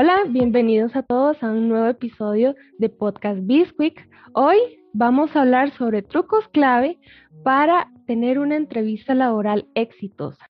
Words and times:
Hola, 0.00 0.26
bienvenidos 0.28 0.94
a 0.94 1.02
todos 1.02 1.42
a 1.42 1.50
un 1.50 1.68
nuevo 1.68 1.88
episodio 1.88 2.54
de 2.78 2.88
Podcast 2.88 3.40
Bisquick. 3.42 4.08
Hoy 4.32 4.56
vamos 4.92 5.34
a 5.34 5.40
hablar 5.40 5.72
sobre 5.72 6.02
trucos 6.02 6.46
clave 6.50 7.00
para 7.42 7.90
tener 8.06 8.38
una 8.38 8.54
entrevista 8.54 9.16
laboral 9.16 9.66
exitosa. 9.74 10.48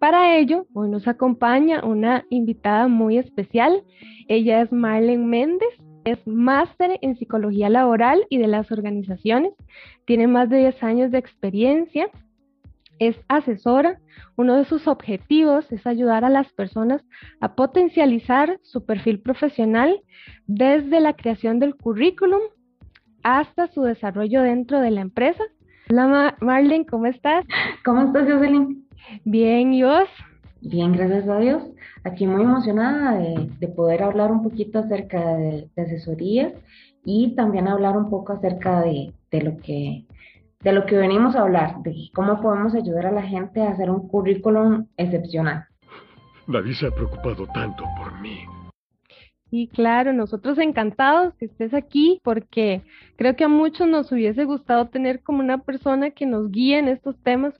Para 0.00 0.36
ello, 0.36 0.66
hoy 0.74 0.88
nos 0.88 1.06
acompaña 1.06 1.84
una 1.84 2.24
invitada 2.30 2.88
muy 2.88 3.18
especial. 3.18 3.84
Ella 4.26 4.60
es 4.60 4.72
Marlene 4.72 5.24
Méndez, 5.24 5.68
es 6.04 6.18
máster 6.26 6.98
en 7.00 7.16
psicología 7.16 7.68
laboral 7.68 8.26
y 8.28 8.38
de 8.38 8.48
las 8.48 8.72
organizaciones. 8.72 9.52
Tiene 10.04 10.26
más 10.26 10.48
de 10.48 10.58
10 10.58 10.82
años 10.82 11.12
de 11.12 11.18
experiencia 11.18 12.10
es 12.98 13.16
asesora. 13.28 13.98
Uno 14.36 14.56
de 14.56 14.64
sus 14.64 14.88
objetivos 14.88 15.70
es 15.72 15.86
ayudar 15.86 16.24
a 16.24 16.30
las 16.30 16.52
personas 16.52 17.02
a 17.40 17.54
potencializar 17.54 18.58
su 18.62 18.84
perfil 18.84 19.20
profesional 19.20 20.00
desde 20.46 21.00
la 21.00 21.14
creación 21.14 21.58
del 21.58 21.76
currículum 21.76 22.40
hasta 23.22 23.68
su 23.68 23.82
desarrollo 23.82 24.42
dentro 24.42 24.80
de 24.80 24.90
la 24.90 25.00
empresa. 25.00 25.42
Hola 25.90 26.36
Marlene, 26.40 26.86
¿cómo 26.86 27.06
estás? 27.06 27.44
¿Cómo 27.84 28.02
estás, 28.02 28.24
Jocelyn? 28.30 28.86
Bien, 29.24 29.72
¿y 29.72 29.82
vos? 29.82 30.08
Bien, 30.60 30.92
gracias 30.92 31.28
a 31.28 31.38
Dios. 31.38 31.62
Aquí 32.04 32.26
muy 32.26 32.42
emocionada 32.42 33.18
de, 33.18 33.68
poder 33.68 34.02
hablar 34.02 34.32
un 34.32 34.42
poquito 34.42 34.78
acerca 34.78 35.36
de, 35.36 35.68
asesorías 35.76 36.54
y 37.04 37.34
también 37.34 37.68
hablar 37.68 37.96
un 37.96 38.08
poco 38.08 38.32
acerca 38.32 38.80
de, 38.80 39.12
de 39.30 39.42
lo 39.42 39.56
que 39.58 40.04
de 40.64 40.72
lo 40.72 40.86
que 40.86 40.96
venimos 40.96 41.36
a 41.36 41.42
hablar, 41.42 41.82
de 41.82 41.94
cómo 42.14 42.40
podemos 42.40 42.74
ayudar 42.74 43.06
a 43.06 43.12
la 43.12 43.22
gente 43.22 43.60
a 43.60 43.70
hacer 43.70 43.90
un 43.90 44.08
currículum 44.08 44.86
excepcional. 44.96 45.66
Nadie 46.46 46.74
se 46.74 46.86
ha 46.86 46.90
preocupado 46.90 47.46
tanto 47.48 47.84
por 47.98 48.18
mí. 48.20 48.40
Y 49.50 49.68
claro, 49.68 50.12
nosotros 50.12 50.58
encantados 50.58 51.34
que 51.34 51.44
estés 51.44 51.74
aquí 51.74 52.18
porque 52.24 52.82
creo 53.16 53.36
que 53.36 53.44
a 53.44 53.48
muchos 53.48 53.86
nos 53.86 54.10
hubiese 54.10 54.44
gustado 54.44 54.88
tener 54.88 55.22
como 55.22 55.40
una 55.40 55.58
persona 55.58 56.10
que 56.10 56.26
nos 56.26 56.50
guíe 56.50 56.78
en 56.78 56.88
estos 56.88 57.16
temas. 57.22 57.54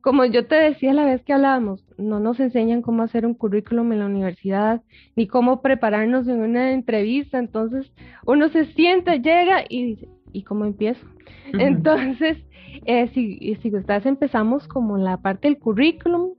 Como 0.00 0.24
yo 0.24 0.46
te 0.46 0.54
decía 0.54 0.94
la 0.94 1.04
vez 1.04 1.22
que 1.24 1.32
hablábamos, 1.32 1.84
no 1.98 2.20
nos 2.20 2.38
enseñan 2.38 2.82
cómo 2.82 3.02
hacer 3.02 3.26
un 3.26 3.34
currículum 3.34 3.92
en 3.92 3.98
la 3.98 4.06
universidad, 4.06 4.80
ni 5.16 5.26
cómo 5.26 5.60
prepararnos 5.60 6.28
en 6.28 6.40
una 6.40 6.70
entrevista. 6.70 7.38
Entonces 7.38 7.92
uno 8.24 8.48
se 8.48 8.66
sienta, 8.66 9.16
llega 9.16 9.64
y 9.68 9.84
dice, 9.84 10.08
¿y 10.32 10.42
cómo 10.42 10.64
empiezo? 10.64 11.06
Entonces, 11.52 12.38
eh, 12.84 13.08
si, 13.14 13.56
si 13.56 13.70
gustas, 13.70 14.06
empezamos 14.06 14.66
como 14.68 14.98
la 14.98 15.16
parte 15.18 15.48
del 15.48 15.58
currículum. 15.58 16.34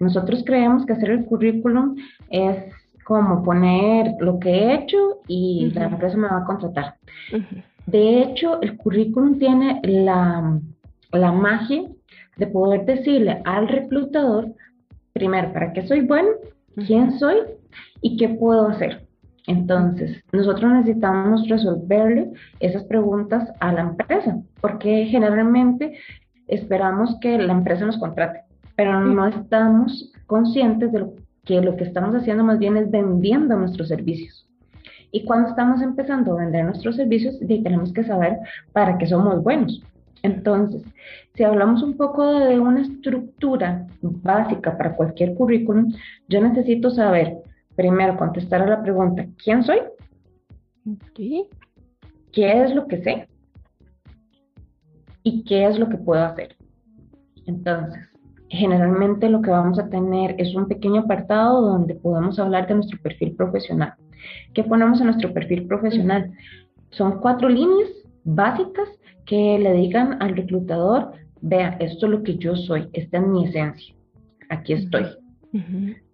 Nosotros 0.00 0.42
creemos 0.44 0.84
que 0.84 0.92
hacer 0.92 1.10
el 1.10 1.24
currículum 1.24 1.96
es 2.30 2.56
como 3.04 3.42
poner 3.44 4.14
lo 4.20 4.38
que 4.38 4.50
he 4.50 4.74
hecho 4.74 5.20
y 5.28 5.70
la 5.74 5.86
empresa 5.86 6.16
me 6.16 6.28
va 6.28 6.38
a 6.38 6.44
contratar. 6.44 6.96
De 7.86 8.22
hecho, 8.22 8.60
el 8.62 8.76
currículum 8.76 9.38
tiene 9.38 9.80
la, 9.84 10.60
la 11.12 11.32
magia 11.32 11.84
de 12.36 12.46
poder 12.48 12.84
decirle 12.84 13.40
al 13.44 13.68
reclutador, 13.68 14.52
primero, 15.12 15.52
para 15.52 15.72
qué 15.72 15.86
soy 15.86 16.00
bueno, 16.00 16.30
quién 16.86 17.18
soy 17.18 17.36
y 18.02 18.16
qué 18.16 18.28
puedo 18.28 18.68
hacer. 18.68 19.05
Entonces, 19.46 20.24
nosotros 20.32 20.72
necesitamos 20.72 21.48
resolverle 21.48 22.32
esas 22.58 22.84
preguntas 22.84 23.52
a 23.60 23.72
la 23.72 23.82
empresa, 23.82 24.40
porque 24.60 25.06
generalmente 25.06 25.98
esperamos 26.48 27.16
que 27.20 27.38
la 27.38 27.52
empresa 27.52 27.86
nos 27.86 27.98
contrate, 27.98 28.40
pero 28.74 29.00
no 29.00 29.26
estamos 29.26 30.12
conscientes 30.26 30.92
de 30.92 31.06
que 31.44 31.60
lo 31.60 31.76
que 31.76 31.84
estamos 31.84 32.14
haciendo 32.14 32.42
más 32.42 32.58
bien 32.58 32.76
es 32.76 32.90
vendiendo 32.90 33.56
nuestros 33.56 33.88
servicios. 33.88 34.48
Y 35.12 35.24
cuando 35.24 35.48
estamos 35.48 35.80
empezando 35.80 36.32
a 36.32 36.40
vender 36.40 36.64
nuestros 36.64 36.96
servicios, 36.96 37.38
tenemos 37.38 37.92
que 37.92 38.04
saber 38.04 38.38
para 38.72 38.98
qué 38.98 39.06
somos 39.06 39.42
buenos. 39.42 39.80
Entonces, 40.22 40.82
si 41.34 41.44
hablamos 41.44 41.82
un 41.82 41.96
poco 41.96 42.40
de 42.40 42.58
una 42.58 42.82
estructura 42.82 43.86
básica 44.02 44.76
para 44.76 44.96
cualquier 44.96 45.34
currículum, 45.34 45.92
yo 46.28 46.40
necesito 46.40 46.90
saber 46.90 47.36
primero 47.76 48.16
contestar 48.16 48.62
a 48.62 48.66
la 48.66 48.82
pregunta, 48.82 49.26
¿quién 49.42 49.62
soy? 49.62 49.78
¿Qué 52.32 52.62
es 52.62 52.74
lo 52.74 52.86
que 52.86 53.02
sé? 53.02 53.28
¿Y 55.22 55.44
qué 55.44 55.66
es 55.66 55.78
lo 55.78 55.88
que 55.88 55.96
puedo 55.96 56.24
hacer? 56.24 56.56
Entonces, 57.46 58.02
generalmente 58.48 59.28
lo 59.28 59.42
que 59.42 59.50
vamos 59.50 59.78
a 59.78 59.88
tener 59.88 60.34
es 60.38 60.54
un 60.54 60.68
pequeño 60.68 61.02
apartado 61.02 61.60
donde 61.60 61.94
podemos 61.94 62.38
hablar 62.38 62.66
de 62.66 62.74
nuestro 62.74 63.00
perfil 63.00 63.34
profesional. 63.34 63.94
¿Qué 64.54 64.64
ponemos 64.64 65.00
en 65.00 65.06
nuestro 65.06 65.32
perfil 65.32 65.66
profesional? 65.66 66.32
Son 66.90 67.20
cuatro 67.20 67.48
líneas 67.48 67.90
básicas 68.24 68.88
que 69.24 69.58
le 69.58 69.72
digan 69.72 70.22
al 70.22 70.36
reclutador, 70.36 71.12
vea, 71.40 71.76
esto 71.80 72.06
es 72.06 72.12
lo 72.12 72.22
que 72.22 72.36
yo 72.36 72.56
soy, 72.56 72.88
esta 72.92 73.18
es 73.18 73.26
mi 73.26 73.46
esencia, 73.46 73.94
aquí 74.48 74.72
estoy. 74.72 75.06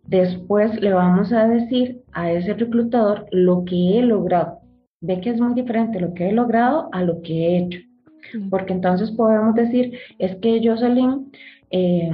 Después 0.07 0.81
le 0.81 0.93
vamos 0.93 1.33
a 1.33 1.49
decir 1.49 2.03
a 2.13 2.31
ese 2.33 2.55
reclutador 2.55 3.27
lo 3.31 3.65
que 3.65 3.99
he 3.99 4.03
logrado. 4.03 4.59
Ve 5.01 5.21
que 5.21 5.31
es 5.31 5.41
muy 5.41 5.55
diferente 5.55 6.01
lo 6.01 6.15
que 6.15 6.29
he 6.29 6.33
logrado 6.33 6.89
a 6.93 7.03
lo 7.03 7.23
que 7.23 7.33
he 7.35 7.59
hecho. 7.59 7.79
Porque 8.51 8.73
entonces 8.73 9.11
podemos 9.11 9.55
decir, 9.55 9.99
es 10.19 10.37
que 10.37 10.61
Jocelyn 10.65 11.31
eh, 11.71 12.11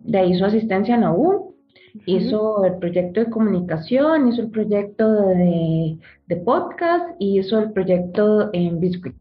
de 0.00 0.26
hizo 0.26 0.44
asistencia 0.44 0.94
en 0.94 1.02
la 1.02 1.12
U, 1.12 1.54
hizo 2.06 2.64
el 2.64 2.76
proyecto 2.78 3.20
de 3.20 3.30
comunicación, 3.30 4.28
hizo 4.28 4.42
el 4.42 4.50
proyecto 4.50 5.10
de, 5.10 5.98
podcast 6.44 7.16
y 7.18 7.38
hizo 7.38 7.58
el 7.60 7.72
proyecto 7.72 8.50
en 8.52 8.80
Biscuit. 8.80 9.14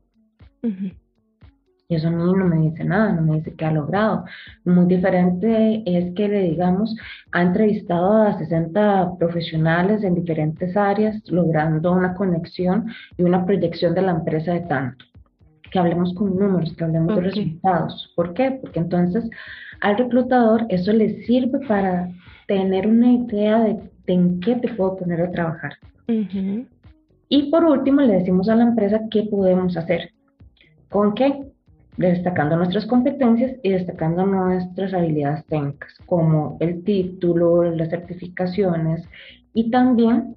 Y 1.93 1.95
eso 1.95 2.07
a 2.07 2.11
mí 2.11 2.17
no 2.17 2.45
me 2.47 2.71
dice 2.71 2.83
nada, 2.83 3.11
no 3.11 3.21
me 3.21 3.37
dice 3.37 3.53
qué 3.53 3.65
ha 3.65 3.71
logrado. 3.71 4.25
Muy 4.65 4.87
diferente 4.87 5.83
es 5.85 6.11
que 6.15 6.27
le 6.27 6.41
digamos, 6.41 6.95
ha 7.31 7.43
entrevistado 7.43 8.23
a 8.23 8.35
60 8.39 9.19
profesionales 9.19 10.03
en 10.03 10.15
diferentes 10.15 10.75
áreas, 10.75 11.21
logrando 11.27 11.91
una 11.91 12.15
conexión 12.15 12.87
y 13.15 13.21
una 13.21 13.45
proyección 13.45 13.93
de 13.93 14.01
la 14.01 14.13
empresa 14.13 14.53
de 14.53 14.61
tanto. 14.61 15.05
Que 15.69 15.77
hablemos 15.77 16.15
con 16.15 16.35
números, 16.35 16.73
que 16.75 16.83
hablemos 16.83 17.15
de 17.15 17.21
resultados. 17.21 18.11
¿Por 18.15 18.33
qué? 18.33 18.57
Porque 18.59 18.79
entonces 18.79 19.29
al 19.79 19.95
reclutador 19.95 20.65
eso 20.69 20.91
le 20.93 21.23
sirve 21.25 21.59
para 21.67 22.09
tener 22.47 22.87
una 22.87 23.11
idea 23.11 23.59
de, 23.59 23.77
en 24.07 24.39
qué 24.39 24.55
te 24.55 24.69
puedo 24.69 24.95
poner 24.95 25.21
a 25.21 25.29
trabajar. 25.29 25.73
Y 26.07 27.51
por 27.51 27.65
último, 27.65 28.01
le 28.01 28.13
decimos 28.13 28.49
a 28.49 28.55
la 28.55 28.63
empresa 28.63 28.99
qué 29.11 29.27
podemos 29.29 29.77
hacer. 29.77 30.09
¿Con 30.89 31.13
qué? 31.13 31.52
Destacando 31.97 32.55
nuestras 32.55 32.85
competencias 32.85 33.57
y 33.61 33.69
destacando 33.69 34.25
nuestras 34.25 34.93
habilidades 34.93 35.45
técnicas, 35.45 35.93
como 36.05 36.57
el 36.59 36.83
título, 36.83 37.63
las 37.63 37.89
certificaciones 37.89 39.07
y 39.53 39.69
también 39.69 40.35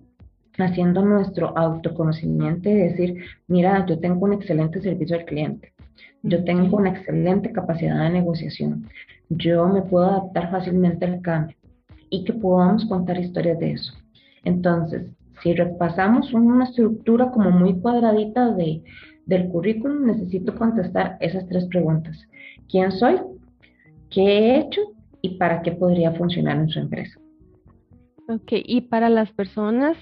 haciendo 0.59 1.03
nuestro 1.03 1.57
autoconocimiento 1.57 2.69
y 2.69 2.75
decir, 2.75 3.25
mira, 3.47 3.85
yo 3.87 3.99
tengo 3.99 4.25
un 4.25 4.35
excelente 4.35 4.81
servicio 4.81 5.17
al 5.17 5.25
cliente, 5.25 5.73
yo 6.23 6.45
tengo 6.45 6.77
una 6.77 6.91
excelente 6.91 7.53
capacidad 7.53 8.03
de 8.03 8.11
negociación, 8.11 8.89
yo 9.29 9.67
me 9.69 9.83
puedo 9.83 10.07
adaptar 10.07 10.51
fácilmente 10.51 11.05
al 11.05 11.21
cambio 11.21 11.57
y 12.11 12.25
que 12.25 12.33
podamos 12.33 12.85
contar 12.87 13.19
historias 13.19 13.59
de 13.59 13.73
eso. 13.73 13.93
Entonces, 14.45 15.11
si 15.43 15.53
repasamos 15.53 16.33
una 16.33 16.65
estructura 16.65 17.31
como 17.31 17.51
muy 17.51 17.79
cuadradita 17.81 18.55
de 18.55 18.83
del 19.27 19.49
currículum 19.49 20.07
necesito 20.07 20.55
contestar 20.55 21.17
esas 21.21 21.47
tres 21.49 21.67
preguntas. 21.67 22.17
¿Quién 22.69 22.93
soy? 22.93 23.17
¿Qué 24.11 24.23
he 24.23 24.59
hecho? 24.61 24.81
¿Y 25.21 25.37
para 25.37 25.63
qué 25.63 25.73
podría 25.73 26.13
funcionar 26.13 26.57
en 26.57 26.69
su 26.69 26.79
empresa? 26.79 27.19
Ok, 28.29 28.53
y 28.65 28.83
para 28.83 29.09
las 29.09 29.31
personas, 29.33 29.97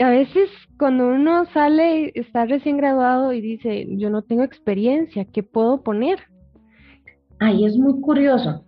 a 0.00 0.10
veces 0.10 0.50
cuando 0.78 1.08
uno 1.08 1.44
sale, 1.46 2.12
está 2.14 2.46
recién 2.46 2.76
graduado 2.76 3.32
y 3.32 3.40
dice, 3.40 3.86
yo 3.96 4.10
no 4.10 4.22
tengo 4.22 4.42
experiencia, 4.42 5.26
¿qué 5.26 5.42
puedo 5.42 5.82
poner? 5.82 6.18
Ahí 7.40 7.64
es 7.64 7.76
muy 7.76 8.00
curioso, 8.00 8.64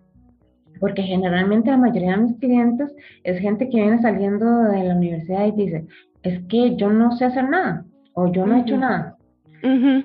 porque 0.78 1.02
generalmente 1.02 1.70
la 1.70 1.76
mayoría 1.76 2.16
de 2.16 2.22
mis 2.22 2.38
clientes 2.38 2.94
es 3.24 3.38
gente 3.40 3.68
que 3.68 3.76
viene 3.76 4.00
saliendo 4.00 4.46
de 4.64 4.84
la 4.84 4.94
universidad 4.94 5.46
y 5.46 5.52
dice, 5.52 5.86
es 6.22 6.42
que 6.48 6.76
yo 6.76 6.90
no 6.90 7.12
sé 7.12 7.24
hacer 7.26 7.48
nada 7.48 7.84
o 8.14 8.30
yo 8.32 8.46
no 8.46 8.56
he 8.56 8.60
hecho 8.60 8.76
nada. 8.76 9.16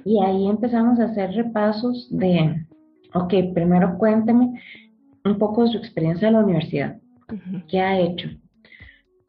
Y 0.03 0.21
ahí 0.21 0.47
empezamos 0.47 0.99
a 0.99 1.05
hacer 1.05 1.31
repasos 1.31 2.07
de, 2.11 2.65
ok, 3.13 3.33
primero 3.53 3.97
cuénteme 3.97 4.61
un 5.23 5.37
poco 5.37 5.63
de 5.63 5.71
su 5.71 5.77
experiencia 5.77 6.27
en 6.27 6.33
la 6.35 6.41
universidad. 6.41 6.97
¿Qué 7.67 7.79
ha 7.79 7.99
hecho? 7.99 8.29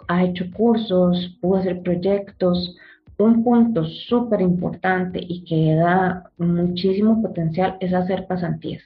Ha 0.08 0.24
hecho 0.24 0.44
cursos, 0.56 1.38
pudo 1.40 1.56
hacer 1.56 1.82
proyectos. 1.82 2.76
Un 3.18 3.42
punto 3.42 3.84
súper 3.84 4.42
importante 4.42 5.18
y 5.26 5.42
que 5.44 5.74
da 5.74 6.30
muchísimo 6.36 7.22
potencial 7.22 7.78
es 7.80 7.94
hacer 7.94 8.26
pasantías. 8.26 8.82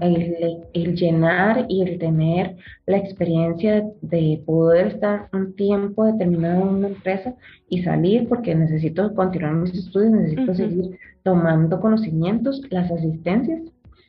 El, 0.00 0.94
llenar 0.94 1.66
y 1.68 1.82
el 1.82 1.98
tener 1.98 2.56
la 2.86 2.98
experiencia 2.98 3.84
de 4.00 4.42
poder 4.46 4.88
estar 4.88 5.28
un 5.32 5.54
tiempo 5.54 6.04
determinado 6.04 6.62
en 6.62 6.68
una 6.68 6.88
empresa 6.88 7.34
y 7.68 7.82
salir 7.82 8.28
porque 8.28 8.54
necesito 8.54 9.12
continuar 9.14 9.54
mis 9.54 9.74
estudios, 9.74 10.12
necesito 10.12 10.54
seguir 10.54 10.98
tomando 11.22 11.80
conocimientos, 11.80 12.60
las 12.70 12.90
asistencias. 12.90 13.62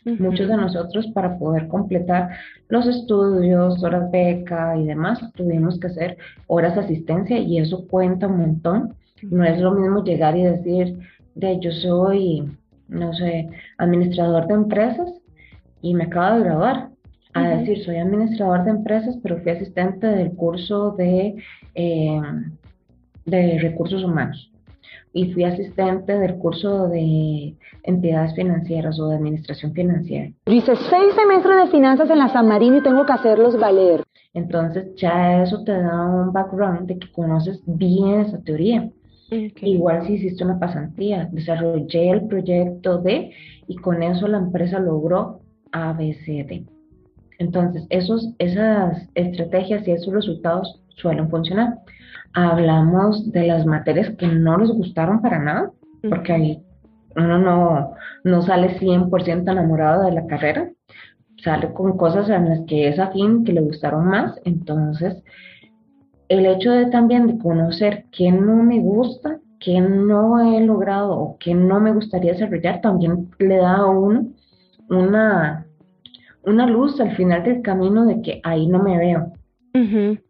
Muchos 0.03 0.47
de 0.47 0.57
nosotros 0.57 1.07
para 1.13 1.37
poder 1.37 1.67
completar 1.67 2.29
los 2.69 2.87
estudios, 2.87 3.83
horas 3.83 4.09
beca 4.09 4.75
y 4.75 4.87
demás, 4.87 5.19
tuvimos 5.33 5.79
que 5.79 5.87
hacer 5.87 6.17
horas 6.47 6.73
de 6.73 6.81
asistencia 6.81 7.37
y 7.37 7.59
eso 7.59 7.85
cuenta 7.87 8.25
un 8.25 8.37
montón. 8.37 8.95
No 9.21 9.43
es 9.43 9.59
lo 9.59 9.73
mismo 9.73 10.03
llegar 10.03 10.35
y 10.35 10.43
decir, 10.43 10.97
de 11.35 11.59
yo 11.59 11.71
soy, 11.71 12.51
no 12.87 13.13
sé, 13.13 13.47
administrador 13.77 14.47
de 14.47 14.55
empresas 14.55 15.20
y 15.81 15.93
me 15.93 16.05
acabo 16.05 16.37
de 16.37 16.43
graduar. 16.43 16.89
A 17.33 17.47
decir, 17.47 17.81
soy 17.85 17.95
administrador 17.95 18.65
de 18.65 18.71
empresas, 18.71 19.17
pero 19.23 19.37
fui 19.37 19.53
asistente 19.53 20.05
del 20.05 20.33
curso 20.33 20.91
de, 20.91 21.35
eh, 21.75 22.21
de 23.25 23.59
recursos 23.59 24.03
humanos 24.03 24.51
y 25.13 25.31
fui 25.33 25.43
asistente 25.43 26.17
del 26.17 26.35
curso 26.35 26.87
de 26.87 27.55
entidades 27.83 28.33
financieras 28.35 28.99
o 28.99 29.09
de 29.09 29.15
administración 29.15 29.73
financiera. 29.73 30.31
Hice 30.45 30.75
seis 30.75 31.13
semestres 31.15 31.65
de 31.65 31.71
finanzas 31.71 32.09
en 32.09 32.19
la 32.19 32.29
San 32.29 32.47
Marino 32.47 32.77
y 32.77 32.83
tengo 32.83 33.05
que 33.05 33.13
hacerlos 33.13 33.59
valer. 33.59 34.03
Entonces 34.33 34.95
ya 34.95 35.43
eso 35.43 35.63
te 35.63 35.73
da 35.73 36.05
un 36.05 36.31
background 36.31 36.87
de 36.87 36.97
que 36.97 37.11
conoces 37.11 37.61
bien 37.65 38.21
esa 38.21 38.39
teoría. 38.41 38.89
Igual 39.29 40.05
si 40.05 40.13
hiciste 40.13 40.43
una 40.43 40.59
pasantía, 40.59 41.29
desarrollé 41.31 42.09
el 42.09 42.27
proyecto 42.27 42.97
de 42.97 43.31
y 43.67 43.75
con 43.77 44.03
eso 44.03 44.27
la 44.27 44.37
empresa 44.37 44.79
logró 44.79 45.39
ABCD. 45.71 46.65
Entonces, 47.39 47.87
esos, 47.89 48.33
esas 48.37 49.09
estrategias 49.15 49.87
y 49.87 49.91
esos 49.91 50.13
resultados 50.13 50.81
suelen 50.89 51.29
funcionar. 51.29 51.79
Hablamos 52.33 53.31
de 53.31 53.47
las 53.47 53.65
materias 53.65 54.11
que 54.17 54.27
no 54.27 54.57
les 54.57 54.69
gustaron 54.69 55.21
para 55.21 55.39
nada, 55.39 55.71
porque 56.07 56.33
ahí 56.33 56.63
uno 57.15 57.39
no, 57.39 57.93
no 58.23 58.41
sale 58.41 58.79
100% 58.79 59.51
enamorado 59.51 60.05
de 60.05 60.11
la 60.11 60.27
carrera, 60.27 60.71
sale 61.43 61.73
con 61.73 61.97
cosas 61.97 62.29
en 62.29 62.49
las 62.49 62.61
que 62.67 62.87
es 62.87 62.99
afín, 62.99 63.43
que 63.43 63.53
le 63.53 63.61
gustaron 63.61 64.05
más. 64.05 64.39
Entonces, 64.45 65.23
el 66.29 66.45
hecho 66.45 66.71
de 66.71 66.85
también 66.85 67.27
de 67.27 67.39
conocer 67.39 68.05
qué 68.11 68.31
no 68.31 68.57
me 68.63 68.79
gusta, 68.79 69.39
qué 69.59 69.81
no 69.81 70.39
he 70.39 70.61
logrado 70.65 71.17
o 71.17 71.37
qué 71.39 71.53
no 71.53 71.79
me 71.79 71.91
gustaría 71.91 72.33
desarrollar, 72.33 72.81
también 72.81 73.29
le 73.39 73.57
da 73.57 73.77
a 73.77 73.87
uno 73.87 74.27
una, 74.91 75.65
una 76.43 76.67
luz 76.67 76.99
al 76.99 77.15
final 77.15 77.43
del 77.43 77.61
camino 77.61 78.05
de 78.05 78.21
que 78.21 78.41
ahí 78.43 78.67
no 78.67 78.83
me 78.83 78.97
veo. 78.97 79.33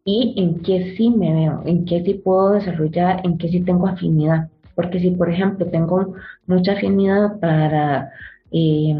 Y 0.05 0.35
en 0.37 0.61
qué 0.61 0.93
sí 0.95 1.09
me 1.09 1.33
veo, 1.33 1.63
en 1.65 1.85
qué 1.85 2.03
sí 2.03 2.13
puedo 2.13 2.51
desarrollar, 2.51 3.21
en 3.23 3.37
qué 3.37 3.49
sí 3.49 3.61
tengo 3.61 3.87
afinidad. 3.87 4.49
Porque 4.75 4.99
si, 4.99 5.11
por 5.11 5.29
ejemplo, 5.29 5.65
tengo 5.65 6.13
mucha 6.45 6.73
afinidad 6.73 7.39
para 7.39 8.11
eh, 8.51 8.95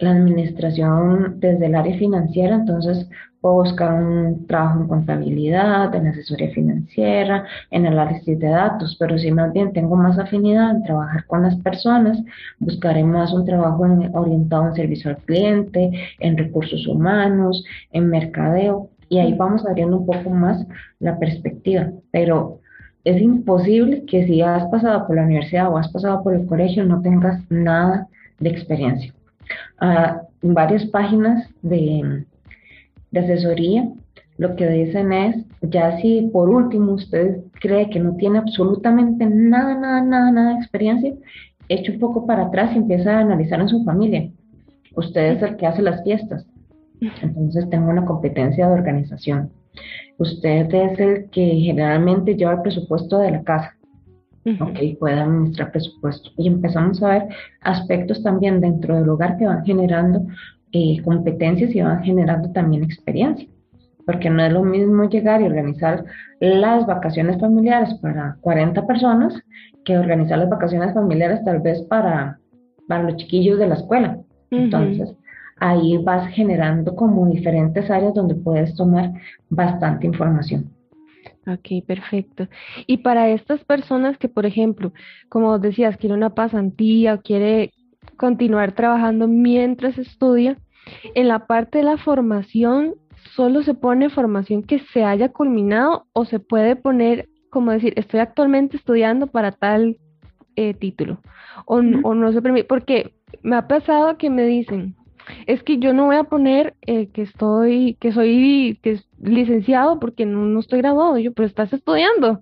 la 0.00 0.10
administración 0.12 1.40
desde 1.40 1.66
el 1.66 1.74
área 1.74 1.98
financiera, 1.98 2.56
entonces 2.56 3.08
puedo 3.40 3.56
buscar 3.56 3.94
un 3.94 4.46
trabajo 4.46 4.80
en 4.80 4.88
contabilidad, 4.88 5.94
en 5.94 6.08
asesoría 6.08 6.50
financiera, 6.50 7.44
en 7.70 7.86
análisis 7.86 8.38
de 8.38 8.48
datos, 8.48 8.96
pero 8.98 9.18
si 9.18 9.32
más 9.32 9.52
bien 9.52 9.72
tengo 9.72 9.96
más 9.96 10.18
afinidad 10.18 10.70
en 10.72 10.82
trabajar 10.82 11.24
con 11.26 11.42
las 11.42 11.56
personas, 11.56 12.18
buscaré 12.58 13.02
más 13.04 13.32
un 13.32 13.46
trabajo 13.46 13.86
orientado 14.12 14.68
en 14.68 14.74
servicio 14.74 15.10
al 15.10 15.18
cliente, 15.18 15.90
en 16.18 16.36
recursos 16.36 16.86
humanos, 16.86 17.64
en 17.92 18.08
mercadeo, 18.08 18.90
y 19.08 19.18
ahí 19.18 19.34
vamos 19.34 19.66
abriendo 19.66 19.98
un 19.98 20.06
poco 20.06 20.30
más 20.30 20.64
la 21.00 21.18
perspectiva, 21.18 21.90
pero 22.12 22.60
es 23.04 23.20
imposible 23.20 24.04
que 24.04 24.26
si 24.26 24.42
has 24.42 24.64
pasado 24.66 25.06
por 25.06 25.16
la 25.16 25.22
universidad 25.22 25.70
o 25.70 25.78
has 25.78 25.90
pasado 25.90 26.22
por 26.22 26.34
el 26.34 26.46
colegio 26.46 26.84
no 26.84 27.00
tengas 27.00 27.40
nada 27.50 28.06
de 28.38 28.50
experiencia. 28.50 29.12
Ah, 29.80 30.22
varias 30.42 30.84
páginas 30.86 31.48
de 31.62 32.24
de 33.10 33.20
asesoría, 33.20 33.88
lo 34.38 34.56
que 34.56 34.68
dicen 34.68 35.12
es, 35.12 35.36
ya 35.60 35.98
si 35.98 36.30
por 36.32 36.48
último 36.48 36.92
usted 36.92 37.42
cree 37.60 37.90
que 37.90 38.00
no 38.00 38.16
tiene 38.16 38.38
absolutamente 38.38 39.26
nada, 39.26 39.74
nada, 39.74 40.02
nada, 40.02 40.32
nada 40.32 40.50
de 40.50 40.60
experiencia, 40.60 41.14
eche 41.68 41.92
un 41.92 41.98
poco 41.98 42.26
para 42.26 42.46
atrás 42.46 42.70
y 42.74 42.78
empieza 42.78 43.18
a 43.18 43.20
analizar 43.20 43.60
en 43.60 43.68
su 43.68 43.84
familia. 43.84 44.30
Usted 44.96 45.36
es 45.36 45.42
el 45.42 45.56
que 45.56 45.66
hace 45.66 45.82
las 45.82 46.02
fiestas, 46.02 46.46
entonces 47.22 47.68
tengo 47.70 47.90
una 47.90 48.04
competencia 48.04 48.66
de 48.66 48.72
organización. 48.72 49.50
Usted 50.18 50.74
es 50.74 50.98
el 50.98 51.30
que 51.30 51.46
generalmente 51.46 52.34
lleva 52.34 52.52
el 52.52 52.62
presupuesto 52.62 53.18
de 53.18 53.30
la 53.30 53.42
casa. 53.42 53.76
Ok, 54.58 54.98
puede 54.98 55.20
administrar 55.20 55.70
presupuesto. 55.70 56.30
Y 56.38 56.48
empezamos 56.48 57.02
a 57.02 57.08
ver 57.08 57.28
aspectos 57.60 58.22
también 58.22 58.60
dentro 58.60 58.96
del 58.96 59.08
hogar 59.08 59.36
que 59.36 59.46
van 59.46 59.64
generando 59.64 60.26
eh, 60.72 61.00
competencias 61.02 61.74
y 61.74 61.80
van 61.80 62.02
generando 62.02 62.50
también 62.52 62.84
experiencia. 62.84 63.48
Porque 64.06 64.30
no 64.30 64.42
es 64.42 64.52
lo 64.52 64.62
mismo 64.62 65.08
llegar 65.08 65.40
y 65.40 65.44
organizar 65.44 66.04
las 66.40 66.86
vacaciones 66.86 67.38
familiares 67.40 67.94
para 68.00 68.36
40 68.40 68.86
personas 68.86 69.34
que 69.84 69.98
organizar 69.98 70.38
las 70.38 70.48
vacaciones 70.48 70.94
familiares 70.94 71.44
tal 71.44 71.60
vez 71.60 71.82
para, 71.82 72.38
para 72.88 73.04
los 73.04 73.16
chiquillos 73.16 73.58
de 73.58 73.68
la 73.68 73.74
escuela. 73.74 74.18
Entonces, 74.50 75.14
ahí 75.60 75.98
vas 75.98 76.26
generando 76.34 76.96
como 76.96 77.26
diferentes 77.26 77.90
áreas 77.90 78.14
donde 78.14 78.34
puedes 78.34 78.74
tomar 78.74 79.12
bastante 79.48 80.06
información. 80.06 80.70
Ok, 81.46 81.84
perfecto. 81.86 82.48
Y 82.86 82.98
para 82.98 83.28
estas 83.30 83.64
personas 83.64 84.18
que, 84.18 84.28
por 84.28 84.46
ejemplo, 84.46 84.92
como 85.28 85.58
decías, 85.58 85.96
quiere 85.96 86.14
una 86.14 86.34
pasantía 86.34 87.14
o 87.14 87.22
quiere 87.22 87.72
continuar 88.20 88.72
trabajando 88.72 89.28
mientras 89.28 89.96
estudia. 89.96 90.58
En 91.14 91.26
la 91.26 91.46
parte 91.46 91.78
de 91.78 91.84
la 91.84 91.96
formación, 91.96 92.96
solo 93.34 93.62
se 93.62 93.72
pone 93.72 94.10
formación 94.10 94.62
que 94.62 94.78
se 94.78 95.04
haya 95.04 95.30
culminado 95.30 96.04
o 96.12 96.26
se 96.26 96.38
puede 96.38 96.76
poner, 96.76 97.30
como 97.48 97.72
decir, 97.72 97.94
estoy 97.96 98.20
actualmente 98.20 98.76
estudiando 98.76 99.26
para 99.26 99.52
tal 99.52 99.96
eh, 100.56 100.74
título. 100.74 101.22
O, 101.64 101.76
o, 101.76 102.14
no 102.14 102.30
se 102.32 102.42
permite, 102.42 102.64
porque 102.64 103.14
me 103.42 103.56
ha 103.56 103.66
pasado 103.66 104.18
que 104.18 104.28
me 104.28 104.44
dicen, 104.44 104.96
es 105.46 105.62
que 105.62 105.78
yo 105.78 105.94
no 105.94 106.04
voy 106.04 106.16
a 106.16 106.24
poner 106.24 106.74
eh, 106.82 107.06
que 107.06 107.22
estoy, 107.22 107.96
que 108.00 108.12
soy 108.12 108.78
que 108.82 108.90
es 108.92 109.08
licenciado 109.22 109.98
porque 109.98 110.26
no, 110.26 110.44
no 110.44 110.60
estoy 110.60 110.80
graduado, 110.80 111.16
yo, 111.16 111.32
pero 111.32 111.46
estás 111.48 111.72
estudiando. 111.72 112.40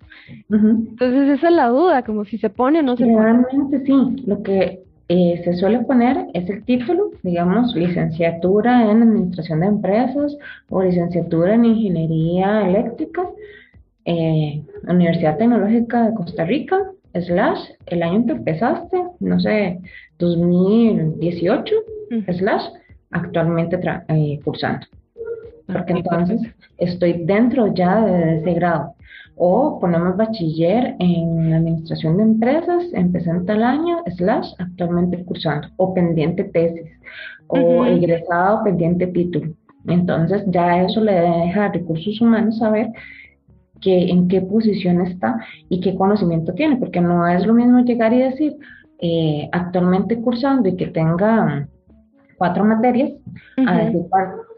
Entonces 0.51 1.39
esa 1.39 1.49
es 1.51 1.55
la 1.55 1.69
duda, 1.69 2.03
como 2.03 2.25
si 2.25 2.37
se 2.39 2.51
pone 2.51 2.81
o 2.81 2.83
no 2.83 2.97
se 2.97 3.05
pone. 3.05 3.23
Realmente 3.23 3.85
sí, 3.85 4.25
lo 4.27 4.43
que 4.43 4.88
eh, 5.09 5.41
se 5.43 5.55
suele 5.55 5.81
poner 5.81 6.27
es 6.35 6.49
el 6.51 6.65
título, 6.65 7.13
digamos, 7.23 7.75
licenciatura 7.75 8.91
en 8.91 9.03
Administración 9.03 9.61
de 9.61 9.67
Empresas 9.67 10.37
o 10.69 10.83
licenciatura 10.83 11.55
en 11.55 11.65
Ingeniería 11.65 12.69
Eléctrica, 12.69 13.27
eh, 14.05 14.63
Universidad 14.87 15.39
Tecnológica 15.39 16.09
de 16.09 16.15
Costa 16.15 16.45
Rica, 16.45 16.79
slash, 17.15 17.59
el 17.87 18.03
año 18.03 18.17
en 18.17 18.27
que 18.27 18.33
empezaste, 18.33 19.03
no 19.21 19.41
sé, 19.41 19.81
2018, 20.19 21.75
slash, 22.37 22.65
actualmente 23.11 23.81
eh, 24.09 24.39
cursando. 24.45 24.87
Porque 25.67 25.93
entonces 25.93 26.41
estoy 26.77 27.25
dentro 27.25 27.73
ya 27.75 28.05
de 28.05 28.41
ese 28.41 28.53
grado 28.55 28.95
o 29.39 29.79
ponemos 29.81 30.17
bachiller 30.17 30.97
en 30.99 31.55
administración 31.55 32.17
de 32.17 32.25
empresas, 32.25 32.85
en 32.93 33.13
tal 33.47 33.63
año, 33.63 33.99
slash, 34.17 34.53
actualmente 34.59 35.25
cursando, 35.25 35.69
o 35.77 35.95
pendiente 35.95 36.45
tesis, 36.45 36.91
o 37.47 37.85
egresado 37.85 38.65
pendiente 38.65 39.07
título. 39.07 39.53
Entonces 39.87 40.43
ya 40.49 40.83
eso 40.83 41.01
le 41.01 41.13
deja 41.13 41.67
a 41.67 41.73
recursos 41.73 42.21
humanos 42.21 42.59
saber 42.59 42.89
que, 43.81 44.11
en 44.11 44.29
qué 44.29 44.41
posición 44.41 45.03
está 45.03 45.39
y 45.69 45.81
qué 45.81 45.95
conocimiento 45.95 46.53
tiene, 46.55 46.77
porque 46.77 47.01
no 47.01 47.27
es 47.27 47.47
lo 47.47 47.55
mismo 47.55 47.81
llegar 47.81 48.13
y 48.13 48.19
decir 48.19 48.57
eh, 48.99 49.49
actualmente 49.53 50.21
cursando 50.21 50.69
y 50.69 50.77
que 50.77 50.89
tenga 50.89 51.69
cuatro 52.37 52.65
materias, 52.65 53.13
a 53.67 53.79
decir 53.79 54.03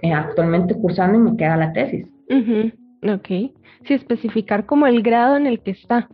eh, 0.02 0.12
actualmente 0.12 0.75
cursando 0.75 1.18
y 1.18 1.20
me 1.20 1.37
queda 1.37 1.56
la 1.56 1.72
tesis. 1.72 2.06
Ok, 3.02 3.28
sí, 3.28 3.95
especificar 3.95 4.66
como 4.66 4.87
el 4.87 5.02
grado 5.02 5.37
en 5.37 5.47
el 5.47 5.61
que 5.61 5.73
está. 5.73 6.09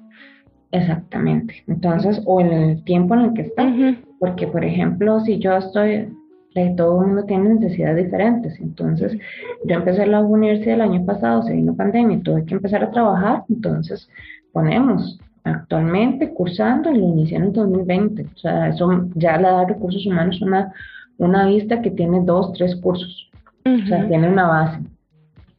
Exactamente, 0.73 1.63
entonces, 1.67 2.21
o 2.27 2.41
en 2.41 2.53
el 2.53 2.85
tiempo 2.85 3.15
en 3.15 3.21
el 3.21 3.33
que 3.35 3.43
está, 3.43 3.73
porque 4.19 4.47
por 4.47 4.65
ejemplo, 4.65 5.21
si 5.21 5.39
yo 5.39 5.57
estoy, 5.57 6.09
todo 6.77 7.01
el 7.01 7.09
mundo 7.09 7.25
tiene 7.25 7.55
necesidades 7.55 8.05
diferentes, 8.05 8.59
entonces 8.61 9.17
yo 9.65 9.77
empecé 9.77 10.07
la 10.07 10.21
universidad 10.21 10.75
el 10.75 10.81
año 10.81 11.07
pasado, 11.07 11.43
se 11.43 11.53
vino 11.53 11.75
pandemia, 11.75 12.21
tuve 12.23 12.45
que 12.45 12.55
empezar 12.55 12.83
a 12.83 12.91
trabajar, 12.91 13.45
entonces 13.49 14.09
ponemos 14.53 15.19
actualmente 15.45 16.31
cursando 16.33 16.91
y 16.91 16.99
lo 16.99 17.05
inicié 17.05 17.37
en 17.37 17.45
el 17.45 17.53
2020, 17.53 18.23
o 18.23 18.39
sea, 18.39 18.69
eso 18.69 19.09
ya 19.15 19.37
le 19.37 19.45
da 19.45 19.67
recursos 19.67 20.05
humanos 20.07 20.43
una 20.43 20.73
una 21.19 21.47
vista 21.47 21.81
que 21.81 21.91
tiene 21.91 22.21
dos, 22.25 22.53
tres 22.53 22.77
cursos. 22.77 23.31
O 23.65 23.87
sea, 23.87 24.07
tiene 24.07 24.29
una 24.29 24.47
base. 24.47 24.81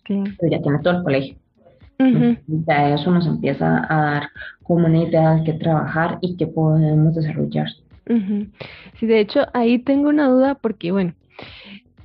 Pero 0.07 0.51
ya 0.51 0.61
tiene 0.61 0.79
todo 0.79 0.97
el 0.97 1.03
colegio. 1.03 1.35
Ya 2.65 2.93
eso 2.93 3.11
nos 3.11 3.25
empieza 3.25 3.85
a 3.89 4.11
dar 4.11 4.29
como 4.63 4.85
una 4.85 4.99
idea 4.99 5.35
de 5.35 5.43
qué 5.43 5.53
trabajar 5.53 6.19
y 6.21 6.37
qué 6.37 6.47
podemos 6.47 7.15
desarrollar. 7.15 7.67
Sí, 8.99 9.05
de 9.05 9.19
hecho, 9.19 9.47
ahí 9.53 9.79
tengo 9.79 10.09
una 10.09 10.29
duda 10.29 10.55
porque, 10.55 10.91
bueno, 10.91 11.13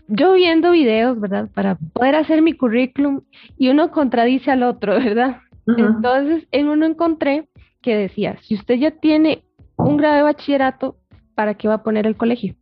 yo 0.09 0.33
viendo 0.35 0.73
videos, 0.73 1.21
¿verdad? 1.21 1.49
Para 1.55 1.77
poder 1.93 2.17
hacer 2.17 2.43
mi 2.43 2.55
currículum 2.55 3.21
y 3.57 3.69
uno 3.69 3.91
contradice 3.91 4.51
al 4.51 4.63
otro, 4.63 4.95
¿verdad? 4.99 5.39
Entonces, 5.67 6.47
en 6.51 6.69
uno 6.69 6.87
encontré 6.87 7.49
que 7.83 7.97
decía, 7.97 8.37
si 8.43 8.55
usted 8.55 8.77
ya 8.77 8.91
tiene 8.91 9.45
un 9.77 9.97
grado 9.97 10.17
de 10.17 10.23
bachillerato, 10.23 10.97
¿para 11.35 11.55
qué 11.55 11.69
va 11.69 11.75
a 11.75 11.83
poner 11.83 12.07
el 12.07 12.17
colegio? 12.17 12.55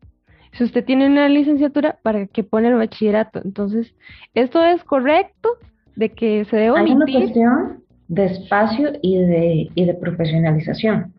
Si 0.52 0.64
usted 0.64 0.85
tiene 0.85 1.07
una 1.07 1.28
licenciatura, 1.28 1.99
¿para 2.02 2.26
qué 2.26 2.42
pone 2.42 2.69
el 2.69 2.75
bachillerato? 2.75 3.40
Entonces, 3.45 3.95
¿esto 4.35 4.64
es 4.64 4.83
correcto 4.85 5.50
de 5.97 6.11
que 6.11 6.45
se 6.47 6.57
debe 6.57 6.71
omitir? 6.73 6.90
Hay 6.90 6.97
una 6.97 7.07
cuestión 7.07 7.85
de 8.09 8.25
espacio 8.26 8.92
y 9.02 9.19
de, 9.19 9.69
y 9.75 9.85
de 9.85 9.95
profesionalización. 9.95 11.12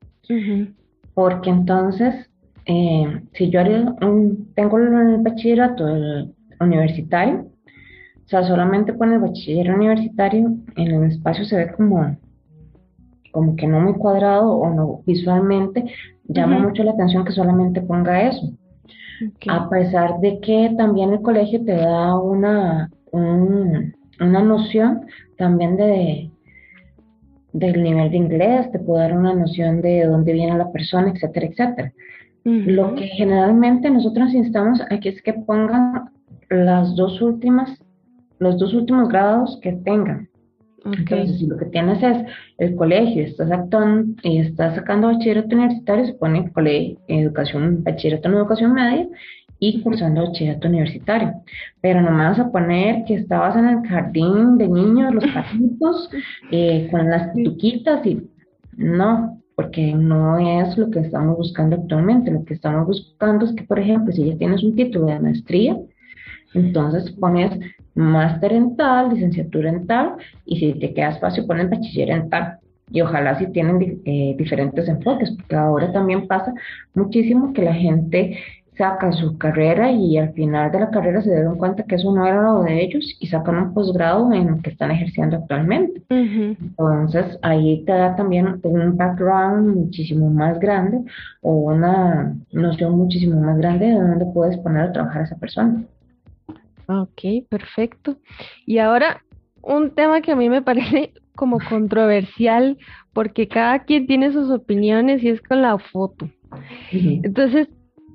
Porque 1.13 1.49
entonces, 1.49 2.29
eh, 2.65 3.21
si 3.33 3.49
yo 3.49 3.61
tengo 4.55 4.77
el 4.77 5.17
bachillerato 5.19 5.85
universitario, 6.59 7.47
o 8.25 8.29
sea, 8.31 8.43
solamente 8.43 8.93
pone 8.93 9.15
el 9.15 9.21
bachiller 9.21 9.73
universitario, 9.73 10.53
en 10.77 10.87
el 10.87 11.11
espacio 11.11 11.43
se 11.43 11.57
ve 11.57 11.71
como, 11.73 12.15
como 13.31 13.55
que 13.57 13.67
no 13.67 13.81
muy 13.81 13.93
cuadrado 13.95 14.51
o 14.51 14.73
no 14.73 15.01
visualmente, 15.05 15.83
llama 16.25 16.59
mucho 16.59 16.83
la 16.83 16.91
atención 16.91 17.25
que 17.25 17.33
solamente 17.33 17.81
ponga 17.81 18.29
eso. 18.29 18.53
A 19.49 19.69
pesar 19.69 20.19
de 20.19 20.39
que 20.39 20.73
también 20.77 21.13
el 21.13 21.21
colegio 21.21 21.63
te 21.63 21.73
da 21.75 22.17
una, 22.17 22.89
una 23.11 24.43
noción 24.43 25.05
también 25.37 25.77
de, 25.77 26.31
del 27.53 27.83
nivel 27.83 28.11
de 28.11 28.17
inglés, 28.17 28.71
te 28.71 28.79
puede 28.79 29.03
dar 29.03 29.17
una 29.17 29.33
noción 29.33 29.81
de 29.81 30.05
dónde 30.05 30.33
viene 30.33 30.57
la 30.57 30.71
persona, 30.71 31.11
etcétera, 31.11 31.47
etcétera. 31.47 31.93
Lo 32.43 32.95
que 32.95 33.05
generalmente 33.07 33.89
nosotros 33.91 34.33
instamos 34.33 34.81
aquí 34.89 35.09
es 35.09 35.21
que 35.21 35.33
pongan 35.33 36.09
las 36.49 36.95
dos 36.95 37.21
últimas, 37.21 37.83
los 38.39 38.57
dos 38.57 38.73
últimos 38.73 39.09
grados 39.09 39.59
que 39.61 39.73
tengan. 39.73 40.27
Entonces, 40.83 41.37
si 41.37 41.45
lo 41.45 41.57
que 41.57 41.65
tienes 41.65 42.01
es 42.01 42.17
el 42.57 42.75
colegio, 42.75 43.23
estás 43.23 43.51
actuando 43.51 44.13
y 44.23 44.39
estás 44.39 44.75
sacando 44.75 45.07
bachillerato 45.07 45.55
universitario, 45.55 46.05
se 46.05 46.13
pone 46.13 46.51
colegio, 46.51 46.97
educación, 47.07 47.83
bachillerato 47.83 48.29
en 48.29 48.35
educación 48.35 48.73
media 48.73 49.07
y 49.59 49.81
cursando 49.81 50.25
bachillerato 50.25 50.67
universitario. 50.67 51.33
Pero 51.81 52.01
no 52.01 52.11
me 52.11 52.23
vas 52.23 52.39
a 52.39 52.51
poner 52.51 53.03
que 53.05 53.15
estabas 53.15 53.55
en 53.55 53.67
el 53.67 53.87
jardín 53.87 54.57
de 54.57 54.67
niños, 54.67 55.13
los 55.13 55.25
patitos, 55.33 56.09
eh, 56.51 56.87
con 56.89 57.09
las 57.09 57.31
tuquitas 57.33 58.05
y 58.05 58.27
no, 58.75 59.39
porque 59.55 59.93
no 59.93 60.39
es 60.39 60.75
lo 60.77 60.89
que 60.89 60.99
estamos 61.01 61.37
buscando 61.37 61.75
actualmente. 61.75 62.31
Lo 62.31 62.43
que 62.43 62.55
estamos 62.55 62.87
buscando 62.87 63.45
es 63.45 63.53
que, 63.53 63.63
por 63.63 63.77
ejemplo, 63.77 64.11
si 64.11 64.25
ya 64.25 64.37
tienes 64.37 64.63
un 64.63 64.75
título 64.75 65.05
de 65.05 65.19
maestría, 65.19 65.77
entonces 66.55 67.11
pones 67.11 67.51
máster 67.95 68.53
en 68.53 68.75
tal, 68.75 69.13
licenciatura 69.13 69.69
en 69.69 69.87
tal, 69.87 70.15
y 70.45 70.59
si 70.59 70.73
te 70.73 70.93
queda 70.93 71.09
espacio 71.09 71.45
pones 71.47 71.69
bachiller 71.69 72.09
en 72.09 72.29
tal. 72.29 72.57
Y 72.89 73.01
ojalá 73.01 73.37
si 73.39 73.47
tienen 73.47 74.01
eh, 74.05 74.35
diferentes 74.37 74.87
enfoques, 74.87 75.31
porque 75.31 75.55
ahora 75.55 75.91
también 75.91 76.27
pasa 76.27 76.53
muchísimo 76.93 77.53
que 77.53 77.61
la 77.61 77.73
gente 77.73 78.37
saca 78.77 79.11
su 79.11 79.37
carrera 79.37 79.91
y 79.91 80.17
al 80.17 80.33
final 80.33 80.71
de 80.71 80.79
la 80.79 80.89
carrera 80.89 81.21
se 81.21 81.29
dieron 81.29 81.57
cuenta 81.57 81.83
que 81.83 81.95
eso 81.95 82.11
no 82.13 82.25
era 82.25 82.41
lo 82.41 82.63
de 82.63 82.81
ellos 82.81 83.15
y 83.19 83.27
sacan 83.27 83.57
un 83.57 83.73
posgrado 83.73 84.31
en 84.33 84.49
lo 84.49 84.61
que 84.61 84.71
están 84.71 84.91
ejerciendo 84.91 85.37
actualmente. 85.37 86.01
Entonces 86.09 87.37
ahí 87.41 87.83
te 87.85 87.91
da 87.91 88.15
también 88.15 88.59
un 88.63 88.97
background 88.97 89.75
muchísimo 89.75 90.29
más 90.29 90.59
grande 90.59 90.99
o 91.41 91.53
una 91.53 92.35
noción 92.51 92.97
muchísimo 92.97 93.39
más 93.39 93.57
grande 93.57 93.87
de 93.87 93.99
dónde 93.99 94.25
puedes 94.33 94.57
poner 94.57 94.83
a 94.83 94.91
trabajar 94.93 95.21
a 95.21 95.25
esa 95.25 95.37
persona. 95.37 95.83
Ok, 96.87 97.47
perfecto. 97.49 98.17
Y 98.65 98.77
ahora, 98.79 99.23
un 99.61 99.91
tema 99.91 100.21
que 100.21 100.31
a 100.31 100.35
mí 100.35 100.49
me 100.49 100.61
parece 100.61 101.13
como 101.35 101.59
controversial, 101.69 102.77
porque 103.13 103.47
cada 103.47 103.83
quien 103.83 104.07
tiene 104.07 104.31
sus 104.31 104.49
opiniones 104.51 105.23
y 105.23 105.29
es 105.29 105.41
con 105.41 105.61
la 105.61 105.77
foto. 105.77 106.29
Entonces, 106.91 107.69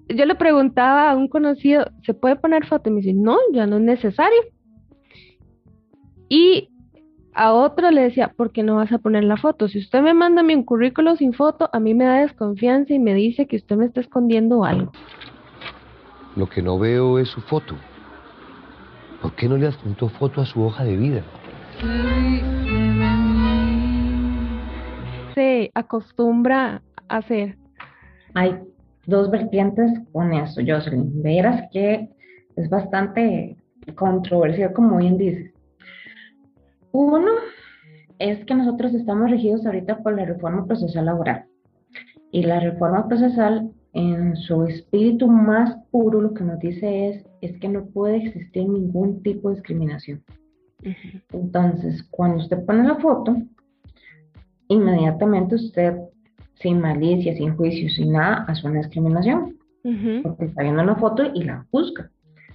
yo 0.09 0.25
le 0.25 0.35
preguntaba 0.35 1.11
a 1.11 1.17
un 1.17 1.29
conocido, 1.29 1.91
¿se 2.05 2.15
puede 2.15 2.37
poner 2.37 2.67
foto? 2.67 2.91
Y 2.91 2.93
me 2.93 3.01
dice, 3.01 3.15
no, 3.15 3.37
ya 3.53 3.67
no 3.67 3.77
es 3.77 3.83
necesario. 3.83 4.39
Y 6.29 6.69
a 7.37 7.53
otro 7.53 7.91
le 7.91 8.03
decía, 8.03 8.33
¿por 8.37 8.53
qué 8.53 8.63
no 8.63 8.77
vas 8.77 8.93
a 8.93 8.99
poner 8.99 9.25
la 9.25 9.37
foto? 9.37 9.69
Si 9.69 9.79
usted 9.79 10.01
me 10.03 10.15
manda 10.15 10.43
mi 10.43 10.55
un 10.55 10.65
currículo 10.65 11.17
sin 11.17 11.33
foto, 11.33 11.69
a 11.73 11.81
mí 11.81 11.95
me 11.95 12.05
da 12.05 12.21
desconfianza 12.21 12.95
y 12.95 12.99
me 12.99 13.15
dice 13.15 13.47
que 13.47 13.57
usted 13.57 13.77
me 13.77 13.87
está 13.87 14.01
escondiendo 14.01 14.65
algo. 14.65 14.93
Lo 16.35 16.49
que 16.49 16.63
no 16.63 16.79
veo 16.79 17.19
es 17.19 17.29
su 17.29 17.41
foto. 17.43 17.75
¿Por 19.23 19.35
qué 19.35 19.49
no 19.49 19.57
le 19.57 19.67
adjuntó 19.67 20.09
foto 20.09 20.41
a 20.41 20.47
su 20.47 20.63
hoja 20.63 20.85
de 20.85 20.97
vida? 20.97 21.23
Se 25.35 25.71
acostumbra 25.75 26.83
a 27.09 27.17
hacer. 27.17 27.57
Hay 28.35 28.59
dos 29.07 29.31
vertientes 29.31 29.91
con 30.13 30.33
eso, 30.33 30.61
Jocelyn. 30.67 31.23
Verás 31.23 31.69
que 31.73 32.09
es 32.57 32.69
bastante 32.69 33.57
controversial, 33.95 34.73
como 34.73 34.99
bien 34.99 35.17
dices. 35.19 35.53
Uno 36.93 37.31
es 38.19 38.45
que 38.45 38.55
nosotros 38.55 38.95
estamos 38.95 39.31
regidos 39.31 39.67
ahorita 39.67 39.99
por 39.99 40.17
la 40.17 40.25
reforma 40.25 40.67
procesal 40.67 41.07
laboral. 41.07 41.45
Y 42.33 42.43
la 42.43 42.61
reforma 42.61 43.07
procesal 43.09 43.71
en 43.97 44.37
su 44.37 44.65
espíritu 44.65 45.27
más 45.27 45.75
puro 45.91 46.21
lo 46.21 46.35
que 46.35 46.45
nos 46.45 46.59
dice 46.59 47.09
es, 47.09 47.25
es 47.41 47.59
que 47.59 47.69
no 47.69 47.87
puede 47.87 48.19
existir 48.19 48.69
ningún 48.69 49.23
tipo 49.23 49.49
de 49.49 49.55
discriminación. 49.55 50.23
Entonces, 51.33 52.07
cuando 52.11 52.43
usted 52.43 52.63
pone 52.67 52.87
la 52.87 52.97
foto, 52.97 53.35
inmediatamente 54.69 55.55
usted, 55.55 55.97
sin 56.57 56.81
malicia, 56.81 57.35
sin 57.37 57.57
juicio, 57.57 57.89
sin 57.89 58.13
nada, 58.13 58.45
hace 58.49 58.67
una 58.67 58.81
discriminación. 58.81 59.57
Porque 60.23 60.45
está 60.45 60.63
viendo 60.63 60.85
la 60.85 60.97
foto 60.97 61.23
y 61.33 61.45
la 61.45 61.65
juzga 61.71 62.11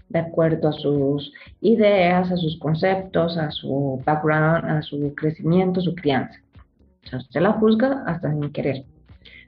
de 0.10 0.19
acuerdo 0.19 0.67
a 0.67 0.74
sus 0.74 1.33
ideas, 1.62 2.29
a 2.31 2.38
sus 2.38 2.60
conceptos, 2.60 3.38
a 3.38 3.50
su 3.50 4.00
background, 4.05 4.65
a 4.65 4.81
su 4.83 5.15
crecimiento, 5.15 5.79
a 5.79 5.83
su 5.83 5.95
crianza. 5.95 6.39
O 7.05 7.10
sea, 7.10 7.19
usted 7.19 7.41
la 7.41 7.53
juzga 7.53 8.03
hasta 8.05 8.31
sin 8.31 8.51
querer 8.51 8.86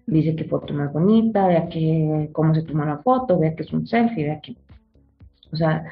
dice 0.06 0.36
que 0.36 0.46
foto 0.46 0.74
más 0.74 0.92
bonita, 0.92 1.48
vea 1.48 1.68
que 1.70 2.30
cómo 2.34 2.54
se 2.54 2.64
tomó 2.64 2.86
la 2.86 3.00
foto, 3.00 3.40
vea 3.40 3.56
que 3.56 3.64
es 3.64 3.74
un 3.74 3.88
selfie, 3.88 4.26
vea 4.26 4.42
que, 4.42 4.56
o 5.52 5.56
sea, 5.56 5.86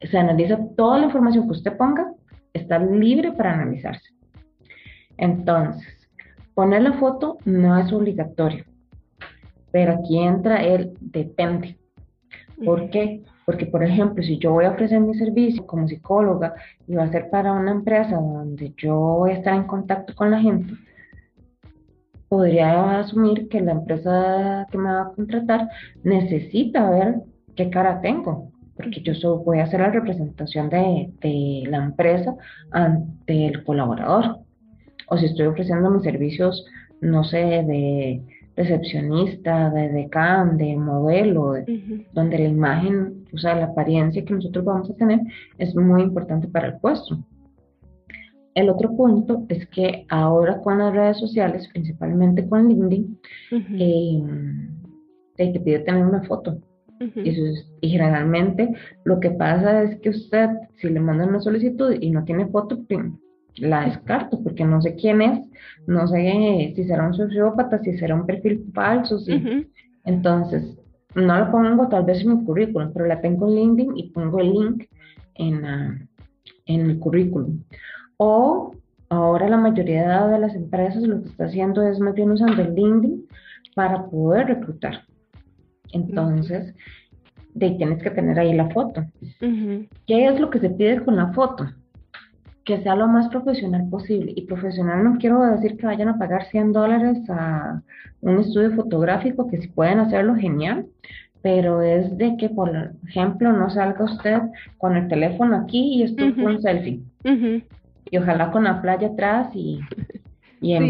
se 0.00 0.18
analiza 0.18 0.58
toda 0.76 0.98
la 0.98 1.06
información 1.06 1.46
que 1.46 1.52
usted 1.52 1.76
ponga, 1.76 2.12
está 2.52 2.78
libre 2.78 3.32
para 3.32 3.54
analizarse. 3.54 4.10
Entonces, 5.16 6.08
poner 6.54 6.82
la 6.82 6.92
foto 6.94 7.38
no 7.44 7.76
es 7.78 7.92
obligatorio, 7.92 8.64
pero 9.70 9.94
aquí 9.94 10.18
entra 10.18 10.62
el 10.62 10.92
depende. 11.00 11.76
¿Por 12.64 12.90
qué? 12.90 13.22
Porque, 13.44 13.66
por 13.66 13.82
ejemplo, 13.82 14.22
si 14.22 14.38
yo 14.38 14.52
voy 14.52 14.66
a 14.66 14.70
ofrecer 14.72 15.00
mi 15.00 15.14
servicio 15.14 15.66
como 15.66 15.88
psicóloga 15.88 16.54
y 16.86 16.94
va 16.94 17.04
a 17.04 17.10
ser 17.10 17.30
para 17.30 17.52
una 17.52 17.70
empresa 17.70 18.16
donde 18.16 18.74
yo 18.76 18.94
voy 18.94 19.30
a 19.30 19.34
estar 19.34 19.54
en 19.54 19.64
contacto 19.64 20.14
con 20.14 20.30
la 20.30 20.40
gente, 20.40 20.74
podría 22.28 23.00
asumir 23.00 23.48
que 23.48 23.60
la 23.60 23.72
empresa 23.72 24.66
que 24.70 24.78
me 24.78 24.90
va 24.90 25.02
a 25.02 25.12
contratar 25.12 25.68
necesita 26.02 26.90
ver 26.90 27.22
qué 27.56 27.70
cara 27.70 28.00
tengo, 28.00 28.52
porque 28.76 29.00
yo 29.00 29.14
solo 29.14 29.38
voy 29.38 29.58
a 29.58 29.64
hacer 29.64 29.80
la 29.80 29.90
representación 29.90 30.68
de, 30.68 31.64
la 31.68 31.84
empresa 31.84 32.36
ante 32.70 33.46
el 33.46 33.64
colaborador. 33.64 34.38
O 35.08 35.16
si 35.16 35.26
estoy 35.26 35.46
ofreciendo 35.46 35.90
mis 35.90 36.02
servicios, 36.02 36.64
no 37.00 37.24
sé, 37.24 37.38
de 37.38 38.22
recepcionista, 38.56 39.70
de 39.70 39.88
decán, 39.88 40.58
de 40.58 40.76
modelo, 40.76 41.54
donde 42.12 42.38
la 42.38 42.48
imagen, 42.48 43.24
o 43.32 43.38
sea, 43.38 43.54
la 43.54 43.66
apariencia 43.66 44.24
que 44.24 44.34
nosotros 44.34 44.64
vamos 44.64 44.90
a 44.90 44.94
tener 44.94 45.20
es 45.56 45.74
muy 45.74 46.02
importante 46.02 46.48
para 46.48 46.68
el 46.68 46.78
puesto. 46.78 47.18
El 48.58 48.70
otro 48.70 48.96
punto 48.96 49.46
es 49.48 49.68
que 49.68 50.04
ahora 50.08 50.60
con 50.60 50.78
las 50.78 50.92
redes 50.92 51.18
sociales, 51.18 51.68
principalmente 51.68 52.48
con 52.48 52.68
LinkedIn, 52.68 53.20
eh, 53.78 54.22
te 55.36 55.60
pide 55.60 55.78
tener 55.78 56.04
una 56.04 56.24
foto. 56.24 56.60
y, 57.80 57.88
generalmente 57.88 58.68
lo 59.04 59.20
que 59.20 59.30
pasa 59.30 59.84
es 59.84 60.00
que 60.00 60.08
usted, 60.10 60.48
si 60.74 60.88
le 60.88 60.98
mandan 60.98 61.28
una 61.28 61.40
solicitud 61.40 61.94
y 62.00 62.10
no 62.10 62.24
tiene 62.24 62.48
foto, 62.48 62.84
la 63.58 63.84
descarto 63.84 64.42
porque 64.42 64.64
no 64.64 64.82
sé 64.82 64.96
quién 64.96 65.22
es, 65.22 65.38
no 65.86 66.08
sé 66.08 66.72
si 66.74 66.82
será 66.82 67.06
un 67.06 67.14
sociópata, 67.14 67.78
si 67.78 67.96
será 67.96 68.16
un 68.16 68.26
perfil 68.26 68.64
falso. 68.74 69.20
Entonces, 70.04 70.76
no 71.14 71.38
la 71.38 71.52
pongo 71.52 71.86
tal 71.86 72.04
vez 72.04 72.22
en 72.22 72.38
mi 72.40 72.44
currículum, 72.44 72.90
pero 72.92 73.06
la 73.06 73.20
tengo 73.20 73.46
en 73.46 73.54
LinkedIn 73.54 73.96
y 73.96 74.10
pongo 74.10 74.40
el 74.40 74.50
link 74.50 74.84
en, 75.36 75.64
en 76.66 76.90
el 76.90 76.98
currículum. 76.98 77.62
O 78.18 78.72
ahora 79.08 79.48
la 79.48 79.56
mayoría 79.56 80.26
de 80.26 80.38
las 80.38 80.54
empresas 80.54 81.02
lo 81.04 81.22
que 81.22 81.28
está 81.28 81.44
haciendo 81.46 81.82
es 81.82 81.98
más 82.00 82.14
bien 82.14 82.32
usando 82.32 82.60
el 82.60 82.74
LinkedIn 82.74 83.26
para 83.74 84.06
poder 84.06 84.48
reclutar. 84.48 85.04
Entonces, 85.92 86.74
de 87.54 87.70
tienes 87.70 88.02
que 88.02 88.10
tener 88.10 88.38
ahí 88.38 88.54
la 88.54 88.68
foto. 88.70 89.04
¿Qué 89.40 90.26
es 90.26 90.40
lo 90.40 90.50
que 90.50 90.58
se 90.58 90.70
pide 90.70 91.04
con 91.04 91.16
la 91.16 91.32
foto? 91.32 91.66
Que 92.64 92.82
sea 92.82 92.96
lo 92.96 93.06
más 93.06 93.28
profesional 93.28 93.88
posible. 93.88 94.32
Y 94.34 94.42
profesional 94.42 95.04
no 95.04 95.16
quiero 95.18 95.40
decir 95.40 95.76
que 95.76 95.86
vayan 95.86 96.08
a 96.08 96.18
pagar 96.18 96.44
100 96.46 96.72
dólares 96.72 97.18
a 97.30 97.80
un 98.20 98.40
estudio 98.40 98.72
fotográfico, 98.72 99.48
que 99.48 99.58
si 99.58 99.68
pueden 99.68 100.00
hacerlo, 100.00 100.34
genial. 100.34 100.86
Pero 101.40 101.82
es 101.82 102.18
de 102.18 102.36
que, 102.36 102.48
por 102.48 102.92
ejemplo, 103.06 103.52
no 103.52 103.70
salga 103.70 104.04
usted 104.04 104.40
con 104.76 104.96
el 104.96 105.06
teléfono 105.06 105.56
aquí 105.56 105.94
y 105.94 106.02
esto 106.02 106.24
uh 106.24 106.44
un 106.44 106.60
selfie. 106.60 107.00
Y 108.10 108.18
ojalá 108.18 108.50
con 108.50 108.64
la 108.64 108.80
playa 108.80 109.08
atrás 109.08 109.50
y, 109.54 109.80
y 110.60 110.72
en 110.74 110.88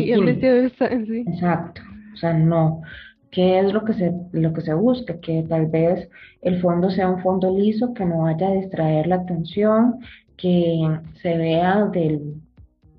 sí, 1.07 1.25
Exacto. 1.27 1.83
O 2.15 2.17
sea, 2.17 2.33
no. 2.33 2.83
Qué 3.31 3.61
es 3.61 3.73
lo 3.73 3.85
que 3.85 3.93
se, 3.93 4.13
lo 4.33 4.53
que 4.53 4.63
se 4.63 4.73
busca, 4.75 5.21
que 5.21 5.45
tal 5.49 5.67
vez 5.67 6.09
el 6.43 6.61
fondo 6.61 6.91
sea 6.91 7.11
un 7.11 7.23
fondo 7.23 7.57
liso, 7.57 7.93
que 7.93 8.05
no 8.05 8.23
vaya 8.23 8.49
a 8.49 8.55
distraer 8.55 9.07
la 9.07 9.17
atención, 9.17 9.99
que 10.37 10.99
se 11.21 11.37
vea 11.37 11.85
del, 11.93 12.41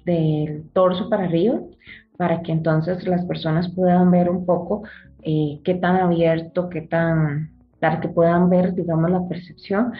del 0.05 0.69
torso 0.71 1.09
para 1.09 1.25
arriba, 1.25 1.59
para 2.17 2.41
que 2.41 2.51
entonces 2.51 3.07
las 3.07 3.25
personas 3.25 3.69
puedan 3.69 4.11
ver 4.11 4.29
un 4.29 4.45
poco 4.45 4.83
eh, 5.23 5.59
qué 5.63 5.75
tan 5.75 5.95
abierto, 5.95 6.69
qué 6.69 6.81
tan, 6.81 7.51
para 7.79 7.99
que 7.99 8.09
puedan 8.09 8.49
ver, 8.49 8.73
digamos, 8.75 9.09
la 9.09 9.27
percepción, 9.27 9.93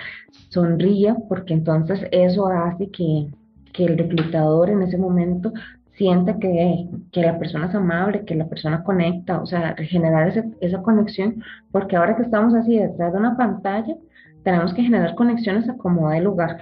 sonría, 0.50 1.16
porque 1.28 1.54
entonces 1.54 2.02
eso 2.12 2.48
hace 2.48 2.90
que, 2.92 3.28
que 3.74 3.86
el 3.86 3.98
reclutador 3.98 4.70
en 4.70 4.82
ese 4.82 4.98
momento 4.98 5.52
siente 5.92 6.38
que, 6.40 6.88
que, 7.12 7.22
la 7.22 7.38
persona 7.38 7.68
es 7.68 7.76
amable, 7.76 8.24
que 8.26 8.36
la 8.36 8.48
persona 8.48 8.84
conecta, 8.84 9.42
o 9.42 9.46
sea, 9.46 9.76
generar 9.78 10.34
esa 10.62 10.82
conexión, 10.82 11.44
porque 11.72 11.98
ahora 11.98 12.16
que 12.16 12.24
estamos 12.24 12.54
así 12.54 12.78
detrás 12.78 13.12
de 13.12 13.20
una 13.20 13.36
pantalla, 13.36 13.96
tenemos 14.44 14.74
que 14.74 14.84
generar 14.84 15.16
conexiones 15.16 15.68
a 15.70 15.78
como 15.78 16.10
de 16.10 16.22
lugar. 16.22 16.62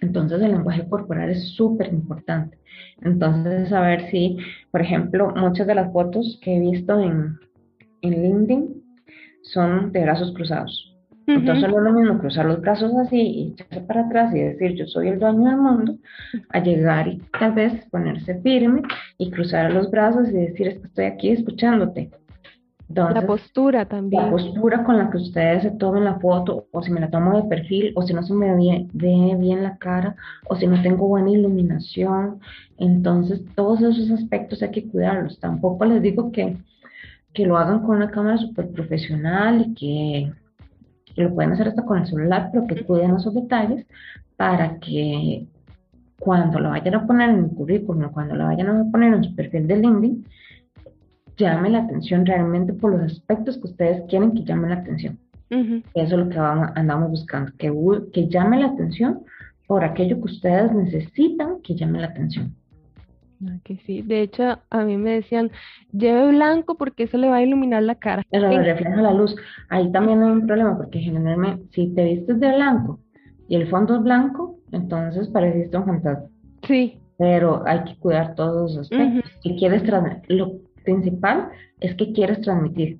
Entonces 0.00 0.40
el 0.40 0.52
lenguaje 0.52 0.88
corporal 0.88 1.30
es 1.30 1.54
súper 1.54 1.92
importante. 1.92 2.58
Entonces, 3.02 3.72
a 3.72 3.80
ver 3.80 4.10
si, 4.10 4.38
por 4.70 4.80
ejemplo, 4.80 5.32
muchas 5.36 5.66
de 5.66 5.74
las 5.74 5.92
fotos 5.92 6.38
que 6.42 6.56
he 6.56 6.60
visto 6.60 6.98
en, 6.98 7.38
en 8.00 8.22
LinkedIn 8.22 8.82
son 9.42 9.92
de 9.92 10.02
brazos 10.02 10.32
cruzados. 10.34 10.91
Entonces 11.26 11.68
no 11.68 11.78
es 11.78 11.84
lo 11.84 11.92
mismo 11.92 12.18
cruzar 12.18 12.46
los 12.46 12.60
brazos 12.60 12.92
así 12.96 13.20
y 13.20 13.48
echarse 13.52 13.80
para 13.82 14.06
atrás 14.06 14.34
y 14.34 14.40
decir 14.40 14.74
yo 14.74 14.86
soy 14.86 15.08
el 15.08 15.18
dueño 15.18 15.50
del 15.50 15.56
mundo, 15.56 15.96
a 16.50 16.60
llegar 16.60 17.08
y 17.08 17.22
tal 17.38 17.52
vez 17.52 17.84
ponerse 17.90 18.40
firme 18.40 18.82
y 19.18 19.30
cruzar 19.30 19.72
los 19.72 19.90
brazos 19.90 20.28
y 20.28 20.32
decir 20.32 20.68
es 20.68 20.78
que 20.78 20.86
estoy 20.86 21.04
aquí 21.04 21.30
escuchándote. 21.30 22.10
la 22.88 23.26
postura 23.26 23.86
también. 23.86 24.22
La 24.22 24.30
postura 24.30 24.84
con 24.84 24.98
la 24.98 25.10
que 25.10 25.18
ustedes 25.18 25.62
se 25.62 25.70
tomen 25.72 26.04
la 26.04 26.18
foto, 26.18 26.66
o 26.72 26.82
si 26.82 26.90
me 26.90 27.00
la 27.00 27.10
tomo 27.10 27.40
de 27.40 27.48
perfil, 27.48 27.92
o 27.94 28.02
si 28.02 28.12
no 28.12 28.22
se 28.22 28.34
me 28.34 28.54
ve, 28.54 28.86
ve 28.92 29.36
bien 29.38 29.62
la 29.62 29.76
cara, 29.78 30.16
o 30.48 30.56
si 30.56 30.66
no 30.66 30.82
tengo 30.82 31.06
buena 31.06 31.30
iluminación. 31.30 32.40
Entonces, 32.78 33.42
todos 33.54 33.80
esos 33.80 34.10
aspectos 34.10 34.62
hay 34.62 34.70
que 34.70 34.88
cuidarlos. 34.88 35.38
Tampoco 35.38 35.84
les 35.84 36.02
digo 36.02 36.32
que, 36.32 36.56
que 37.32 37.46
lo 37.46 37.56
hagan 37.56 37.80
con 37.80 37.96
una 37.96 38.10
cámara 38.10 38.36
súper 38.38 38.70
profesional 38.70 39.66
y 39.68 39.74
que 39.74 40.41
lo 41.16 41.34
pueden 41.34 41.52
hacer 41.52 41.68
hasta 41.68 41.84
con 41.84 41.98
el 41.98 42.06
celular, 42.06 42.50
pero 42.52 42.66
que 42.66 42.84
cuiden 42.84 43.16
esos 43.16 43.34
detalles 43.34 43.86
para 44.36 44.78
que 44.78 45.46
cuando 46.18 46.60
lo 46.60 46.70
vayan 46.70 46.94
a 46.94 47.06
poner 47.06 47.30
en 47.30 47.44
el 47.44 47.50
currículum, 47.50 48.10
cuando 48.12 48.34
lo 48.34 48.44
vayan 48.44 48.68
a 48.68 48.90
poner 48.90 49.14
en 49.14 49.24
su 49.24 49.34
perfil 49.34 49.66
de 49.66 49.76
LinkedIn, 49.76 50.24
llame 51.36 51.70
la 51.70 51.80
atención 51.80 52.24
realmente 52.24 52.72
por 52.72 52.92
los 52.92 53.12
aspectos 53.12 53.58
que 53.58 53.66
ustedes 53.66 54.02
quieren 54.08 54.32
que 54.32 54.44
llame 54.44 54.68
la 54.68 54.76
atención. 54.76 55.18
Eso 55.50 55.82
es 55.94 56.10
lo 56.12 56.28
que 56.30 56.38
vamos, 56.38 56.70
andamos 56.76 57.10
buscando, 57.10 57.52
que, 57.58 57.70
que 58.12 58.28
llame 58.28 58.60
la 58.60 58.68
atención 58.68 59.20
por 59.66 59.84
aquello 59.84 60.16
que 60.16 60.24
ustedes 60.24 60.72
necesitan 60.72 61.60
que 61.62 61.74
llame 61.74 62.00
la 62.00 62.06
atención. 62.06 62.54
Ah, 63.44 63.58
que 63.64 63.76
sí, 63.78 64.02
de 64.02 64.22
hecho 64.22 64.58
a 64.70 64.84
mí 64.84 64.96
me 64.96 65.12
decían, 65.12 65.50
lleve 65.92 66.28
blanco 66.28 66.76
porque 66.76 67.04
eso 67.04 67.18
le 67.18 67.28
va 67.28 67.36
a 67.36 67.42
iluminar 67.42 67.82
la 67.82 67.96
cara. 67.96 68.22
Pero 68.30 68.48
refleja 68.48 69.02
la 69.02 69.12
luz. 69.12 69.34
Ahí 69.68 69.90
también 69.90 70.22
hay 70.22 70.30
un 70.30 70.46
problema 70.46 70.76
porque 70.76 71.00
generalmente 71.00 71.64
si 71.72 71.88
te 71.94 72.04
vistes 72.04 72.38
de 72.38 72.54
blanco 72.54 73.00
y 73.48 73.56
el 73.56 73.68
fondo 73.68 73.96
es 73.96 74.02
blanco, 74.02 74.58
entonces 74.70 75.28
pareciste 75.28 75.76
un 75.76 75.86
fantasma. 75.86 76.26
Sí. 76.66 76.98
Pero 77.18 77.62
hay 77.66 77.84
que 77.84 77.96
cuidar 77.98 78.34
todos 78.34 78.74
los 78.74 78.78
aspectos. 78.78 79.30
quieres 79.58 79.82
lo 80.28 80.52
principal 80.84 81.48
es 81.80 81.94
que 81.94 82.12
quieres 82.12 82.40
transmitir. 82.40 82.98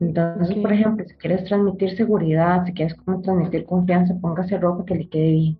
Entonces, 0.00 0.56
por 0.58 0.72
ejemplo, 0.72 1.04
si 1.06 1.14
quieres 1.14 1.44
transmitir 1.44 1.96
seguridad, 1.96 2.64
si 2.64 2.72
quieres 2.72 2.94
como 2.94 3.20
transmitir 3.20 3.64
confianza, 3.64 4.14
póngase 4.20 4.56
ropa 4.58 4.84
que 4.84 4.94
le 4.94 5.08
quede 5.08 5.32
bien. 5.32 5.58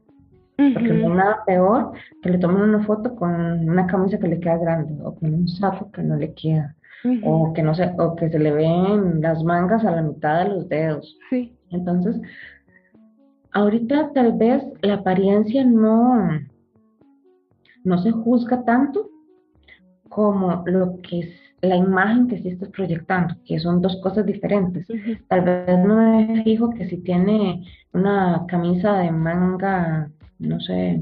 Porque 0.59 0.89
no 0.89 1.13
hay 1.13 1.17
nada 1.17 1.45
peor 1.47 1.93
que 2.21 2.31
le 2.31 2.39
tomen 2.39 2.63
una 2.63 2.83
foto 2.83 3.15
con 3.15 3.31
una 3.69 3.87
camisa 3.87 4.19
que 4.19 4.27
le 4.27 4.41
queda 4.41 4.59
grande 4.59 4.93
o 5.05 5.15
con 5.15 5.33
un 5.33 5.47
saco 5.47 5.91
que 5.93 6.03
no 6.03 6.17
le 6.17 6.35
queda. 6.35 6.75
O 7.23 7.53
que 7.53 7.63
no 7.63 7.77
se, 7.77 7.95
o 7.97 8.17
que 8.17 8.29
se 8.29 8.41
le 8.41 8.51
ven 8.51 9.21
las 9.21 9.45
mangas 9.45 9.85
a 9.85 9.93
la 9.93 10.03
mitad 10.03 10.43
de 10.43 10.51
los 10.51 10.69
dedos. 10.69 11.17
Sí. 11.31 11.57
Entonces, 11.71 12.21
ahorita 13.53 14.13
tal 14.13 14.33
vez 14.33 14.65
la 14.83 14.95
apariencia 14.95 15.65
no, 15.65 16.29
no 17.85 17.99
se 17.99 18.11
juzga 18.11 18.65
tanto 18.65 19.11
como 20.09 20.65
lo 20.67 20.97
que 21.03 21.21
es 21.21 21.29
la 21.61 21.77
imagen 21.77 22.27
que 22.27 22.39
sí 22.39 22.49
estás 22.49 22.69
proyectando, 22.71 23.37
que 23.45 23.61
son 23.61 23.81
dos 23.81 24.01
cosas 24.03 24.27
diferentes. 24.27 24.89
Tal 25.29 25.43
vez 25.43 25.79
no 25.87 25.97
me 25.97 26.43
fijo 26.43 26.71
que 26.71 26.89
si 26.89 26.99
tiene 26.99 27.65
una 27.93 28.45
camisa 28.49 28.99
de 28.99 29.13
manga 29.13 30.11
no 30.39 30.61
sé, 30.61 31.01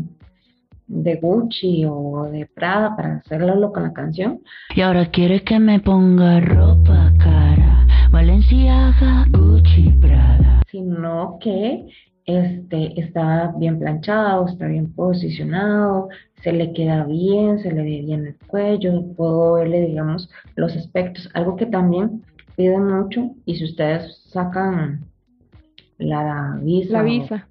de 0.89 1.17
Gucci 1.17 1.85
o 1.85 2.29
de 2.31 2.47
Prada 2.47 2.97
para 2.97 3.17
hacerlo 3.17 3.73
con 3.73 3.83
la 3.83 3.93
canción. 3.93 4.41
Y 4.75 4.81
ahora 4.81 5.11
quiere 5.11 5.43
que 5.43 5.59
me 5.59 5.81
ponga 5.81 6.41
ropa 6.41 7.13
cara, 7.19 7.87
Valenciaga, 8.11 9.27
Gucci, 9.31 9.91
Prada. 10.01 10.63
Sino 10.71 11.39
que 11.41 11.87
este, 12.25 13.01
está 13.01 13.53
bien 13.57 13.79
planchado, 13.79 14.47
está 14.49 14.67
bien 14.67 14.93
posicionado, 14.93 16.09
se 16.43 16.53
le 16.53 16.73
queda 16.73 17.05
bien, 17.05 17.59
se 17.61 17.71
le 17.73 17.83
ve 17.83 18.03
bien 18.05 18.27
el 18.27 18.37
cuello, 18.47 19.05
puedo 19.17 19.55
verle, 19.55 19.87
digamos, 19.87 20.29
los 20.55 20.75
aspectos. 20.77 21.29
Algo 21.35 21.57
que 21.57 21.67
también 21.67 22.23
piden 22.57 22.87
mucho, 22.87 23.31
y 23.45 23.57
si 23.57 23.65
ustedes 23.65 24.23
sacan 24.31 25.05
la 25.99 26.59
visa, 26.63 26.93
la 26.93 27.03
visa 27.03 27.49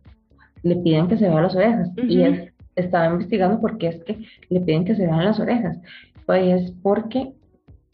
le 0.65 0.75
piden 0.77 1.07
que 1.07 1.17
se 1.17 1.29
vean 1.29 1.43
las 1.43 1.55
orejas. 1.55 1.89
Y 1.95 2.21
él 2.21 2.51
estaba 2.75 3.13
investigando 3.13 3.61
por 3.61 3.77
qué 3.77 3.87
es 3.89 4.03
que 4.03 4.17
le 4.49 4.59
piden 4.61 4.83
que 4.83 4.95
se 4.95 5.05
vean 5.05 5.23
las 5.23 5.39
orejas. 5.39 5.77
Pues 6.25 6.63
es 6.63 6.71
porque 6.81 7.33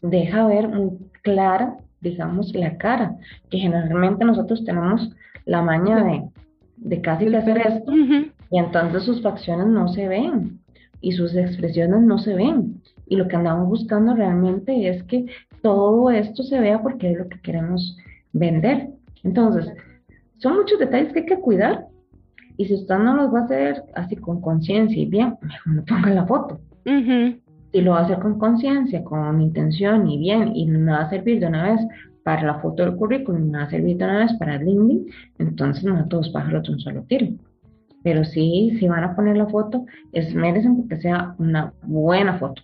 deja 0.00 0.46
ver 0.46 0.68
muy 0.68 0.98
clara, 1.20 1.76
digamos, 2.00 2.54
la 2.54 2.78
cara, 2.78 3.14
que 3.50 3.58
generalmente 3.58 4.24
nosotros 4.24 4.64
tenemos 4.64 5.14
la 5.44 5.60
maña 5.60 6.02
de, 6.02 6.22
de 6.78 7.00
casi 7.02 7.26
que 7.26 7.36
hacer 7.36 7.58
esto, 7.58 7.92
y 8.50 8.58
entonces 8.58 9.02
sus 9.02 9.22
facciones 9.22 9.66
no 9.66 9.88
se 9.88 10.08
ven 10.08 10.58
y 11.02 11.12
sus 11.12 11.36
expresiones 11.36 12.00
no 12.00 12.18
se 12.18 12.34
ven. 12.34 12.80
Y 13.06 13.16
lo 13.16 13.28
que 13.28 13.36
andamos 13.36 13.68
buscando 13.68 14.14
realmente 14.14 14.88
es 14.88 15.02
que 15.02 15.26
todo 15.60 16.10
esto 16.10 16.42
se 16.42 16.58
vea 16.58 16.80
porque 16.80 17.12
es 17.12 17.18
lo 17.18 17.28
que 17.28 17.40
queremos 17.40 17.98
vender. 18.32 18.88
Entonces, 19.24 19.70
son 20.38 20.56
muchos 20.56 20.78
detalles 20.78 21.12
que 21.12 21.20
hay 21.20 21.26
que 21.26 21.40
cuidar 21.40 21.91
y 22.56 22.66
si 22.66 22.74
usted 22.74 22.98
no 22.98 23.14
los 23.16 23.32
va 23.32 23.40
a 23.40 23.44
hacer 23.44 23.82
así 23.94 24.16
con 24.16 24.40
conciencia 24.40 25.00
y 25.00 25.06
bien, 25.06 25.36
mejor 25.40 25.74
no 25.74 25.84
ponga 25.84 26.10
la 26.10 26.26
foto. 26.26 26.60
Si 26.84 27.80
lo 27.80 27.92
va 27.92 28.00
a 28.00 28.04
hacer 28.04 28.18
con 28.18 28.38
conciencia, 28.38 29.02
con 29.02 29.40
intención 29.40 30.08
y 30.08 30.18
bien, 30.18 30.54
y 30.54 30.66
no 30.66 30.92
va 30.92 31.02
a 31.02 31.10
servir 31.10 31.40
de 31.40 31.46
una 31.46 31.72
vez 31.72 31.80
para 32.22 32.42
la 32.42 32.60
foto 32.60 32.84
del 32.84 32.96
currículum, 32.96 33.50
no 33.50 33.58
va 33.58 33.64
a 33.64 33.70
servir 33.70 33.96
de 33.96 34.04
una 34.04 34.18
vez 34.18 34.32
para 34.34 34.56
el 34.56 34.66
LinkedIn, 34.66 35.06
entonces 35.38 35.84
no 35.84 35.96
a 35.96 36.08
todos 36.08 36.30
pájaros 36.30 36.64
de 36.64 36.72
un 36.72 36.80
solo 36.80 37.02
tiro. 37.04 37.28
Pero 38.02 38.24
sí, 38.24 38.76
si 38.78 38.88
van 38.88 39.04
a 39.04 39.16
poner 39.16 39.36
la 39.36 39.46
foto, 39.46 39.86
esmérense 40.12 40.68
porque 40.68 41.00
sea 41.00 41.34
una 41.38 41.72
buena 41.82 42.38
foto. 42.38 42.62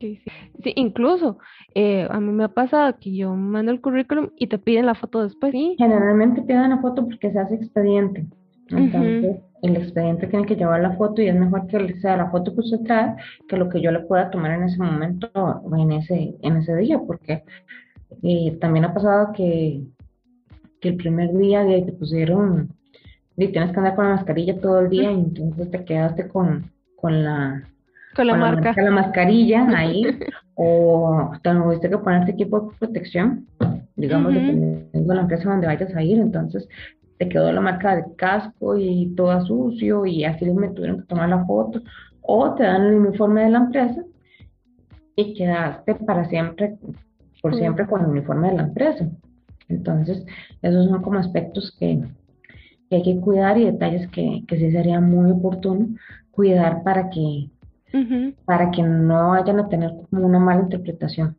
sí. 0.00 0.18
sí. 0.62 0.72
incluso 0.74 1.38
eh, 1.74 2.08
a 2.10 2.18
mí 2.20 2.32
me 2.32 2.44
ha 2.44 2.48
pasado 2.48 2.96
que 2.98 3.14
yo 3.14 3.34
mando 3.34 3.70
el 3.70 3.80
currículum 3.80 4.30
y 4.36 4.46
te 4.46 4.58
piden 4.58 4.86
la 4.86 4.94
foto 4.94 5.22
después. 5.22 5.52
¿sí? 5.52 5.76
Generalmente 5.78 6.42
piden 6.42 6.70
la 6.70 6.78
foto 6.78 7.04
porque 7.04 7.30
se 7.30 7.38
hace 7.38 7.54
expediente. 7.54 8.26
Entonces, 8.70 9.36
el 9.62 9.76
expediente 9.76 10.26
tiene 10.26 10.46
que 10.46 10.56
llevar 10.56 10.80
la 10.80 10.96
foto 10.96 11.22
y 11.22 11.28
es 11.28 11.34
mejor 11.34 11.66
que 11.66 11.94
sea 12.00 12.16
la 12.16 12.30
foto 12.30 12.54
que 12.54 12.60
usted 12.60 12.80
trae 12.84 13.14
que 13.48 13.56
lo 13.56 13.68
que 13.68 13.80
yo 13.80 13.90
le 13.90 14.00
pueda 14.00 14.30
tomar 14.30 14.52
en 14.52 14.64
ese 14.64 14.78
momento 14.78 15.28
o 15.34 15.76
en 15.76 15.92
ese, 15.92 16.34
en 16.42 16.56
ese 16.56 16.74
día, 16.76 16.98
porque 16.98 17.44
eh, 18.22 18.56
también 18.60 18.84
ha 18.84 18.94
pasado 18.94 19.32
que 19.32 19.82
que 20.80 20.88
el 20.90 20.96
primer 20.96 21.32
día 21.36 21.64
de 21.64 21.82
te 21.82 21.92
pusieron, 21.92 22.70
y 23.36 23.48
tienes 23.48 23.72
que 23.72 23.78
andar 23.78 23.94
con 23.94 24.08
la 24.08 24.16
mascarilla 24.16 24.60
todo 24.60 24.80
el 24.80 24.90
día 24.90 25.10
y 25.12 25.20
entonces 25.20 25.70
te 25.70 25.84
quedaste 25.84 26.28
con, 26.28 26.70
con 26.96 27.22
la 27.22 27.62
Con 28.14 28.26
la 28.26 28.32
con 28.32 28.40
marca. 28.40 28.82
la 28.82 28.90
mascarilla 28.90 29.66
ahí, 29.76 30.04
o 30.54 31.32
tuviste 31.42 31.90
que 31.90 31.98
ponerte 31.98 32.32
equipo 32.32 32.60
de 32.60 32.76
protección, 32.78 33.46
digamos, 33.96 34.32
dependiendo 34.32 34.88
de 34.92 35.14
la 35.14 35.20
empresa 35.22 35.50
donde 35.50 35.66
vayas 35.66 35.94
a 35.94 36.02
ir, 36.02 36.18
entonces 36.18 36.66
te 37.18 37.28
quedó 37.28 37.50
la 37.52 37.60
marca 37.60 37.96
de 37.96 38.04
casco 38.16 38.76
y 38.76 39.14
todo 39.16 39.44
sucio 39.46 40.04
y 40.06 40.24
así 40.24 40.44
me 40.50 40.68
tuvieron 40.68 41.00
que 41.00 41.06
tomar 41.06 41.28
la 41.28 41.44
foto, 41.44 41.82
o 42.20 42.54
te 42.54 42.64
dan 42.64 42.82
el 42.86 42.94
uniforme 42.94 43.44
de 43.44 43.50
la 43.50 43.58
empresa 43.58 44.02
y 45.14 45.34
quedaste 45.34 45.94
para 45.94 46.28
siempre, 46.28 46.76
por 47.40 47.52
Sí. 47.54 47.60
siempre 47.60 47.86
con 47.86 48.02
el 48.02 48.08
uniforme 48.08 48.50
de 48.50 48.56
la 48.56 48.62
empresa. 48.64 49.08
Entonces, 49.68 50.24
esos 50.62 50.88
son 50.88 51.02
como 51.02 51.18
aspectos 51.18 51.74
que, 51.78 52.00
que 52.90 52.96
hay 52.96 53.02
que 53.02 53.20
cuidar 53.20 53.56
y 53.58 53.64
detalles 53.64 54.08
que, 54.10 54.42
que 54.46 54.58
sí 54.58 54.70
sería 54.70 55.00
muy 55.00 55.30
oportuno 55.30 55.88
cuidar 56.30 56.82
para 56.82 57.08
que 57.10 57.48
para 58.44 58.70
que 58.72 58.82
no 58.82 59.30
vayan 59.30 59.58
a 59.58 59.68
tener 59.70 59.90
como 60.10 60.26
una 60.26 60.38
mala 60.38 60.62
interpretación. 60.62 61.34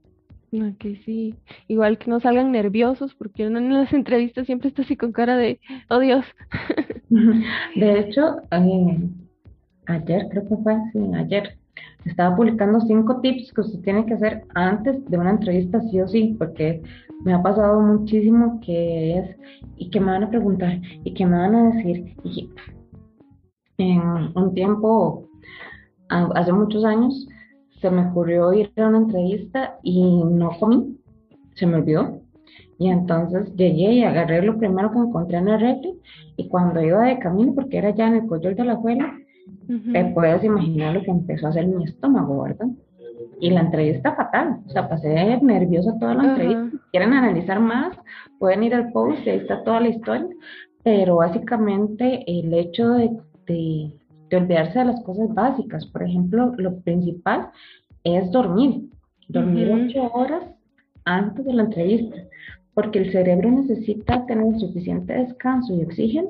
Ok, 0.51 0.85
sí. 1.03 1.35
Igual 1.67 1.97
que 1.97 2.09
no 2.09 2.19
salgan 2.19 2.51
nerviosos, 2.51 3.13
porque 3.15 3.47
uno 3.47 3.59
en 3.59 3.73
las 3.73 3.91
entrevistas 3.91 4.45
siempre 4.45 4.69
está 4.69 4.83
así 4.83 4.95
con 4.95 5.11
cara 5.11 5.35
de, 5.35 5.59
oh 5.89 5.99
Dios. 5.99 6.25
De 7.75 7.99
hecho, 7.99 8.37
eh, 8.51 9.09
ayer 9.87 10.27
creo 10.29 10.47
que 10.47 10.55
fue, 10.57 10.75
sí, 10.93 10.99
ayer, 11.15 11.57
estaba 12.05 12.35
publicando 12.35 12.79
cinco 12.81 13.19
tips 13.19 13.51
que 13.51 13.61
usted 13.61 13.79
tiene 13.81 14.05
que 14.05 14.13
hacer 14.13 14.43
antes 14.55 15.03
de 15.05 15.17
una 15.17 15.31
entrevista, 15.31 15.81
sí 15.81 15.99
o 15.99 16.07
sí, 16.07 16.35
porque 16.37 16.81
me 17.23 17.33
ha 17.33 17.41
pasado 17.41 17.81
muchísimo 17.81 18.61
que 18.61 19.17
es, 19.17 19.37
y 19.75 19.89
que 19.89 19.99
me 19.99 20.11
van 20.11 20.23
a 20.23 20.29
preguntar, 20.29 20.79
y 21.03 21.13
que 21.13 21.25
me 21.25 21.37
van 21.37 21.55
a 21.55 21.69
decir, 21.71 22.15
en 23.77 24.01
un 24.35 24.53
tiempo, 24.53 25.27
hace 26.09 26.53
muchos 26.53 26.85
años, 26.85 27.27
se 27.81 27.89
me 27.91 28.07
ocurrió 28.07 28.53
ir 28.53 28.71
a 28.77 28.87
una 28.87 28.99
entrevista 28.99 29.77
y 29.83 30.03
no 30.23 30.51
comí, 30.59 30.97
se 31.55 31.65
me 31.65 31.75
olvidó. 31.77 32.21
Y 32.79 32.89
entonces 32.89 33.55
llegué 33.55 33.93
y 33.93 34.03
agarré 34.03 34.41
lo 34.41 34.57
primero 34.57 34.91
que 34.91 34.99
encontré 34.99 35.37
en 35.37 35.47
el 35.47 35.59
refri 35.59 35.99
y 36.35 36.47
cuando 36.47 36.81
iba 36.81 37.03
de 37.03 37.19
camino, 37.19 37.53
porque 37.53 37.77
era 37.77 37.89
ya 37.91 38.07
en 38.07 38.15
el 38.15 38.27
Coyol 38.27 38.55
de 38.55 38.65
la 38.65 38.75
Juela, 38.75 39.13
Ujú. 39.69 39.91
te 39.91 40.05
puedes 40.05 40.43
imaginar 40.43 40.93
lo 40.93 41.01
que 41.01 41.11
empezó 41.11 41.47
a 41.47 41.49
hacer 41.49 41.67
mi 41.67 41.83
estómago, 41.83 42.43
¿verdad? 42.43 42.67
Y 43.39 43.49
la 43.49 43.61
entrevista 43.61 44.15
fatal, 44.15 44.59
o 44.65 44.69
sea, 44.69 44.87
pasé 44.87 45.39
nerviosa 45.41 45.97
toda 45.99 46.13
la 46.13 46.23
Ajá. 46.23 46.29
entrevista. 46.29 46.69
Si 46.71 46.91
quieren 46.91 47.13
analizar 47.13 47.59
más, 47.59 47.97
pueden 48.39 48.63
ir 48.63 48.75
al 48.75 48.91
post 48.91 49.27
ahí 49.27 49.37
está 49.37 49.63
toda 49.63 49.79
la 49.79 49.89
historia, 49.89 50.27
pero 50.83 51.17
básicamente 51.17 52.23
el 52.27 52.53
hecho 52.53 52.89
de, 52.93 53.11
de, 53.47 53.91
de 54.29 54.37
olvidarse 54.37 54.79
de 54.79 54.85
las 54.85 55.03
cosas 55.03 55.33
básicas, 55.33 55.85
por 55.85 56.03
ejemplo, 56.03 56.53
lo 56.57 56.79
principal 56.81 57.49
es 58.03 58.31
dormir, 58.31 58.89
dormir 59.27 59.71
ocho 59.71 60.11
horas 60.13 60.43
antes 61.05 61.45
de 61.45 61.53
la 61.53 61.63
entrevista, 61.63 62.17
porque 62.73 62.99
el 62.99 63.11
cerebro 63.11 63.51
necesita 63.51 64.25
tener 64.25 64.59
suficiente 64.59 65.13
descanso 65.13 65.73
y 65.73 65.83
oxígeno 65.83 66.29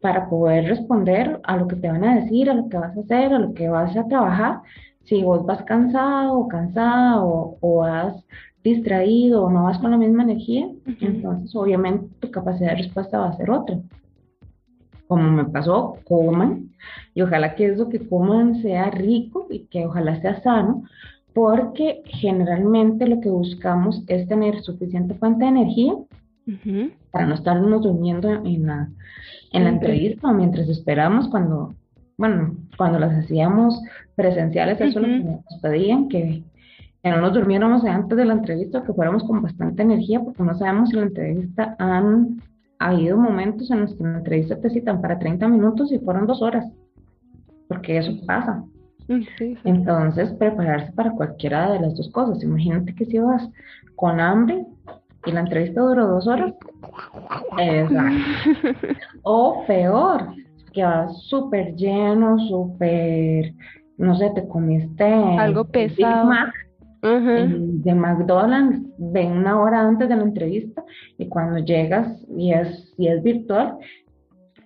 para 0.00 0.28
poder 0.28 0.64
responder 0.64 1.40
a 1.44 1.56
lo 1.56 1.66
que 1.66 1.76
te 1.76 1.88
van 1.88 2.04
a 2.04 2.20
decir, 2.20 2.48
a 2.48 2.54
lo 2.54 2.68
que 2.68 2.78
vas 2.78 2.96
a 2.96 3.00
hacer, 3.00 3.34
a 3.34 3.38
lo 3.38 3.52
que 3.54 3.68
vas 3.68 3.96
a 3.96 4.06
trabajar. 4.06 4.60
Si 5.04 5.22
vos 5.22 5.44
vas 5.44 5.62
cansado 5.64 6.38
o 6.38 6.48
cansada 6.48 7.22
o, 7.22 7.58
o 7.60 7.76
vas 7.78 8.24
distraído 8.62 9.44
o 9.44 9.50
no 9.50 9.64
vas 9.64 9.78
con 9.78 9.90
la 9.90 9.96
misma 9.96 10.22
energía, 10.22 10.68
entonces 11.00 11.54
obviamente 11.54 12.08
tu 12.20 12.30
capacidad 12.30 12.70
de 12.70 12.82
respuesta 12.82 13.18
va 13.18 13.30
a 13.30 13.36
ser 13.36 13.50
otra. 13.50 13.78
Como 15.10 15.28
me 15.28 15.44
pasó, 15.46 15.96
coman 16.04 16.70
y 17.16 17.22
ojalá 17.22 17.56
que 17.56 17.66
eso 17.66 17.88
que 17.88 17.98
coman 18.08 18.62
sea 18.62 18.92
rico 18.92 19.48
y 19.50 19.66
que 19.66 19.84
ojalá 19.84 20.20
sea 20.20 20.40
sano, 20.40 20.84
porque 21.34 22.02
generalmente 22.04 23.08
lo 23.08 23.20
que 23.20 23.28
buscamos 23.28 24.04
es 24.06 24.28
tener 24.28 24.62
suficiente 24.62 25.14
fuente 25.14 25.42
de 25.42 25.50
energía 25.50 25.94
para 27.10 27.26
no 27.26 27.34
estarnos 27.34 27.82
durmiendo 27.82 28.30
en 28.30 28.68
la, 28.68 28.88
en 29.50 29.64
la 29.64 29.70
entrevista 29.70 30.30
o 30.30 30.32
mientras 30.32 30.68
esperamos 30.68 31.26
cuando, 31.26 31.74
bueno, 32.16 32.54
cuando 32.76 33.00
las 33.00 33.24
hacíamos 33.24 33.82
presenciales, 34.14 34.80
eso 34.80 35.00
es 35.00 35.08
lo 35.08 35.08
que 35.08 35.24
nos 35.24 35.60
pedían, 35.60 36.08
que, 36.08 36.44
que 37.02 37.10
no 37.10 37.20
nos 37.20 37.34
durmiéramos 37.34 37.84
antes 37.84 38.16
de 38.16 38.26
la 38.26 38.34
entrevista, 38.34 38.84
que 38.84 38.92
fuéramos 38.92 39.24
con 39.24 39.42
bastante 39.42 39.82
energía, 39.82 40.20
porque 40.20 40.44
no 40.44 40.56
sabemos 40.56 40.90
si 40.90 40.94
la 40.94 41.02
entrevista 41.02 41.74
han 41.80 42.40
habido 42.88 43.16
momentos 43.16 43.70
en 43.70 43.82
los 43.82 43.94
que 43.94 44.02
la 44.02 44.18
entrevista 44.18 44.58
te 44.58 44.70
citan 44.70 45.00
para 45.00 45.18
30 45.18 45.46
minutos 45.48 45.92
y 45.92 45.98
fueron 45.98 46.26
dos 46.26 46.42
horas, 46.42 46.66
porque 47.68 47.98
eso 47.98 48.12
pasa. 48.26 48.64
Sí, 49.06 49.26
sí. 49.36 49.58
Entonces, 49.64 50.30
prepararse 50.32 50.92
para 50.92 51.12
cualquiera 51.12 51.72
de 51.72 51.80
las 51.80 51.94
dos 51.96 52.10
cosas. 52.10 52.42
Imagínate 52.42 52.94
que 52.94 53.04
si 53.04 53.18
vas 53.18 53.48
con 53.96 54.20
hambre 54.20 54.64
y 55.26 55.32
la 55.32 55.40
entrevista 55.40 55.80
duró 55.82 56.06
dos 56.08 56.26
horas, 56.26 56.54
exacto. 57.58 58.70
O 59.22 59.64
peor, 59.66 60.28
que 60.72 60.82
vas 60.82 61.22
súper 61.24 61.74
lleno, 61.74 62.38
súper, 62.48 63.52
no 63.98 64.16
sé, 64.16 64.30
te 64.34 64.48
comiste 64.48 65.04
Algo 65.04 65.66
el 65.72 65.88
Big 65.88 65.96
pesado. 65.96 66.26
Mac 66.26 66.54
El 67.02 67.82
de 67.82 67.94
McDonald's 67.94 68.80
de 68.98 69.26
una 69.26 69.60
hora 69.60 69.80
antes 69.80 70.08
de 70.08 70.16
la 70.16 70.22
entrevista 70.22 70.84
y 71.18 71.26
cuando 71.28 71.58
llegas 71.58 72.24
y 72.36 72.52
es, 72.52 72.92
y 72.98 73.08
es 73.08 73.22
virtual, 73.22 73.78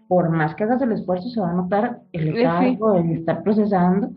por 0.09 0.31
más 0.31 0.55
que 0.55 0.65
hagas 0.65 0.83
el 0.83 0.93
esfuerzo, 0.93 1.29
se 1.29 1.41
va 1.41 1.51
a 1.51 1.55
notar 1.55 2.01
el 2.13 2.29
Eh, 2.29 2.33
sí. 2.33 2.37
letargo 2.39 2.95
de 3.03 3.15
estar 3.15 3.43
procesando 3.43 4.11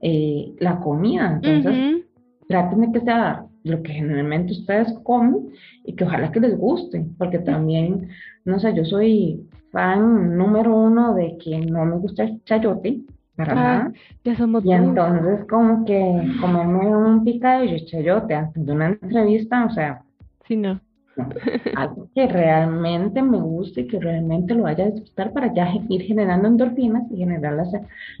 eh, 0.00 0.52
la 0.58 0.78
comida. 0.80 1.40
Entonces, 1.42 2.04
traten 2.48 2.80
de 2.82 2.92
que 2.92 3.00
sea 3.00 3.46
lo 3.64 3.82
que 3.82 3.92
generalmente 3.92 4.52
ustedes 4.52 4.92
comen 5.04 5.48
y 5.84 5.94
que 5.94 6.04
ojalá 6.04 6.30
que 6.32 6.40
les 6.40 6.56
guste, 6.58 7.04
porque 7.18 7.38
también, 7.38 8.08
no 8.44 8.58
sé, 8.58 8.74
yo 8.74 8.84
soy 8.84 9.40
fan 9.70 10.36
número 10.36 10.76
uno 10.76 11.14
de 11.14 11.38
que 11.38 11.58
no 11.60 11.84
me 11.86 11.96
gusta 11.96 12.24
el 12.24 12.42
chayote, 12.44 13.00
Ah, 13.38 13.90
ya 14.24 14.36
somos 14.36 14.64
Y 14.64 14.68
dos. 14.68 14.76
entonces 14.76 15.46
como 15.48 15.84
que 15.84 16.22
comerme 16.40 16.94
un 16.96 17.24
picadillo 17.24 17.72
de 17.72 17.84
chayote 17.86 18.34
antes 18.34 18.64
de 18.66 18.72
una 18.72 18.86
entrevista, 18.88 19.64
o 19.64 19.70
sea, 19.70 20.02
Sí, 20.46 20.56
no. 20.56 20.74
no, 21.16 21.28
algo 21.76 22.08
que 22.14 22.26
realmente 22.26 23.22
me 23.22 23.38
guste 23.38 23.82
y 23.82 23.86
que 23.88 23.98
realmente 24.00 24.54
lo 24.54 24.64
vaya 24.64 24.84
a 24.84 24.90
disfrutar 24.90 25.32
para 25.32 25.52
ya 25.54 25.70
ir 25.88 26.02
generando 26.02 26.48
endorfinas 26.48 27.04
y 27.10 27.16
generar 27.18 27.54
las, 27.54 27.68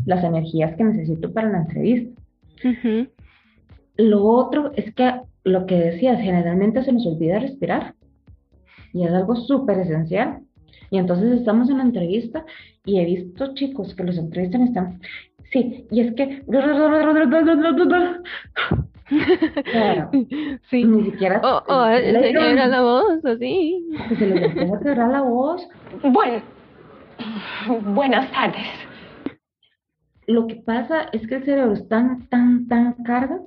las 0.06 0.24
energías 0.24 0.74
que 0.76 0.84
necesito 0.84 1.32
para 1.32 1.50
la 1.50 1.58
entrevista. 1.58 2.20
Lo 3.96 4.24
otro 4.24 4.72
es 4.76 4.94
que 4.94 5.20
lo 5.44 5.66
que 5.66 5.76
decías, 5.76 6.20
generalmente 6.20 6.82
se 6.84 6.92
nos 6.92 7.06
olvida 7.06 7.38
respirar 7.38 7.94
y 8.92 9.04
es 9.04 9.12
algo 9.12 9.36
súper 9.36 9.78
esencial. 9.80 10.40
Y 10.92 10.98
entonces 10.98 11.32
estamos 11.40 11.70
en 11.70 11.78
la 11.78 11.84
entrevista 11.84 12.44
y 12.84 13.00
he 13.00 13.04
visto 13.06 13.54
chicos 13.54 13.94
que 13.94 14.04
los 14.04 14.18
entrevistan 14.18 14.60
y 14.60 14.64
están, 14.64 15.00
sí, 15.50 15.86
y 15.90 16.00
es 16.00 16.14
que... 16.14 16.42
Claro, 19.64 20.10
Sí. 20.70 20.84
ni 20.84 21.04
siquiera 21.10 21.40
Oh, 21.42 21.62
oh, 21.66 21.86
se 21.96 22.12
le 22.12 22.22
señora 22.22 22.66
la 22.66 22.82
voz, 22.82 23.24
así. 23.24 23.86
que 24.10 24.16
se 24.16 24.26
les 24.26 24.42
empieza 24.42 24.76
a 24.76 24.80
quebrar 24.80 25.10
la 25.10 25.22
voz. 25.22 25.66
Bueno, 26.02 26.42
buenas 27.94 28.30
tardes. 28.30 28.66
Lo 30.26 30.46
que 30.46 30.56
pasa 30.56 31.08
es 31.12 31.26
que 31.26 31.36
el 31.36 31.44
cerebro 31.44 31.72
es 31.72 31.88
tan, 31.88 32.26
tan, 32.28 32.68
tan 32.68 32.92
carga 33.02 33.40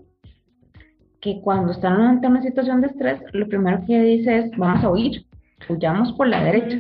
que 1.22 1.42
cuando 1.42 1.74
están 1.74 2.02
ante 2.02 2.26
una 2.28 2.42
situación 2.42 2.82
de 2.82 2.88
estrés, 2.88 3.22
lo 3.34 3.48
primero 3.48 3.82
que 3.86 4.02
dice 4.02 4.38
es, 4.40 4.52
vamos 4.58 4.84
a 4.84 4.90
huir, 4.90 5.26
huyamos 5.70 6.12
por 6.14 6.28
la 6.28 6.44
derecha. 6.44 6.80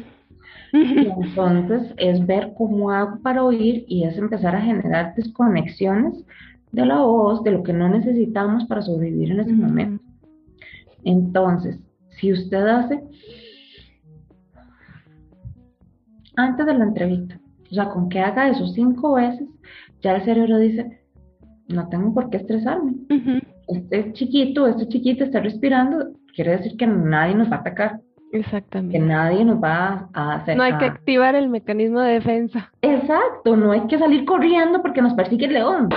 Y 0.73 1.08
entonces 1.08 1.93
es 1.97 2.25
ver 2.25 2.54
cómo 2.58 2.91
hago 2.91 3.19
para 3.21 3.43
oír 3.43 3.86
y 3.88 4.04
es 4.04 4.17
empezar 4.17 4.56
a 4.56 4.62
generar 4.62 5.15
desconexiones 5.15 6.25
de 6.71 6.86
la 6.86 7.01
voz, 7.01 7.43
de 7.43 7.51
lo 7.51 7.63
que 7.63 7.73
no 7.73 7.89
necesitamos 7.89 8.65
para 8.65 8.82
sobrevivir 8.82 9.32
en 9.32 9.39
ese 9.39 9.54
momento. 9.54 10.04
Entonces, 11.04 11.80
si 12.10 12.34
usted 12.34 12.65
hace 12.65 13.01
antes 16.36 16.65
de 16.65 16.73
la 16.73 16.84
entrevista, 16.84 17.39
o 17.71 17.73
sea, 17.73 17.89
con 17.89 18.10
que 18.10 18.19
haga 18.19 18.49
eso 18.49 18.67
cinco 18.67 19.13
veces, 19.13 19.47
ya 20.01 20.15
el 20.15 20.23
cerebro 20.23 20.58
dice, 20.58 20.99
no 21.67 21.88
tengo 21.88 22.13
por 22.13 22.30
qué 22.30 22.38
estresarme. 22.38 22.91
Ujú. 23.10 23.39
Este 23.67 24.13
chiquito, 24.13 24.67
este 24.67 24.88
chiquito 24.88 25.23
está 25.23 25.39
respirando, 25.39 26.12
quiere 26.36 26.58
decir 26.58 26.78
que 26.78 26.86
nadie 26.88 27.36
nos 27.36 27.49
va 27.49 27.58
a 27.58 27.60
atacar, 27.62 28.01
que 28.36 28.41
Exactamente. 28.41 29.00
nadie 29.00 29.45
nos 29.45 29.63
va 29.63 30.10
a 30.13 30.36
hacer 30.36 30.58
No 30.58 30.63
hay 30.63 30.78
que 30.78 30.86
activar 30.86 31.36
el 31.36 31.48
mecanismo 31.50 32.02
de 32.02 32.13
defensa. 32.13 32.71
Exacto, 32.82 33.56
no 33.56 33.71
hay 33.71 33.82
que 33.88 33.98
salir 33.98 34.26
corriendo 34.26 34.82
porque 34.82 35.02
nos 35.02 35.13
persigue 35.13 35.45
el 35.45 35.54
león. 35.54 35.89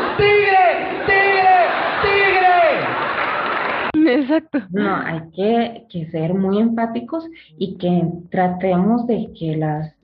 Exacto. 4.07 4.61
No, 4.71 4.97
hay 4.97 5.21
que, 5.35 5.87
que 5.91 6.07
ser 6.11 6.33
muy 6.33 6.59
empáticos 6.59 7.29
y 7.59 7.77
que 7.77 8.05
tratemos 8.31 9.07
de 9.07 9.31
que 9.39 9.57
las 9.57 9.95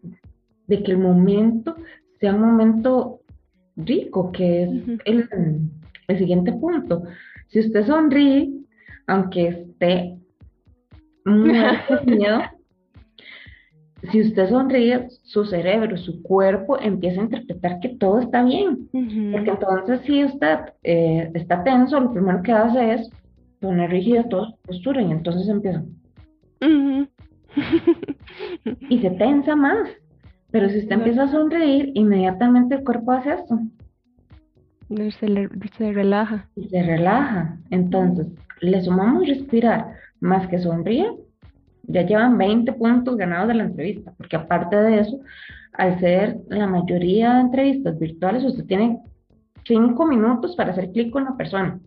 de 0.67 0.83
que 0.83 0.93
el 0.93 0.99
momento 0.99 1.77
sea 2.21 2.35
un 2.35 2.41
momento 2.41 3.21
rico, 3.77 4.33
que 4.33 4.65
es 4.65 4.71
el 6.09 6.19
siguiente 6.19 6.53
punto. 6.53 7.05
Si 7.49 7.61
usted 7.61 7.87
sonríe, 7.87 8.51
aunque 9.07 9.49
esté 9.49 10.19
muerto 11.25 11.97
de 12.05 12.17
miedo, 12.17 12.41
si 14.13 14.21
usted 14.21 14.49
sonríe, 14.49 15.09
su 15.23 15.45
cerebro, 15.45 15.97
su 15.97 16.23
cuerpo 16.23 16.79
empieza 16.79 17.21
a 17.21 17.25
interpretar 17.25 17.81
que 17.81 17.91
todo 17.91 18.21
está 18.21 18.43
bien. 18.45 18.89
Porque 19.33 19.51
entonces 19.51 20.01
si 20.05 20.25
usted 20.25 20.59
eh, 20.83 21.31
está 21.35 21.65
tenso, 21.65 21.99
lo 22.01 22.13
primero 22.13 22.43
que 22.43 22.53
hace 22.53 22.95
es 22.95 23.11
poner 23.61 23.91
rígida 23.91 24.29
toda 24.29 24.51
su 24.51 24.57
postura 24.67 25.01
y 25.03 25.11
entonces 25.11 25.49
empieza 25.49 25.83
y 28.89 28.99
se 29.01 29.11
tensa 29.11 29.57
más. 29.57 29.89
Pero 30.51 30.69
si 30.69 30.79
usted 30.79 30.93
empieza 30.93 31.25
a 31.25 31.29
sonreír, 31.31 31.91
inmediatamente 31.95 32.77
el 32.77 32.85
cuerpo 32.85 33.13
hace 33.13 33.35
esto 33.35 33.59
Se, 35.19 35.29
le- 35.29 35.49
se 35.77 35.93
relaja. 35.93 36.49
se 36.71 36.83
relaja. 36.83 37.57
Entonces, 37.71 38.29
le 38.61 38.81
sumamos 38.83 39.27
respirar 39.27 39.95
más 40.21 40.47
que 40.49 40.59
sonríe, 40.59 41.11
ya 41.83 42.03
llevan 42.03 42.39
20 42.39 42.73
puntos 42.73 43.17
ganados 43.17 43.49
de 43.49 43.55
la 43.55 43.65
entrevista, 43.65 44.13
porque 44.17 44.37
aparte 44.37 44.77
de 44.77 45.01
eso, 45.01 45.21
al 45.73 45.99
ser 46.01 46.39
la 46.49 46.67
mayoría 46.67 47.35
de 47.35 47.41
entrevistas 47.41 47.99
virtuales, 47.99 48.45
usted 48.45 48.65
tiene 48.65 49.01
5 49.67 50.07
minutos 50.07 50.57
para 50.57 50.71
hacer 50.73 50.91
clic 50.93 51.11
con 51.11 51.25
la 51.25 51.37
persona. 51.37 51.79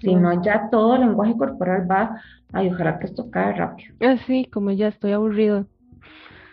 Si 0.00 0.14
no, 0.14 0.42
ya 0.42 0.68
todo 0.70 0.94
el 0.94 1.00
lenguaje 1.00 1.36
corporal 1.36 1.90
va, 1.90 2.20
ay, 2.52 2.68
ojalá 2.68 2.98
que 2.98 3.06
esto 3.06 3.30
cae 3.30 3.52
rápido. 3.54 3.94
Así 4.00 4.44
como 4.44 4.70
ya 4.70 4.88
estoy 4.88 5.12
aburrido. 5.12 5.66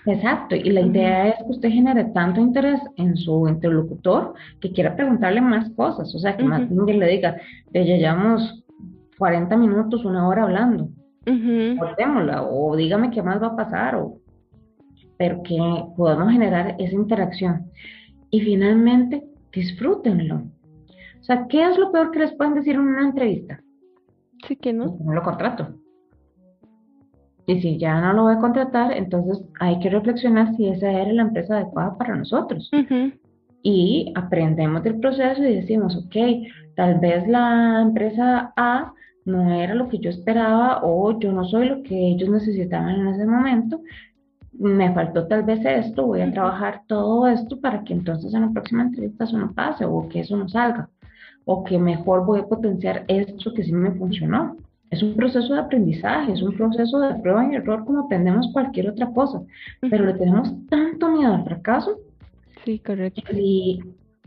Exacto, 0.08 0.56
y 0.56 0.70
la 0.70 0.82
idea 0.82 1.30
es 1.30 1.36
que 1.38 1.52
usted 1.52 1.70
genere 1.70 2.06
tanto 2.06 2.40
interés 2.40 2.80
en 2.96 3.18
su 3.18 3.48
interlocutor 3.48 4.36
que 4.60 4.72
quiera 4.72 4.96
preguntarle 4.96 5.42
más 5.42 5.70
cosas, 5.72 6.14
o 6.14 6.20
sea, 6.20 6.38
que 6.38 6.44
más 6.44 6.70
bien 6.70 7.00
le 7.00 7.08
diga, 7.08 7.38
"Ve, 7.72 7.86
ya 7.86 7.96
llevamos 7.96 8.65
40 9.18 9.56
minutos, 9.58 10.06
una 10.06 10.28
hora 10.28 10.44
hablando, 10.44 10.90
cortémosla, 11.78 12.44
o 12.44 12.76
dígame 12.76 13.12
qué 13.12 13.24
más 13.24 13.42
va 13.42 13.48
a 13.48 13.56
pasar, 13.56 13.96
o... 13.96 14.20
pero 15.18 15.42
que 15.44 15.58
podamos 15.96 16.32
generar 16.32 16.76
esa 16.80 16.94
interacción. 16.94 17.72
Y 18.30 18.42
finalmente, 18.42 19.24
disfrútenlo. 19.52 20.44
O 21.20 21.24
sea, 21.24 21.48
¿qué 21.48 21.64
es 21.64 21.78
lo 21.78 21.92
peor 21.92 22.12
que 22.12 22.20
les 22.20 22.34
pueden 22.34 22.56
decir 22.56 22.76
en 22.76 22.82
una 22.82 23.06
entrevista? 23.06 23.60
Sí 24.48 24.56
que 24.56 24.74
no. 24.74 24.92
Pues 24.92 25.02
no 25.02 25.14
lo 25.14 25.24
contrato. 25.24 25.76
Y 27.48 27.62
si 27.62 27.78
ya 27.78 28.02
no 28.02 28.14
lo 28.14 28.24
voy 28.24 28.34
a 28.36 28.40
contratar, 28.40 28.92
entonces 28.92 29.44
hay 29.60 29.80
que 29.80 29.90
reflexionar 29.90 30.56
si 30.56 30.68
esa 30.68 30.92
era 30.92 31.14
la 31.14 31.22
empresa 31.24 31.58
adecuada 31.58 31.98
para 31.98 32.16
nosotros. 32.16 32.72
Ujú. 32.74 33.12
Y 33.68 34.14
aprendemos 34.14 34.84
del 34.84 35.00
proceso 35.00 35.44
y 35.44 35.56
decimos, 35.56 35.96
ok, 35.96 36.16
tal 36.76 37.00
vez 37.00 37.28
la 37.28 37.82
empresa 37.82 38.54
A 38.56 38.94
no 39.26 39.56
era 39.56 39.74
lo 39.74 39.90
que 39.90 39.98
yo 39.98 40.12
esperaba 40.12 40.82
o 40.84 41.20
yo 41.20 41.32
no 41.32 41.46
soy 41.46 41.70
lo 41.70 41.82
que 41.82 42.10
ellos 42.10 42.30
necesitaban 42.30 43.00
en 43.00 43.08
ese 43.08 43.26
momento. 43.26 43.82
Me 44.54 44.94
faltó 44.94 45.26
tal 45.26 45.42
vez 45.42 45.66
esto, 45.66 46.06
voy 46.06 46.22
a 46.22 46.32
trabajar 46.32 46.84
todo 46.86 47.26
esto 47.26 47.60
para 47.60 47.84
que 47.84 47.94
entonces 47.94 48.36
en 48.36 48.42
la 48.42 48.52
próxima 48.52 48.84
entrevista 48.84 49.24
eso 49.24 49.40
no 49.40 49.52
pase 49.52 49.84
o 49.84 50.08
que 50.10 50.20
eso 50.20 50.38
no 50.38 50.48
salga. 50.48 50.88
O 51.46 51.64
que 51.64 51.80
mejor 51.80 52.24
voy 52.24 52.42
a 52.42 52.48
potenciar 52.48 53.04
esto 53.08 53.52
que 53.52 53.64
sí 53.64 53.74
me 53.74 53.94
funcionó. 53.94 54.58
Es 54.92 55.02
un 55.02 55.16
proceso 55.16 55.56
de 55.56 55.62
aprendizaje, 55.62 56.34
es 56.34 56.44
un 56.44 56.56
proceso 56.56 57.00
de 57.00 57.16
prueba 57.16 57.52
y 57.52 57.56
error 57.56 57.84
como 57.84 58.02
aprendemos 58.02 58.48
cualquier 58.54 58.92
otra 58.92 59.12
cosa. 59.12 59.42
Pero 59.82 60.06
le 60.06 60.14
tenemos 60.14 60.54
tanto 60.70 61.10
miedo 61.10 61.34
al 61.34 61.44
fracaso 61.46 61.98
Sí, 62.66 62.80
correcto. 62.80 63.22
si 63.32 63.80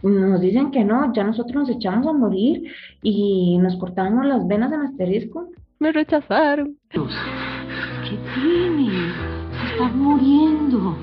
nos 0.03 0.41
dicen 0.41 0.71
que 0.71 0.85
no, 0.85 1.13
ya 1.13 1.25
nosotros 1.25 1.55
nos 1.55 1.71
echamos 1.71 2.07
a 2.07 2.13
morir 2.13 2.63
y 3.03 3.59
nos 3.59 3.77
cortamos 3.77 4.25
las 4.27 4.47
venas 4.47 4.73
en 4.73 4.81
asterisco. 4.83 5.49
Me 5.81 5.91
rechazaron. 5.93 6.77
¿Qué 6.91 8.17
tiene? 8.35 8.91
Se 9.53 9.75
está 9.75 9.89
muriendo. 9.95 10.97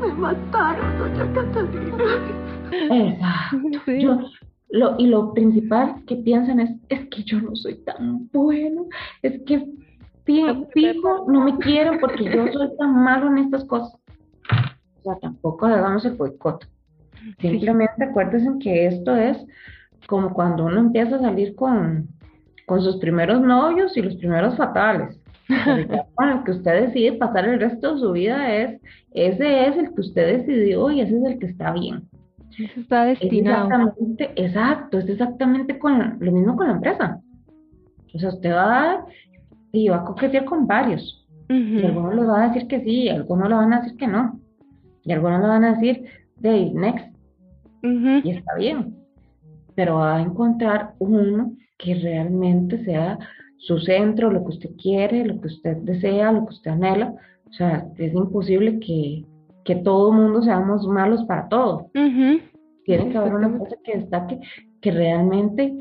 Me 0.00 0.12
mataron, 0.14 0.98
doña 0.98 1.32
Catalina. 1.32 1.96
Exacto. 2.72 3.80
Sí. 3.86 4.00
Yo, 4.02 4.18
lo, 4.70 4.98
y 4.98 5.06
lo 5.06 5.32
principal 5.34 6.04
que 6.06 6.16
piensan 6.16 6.60
es, 6.60 6.70
es 6.88 7.08
que 7.10 7.22
yo 7.24 7.40
no 7.40 7.54
soy 7.56 7.76
tan 7.84 8.28
bueno, 8.32 8.84
es 9.22 9.40
que 9.44 9.66
fi- 10.24 10.44
fijo, 10.72 11.26
no 11.28 11.44
me 11.44 11.58
quieren 11.58 11.98
porque 12.00 12.24
yo 12.24 12.46
soy 12.52 12.68
tan 12.78 13.02
malo 13.02 13.28
en 13.28 13.38
estas 13.38 13.64
cosas. 13.64 13.99
O 15.00 15.02
sea, 15.02 15.18
tampoco 15.20 15.66
hagamos 15.66 16.04
el 16.04 16.14
boicot. 16.14 16.66
Simplemente 17.40 18.04
acuérdense 18.04 18.58
que 18.62 18.86
esto 18.86 19.16
es 19.16 19.36
como 20.06 20.32
cuando 20.32 20.64
uno 20.64 20.80
empieza 20.80 21.16
a 21.16 21.20
salir 21.20 21.54
con, 21.54 22.08
con 22.66 22.82
sus 22.82 22.96
primeros 22.96 23.40
novios 23.40 23.96
y 23.96 24.02
los 24.02 24.16
primeros 24.16 24.56
fatales. 24.56 25.16
Con 26.14 26.28
el 26.28 26.44
que 26.44 26.52
usted 26.52 26.86
decide 26.86 27.14
pasar 27.18 27.44
el 27.44 27.58
resto 27.58 27.94
de 27.94 28.00
su 28.00 28.12
vida 28.12 28.54
es, 28.54 28.80
ese 29.10 29.66
es 29.66 29.76
el 29.76 29.92
que 29.92 30.00
usted 30.00 30.38
decidió 30.38 30.90
y 30.92 31.00
ese 31.00 31.16
es 31.18 31.24
el 31.24 31.38
que 31.40 31.46
está 31.46 31.72
bien. 31.72 32.08
Eso 32.56 32.80
está 32.80 33.10
Es 33.10 33.18
destinado. 33.18 33.64
exactamente, 33.66 34.32
exacto, 34.36 34.98
es 34.98 35.08
exactamente 35.08 35.76
con 35.78 36.18
lo 36.20 36.32
mismo 36.32 36.54
con 36.56 36.68
la 36.68 36.74
empresa. 36.74 37.20
O 38.14 38.18
sea, 38.18 38.28
usted 38.28 38.52
va 38.52 39.04
y 39.72 39.88
va 39.88 39.96
a 39.96 40.04
coquetear 40.04 40.44
con 40.44 40.66
varios. 40.68 41.26
Y 41.48 41.84
algunos 41.84 42.14
le 42.14 42.24
van 42.24 42.42
a 42.42 42.52
decir 42.52 42.68
que 42.68 42.80
sí, 42.84 43.08
algunos 43.08 43.48
le 43.48 43.54
van 43.56 43.72
a 43.72 43.80
decir 43.80 43.96
que 43.96 44.06
no. 44.06 44.39
Y 45.04 45.12
algunos 45.12 45.40
le 45.40 45.46
van 45.46 45.64
a 45.64 45.74
decir, 45.74 46.04
de 46.36 46.70
next, 46.72 47.10
y 47.82 48.30
está 48.30 48.54
bien. 48.56 48.96
Pero 49.74 49.96
va 49.96 50.16
a 50.16 50.22
encontrar 50.22 50.94
uno 50.98 51.52
que 51.78 51.94
realmente 51.94 52.84
sea 52.84 53.18
su 53.58 53.78
centro, 53.78 54.30
lo 54.30 54.42
que 54.44 54.50
usted 54.50 54.70
quiere, 54.80 55.24
lo 55.24 55.40
que 55.40 55.48
usted 55.48 55.76
desea, 55.78 56.32
lo 56.32 56.44
que 56.46 56.54
usted 56.54 56.70
anhela. 56.72 57.14
O 57.48 57.52
sea, 57.52 57.86
es 57.96 58.12
imposible 58.12 58.78
que, 58.80 59.24
que 59.64 59.76
todo 59.76 60.10
el 60.10 60.18
mundo 60.18 60.42
seamos 60.42 60.86
malos 60.86 61.24
para 61.24 61.48
todo. 61.48 61.90
Ujú. 61.94 62.40
Tiene 62.84 63.10
que 63.10 63.18
haber 63.18 63.34
una 63.34 63.56
cosa 63.58 63.76
que 63.84 63.98
destaque, 63.98 64.40
que 64.80 64.90
realmente 64.90 65.76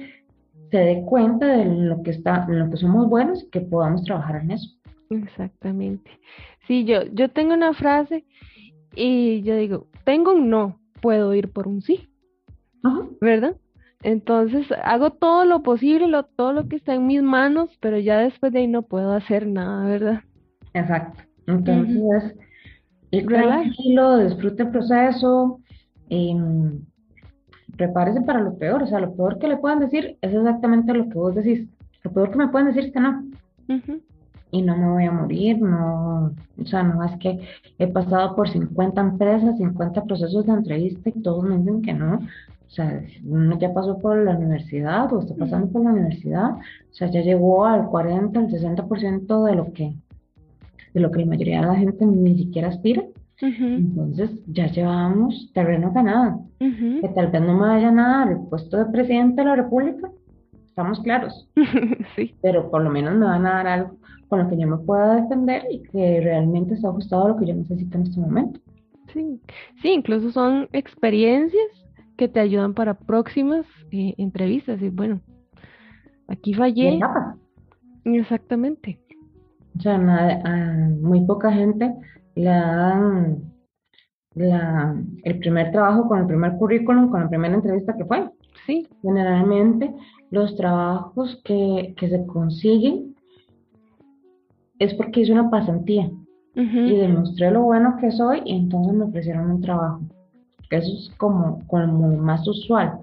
se 0.72 0.78
dé 0.78 1.04
cuenta 1.06 1.48
de 1.48 1.66
lo 1.66 2.02
que 2.04 2.12
está, 2.12 2.46
en 2.48 2.60
lo 2.60 2.70
que 2.70 2.78
somos 2.78 3.10
buenos 3.10 3.44
y 3.44 3.50
que 3.50 3.62
podamos 3.62 4.04
trabajar 4.04 4.42
en 4.44 4.52
eso. 4.52 4.70
Exactamente. 5.10 6.12
Sí, 6.68 6.86
yo, 6.86 7.04
yo 7.14 7.30
tengo 7.30 7.54
una 7.54 7.74
frase 7.74 8.26
y 8.96 9.42
yo 9.44 9.56
digo, 9.56 9.88
tengo 10.04 10.34
un 10.34 10.50
no, 10.50 10.80
puedo 11.02 11.34
ir 11.34 11.52
por 11.52 11.68
un 11.68 11.82
sí, 11.82 12.10
Ajá. 12.84 13.06
¿verdad? 13.22 13.56
Entonces 14.02 14.68
hago 14.84 15.12
todo 15.12 15.44
lo 15.46 15.62
posible, 15.62 16.08
lo, 16.08 16.24
todo 16.24 16.54
lo 16.54 16.68
que 16.68 16.78
está 16.78 16.94
en 16.94 17.06
mis 17.06 17.22
manos, 17.22 17.70
pero 17.82 17.98
ya 18.00 18.18
después 18.20 18.54
de 18.54 18.60
ahí 18.60 18.68
no 18.68 18.84
puedo 18.84 19.12
hacer 19.14 19.46
nada, 19.46 19.86
¿verdad? 19.86 20.22
Exacto. 20.74 21.24
Entonces, 21.48 22.36
ir 23.12 23.28
Relax. 23.28 23.64
tranquilo, 23.64 24.18
disfrute 24.20 24.64
el 24.64 24.70
proceso, 24.70 25.60
em, 26.10 26.80
prepárese 27.76 28.22
para 28.22 28.40
lo 28.40 28.58
peor. 28.58 28.84
O 28.84 28.88
sea, 28.88 29.00
lo 29.00 29.14
peor 29.16 29.40
que 29.40 29.48
le 29.48 29.58
puedan 29.58 29.80
decir 29.80 30.18
es 30.22 30.34
exactamente 30.34 30.94
lo 30.94 31.10
que 31.10 31.16
vos 31.16 31.36
decís. 31.36 31.68
Lo 32.04 32.12
peor 32.14 32.32
que 32.32 32.38
me 32.38 32.48
pueden 32.48 32.68
decir 32.68 32.86
es 32.86 32.94
que 32.94 33.00
no. 33.00 33.26
Ujú. 33.68 34.02
Y 34.52 34.62
no 34.62 34.76
me 34.76 34.90
voy 34.90 35.06
a 35.06 35.12
morir, 35.12 35.62
no. 35.62 36.34
O 36.60 36.66
sea, 36.66 36.84
no 36.84 37.04
es 37.04 37.16
que 37.20 37.40
he 37.78 37.88
pasado 37.88 38.36
por 38.36 38.50
50 38.50 39.00
empresas, 39.00 39.58
50 39.58 40.04
procesos 40.04 40.46
de 40.46 40.54
entrevista 40.54 41.10
y 41.10 41.22
todos 41.22 41.44
me 41.44 41.58
dicen 41.58 41.82
que 41.82 41.94
no. 41.94 42.16
O 42.16 42.72
sea, 42.72 43.02
uno 43.26 43.58
ya 43.58 43.74
pasó 43.74 43.98
por 43.98 44.18
la 44.18 44.38
universidad 44.38 45.12
o 45.12 45.22
está 45.22 45.36
pasando 45.36 45.72
por 45.72 45.84
la 45.84 45.92
universidad. 45.92 46.52
O 46.52 46.94
sea, 46.94 47.10
ya 47.10 47.22
llegó 47.22 47.66
al 47.66 47.88
40, 47.88 48.40
al 48.40 48.48
60% 48.48 49.46
de 49.46 49.56
lo 49.56 49.74
que, 49.74 49.96
de 50.94 51.00
lo 51.00 51.12
que 51.12 51.20
la 51.20 51.26
mayoría 51.26 51.62
de 51.62 51.68
la 51.68 51.76
gente 51.76 52.06
ni 52.06 52.38
siquiera 52.38 52.70
aspira. 52.70 53.04
Entonces 53.42 54.32
ya 54.48 54.68
llevamos 54.68 55.50
terreno 55.54 55.92
ganado. 55.92 56.46
Ujú. 56.60 57.02
Que 57.02 57.10
tal 57.16 57.32
vez 57.32 57.42
no 57.42 57.54
me 57.54 57.68
vayan 57.68 57.98
a 58.00 58.20
dar 58.20 58.32
el 58.32 58.40
puesto 58.50 58.78
de 58.78 58.86
presidente 58.86 59.42
de 59.42 59.48
la 59.48 59.56
República, 59.56 60.12
estamos 60.70 61.00
claros, 61.02 61.50
Sí, 62.16 62.36
pero 62.42 62.70
por 62.72 62.82
lo 62.84 62.90
menos 62.90 63.16
me 63.16 63.26
van 63.26 63.46
a 63.46 63.54
dar 63.56 63.68
algo 63.68 63.98
con 64.30 64.40
lo 64.44 64.50
que 64.50 64.58
yo 64.58 64.68
me 64.68 64.78
pueda 64.78 65.16
defender 65.22 65.64
y 65.72 65.82
que 65.84 66.22
realmente 66.22 66.76
está 66.76 66.90
ajustado 66.90 67.26
a 67.26 67.30
lo 67.30 67.38
que 67.38 67.48
yo 67.48 67.56
necesito 67.56 67.98
en 67.98 68.04
este 68.04 68.20
momento. 68.20 68.60
sí. 69.14 69.42
Sí, 69.82 69.90
incluso 69.92 70.32
son 70.32 70.70
experiencias 70.72 71.66
que 72.18 72.28
te 72.28 72.40
ayudan 72.40 72.74
para 72.74 72.94
próximas 72.96 73.66
eh, 73.92 74.14
entrevistas. 74.18 74.82
Y 74.82 74.90
bueno, 74.90 75.22
aquí 76.28 76.54
fallé. 76.54 76.96
etapas. 76.98 77.38
Exactamente. 78.06 79.00
O 79.78 79.82
sea, 79.82 79.98
nada- 79.98 80.42
a 80.44 80.74
muy 81.02 81.22
poca 81.26 81.52
gente 81.52 81.94
le 82.36 82.44
dan 82.50 83.42
la, 84.36 84.96
el 85.24 85.40
primer 85.40 85.72
trabajo 85.72 86.08
con 86.08 86.20
el 86.20 86.28
primer 86.28 86.58
currículum, 86.58 87.10
con 87.10 87.22
la 87.22 87.30
primera 87.30 87.56
entrevista 87.56 87.96
que 87.98 88.06
fue. 88.06 88.30
Sí. 88.66 88.88
Generalmente 89.02 89.94
los 90.32 90.56
trabajos 90.56 91.42
que, 91.44 91.94
que 91.98 92.10
se 92.10 92.26
consiguen 92.26 93.16
es 94.80 94.94
porque 94.94 95.22
hice 95.22 95.34
una 95.34 95.50
pasantía 95.50 96.10
y 96.56 96.96
demostré 96.96 97.52
lo 97.52 97.64
bueno 97.64 97.96
que 98.02 98.12
soy 98.12 98.42
y 98.46 98.58
entonces 98.58 98.94
me 98.94 99.06
ofrecieron 99.06 99.52
un 99.52 99.62
trabajo. 99.62 100.02
Eso 100.70 100.92
es 100.94 101.10
como, 101.18 101.66
como 101.68 102.18
más 102.18 102.46
usual. 102.48 103.00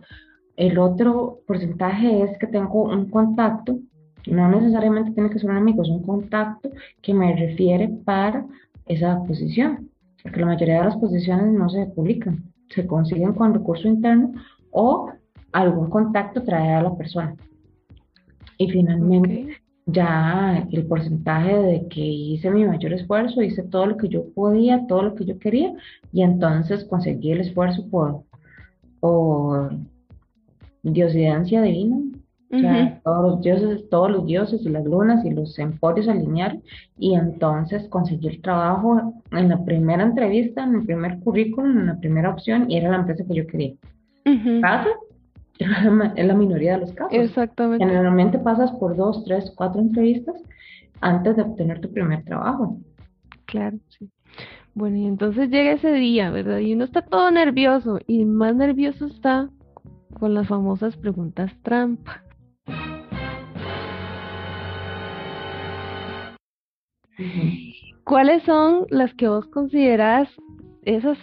El 0.57 0.79
otro 0.79 1.41
porcentaje 1.47 2.23
es 2.23 2.39
que 2.39 2.47
tengo 2.47 2.85
un 2.85 3.09
contacto, 3.09 3.79
no 4.27 4.49
necesariamente 4.51 5.12
tiene 5.12 5.31
que 5.31 5.39
ser 5.39 5.51
un 5.51 5.57
amigo, 5.57 5.83
es 5.83 5.89
un 5.89 6.03
contacto 6.03 6.71
que 7.01 7.15
me 7.15 7.35
refiere 7.35 7.89
para 8.05 8.47
esa 8.87 9.23
posición, 9.25 9.91
porque 10.23 10.41
la 10.41 10.47
mayoría 10.47 10.79
de 10.79 10.85
las 10.85 10.97
posiciones 10.97 11.53
no 11.53 11.69
se 11.69 11.87
publican, 11.87 12.45
se 12.71 12.87
consiguen 12.87 13.33
con 13.33 13.55
recurso 13.55 13.89
interno 13.89 14.33
o 14.71 15.11
algún 15.62 15.88
contacto 15.88 16.42
trae 16.42 16.75
a 16.75 16.83
la 16.83 16.97
persona. 16.97 17.35
Y 18.59 18.71
finalmente, 18.71 19.59
ya 19.87 20.66
el 20.71 20.87
porcentaje 20.87 21.57
de 21.57 21.88
que 21.88 22.01
hice 22.01 22.51
mi 22.51 22.64
mayor 22.64 22.92
esfuerzo, 22.92 23.42
hice 23.42 23.62
todo 23.62 23.87
lo 23.87 23.97
que 23.97 24.09
yo 24.09 24.25
podía, 24.35 24.87
todo 24.87 25.03
lo 25.03 25.14
que 25.14 25.25
yo 25.25 25.38
quería, 25.38 25.73
y 26.12 26.23
entonces 26.23 26.85
conseguí 26.85 27.33
el 27.33 27.40
esfuerzo 27.40 27.88
por, 27.88 28.23
por 29.01 29.77
diosidencia 30.83 31.62
divina. 31.62 31.99
O 32.53 32.59
sea, 32.61 33.01
todos 33.03 33.33
los 33.33 33.40
dioses, 33.42 33.90
todos 33.90 34.09
los 34.09 34.25
dioses 34.25 34.62
y 34.62 34.69
las 34.69 34.85
lunas 34.85 35.25
y 35.25 35.31
los 35.31 35.59
emporios 35.59 36.07
alinearon 36.07 36.62
y 36.97 37.14
entonces 37.14 37.88
conseguí 37.88 38.29
el 38.29 38.40
trabajo 38.40 39.14
en 39.33 39.49
la 39.49 39.64
primera 39.64 40.05
entrevista, 40.05 40.62
en 40.62 40.77
el 40.77 40.87
primer 40.87 41.19
currículum, 41.19 41.77
en 41.77 41.87
la 41.87 41.99
primera 41.99 42.31
opción 42.31 42.71
y 42.71 42.77
era 42.77 42.90
la 42.90 42.99
empresa 42.99 43.25
que 43.27 43.35
yo 43.35 43.47
quería. 43.49 43.75
¿Pasa? 44.61 44.90
Es 46.16 46.27
la 46.27 46.35
minoría 46.35 46.75
de 46.75 46.81
los 46.81 46.92
casos. 46.92 47.12
Exactamente. 47.12 47.85
Generalmente 47.85 48.38
pasas 48.38 48.71
por 48.73 48.97
dos, 48.97 49.25
tres, 49.25 49.53
cuatro 49.57 49.81
entrevistas 49.81 50.37
antes 51.01 51.37
de 51.37 51.42
obtener 51.42 51.81
tu 51.81 51.90
primer 51.92 52.25
trabajo. 52.25 52.79
Claro, 53.47 53.79
sí. 53.88 54.11
Bueno, 54.75 54.97
y 54.97 55.07
entonces 55.07 55.49
llega 55.49 55.73
ese 55.73 55.92
día, 55.92 56.31
¿verdad? 56.31 56.59
Y 56.59 56.75
uno 56.75 56.85
está 56.85 57.01
todo 57.03 57.31
nervioso 57.31 57.99
y 58.07 58.27
más 58.27 58.55
nervioso 58.55 59.07
está 59.07 59.49
con 60.19 60.35
las 60.35 60.49
famosas 60.49 60.97
preguntas 60.97 61.51
trampa. 61.62 62.23
¿Cuáles 68.05 68.42
son 68.42 68.87
las 68.90 69.14
que 69.14 69.29
vos 69.29 69.47
consideras 69.47 70.29
esas 70.83 71.19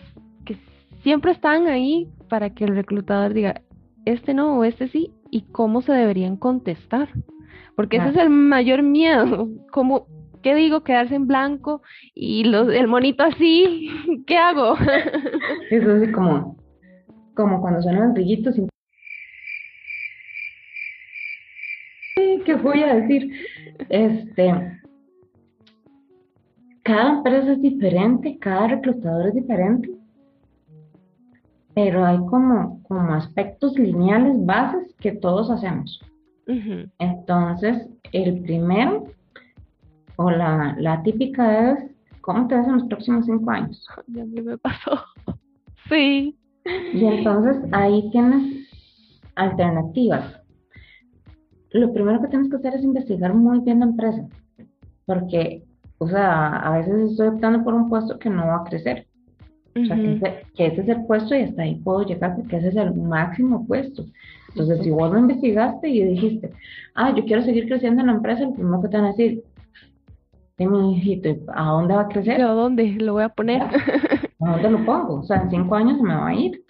que 0.46 0.58
siempre 1.04 1.32
están 1.32 1.68
ahí 1.68 2.10
para 2.30 2.50
que 2.50 2.66
el 2.66 2.76
reclutador 2.76 3.34
diga, 3.34 3.62
este 4.06 4.34
no 4.34 4.58
o 4.58 4.64
este 4.64 4.88
sí, 4.88 5.12
y 5.32 5.42
cómo 5.52 5.82
se 5.82 5.94
deberían 5.94 6.38
contestar? 6.38 7.10
Porque 7.76 7.98
ese 7.98 8.10
es 8.10 8.18
el 8.18 8.30
mayor 8.30 8.84
miedo, 8.84 9.50
como, 9.72 10.08
¿qué 10.42 10.56
digo? 10.56 10.84
Quedarse 10.84 11.16
en 11.16 11.28
blanco 11.28 11.82
y 12.14 12.44
los, 12.44 12.70
el 12.70 12.88
monito 12.88 13.24
así, 13.24 13.90
¿qué 14.28 14.38
hago? 14.38 14.76
Eso 15.70 15.96
es 16.04 16.12
como, 16.14 16.58
como 17.36 17.62
cuando 17.62 17.82
suenan 17.82 18.06
los 18.06 18.14
brillitos 18.14 18.56
¿Qué 22.46 22.56
voy 22.56 22.84
a 22.84 22.96
decir? 22.96 23.32
Este, 23.90 24.54
cada 26.84 27.18
empresa 27.18 27.54
es 27.54 27.62
diferente, 27.62 28.38
cada 28.40 28.68
reclutador 28.68 29.28
es 29.28 29.34
diferente, 29.34 29.90
pero 31.76 32.06
hay 32.06 32.18
como, 32.26 32.82
como 32.84 33.14
aspectos 33.14 33.78
lineales, 33.78 34.34
bases 34.46 34.94
que 35.00 35.12
todos 35.14 35.50
hacemos. 35.50 36.02
Entonces, 37.00 37.88
el 38.12 38.42
primero, 38.42 39.06
o 40.18 40.30
la, 40.30 40.76
la 40.78 41.02
típica 41.04 41.72
es, 41.72 41.92
¿cómo 42.22 42.48
te 42.48 42.56
ves 42.56 42.68
en 42.68 42.74
los 42.74 42.88
próximos 42.88 43.26
cinco 43.26 43.52
años? 43.52 43.88
Ya 44.08 44.26
me 44.26 44.58
pasó. 44.58 45.00
Sí. 45.90 46.38
Y 46.94 47.06
entonces 47.06 47.58
ahí 47.74 48.10
tienes 48.12 48.70
alternativas. 49.36 50.40
Lo 51.72 51.92
primero 51.92 52.22
que 52.22 52.30
tienes 52.30 52.50
que 52.50 52.56
hacer 52.56 52.76
es 52.76 52.84
investigar 52.84 53.34
muy 53.34 53.60
bien 53.60 53.82
la 53.82 53.88
empresa, 53.88 54.26
porque, 55.06 55.66
o 55.98 56.08
sea, 56.08 56.56
a 56.60 56.78
veces 56.78 57.12
estoy 57.12 57.28
optando 57.28 57.66
por 57.66 57.74
un 57.74 57.90
puesto 57.90 58.18
que 58.18 58.30
no 58.30 58.48
va 58.48 58.58
a 58.58 58.64
crecer. 58.64 59.08
O 59.76 59.86
sea, 59.86 59.96
que 59.96 60.14
ese, 60.14 60.34
que 60.56 60.66
ese, 60.68 60.82
es 60.82 60.90
el 60.90 61.06
puesto 61.06 61.36
y 61.36 61.42
hasta 61.42 61.64
ahí 61.64 61.76
puedo 61.76 62.06
llegar 62.06 62.36
porque 62.36 62.58
ese 62.58 62.70
es 62.70 62.76
el 62.76 62.94
máximo 62.94 63.66
puesto. 63.66 64.06
Entonces, 64.50 64.84
si 64.84 64.92
vos 64.92 65.12
lo 65.12 65.20
investigaste 65.20 65.90
y 65.90 66.04
dijiste, 66.04 66.52
ah, 66.94 67.14
yo 67.16 67.26
quiero 67.26 67.42
seguir 67.42 67.68
creciendo 67.68 68.02
en 68.02 68.08
la 68.08 68.14
empresa, 68.14 68.44
lo 68.44 68.54
primero 68.54 68.82
que 68.82 68.88
te 68.88 68.98
van 68.98 69.06
a 69.06 69.10
decir, 69.10 69.44
mi 70.58 70.98
hijito, 70.98 71.30
¿a 71.54 71.72
dónde 71.72 71.96
va 71.96 72.02
a 72.02 72.08
crecer? 72.08 72.42
¿A 72.42 72.52
dónde 72.52 72.96
lo 73.00 73.14
voy 73.14 73.24
a 73.24 73.30
poner? 73.30 73.62
¿A 73.62 74.52
dónde 74.52 74.70
lo 74.70 74.86
pongo? 74.86 75.20
O 75.20 75.24
sea, 75.24 75.42
en 75.42 75.50
cinco 75.50 75.76
años 75.76 75.98
se 75.98 76.04
me 76.04 76.16
va 76.16 76.28
a 76.28 76.36
ir. 76.36 76.64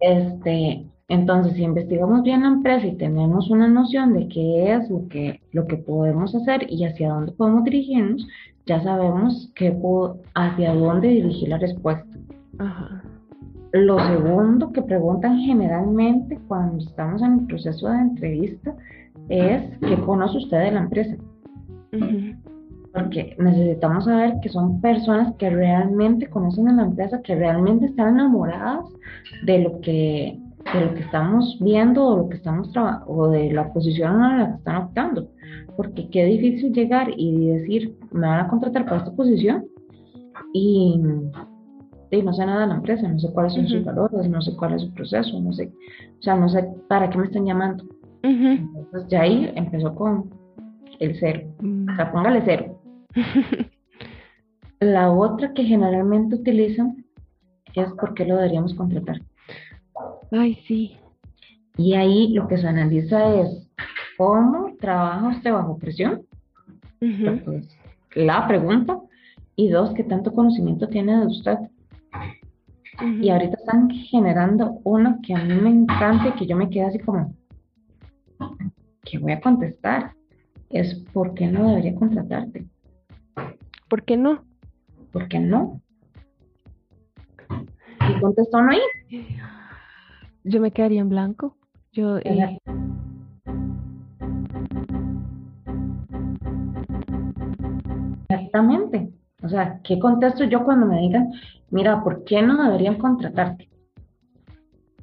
Este, 0.00 0.84
entonces, 1.08 1.54
si 1.54 1.62
investigamos 1.62 2.22
bien 2.22 2.42
la 2.42 2.48
empresa 2.48 2.86
y 2.86 2.96
tenemos 2.96 3.50
una 3.50 3.68
noción 3.68 4.12
de 4.12 4.28
qué 4.28 4.72
es 4.74 4.90
lo 4.90 5.08
que, 5.08 5.40
lo 5.52 5.66
que 5.66 5.76
podemos 5.76 6.34
hacer 6.34 6.66
y 6.68 6.84
hacia 6.84 7.10
dónde 7.10 7.32
podemos 7.32 7.64
dirigirnos, 7.64 8.26
ya 8.70 8.80
sabemos 8.84 9.50
qué 9.56 9.76
hacia 10.36 10.72
dónde 10.72 11.08
dirigir 11.08 11.48
la 11.48 11.58
respuesta. 11.58 12.16
Lo 13.72 13.98
segundo 13.98 14.70
que 14.70 14.82
preguntan 14.82 15.40
generalmente 15.40 16.38
cuando 16.46 16.78
estamos 16.78 17.20
en 17.20 17.40
el 17.40 17.46
proceso 17.46 17.88
de 17.88 17.98
entrevista 17.98 18.72
es 19.28 19.76
qué 19.80 20.00
conoce 20.06 20.38
usted 20.38 20.60
de 20.66 20.70
la 20.70 20.80
empresa. 20.80 21.16
Porque 22.94 23.34
necesitamos 23.40 24.04
saber 24.04 24.34
que 24.40 24.48
son 24.50 24.80
personas 24.80 25.34
que 25.34 25.50
realmente 25.50 26.28
conocen 26.28 26.68
a 26.68 26.72
la 26.72 26.82
empresa, 26.82 27.22
que 27.22 27.34
realmente 27.34 27.86
están 27.86 28.14
enamoradas 28.14 28.84
de 29.46 29.58
lo 29.64 29.80
que 29.80 30.38
de 30.74 30.80
lo 30.84 30.94
que 30.94 31.00
estamos 31.00 31.58
viendo 31.60 32.06
o 32.06 32.16
lo 32.18 32.28
que 32.28 32.36
estamos 32.36 32.70
o 33.06 33.28
de 33.28 33.50
la 33.50 33.72
posición 33.72 34.22
a 34.22 34.38
la 34.38 34.46
que 34.50 34.56
están 34.58 34.76
optando. 34.76 35.28
Porque 35.80 36.10
qué 36.10 36.26
difícil 36.26 36.74
llegar 36.74 37.08
y 37.16 37.46
decir, 37.46 37.96
me 38.12 38.26
van 38.26 38.40
a 38.40 38.48
contratar 38.48 38.84
para 38.84 38.98
esta 38.98 39.12
posición 39.12 39.64
y, 40.52 41.00
y 42.10 42.22
no 42.22 42.34
sé 42.34 42.44
nada 42.44 42.60
de 42.60 42.66
la 42.66 42.74
empresa, 42.74 43.08
no 43.08 43.18
sé 43.18 43.32
cuáles 43.32 43.54
son 43.54 43.66
sus 43.66 43.82
valores, 43.82 44.28
no 44.28 44.42
sé 44.42 44.54
cuál 44.56 44.74
es 44.74 44.82
su 44.82 44.92
proceso, 44.92 45.40
no 45.40 45.54
sé, 45.54 45.72
o 46.18 46.22
sea, 46.22 46.36
no 46.36 46.50
sé 46.50 46.68
para 46.86 47.08
qué 47.08 47.16
me 47.16 47.24
están 47.24 47.46
llamando. 47.46 47.82
Entonces 48.22 49.08
ya 49.08 49.22
ahí 49.22 49.50
empezó 49.54 49.94
con 49.94 50.28
el 50.98 51.16
cero, 51.18 51.48
o 51.62 51.96
sea, 51.96 52.12
póngale 52.12 52.42
cero. 52.44 52.78
la 54.80 55.10
otra 55.10 55.54
que 55.54 55.64
generalmente 55.64 56.34
utilizan 56.34 57.06
es 57.74 57.90
por 57.92 58.12
qué 58.12 58.26
lo 58.26 58.36
deberíamos 58.36 58.74
contratar. 58.74 59.22
Ay, 60.30 60.58
sí. 60.66 60.98
Y 61.78 61.94
ahí 61.94 62.34
lo 62.34 62.46
que 62.48 62.58
se 62.58 62.68
analiza 62.68 63.34
es 63.40 63.69
cómo 64.20 64.76
trabaja 64.78 65.28
usted 65.28 65.50
bajo 65.50 65.78
presión, 65.78 66.26
pues, 66.98 67.78
la 68.14 68.46
pregunta, 68.46 69.00
y 69.56 69.70
dos, 69.70 69.94
qué 69.94 70.04
tanto 70.04 70.34
conocimiento 70.34 70.88
tiene 70.88 71.20
de 71.20 71.26
usted. 71.26 71.56
Y 73.22 73.30
ahorita 73.30 73.56
están 73.56 73.88
generando 73.88 74.78
uno 74.84 75.20
que 75.22 75.34
a 75.34 75.42
mí 75.42 75.54
me 75.54 75.70
encanta 75.70 76.28
y 76.28 76.32
que 76.32 76.46
yo 76.46 76.54
me 76.54 76.68
quedé 76.68 76.84
así 76.84 76.98
como, 76.98 77.34
¿qué 79.04 79.16
voy 79.16 79.32
a 79.32 79.40
contestar? 79.40 80.12
Es 80.68 80.96
¿por 81.14 81.32
qué 81.32 81.46
no 81.46 81.70
debería 81.70 81.94
contratarte? 81.94 82.66
¿Por 83.88 84.02
qué 84.04 84.18
no? 84.18 84.44
¿Por 85.12 85.28
qué 85.28 85.40
no? 85.40 85.80
Y 88.06 88.20
contestó 88.20 88.60
no 88.60 88.70
ahí 88.70 88.82
yo 90.44 90.60
me 90.60 90.72
quedaría 90.72 91.00
en 91.00 91.08
blanco. 91.08 91.56
Yo, 91.92 92.18
eh, 92.18 92.58
Exactamente. 98.50 99.12
O 99.44 99.48
sea, 99.48 99.80
¿qué 99.84 99.98
contesto 100.00 100.44
yo 100.44 100.64
cuando 100.64 100.86
me 100.86 101.00
digan, 101.00 101.30
mira, 101.70 102.02
¿por 102.02 102.24
qué 102.24 102.42
no 102.42 102.62
deberían 102.62 102.96
contratarte? 102.96 103.70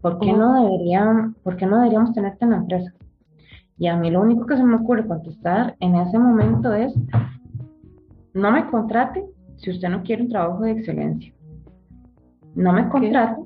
¿Por 0.01 0.19
qué 0.19 0.33
no 0.33 0.63
deberían, 0.63 1.33
por 1.43 1.55
qué 1.55 1.65
no 1.65 1.77
deberíamos 1.77 2.13
tenerte 2.13 2.43
en 2.43 2.51
la 2.51 2.57
empresa? 2.57 2.93
Y 3.77 3.87
a 3.87 3.95
mí 3.95 4.11
lo 4.11 4.21
único 4.21 4.45
que 4.45 4.57
se 4.57 4.63
me 4.63 4.75
ocurre 4.75 5.07
contestar 5.07 5.75
en 5.79 5.95
ese 5.95 6.19
momento 6.19 6.73
es, 6.73 6.93
no 8.33 8.51
me 8.51 8.67
contrate 8.67 9.25
si 9.55 9.71
usted 9.71 9.89
no 9.89 10.03
quiere 10.03 10.23
un 10.23 10.29
trabajo 10.29 10.63
de 10.63 10.71
excelencia. 10.71 11.33
No 12.53 12.73
me 12.73 12.89
contrate 12.89 13.41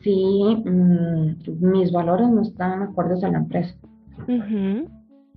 si 0.00 0.62
mm, 0.64 1.36
mis 1.60 1.92
valores 1.92 2.28
no 2.28 2.42
están 2.42 2.82
acordes 2.82 3.22
a 3.22 3.28
la 3.28 3.38
empresa. 3.38 3.74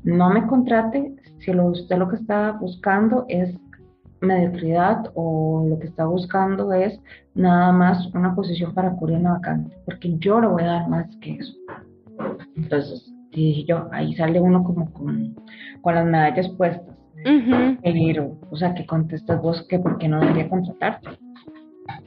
No 0.03 0.29
me 0.31 0.47
contrate 0.47 1.15
si 1.39 1.53
lo, 1.53 1.67
usted 1.67 1.97
lo 1.97 2.09
que 2.09 2.15
está 2.17 2.53
buscando 2.53 3.25
es 3.29 3.57
mediocridad 4.21 5.11
o 5.15 5.65
lo 5.69 5.79
que 5.79 5.87
está 5.87 6.05
buscando 6.05 6.73
es 6.73 6.99
nada 7.35 7.71
más 7.71 8.07
una 8.13 8.33
posición 8.35 8.73
para 8.73 8.91
cubrir 8.91 9.17
una 9.17 9.33
vacante, 9.33 9.75
porque 9.85 10.15
yo 10.17 10.39
le 10.41 10.47
voy 10.47 10.63
a 10.63 10.67
dar 10.67 10.89
más 10.89 11.07
que 11.21 11.35
eso. 11.35 11.53
Entonces, 12.55 13.11
dije 13.31 13.65
yo, 13.65 13.87
ahí 13.91 14.15
sale 14.15 14.39
uno 14.41 14.63
como 14.63 14.91
con, 14.91 15.35
con 15.81 15.95
las 15.95 16.05
medallas 16.05 16.49
puestas. 16.49 16.95
Ujú. 17.25 17.77
Pero, 17.83 18.37
o 18.49 18.55
sea, 18.55 18.73
que 18.73 18.85
contestas 18.85 19.41
vos 19.41 19.65
que 19.69 19.79
por 19.79 19.97
qué 19.97 20.07
no 20.07 20.19
debería 20.21 20.49
contratarte. 20.49 21.09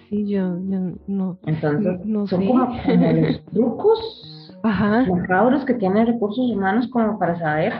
Sí, 0.08 0.26
yo, 0.26 0.58
yo 0.68 0.92
no. 1.06 1.38
Entonces, 1.46 2.04
No 2.04 2.26
son 2.26 2.40
sé. 2.40 2.46
como, 2.46 2.66
como 2.82 3.12
los 3.12 3.44
trucos 3.46 4.58
Ajá. 4.62 5.04
macabros 5.08 5.64
que 5.64 5.74
tienen 5.74 6.06
recursos 6.06 6.50
humanos 6.50 6.88
como 6.88 7.18
para 7.18 7.38
saber 7.38 7.72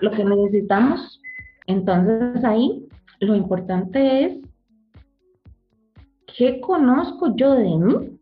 lo 0.00 0.10
que 0.12 0.24
necesitamos. 0.24 1.20
Entonces 1.66 2.44
ahí 2.44 2.84
lo 3.26 3.36
importante 3.36 4.24
es 4.24 4.38
qué 6.36 6.60
conozco 6.60 7.34
yo 7.36 7.54
de 7.54 7.64
mí 7.64 8.18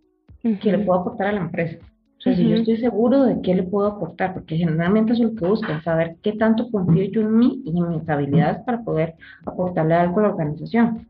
que 0.60 0.72
le 0.72 0.78
puedo 0.80 1.00
aportar 1.00 1.28
a 1.28 1.32
la 1.32 1.40
empresa. 1.40 1.78
O 2.18 2.22
sea, 2.22 2.36
si 2.36 2.46
yo 2.46 2.56
estoy 2.56 2.76
seguro 2.76 3.24
de 3.24 3.40
qué 3.40 3.54
le 3.54 3.62
puedo 3.62 3.86
aportar, 3.86 4.34
porque 4.34 4.58
generalmente 4.58 5.14
eso 5.14 5.24
es 5.24 5.30
lo 5.30 5.36
que 5.36 5.46
buscan, 5.46 5.82
saber 5.82 6.16
qué 6.22 6.32
tanto 6.32 6.70
confío 6.70 7.04
yo 7.04 7.22
en 7.22 7.38
mí 7.38 7.62
y 7.64 7.78
en 7.78 7.88
mis 7.88 8.06
habilidades 8.08 8.58
para 8.64 8.82
poder 8.82 9.14
aportarle 9.46 9.94
algo 9.94 10.20
a 10.20 10.24
la 10.24 10.28
organización. 10.28 11.06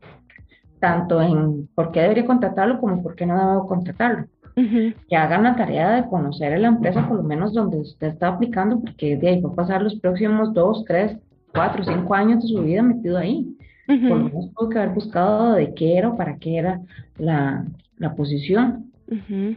Tanto 0.79 1.21
en 1.21 1.67
por 1.75 1.91
qué 1.91 2.01
debería 2.01 2.25
contratarlo 2.25 2.79
como 2.79 3.03
por 3.03 3.15
qué 3.15 3.25
no 3.25 3.37
debo 3.37 3.67
contratarlo. 3.67 4.27
Que 4.55 5.15
hagan 5.17 5.43
la 5.43 5.55
tarea 5.55 5.91
de 5.91 6.07
conocer 6.07 6.53
a 6.53 6.59
la 6.59 6.69
empresa, 6.69 7.05
por 7.07 7.17
lo 7.17 7.23
menos 7.23 7.53
donde 7.53 7.79
usted 7.79 8.07
está 8.07 8.29
aplicando, 8.29 8.79
porque 8.79 9.17
de 9.17 9.27
ahí 9.27 9.41
va 9.41 9.49
a 9.49 9.55
pasar 9.55 9.81
los 9.81 9.95
próximos 9.95 10.53
dos, 10.53 10.85
tres, 10.87 11.17
cuatro, 11.53 11.83
cinco 11.83 12.13
años 12.15 12.41
de 12.41 12.47
su 12.47 12.61
vida 12.61 12.81
metido 12.81 13.17
ahí. 13.17 13.53
Por 13.99 14.17
lo 14.17 14.23
menos 14.25 14.53
tuvo 14.53 14.69
que 14.69 14.79
haber 14.79 14.93
buscado 14.93 15.53
de 15.53 15.73
qué 15.73 15.97
era 15.97 16.09
o 16.09 16.17
para 16.17 16.37
qué 16.37 16.57
era 16.57 16.81
la, 17.17 17.65
la 17.97 18.15
posición. 18.15 18.91
Ujú. 19.07 19.55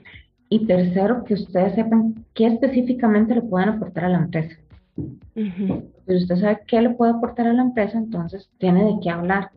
Y 0.49 0.67
tercero, 0.67 1.25
que 1.25 1.35
ustedes 1.35 1.75
sepan 1.75 2.25
qué 2.35 2.47
específicamente 2.47 3.35
le 3.35 3.43
pueden 3.43 3.71
aportar 3.71 4.05
a 4.05 4.09
la 4.09 4.19
empresa. 4.19 4.57
Ujú. 4.97 5.91
Si 6.07 6.17
usted 6.17 6.37
sabe 6.37 6.61
qué 6.67 6.81
le 6.81 6.91
puede 6.91 7.13
aportar 7.13 7.47
a 7.47 7.53
la 7.53 7.63
empresa, 7.63 7.99
entonces 7.99 8.51
tiene 8.59 8.85
de 8.85 8.97
qué 9.03 9.11
hablar. 9.11 9.51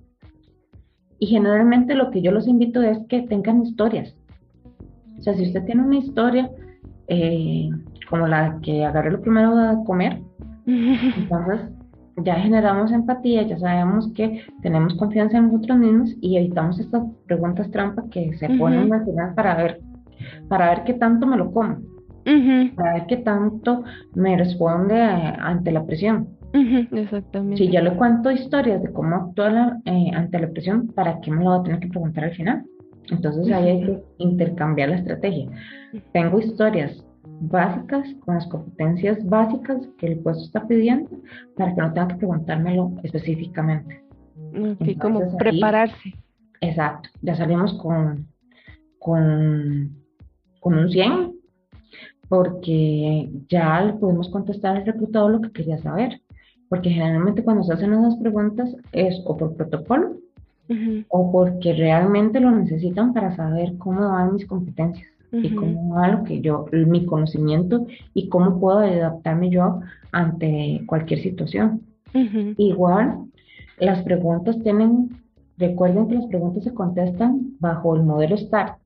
Y 1.19 1.27
generalmente 1.27 1.95
lo 1.95 2.11
que 2.11 2.21
yo 2.21 2.31
los 2.31 2.47
invito 2.47 2.81
es 2.81 2.99
que 3.07 3.21
tengan 3.23 3.63
historias. 3.63 4.15
O 5.17 5.21
sea, 5.21 5.33
si 5.33 5.43
usted 5.43 5.65
tiene 5.65 5.83
una 5.83 5.97
historia 5.97 6.49
eh, 7.07 7.69
como 8.09 8.27
la 8.27 8.59
que 8.61 8.85
agarré 8.85 9.11
lo 9.11 9.21
primero 9.21 9.55
de 9.55 9.83
comer, 9.83 10.21
entonces 10.65 11.61
ya 12.23 12.35
generamos 12.35 12.91
empatía, 12.91 13.43
ya 13.43 13.57
sabemos 13.59 14.11
que 14.13 14.41
tenemos 14.61 14.95
confianza 14.95 15.37
en 15.37 15.51
nosotros 15.51 15.77
mismos 15.77 16.15
y 16.21 16.37
evitamos 16.37 16.79
estas 16.79 17.03
preguntas 17.25 17.69
trampa 17.71 18.03
que 18.09 18.33
se 18.37 18.49
ponen 18.49 18.91
al 18.91 19.05
final 19.05 19.33
para 19.35 19.55
ver, 19.55 19.81
para 20.47 20.69
ver 20.69 20.83
qué 20.83 20.93
tanto 20.93 21.27
me 21.27 21.37
lo 21.37 21.51
como, 21.51 21.77
Ujú. 22.25 22.75
para 22.75 22.93
ver 22.95 23.05
qué 23.07 23.17
tanto 23.17 23.83
me 24.15 24.37
responde 24.37 24.99
ante 25.01 25.71
la 25.71 25.85
presión. 25.85 26.27
Exactamente. 26.91 27.57
Si 27.57 27.71
yo 27.71 27.81
le 27.81 27.91
cuento 27.91 28.31
historias 28.31 28.81
de 28.81 28.91
cómo 28.91 29.15
actúa 29.15 29.77
eh, 29.85 30.11
ante 30.15 30.39
la 30.39 30.49
presión, 30.49 30.87
¿para 30.87 31.19
qué 31.21 31.29
me 31.29 31.43
lo 31.43 31.51
va 31.51 31.57
a 31.57 31.63
tener 31.63 31.79
que 31.79 31.87
preguntar 31.87 32.23
al 32.23 32.35
final? 32.35 32.63
Entonces 33.09 33.51
ahí 33.53 33.69
hay 33.69 33.85
que 33.85 34.03
intercambiar 34.17 34.89
la 34.89 34.97
estrategia. 34.97 35.49
Tengo 36.13 36.39
historias 36.39 37.06
básicas 37.39 38.07
con 38.25 38.35
las 38.35 38.47
competencias 38.47 39.25
básicas 39.27 39.87
que 39.97 40.07
el 40.07 40.19
puesto 40.19 40.43
está 40.43 40.67
pidiendo 40.67 41.09
para 41.55 41.73
que 41.73 41.81
no 41.81 41.93
tenga 41.93 42.07
que 42.09 42.15
preguntármelo 42.15 42.91
específicamente. 43.03 44.03
Ok, 44.53 44.99
como 44.99 45.19
ahí- 45.21 45.37
prepararse. 45.37 46.13
Exacto, 46.61 47.09
ya 47.21 47.35
salimos 47.35 47.73
con, 47.75 48.27
con, 48.99 49.95
con 50.59 50.73
un 50.77 50.89
100 50.89 51.33
porque 52.29 53.29
ya 53.47 53.81
le 53.81 53.93
pudimos 53.93 54.29
contestar 54.29 54.77
al 54.77 54.85
reclutador 54.85 55.31
lo 55.31 55.41
que 55.41 55.51
quería 55.51 55.77
saber. 55.81 56.21
Porque 56.69 56.89
generalmente 56.89 57.43
cuando 57.43 57.63
se 57.63 57.73
hacen 57.73 57.93
esas 57.93 58.17
preguntas 58.17 58.75
es 58.91 59.21
o 59.25 59.37
por 59.37 59.55
protocolo 59.55 60.17
o 61.07 61.31
porque 61.31 61.71
realmente 61.73 62.41
lo 62.41 62.51
necesitan 62.51 63.13
para 63.13 63.33
saber 63.37 63.77
cómo 63.77 64.01
van 64.09 64.33
mis 64.33 64.45
competencias 64.45 65.07
y 65.31 65.53
cómo 65.55 65.95
va 65.95 66.07
lo 66.09 66.23
que 66.23 66.41
yo, 66.41 66.65
mi 66.71 67.05
conocimiento 67.05 67.85
y 68.13 68.29
cómo 68.29 68.59
puedo 68.59 68.79
adaptarme 68.79 69.49
yo 69.49 69.81
ante 70.11 70.83
cualquier 70.85 71.21
situación. 71.21 71.81
Igual, 72.57 73.25
las 73.79 74.01
preguntas 74.03 74.57
tienen, 74.63 75.09
recuerden 75.57 76.07
que 76.07 76.15
las 76.15 76.25
preguntas 76.27 76.63
se 76.63 76.73
contestan 76.73 77.55
bajo 77.59 77.95
el 77.95 78.03
modelo 78.03 78.37
STAR. 78.37 78.77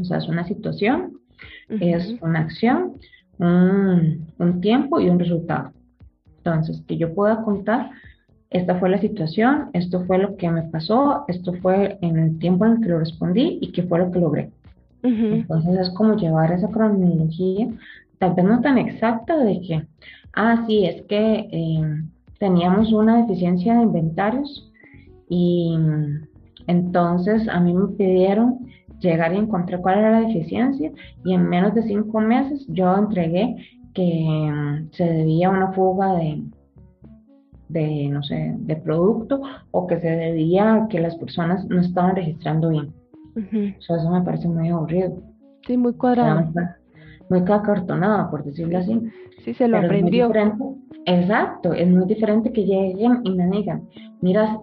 O 0.00 0.04
sea, 0.04 0.18
es 0.18 0.28
una 0.28 0.44
situación, 0.44 1.14
es 1.68 2.16
una 2.20 2.40
acción, 2.40 2.92
un, 3.38 4.26
un 4.38 4.60
tiempo 4.60 5.00
y 5.00 5.08
un 5.08 5.18
resultado. 5.18 5.72
Entonces, 6.38 6.82
que 6.86 6.96
yo 6.96 7.14
pueda 7.14 7.42
contar, 7.42 7.90
esta 8.50 8.78
fue 8.78 8.88
la 8.88 9.00
situación, 9.00 9.70
esto 9.72 10.04
fue 10.06 10.18
lo 10.18 10.36
que 10.36 10.50
me 10.50 10.62
pasó, 10.62 11.24
esto 11.28 11.52
fue 11.54 11.98
en 12.00 12.18
el 12.18 12.38
tiempo 12.38 12.64
en 12.64 12.72
el 12.72 12.80
que 12.80 12.88
lo 12.88 12.98
respondí 13.00 13.58
y 13.60 13.72
qué 13.72 13.82
fue 13.82 13.98
lo 13.98 14.10
que 14.10 14.20
logré. 14.20 14.50
Entonces 15.02 15.78
es 15.78 15.90
como 15.90 16.16
llevar 16.16 16.52
esa 16.52 16.68
cronología, 16.68 17.68
tal 18.18 18.34
vez 18.34 18.44
no 18.44 18.60
tan 18.60 18.78
exacta 18.78 19.36
de 19.36 19.60
que, 19.60 19.86
ah, 20.34 20.64
sí, 20.66 20.84
es 20.84 21.02
que 21.02 21.48
eh, 21.52 22.02
teníamos 22.38 22.92
una 22.92 23.18
deficiencia 23.22 23.76
de 23.76 23.82
inventarios 23.82 24.72
y 25.28 25.76
entonces 26.66 27.48
a 27.48 27.60
mí 27.60 27.74
me 27.74 27.88
pidieron 27.88 28.58
llegar 29.00 29.32
y 29.32 29.36
encontrar 29.36 29.80
cuál 29.80 29.98
era 29.98 30.20
la 30.20 30.26
deficiencia 30.26 30.90
y 31.24 31.34
en 31.34 31.48
menos 31.48 31.74
de 31.74 31.82
cinco 31.82 32.20
meses 32.20 32.66
yo 32.68 32.96
entregué 32.96 33.56
que 33.94 34.84
se 34.92 35.04
debía 35.04 35.48
a 35.48 35.50
una 35.50 35.72
fuga 35.72 36.14
de, 36.14 36.42
de, 37.68 38.08
no 38.08 38.22
sé, 38.22 38.54
de 38.58 38.76
producto 38.76 39.40
o 39.70 39.86
que 39.86 40.00
se 40.00 40.08
debía 40.08 40.74
a 40.74 40.88
que 40.88 41.00
las 41.00 41.16
personas 41.16 41.64
no 41.66 41.80
estaban 41.80 42.16
registrando 42.16 42.70
bien. 42.70 42.92
Ujú. 43.38 43.74
O 43.78 43.82
sea, 43.82 43.96
eso 43.96 44.10
me 44.10 44.22
parece 44.22 44.48
muy 44.48 44.68
aburrido. 44.68 45.22
Sí, 45.66 45.76
muy 45.76 45.92
cuadrado. 45.94 46.50
muy 47.30 47.44
cacartonada, 47.44 48.30
por 48.30 48.42
decirlo 48.44 48.78
así. 48.78 49.00
Sí, 49.44 49.52
se 49.54 49.68
lo 49.68 49.78
Pero 49.80 49.92
es 49.94 50.02
muy 50.02 50.20
aprendió. 50.20 50.26
diferente. 50.28 50.64
Exacto, 51.06 51.72
es 51.74 51.88
muy 51.88 52.04
diferente 52.06 52.52
que 52.52 52.64
lleguen 52.64 53.20
y 53.24 53.30
me 53.34 53.46
digan, 53.48 53.88
mira, 54.20 54.58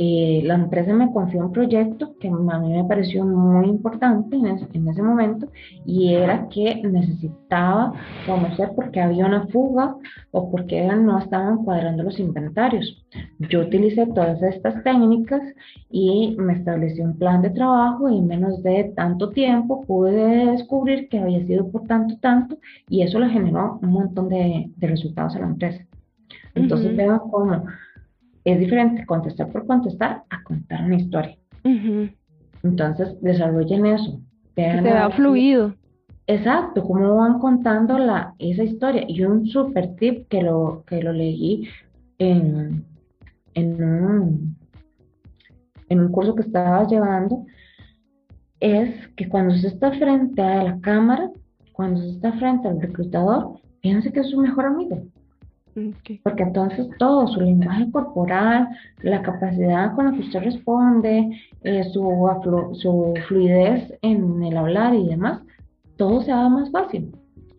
eh, 0.00 0.42
la 0.44 0.54
empresa 0.54 0.92
me 0.92 1.10
confió 1.10 1.40
un 1.40 1.50
proyecto 1.50 2.14
que 2.20 2.28
a 2.28 2.30
mí 2.30 2.72
me 2.72 2.84
pareció 2.84 3.24
muy 3.24 3.68
importante 3.68 4.36
en 4.36 4.46
ese, 4.46 4.68
en 4.72 4.86
ese 4.86 5.02
momento 5.02 5.48
y 5.84 6.14
era 6.14 6.48
que 6.48 6.76
necesitaba 6.84 7.92
conocer 8.24 8.70
por 8.76 8.92
qué 8.92 9.00
había 9.00 9.26
una 9.26 9.48
fuga 9.48 9.96
o 10.30 10.52
por 10.52 10.66
qué 10.66 10.86
no 10.86 11.18
estaban 11.18 11.64
cuadrando 11.64 12.04
los 12.04 12.20
inventarios. 12.20 13.04
Yo 13.40 13.62
utilicé 13.62 14.06
todas 14.06 14.40
estas 14.40 14.84
técnicas 14.84 15.42
y 15.90 16.36
me 16.38 16.52
establecí 16.52 17.00
un 17.00 17.18
plan 17.18 17.42
de 17.42 17.50
trabajo 17.50 18.08
y 18.08 18.18
en 18.18 18.28
menos 18.28 18.62
de 18.62 18.92
tanto 18.94 19.30
tiempo 19.30 19.84
pude 19.84 20.46
descubrir 20.52 21.08
que 21.08 21.18
había 21.18 21.44
sido 21.44 21.68
por 21.72 21.88
tanto, 21.88 22.16
tanto 22.20 22.56
y 22.88 23.02
eso 23.02 23.18
le 23.18 23.30
generó 23.30 23.80
un 23.82 23.90
montón 23.90 24.28
de, 24.28 24.70
de 24.76 24.86
resultados 24.86 25.34
a 25.34 25.40
la 25.40 25.46
empresa. 25.46 25.84
Entonces 26.54 26.88
Ujú. 26.88 26.96
veo 26.96 27.20
cómo 27.30 27.64
es 28.50 28.58
diferente 28.58 29.04
contestar 29.06 29.48
por 29.50 29.66
contestar 29.66 30.22
a 30.30 30.42
contar 30.42 30.84
una 30.84 30.96
historia. 30.96 31.36
Entonces 32.62 33.20
desarrollen 33.20 33.86
eso. 33.86 34.20
Que 34.54 34.72
se 34.72 34.80
vea 34.80 35.10
fluido. 35.10 35.74
Exacto, 36.26 36.82
cómo 36.82 37.16
van 37.16 37.38
contando 37.38 37.98
la, 37.98 38.34
esa 38.38 38.62
historia. 38.62 39.04
Y 39.08 39.22
un 39.22 39.46
super 39.46 39.96
tip 39.96 40.28
que 40.28 40.42
lo, 40.42 40.84
que 40.86 41.02
lo 41.02 41.12
leí 41.12 41.68
en, 42.18 42.84
en, 43.54 43.84
un, 43.84 44.56
en 45.88 46.00
un 46.00 46.12
curso 46.12 46.34
que 46.34 46.42
estaba 46.42 46.86
llevando 46.86 47.46
es 48.60 49.08
que 49.16 49.28
cuando 49.28 49.54
se 49.54 49.68
está 49.68 49.92
frente 49.92 50.42
a 50.42 50.64
la 50.64 50.80
cámara, 50.80 51.30
cuando 51.72 52.00
se 52.00 52.10
está 52.10 52.32
frente 52.32 52.68
al 52.68 52.80
reclutador, 52.80 53.60
piense 53.80 54.12
que 54.12 54.20
es 54.20 54.30
su 54.30 54.40
mejor 54.40 54.66
amigo. 54.66 55.02
Porque 56.24 56.42
entonces 56.42 56.88
todo, 56.98 57.26
su 57.28 57.40
lenguaje 57.40 57.90
corporal, 57.90 58.68
la 59.02 59.22
capacidad 59.22 59.94
con 59.94 60.06
la 60.06 60.12
que 60.12 60.20
usted 60.20 60.40
responde, 60.42 61.30
eh, 61.62 61.84
su, 61.92 62.02
aflu- 62.02 62.74
su 62.74 63.14
fluidez 63.28 63.92
en 64.02 64.42
el 64.42 64.56
hablar 64.56 64.94
y 64.94 65.08
demás, 65.08 65.40
todo 65.96 66.20
se 66.22 66.32
haga 66.32 66.48
más 66.48 66.70
fácil. 66.70 67.12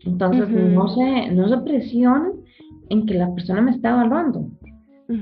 Entonces 0.04 0.48
no 0.74 0.88
se, 0.88 1.30
no 1.32 1.48
se 1.48 1.58
presionen 1.58 2.32
en 2.88 3.06
que 3.06 3.14
la 3.14 3.32
persona 3.34 3.60
me 3.60 3.70
está 3.72 3.90
evaluando. 3.90 4.46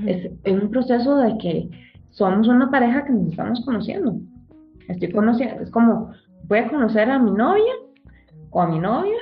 Es, 0.07 0.31
es 0.43 0.61
un 0.63 0.69
proceso 0.69 1.17
de 1.17 1.37
que 1.37 1.69
somos 2.11 2.47
una 2.47 2.69
pareja 2.71 3.05
que 3.05 3.13
nos 3.13 3.29
estamos 3.29 3.63
conociendo. 3.65 4.15
Estoy 4.87 5.11
conociendo, 5.11 5.61
es 5.61 5.69
como 5.71 6.11
voy 6.47 6.59
a 6.59 6.69
conocer 6.69 7.09
a 7.11 7.19
mi 7.19 7.31
novia 7.31 7.73
o 8.51 8.61
a 8.61 8.67
mi 8.67 8.79
novio 8.79 9.15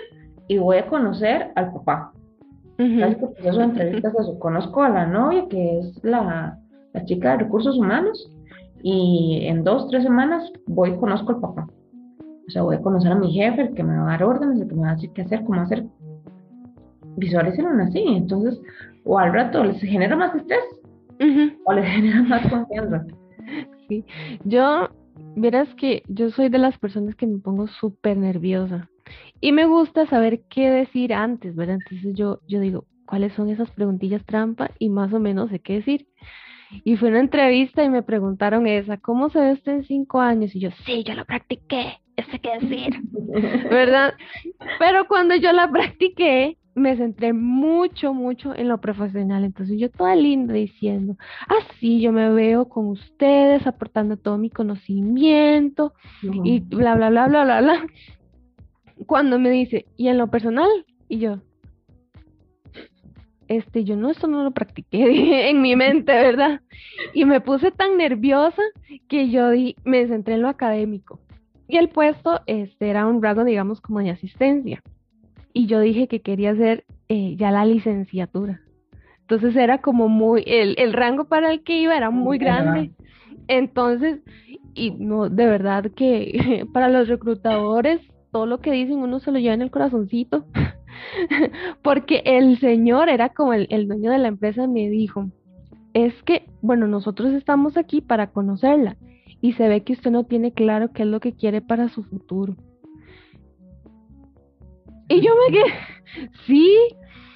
y 0.47 0.57
voy 0.57 0.77
a 0.77 0.87
conocer 0.87 1.51
al 1.55 1.73
papá. 1.73 2.13
Que 2.77 2.83
entrevistas 3.63 4.13
es 4.13 4.19
eso. 4.21 4.39
Conozco 4.39 4.83
a 4.83 4.89
la 4.89 5.05
novia, 5.05 5.45
que 5.49 5.79
es 5.79 6.03
la, 6.03 6.59
la 6.93 7.05
chica 7.05 7.31
de 7.31 7.43
recursos 7.43 7.77
humanos, 7.77 8.31
y 8.83 9.41
en 9.43 9.63
dos, 9.63 9.89
tres 9.89 10.03
semanas 10.03 10.51
voy 10.67 10.91
y 10.91 10.97
conozco 10.97 11.31
al 11.31 11.39
papá. 11.39 11.67
O 12.47 12.51
sea, 12.51 12.61
voy 12.61 12.75
a 12.75 12.81
conocer 12.81 13.11
a 13.11 13.15
mi 13.15 13.33
jefe, 13.33 13.61
el 13.63 13.73
que 13.73 13.83
me 13.83 13.97
va 13.97 14.03
a 14.03 14.11
dar 14.11 14.23
órdenes, 14.23 14.61
el 14.61 14.67
que 14.67 14.75
me 14.75 14.83
va 14.83 14.91
a 14.91 14.95
decir 14.95 15.11
qué 15.13 15.23
hacer, 15.23 15.43
cómo 15.43 15.61
hacer. 15.61 15.85
visualícenlo 17.17 17.83
así. 17.83 18.03
Entonces, 18.07 18.61
o 19.03 19.17
al 19.17 19.33
rato 19.33 19.63
les 19.63 19.81
genera 19.81 20.15
más 20.15 20.35
estrés 20.35 20.63
o 21.65 21.73
les 21.73 21.85
genera 21.95 22.21
más 22.23 22.47
confianza. 22.47 23.05
Sí, 23.87 24.05
yo, 24.43 24.89
verás 25.35 25.73
que 25.75 26.03
yo 26.07 26.29
soy 26.29 26.49
de 26.49 26.57
las 26.57 26.77
personas 26.77 27.15
que 27.15 27.27
me 27.27 27.39
pongo 27.39 27.67
súper 27.67 28.17
nerviosa 28.17 28.89
y 29.41 29.51
me 29.51 29.65
gusta 29.65 30.05
saber 30.07 30.41
qué 30.49 30.69
decir 30.69 31.13
antes, 31.13 31.55
¿verdad? 31.55 31.77
Entonces 31.83 32.15
yo, 32.15 32.39
yo 32.47 32.59
digo, 32.59 32.85
¿cuáles 33.05 33.33
son 33.33 33.49
esas 33.49 33.69
preguntillas 33.71 34.25
trampa? 34.25 34.71
Y 34.79 34.89
más 34.89 35.13
o 35.13 35.19
menos 35.19 35.49
sé 35.49 35.59
qué 35.59 35.73
decir. 35.73 36.07
Y 36.83 36.97
fue 36.97 37.09
una 37.09 37.19
entrevista 37.19 37.83
y 37.83 37.89
me 37.89 38.03
preguntaron 38.03 38.67
esa, 38.67 38.97
¿cómo 38.97 39.29
se 39.29 39.39
ve 39.39 39.53
usted 39.53 39.71
en 39.71 39.83
cinco 39.85 40.19
años? 40.19 40.53
Y 40.55 40.59
yo, 40.59 40.69
sí, 40.85 41.03
yo 41.03 41.13
lo 41.13 41.25
practiqué, 41.25 41.97
sé 42.29 42.39
qué 42.39 42.59
decir, 42.59 43.01
¿verdad? 43.69 44.13
Pero 44.79 45.07
cuando 45.07 45.35
yo 45.35 45.53
la 45.53 45.71
practiqué, 45.71 46.57
me 46.77 46.95
centré 46.95 47.33
mucho, 47.33 48.13
mucho 48.13 48.55
en 48.55 48.67
lo 48.67 48.79
profesional. 48.79 49.43
Entonces 49.43 49.79
yo 49.79 49.89
toda 49.89 50.15
linda 50.15 50.53
diciendo, 50.53 51.17
así 51.47 51.99
yo 52.01 52.11
me 52.11 52.29
veo 52.29 52.69
con 52.69 52.87
ustedes, 52.87 53.65
aportando 53.65 54.17
todo 54.17 54.37
mi 54.37 54.49
conocimiento 54.49 55.93
y 56.21 56.59
bla, 56.59 56.95
bla, 56.95 57.09
bla, 57.09 57.27
bla, 57.27 57.43
bla, 57.43 57.61
bla. 57.61 57.87
Cuando 59.05 59.39
me 59.39 59.49
dice, 59.49 59.85
¿y 59.95 60.07
en 60.07 60.17
lo 60.17 60.27
personal? 60.27 60.69
Y 61.07 61.19
yo, 61.19 61.39
este, 63.47 63.83
yo 63.83 63.95
no, 63.95 64.09
esto 64.09 64.27
no 64.27 64.43
lo 64.43 64.51
practiqué 64.51 65.49
en 65.49 65.61
mi 65.61 65.75
mente, 65.75 66.11
¿verdad? 66.11 66.61
Y 67.13 67.25
me 67.25 67.41
puse 67.41 67.71
tan 67.71 67.97
nerviosa 67.97 68.61
que 69.07 69.29
yo 69.29 69.49
di, 69.49 69.75
me 69.83 70.07
centré 70.07 70.35
en 70.35 70.41
lo 70.41 70.49
académico. 70.49 71.19
Y 71.67 71.77
el 71.77 71.89
puesto 71.89 72.41
este, 72.45 72.89
era 72.89 73.05
un 73.05 73.21
rango, 73.21 73.43
digamos, 73.43 73.81
como 73.81 73.99
de 73.99 74.09
asistencia. 74.09 74.81
Y 75.53 75.65
yo 75.67 75.79
dije 75.79 76.07
que 76.07 76.21
quería 76.21 76.51
hacer 76.51 76.85
eh, 77.09 77.35
ya 77.37 77.51
la 77.51 77.65
licenciatura. 77.65 78.61
Entonces 79.21 79.55
era 79.55 79.81
como 79.81 80.07
muy, 80.07 80.43
el, 80.45 80.75
el 80.77 80.93
rango 80.93 81.25
para 81.25 81.51
el 81.51 81.63
que 81.63 81.79
iba 81.81 81.97
era 81.97 82.09
muy 82.09 82.37
grande. 82.37 82.91
Entonces, 83.49 84.19
y 84.73 84.91
no, 84.91 85.29
de 85.29 85.45
verdad 85.45 85.91
que 85.95 86.65
para 86.73 86.87
los 86.87 87.07
reclutadores, 87.07 87.99
todo 88.31 88.45
lo 88.45 88.59
que 88.59 88.71
dicen 88.71 88.97
uno 88.99 89.19
se 89.19 89.31
lo 89.31 89.39
lleva 89.39 89.53
en 89.53 89.61
el 89.61 89.71
corazoncito. 89.71 90.45
Porque 91.83 92.21
el 92.25 92.59
señor 92.59 93.09
era 93.09 93.29
como 93.29 93.53
el, 93.53 93.67
el 93.69 93.87
dueño 93.87 94.11
de 94.11 94.17
la 94.17 94.27
empresa, 94.27 94.67
me 94.67 94.89
dijo, 94.89 95.29
es 95.93 96.13
que, 96.23 96.49
bueno, 96.61 96.87
nosotros 96.87 97.33
estamos 97.33 97.77
aquí 97.77 98.01
para 98.01 98.31
conocerla 98.31 98.97
y 99.41 99.53
se 99.53 99.67
ve 99.67 99.83
que 99.83 99.93
usted 99.93 100.11
no 100.11 100.25
tiene 100.25 100.51
claro 100.53 100.91
qué 100.91 101.03
es 101.03 101.07
lo 101.07 101.19
que 101.19 101.33
quiere 101.33 101.61
para 101.61 101.89
su 101.89 102.03
futuro. 102.03 102.55
Y 105.09 105.21
yo 105.21 105.31
me 105.35 105.53
quedé, 105.53 106.29
sí, 106.45 106.75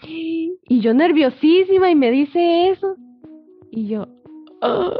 y 0.07 0.79
yo 0.81 0.93
nerviosísima 0.93 1.89
y 1.89 1.95
me 1.95 2.11
dice 2.11 2.69
eso. 2.69 2.95
Y 3.71 3.87
yo, 3.87 4.07
"Ah". 4.61 4.91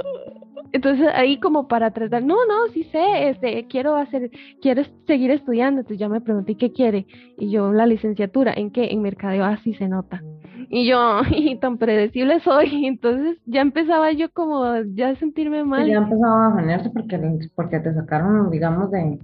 Entonces 0.74 1.08
ahí 1.14 1.40
como 1.40 1.68
para 1.68 1.92
tratar, 1.92 2.24
no, 2.24 2.36
no, 2.46 2.68
sí 2.74 2.84
sé, 2.86 3.30
este, 3.30 3.68
quiero 3.68 3.96
hacer, 3.96 4.32
quiero 4.62 4.84
seguir 5.06 5.32
estudiando. 5.32 5.82
Entonces 5.82 6.00
ya 6.00 6.10
me 6.10 6.22
pregunté 6.22 6.56
qué 6.56 6.72
quiere. 6.72 7.06
Y 7.38 7.52
yo, 7.52 7.72
la 7.72 7.86
licenciatura, 7.86 8.54
¿en 8.56 8.72
qué? 8.72 8.90
En 8.92 9.02
mercadeo, 9.02 9.44
así 9.44 9.74
se 9.74 9.88
nota. 9.88 10.22
Y 10.70 10.88
yo, 10.88 11.22
y 11.32 11.58
tan 11.58 11.78
predecible 11.78 12.40
soy. 12.40 12.86
Entonces 12.86 13.38
ya 13.46 13.62
empezaba 13.62 14.12
yo 14.12 14.32
como 14.32 14.64
ya 14.94 15.10
a 15.10 15.16
sentirme 15.16 15.64
mal. 15.64 15.88
Ya 15.88 15.98
empezaba 15.98 16.46
a 16.46 16.50
bajonearse 16.50 16.90
porque, 16.90 17.20
porque 17.56 17.80
te 17.80 17.94
sacaron, 17.94 18.50
digamos, 18.50 18.92
de, 18.92 19.20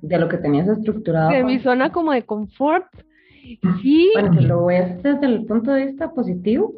de 0.00 0.18
lo 0.18 0.28
que 0.28 0.38
tenías 0.38 0.68
estructurado. 0.68 1.30
de 1.30 1.44
mi 1.44 1.58
zona 1.60 1.92
como 1.92 2.12
de 2.12 2.22
confort. 2.22 2.86
Sí, 3.82 4.10
Bueno, 4.12 4.40
lo 4.42 4.66
ves 4.66 5.02
desde 5.02 5.26
el 5.26 5.46
punto 5.46 5.72
de 5.72 5.86
vista 5.86 6.10
positivo, 6.10 6.74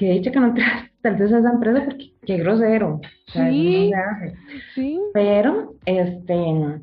que 0.00 0.10
he 0.10 0.14
dicho 0.14 0.32
que 0.32 0.40
no 0.40 0.54
te 0.54 0.62
tal 1.02 1.16
vez 1.16 1.30
a 1.32 1.38
esa 1.38 1.52
empresa 1.52 1.84
porque 1.84 2.12
qué 2.26 2.38
grosero. 2.38 3.00
O 3.28 3.30
sea, 3.32 3.44
no 3.44 3.50
Sí. 3.52 3.90
se 3.90 3.94
hace. 3.94 4.36
sí. 4.74 5.00
Pero, 5.12 5.74
este, 5.84 6.80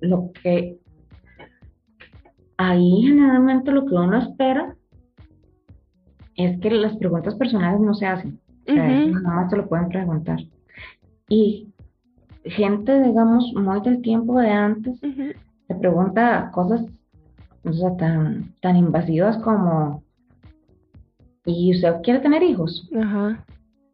lo 0.00 0.30
que 0.42 0.78
ahí 2.56 3.02
generalmente 3.02 3.70
lo 3.72 3.84
que 3.84 3.94
uno 3.94 4.18
espera 4.18 4.74
es 6.36 6.58
que 6.60 6.70
las 6.70 6.96
preguntas 6.96 7.34
personales 7.34 7.80
no 7.80 7.94
se 7.94 8.06
hacen. 8.06 8.40
O 8.68 8.72
sea, 8.72 8.90
eso 8.92 9.10
Ujú. 9.10 9.20
nada 9.20 9.36
más 9.42 9.50
te 9.50 9.56
lo 9.56 9.68
pueden 9.68 9.88
preguntar. 9.88 10.38
Y 11.28 11.68
gente, 12.44 13.02
digamos, 13.02 13.52
muy 13.54 13.80
del 13.82 14.00
tiempo 14.02 14.40
de 14.40 14.50
antes, 14.50 15.02
Ujú. 15.02 15.32
te 15.68 15.74
pregunta 15.74 16.50
cosas, 16.52 16.84
o 17.64 17.72
sea, 17.72 17.96
tan, 17.96 18.54
tan 18.60 18.76
invasivas 18.76 19.36
como, 19.38 20.02
¿y 21.46 21.74
usted 21.74 21.94
quiere 22.02 22.20
tener 22.20 22.42
hijos? 22.42 22.88
Ajá. 22.96 23.44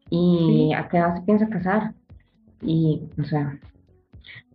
¿Y 0.09 0.37
Sí. 0.69 0.73
a 0.73 0.87
qué 0.87 0.97
edad 0.97 1.15
se 1.15 1.21
piensa 1.21 1.47
casar? 1.49 1.93
Y, 2.61 3.01
o 3.19 3.23
sea, 3.23 3.57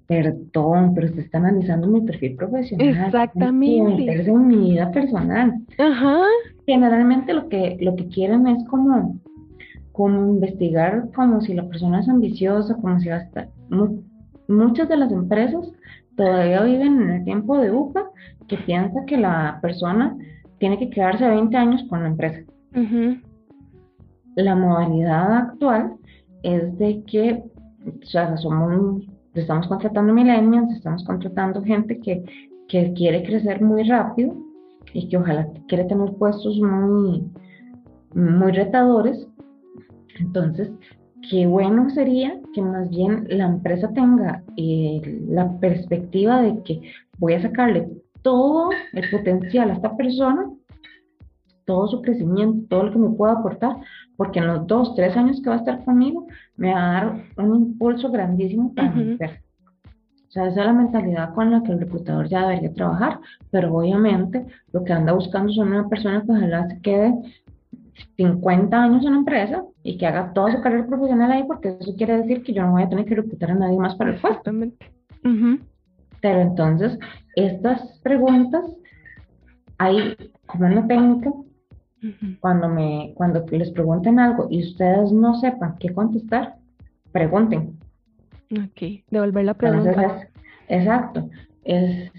perdón, 0.06 0.92
pero 0.94 1.08
usted 1.08 1.20
está 1.22 1.38
analizando 1.38 1.88
mi 1.88 2.00
perfil 2.02 2.36
profesional. 2.36 2.88
Exactamente. 3.06 3.82
meterse 4.06 4.30
en 4.30 4.46
mi 4.46 4.56
vida 4.70 4.90
personal. 4.92 5.54
Ajá. 5.78 6.20
Generalmente 6.66 7.32
lo 7.32 7.48
que, 7.48 7.76
lo 7.80 7.96
que 7.96 8.06
quieren 8.08 8.46
es 8.46 8.64
como, 8.68 9.18
como 9.92 10.32
investigar 10.34 11.08
como 11.14 11.40
si 11.40 11.54
la 11.54 11.66
persona 11.68 12.00
es 12.00 12.08
ambiciosa, 12.08 12.76
como 12.76 12.98
si 13.00 13.08
va 13.08 13.16
a 13.16 13.22
estar. 13.22 13.48
mu- 13.70 14.02
muchas 14.48 14.88
de 14.88 14.96
las 14.96 15.10
empresas 15.10 15.66
todavía 16.16 16.62
viven 16.62 17.02
en 17.02 17.10
el 17.10 17.24
tiempo 17.24 17.58
de 17.58 17.72
UPA 17.72 18.04
que 18.46 18.56
piensa 18.58 19.04
que 19.06 19.16
la 19.16 19.58
persona 19.60 20.16
tiene 20.58 20.78
que 20.78 20.88
quedarse 20.88 21.26
20 21.28 21.56
años 21.56 21.82
con 21.88 22.02
la 22.02 22.08
empresa. 22.08 22.40
Ujú. 22.76 23.16
La 24.36 24.54
modalidad 24.54 25.32
actual 25.32 25.96
es 26.42 26.76
de 26.78 27.02
que, 27.04 27.42
o 27.86 28.06
sea, 28.06 28.36
somos, 28.36 29.02
estamos 29.34 29.66
contratando 29.66 30.12
millennials, 30.12 30.72
estamos 30.72 31.02
contratando 31.04 31.62
gente 31.62 31.98
que, 32.00 32.22
que 32.68 32.92
quiere 32.92 33.22
crecer 33.22 33.62
muy 33.62 33.84
rápido 33.84 34.36
y 34.92 35.08
que 35.08 35.16
ojalá 35.16 35.48
quiere 35.68 35.84
tener 35.84 36.12
puestos 36.14 36.58
muy, 36.60 37.24
muy 38.14 38.52
retadores. 38.52 39.26
Entonces, 40.20 40.70
qué 41.30 41.46
bueno 41.46 41.88
sería 41.90 42.38
que 42.54 42.62
más 42.62 42.88
bien 42.90 43.26
la 43.28 43.46
empresa 43.46 43.90
tenga 43.92 44.42
eh, 44.56 45.00
la 45.28 45.58
perspectiva 45.58 46.42
de 46.42 46.62
que 46.62 46.82
voy 47.18 47.34
a 47.34 47.42
sacarle 47.42 47.88
todo 48.22 48.70
el 48.92 49.10
potencial 49.10 49.70
a 49.70 49.74
esta 49.74 49.96
persona, 49.96 50.50
todo 51.66 51.88
su 51.88 52.00
crecimiento, 52.00 52.66
todo 52.68 52.84
lo 52.84 52.92
que 52.92 52.98
me 52.98 53.10
pueda 53.10 53.34
aportar, 53.34 53.76
porque 54.16 54.38
en 54.38 54.46
los 54.46 54.66
dos, 54.66 54.94
tres 54.94 55.16
años 55.16 55.40
que 55.42 55.50
va 55.50 55.56
a 55.56 55.58
estar 55.58 55.84
conmigo, 55.84 56.26
me 56.56 56.72
va 56.72 56.80
a 56.80 56.92
dar 56.92 57.24
un 57.36 57.56
impulso 57.56 58.10
grandísimo 58.10 58.72
para 58.74 58.88
Ujú. 58.88 59.16
crecer. 59.18 59.42
O 60.28 60.30
sea, 60.30 60.48
esa 60.48 60.60
es 60.60 60.66
la 60.66 60.72
mentalidad 60.72 61.34
con 61.34 61.50
la 61.50 61.62
que 61.62 61.72
el 61.72 61.80
reclutador 61.80 62.28
ya 62.28 62.48
debería 62.48 62.72
trabajar, 62.72 63.20
pero 63.50 63.74
obviamente 63.74 64.44
lo 64.72 64.84
que 64.84 64.92
anda 64.92 65.12
buscando 65.12 65.52
son 65.52 65.68
una 65.68 65.88
persona 65.88 66.22
que 66.24 66.32
ojalá 66.32 66.68
se 66.68 66.80
quede 66.80 67.14
50 68.16 68.82
años 68.82 69.04
en 69.04 69.12
la 69.12 69.18
empresa 69.18 69.64
y 69.82 69.96
que 69.96 70.06
haga 70.06 70.32
toda 70.32 70.52
su 70.52 70.60
carrera 70.60 70.86
profesional 70.86 71.32
ahí, 71.32 71.44
porque 71.44 71.76
eso 71.80 71.94
quiere 71.96 72.18
decir 72.18 72.42
que 72.42 72.52
yo 72.52 72.62
no 72.62 72.72
voy 72.72 72.82
a 72.82 72.88
tener 72.88 73.06
que 73.06 73.14
reclutar 73.14 73.50
a 73.52 73.54
nadie 73.54 73.78
más 73.78 73.94
para 73.94 74.10
el 74.10 74.20
puesto. 74.20 74.50
Exactamente. 74.50 74.92
Pero 76.20 76.40
entonces, 76.40 76.98
estas 77.36 77.98
preguntas, 78.00 78.64
hay 79.78 80.16
como 80.46 80.66
una 80.66 80.86
técnica, 80.86 81.30
Cuando, 82.40 82.68
me, 82.68 83.12
cuando 83.14 83.44
les 83.50 83.70
pregunten 83.70 84.18
algo 84.18 84.46
y 84.50 84.62
ustedes 84.62 85.12
no 85.12 85.34
sepan 85.40 85.76
qué 85.78 85.92
contestar, 85.92 86.56
pregunten. 87.12 87.78
Ok, 88.52 89.02
devolver 89.10 89.44
la 89.44 89.52
Entonces, 89.52 89.94
pregunta. 89.96 90.18
es- 90.18 90.28
exacto, 90.68 91.28
es, 91.64 92.12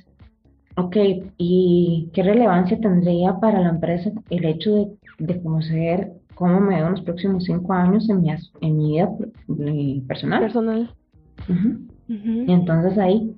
ok, 0.75 0.95
¿y 1.37 2.09
qué 2.13 2.23
relevancia 2.23 2.79
tendría 2.79 3.39
para 3.39 3.61
la 3.61 3.69
empresa 3.69 4.11
el 4.29 4.45
hecho 4.45 4.75
de, 4.75 4.87
de 5.19 5.41
conocer 5.41 6.11
cómo 6.35 6.59
me 6.59 6.75
veo 6.75 6.85
en 6.87 6.91
los 6.91 7.01
próximos 7.01 7.45
cinco 7.45 7.73
años 7.73 8.09
en 8.09 8.21
mi, 8.21 8.29
en 8.29 8.77
mi 8.77 8.91
vida 8.91 9.09
eh, 9.59 10.01
personal? 10.07 10.41
Personal. 10.41 10.89
Y 12.07 12.51
entonces 12.51 12.97
ahí 12.97 13.35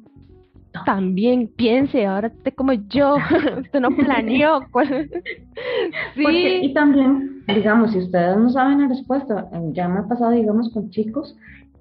También 0.86 1.48
piense, 1.56 2.06
ahora 2.06 2.28
esté 2.28 2.52
como 2.54 2.74
yo. 2.74 3.16
Usted 3.62 3.80
no 3.80 3.90
planeó. 3.96 4.68
cuál- 4.72 5.10
Porque, 6.16 6.60
y 6.62 6.68
Sí. 6.70 6.74
también, 6.74 7.44
digamos, 7.48 7.92
si 7.92 8.00
ustedes 8.00 8.38
no 8.38 8.50
saben 8.50 8.82
la 8.82 8.88
respuesta, 8.88 9.50
eh, 9.52 9.60
ya 9.74 9.88
me 9.90 10.00
ha 10.00 10.08
pasado, 10.08 10.32
digamos, 10.32 10.72
con 10.74 10.90
chicos 10.90 11.36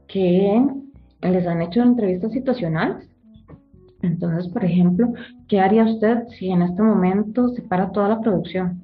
que 0.09 0.61
les 1.23 1.47
han 1.47 1.63
hecho 1.63 1.83
entrevistas 1.83 2.33
situacionales. 2.33 3.09
Entonces, 4.03 4.49
por 4.53 4.65
ejemplo, 4.65 5.13
¿qué 5.49 5.61
haría 5.61 5.85
usted 5.85 6.27
si 6.39 6.51
en 6.51 6.63
este 6.63 6.83
momento 6.83 7.49
se 7.51 7.63
para 7.63 7.91
toda 7.93 8.09
la 8.09 8.21
producción? 8.21 8.81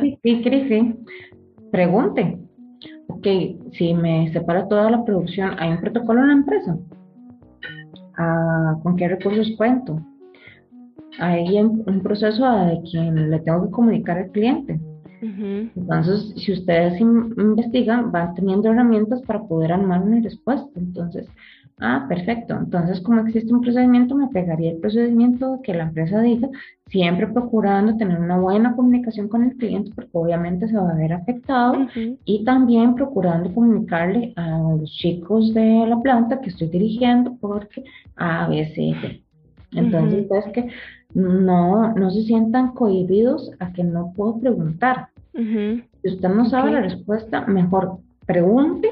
Sí, 0.00 0.18
sí, 0.22 0.42
sí, 0.44 0.68
sí. 0.68 0.94
Pregunte. 1.70 2.38
Ok, 3.08 3.26
si 3.72 3.94
me 3.94 4.30
separa 4.32 4.68
toda 4.68 4.90
la 4.90 5.04
producción, 5.04 5.50
¿hay 5.58 5.70
un 5.70 5.80
protocolo 5.80 6.20
en 6.22 6.26
la 6.28 6.32
empresa? 6.34 6.76
Ah, 8.16 8.76
¿con 8.82 8.96
qué 8.96 9.08
recursos 9.08 9.52
cuento? 9.56 10.00
hay 11.18 11.60
un 11.60 12.00
proceso 12.02 12.50
de 12.66 12.80
quien 12.90 13.30
le 13.30 13.40
tengo 13.40 13.66
que 13.66 13.70
comunicar 13.70 14.18
al 14.18 14.30
cliente. 14.30 14.80
Entonces, 15.76 16.34
si 16.36 16.52
ustedes 16.52 17.00
in- 17.00 17.32
investigan, 17.38 18.10
van 18.12 18.34
teniendo 18.34 18.70
herramientas 18.70 19.22
para 19.22 19.42
poder 19.42 19.72
armar 19.72 20.02
una 20.02 20.20
respuesta. 20.20 20.68
Entonces, 20.76 21.28
ah, 21.78 22.06
perfecto. 22.08 22.54
Entonces, 22.56 23.00
como 23.00 23.20
existe 23.20 23.52
un 23.54 23.60
procedimiento, 23.60 24.14
me 24.16 24.28
pegaría 24.28 24.72
el 24.72 24.78
procedimiento 24.78 25.60
que 25.62 25.74
la 25.74 25.84
empresa 25.84 26.20
diga, 26.20 26.48
siempre 26.88 27.26
procurando 27.28 27.96
tener 27.96 28.18
una 28.20 28.38
buena 28.38 28.74
comunicación 28.76 29.28
con 29.28 29.44
el 29.44 29.56
cliente, 29.56 29.92
porque 29.94 30.10
obviamente 30.12 30.68
se 30.68 30.76
va 30.76 30.90
a 30.90 30.94
ver 30.96 31.12
afectado. 31.12 31.86
Y 32.24 32.44
también 32.44 32.94
procurando 32.94 33.54
comunicarle 33.54 34.32
a 34.36 34.58
los 34.78 34.90
chicos 34.92 35.54
de 35.54 35.86
la 35.86 36.00
planta 36.00 36.40
que 36.40 36.50
estoy 36.50 36.68
dirigiendo, 36.68 37.36
porque 37.40 37.84
A, 38.16 38.48
B, 38.48 38.66
C, 38.74 38.80
D. 39.00 39.22
Entonces, 39.74 40.26
es 40.30 40.52
que 40.52 40.68
no, 41.14 41.92
no 41.94 42.10
se 42.10 42.22
sientan 42.24 42.72
cohibidos 42.72 43.50
a 43.58 43.72
que 43.72 43.84
no 43.84 44.12
puedo 44.14 44.38
preguntar. 44.38 45.08
Si 45.34 46.08
usted 46.08 46.28
no 46.28 46.48
sabe 46.48 46.72
la 46.72 46.80
respuesta, 46.80 47.46
mejor 47.46 47.98
pregunte 48.26 48.90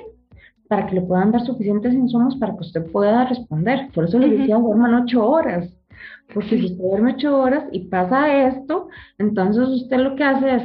para 0.68 0.86
que 0.86 0.94
le 0.94 1.02
puedan 1.02 1.32
dar 1.32 1.44
suficientes 1.44 1.92
insumos 1.92 2.36
para 2.36 2.54
que 2.54 2.60
usted 2.60 2.90
pueda 2.92 3.24
responder. 3.24 3.88
Por 3.92 4.04
eso 4.04 4.18
les 4.18 4.38
decía, 4.38 4.56
duerman 4.56 4.94
ocho 4.94 5.26
horas. 5.26 5.76
Porque 6.32 6.58
si 6.58 6.66
usted 6.66 6.84
duerme 6.84 7.14
ocho 7.14 7.36
horas 7.36 7.64
y 7.72 7.80
pasa 7.88 8.46
esto, 8.46 8.88
entonces 9.18 9.68
usted 9.68 9.98
lo 9.98 10.14
que 10.14 10.24
hace 10.24 10.54
es, 10.54 10.62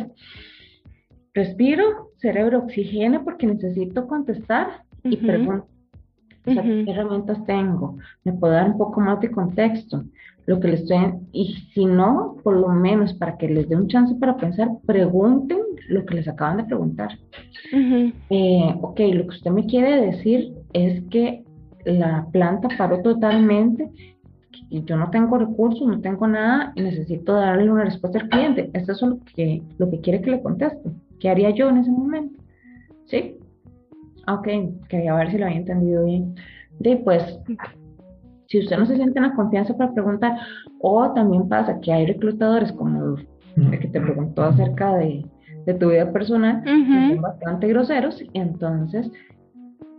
respiro, 1.34 2.12
cerebro, 2.18 2.60
oxigene 2.60 3.20
porque 3.20 3.48
necesito 3.48 4.08
contestar 4.08 4.84
y 5.04 5.18
Ujú. 5.18 5.26
pregunto. 5.26 5.75
O 6.48 6.54
sea. 6.54 6.64
¿qué 6.64 6.86
herramientas 6.88 7.44
tengo? 7.46 7.98
¿Me 8.24 8.34
puedo 8.34 8.54
dar 8.54 8.70
un 8.72 8.78
poco 8.78 9.02
más 9.02 9.20
de 9.20 9.32
contexto? 9.32 10.04
Lo 10.46 10.60
que 10.60 10.68
les 10.68 10.82
estoy, 10.82 11.00
y 11.32 11.56
si 11.74 11.86
no, 11.86 12.38
por 12.44 12.56
lo 12.56 12.68
menos 12.70 13.14
para 13.14 13.36
que 13.36 13.48
les 13.48 13.68
dé 13.68 13.76
un 13.76 13.88
chance 13.88 14.14
para 14.16 14.38
pensar, 14.38 14.70
pregunten 14.86 15.58
lo 15.90 16.06
que 16.06 16.16
les 16.16 16.28
acaban 16.28 16.58
de 16.58 16.66
preguntar. 16.66 17.18
Eh, 18.30 18.76
ok, 18.80 19.00
lo 19.14 19.24
que 19.24 19.36
usted 19.36 19.52
me 19.52 19.66
quiere 19.66 20.06
decir 20.06 20.54
es 20.74 21.04
que 21.10 21.44
la 21.86 22.28
planta 22.32 22.68
paró 22.78 23.02
totalmente 23.02 23.90
y 24.70 24.84
yo 24.84 24.98
no 24.98 25.10
tengo 25.10 25.38
recursos, 25.38 25.88
no 25.88 26.00
tengo 26.02 26.28
nada 26.28 26.74
y 26.76 26.82
necesito 26.82 27.34
darle 27.34 27.72
una 27.72 27.86
respuesta 27.86 28.20
al 28.20 28.30
cliente. 28.30 28.70
Eso 28.74 28.92
es 28.92 29.02
lo 29.02 29.20
que, 29.36 29.64
lo 29.78 29.90
que 29.90 30.00
quiere 30.00 30.22
que 30.22 30.32
le 30.32 30.42
conteste. 30.42 30.92
¿Qué 31.20 31.30
haría 31.30 31.52
yo 31.52 31.70
en 31.70 31.78
ese 31.78 31.92
momento? 31.92 32.40
¿Sí? 33.06 33.38
Ok, 34.28 34.48
quería 34.90 35.16
ver 35.16 35.32
si 35.32 35.38
lo 35.38 35.46
había 35.46 35.58
entendido 35.58 36.06
bien. 36.06 36.36
De 36.80 36.98
pues, 36.98 37.40
si 38.48 38.60
usted 38.60 38.78
no 38.78 38.86
se 38.86 38.96
siente 38.96 39.20
en 39.20 39.26
la 39.26 39.36
confianza 39.36 39.76
para 39.78 39.94
preguntar, 39.94 40.38
o 40.80 41.12
también 41.14 41.48
pasa 41.48 41.80
que 41.80 41.94
hay 41.94 42.06
reclutadores 42.06 42.72
como 42.72 43.18
el 43.56 43.80
que 43.80 43.88
te 43.88 44.02
preguntó 44.02 44.44
acerca 44.44 44.96
de, 44.96 45.26
de 45.66 45.74
tu 45.76 45.90
vida 45.90 46.12
personal, 46.12 46.64
que 46.64 47.14
son 47.14 47.22
bastante 47.22 47.68
groseros, 47.68 48.22
y 48.22 48.30
entonces 48.34 49.12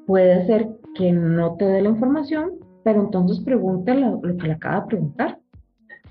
puede 0.06 0.46
ser 0.46 0.68
que 0.94 1.12
no 1.12 1.54
te 1.56 1.64
dé 1.64 1.82
la 1.82 1.88
información, 1.90 2.52
pero 2.84 3.00
entonces 3.00 3.40
pregunte 3.44 3.94
lo, 3.94 4.20
lo 4.22 4.36
que 4.36 4.46
le 4.46 4.52
acaba 4.52 4.82
de 4.82 4.86
preguntar. 4.86 5.38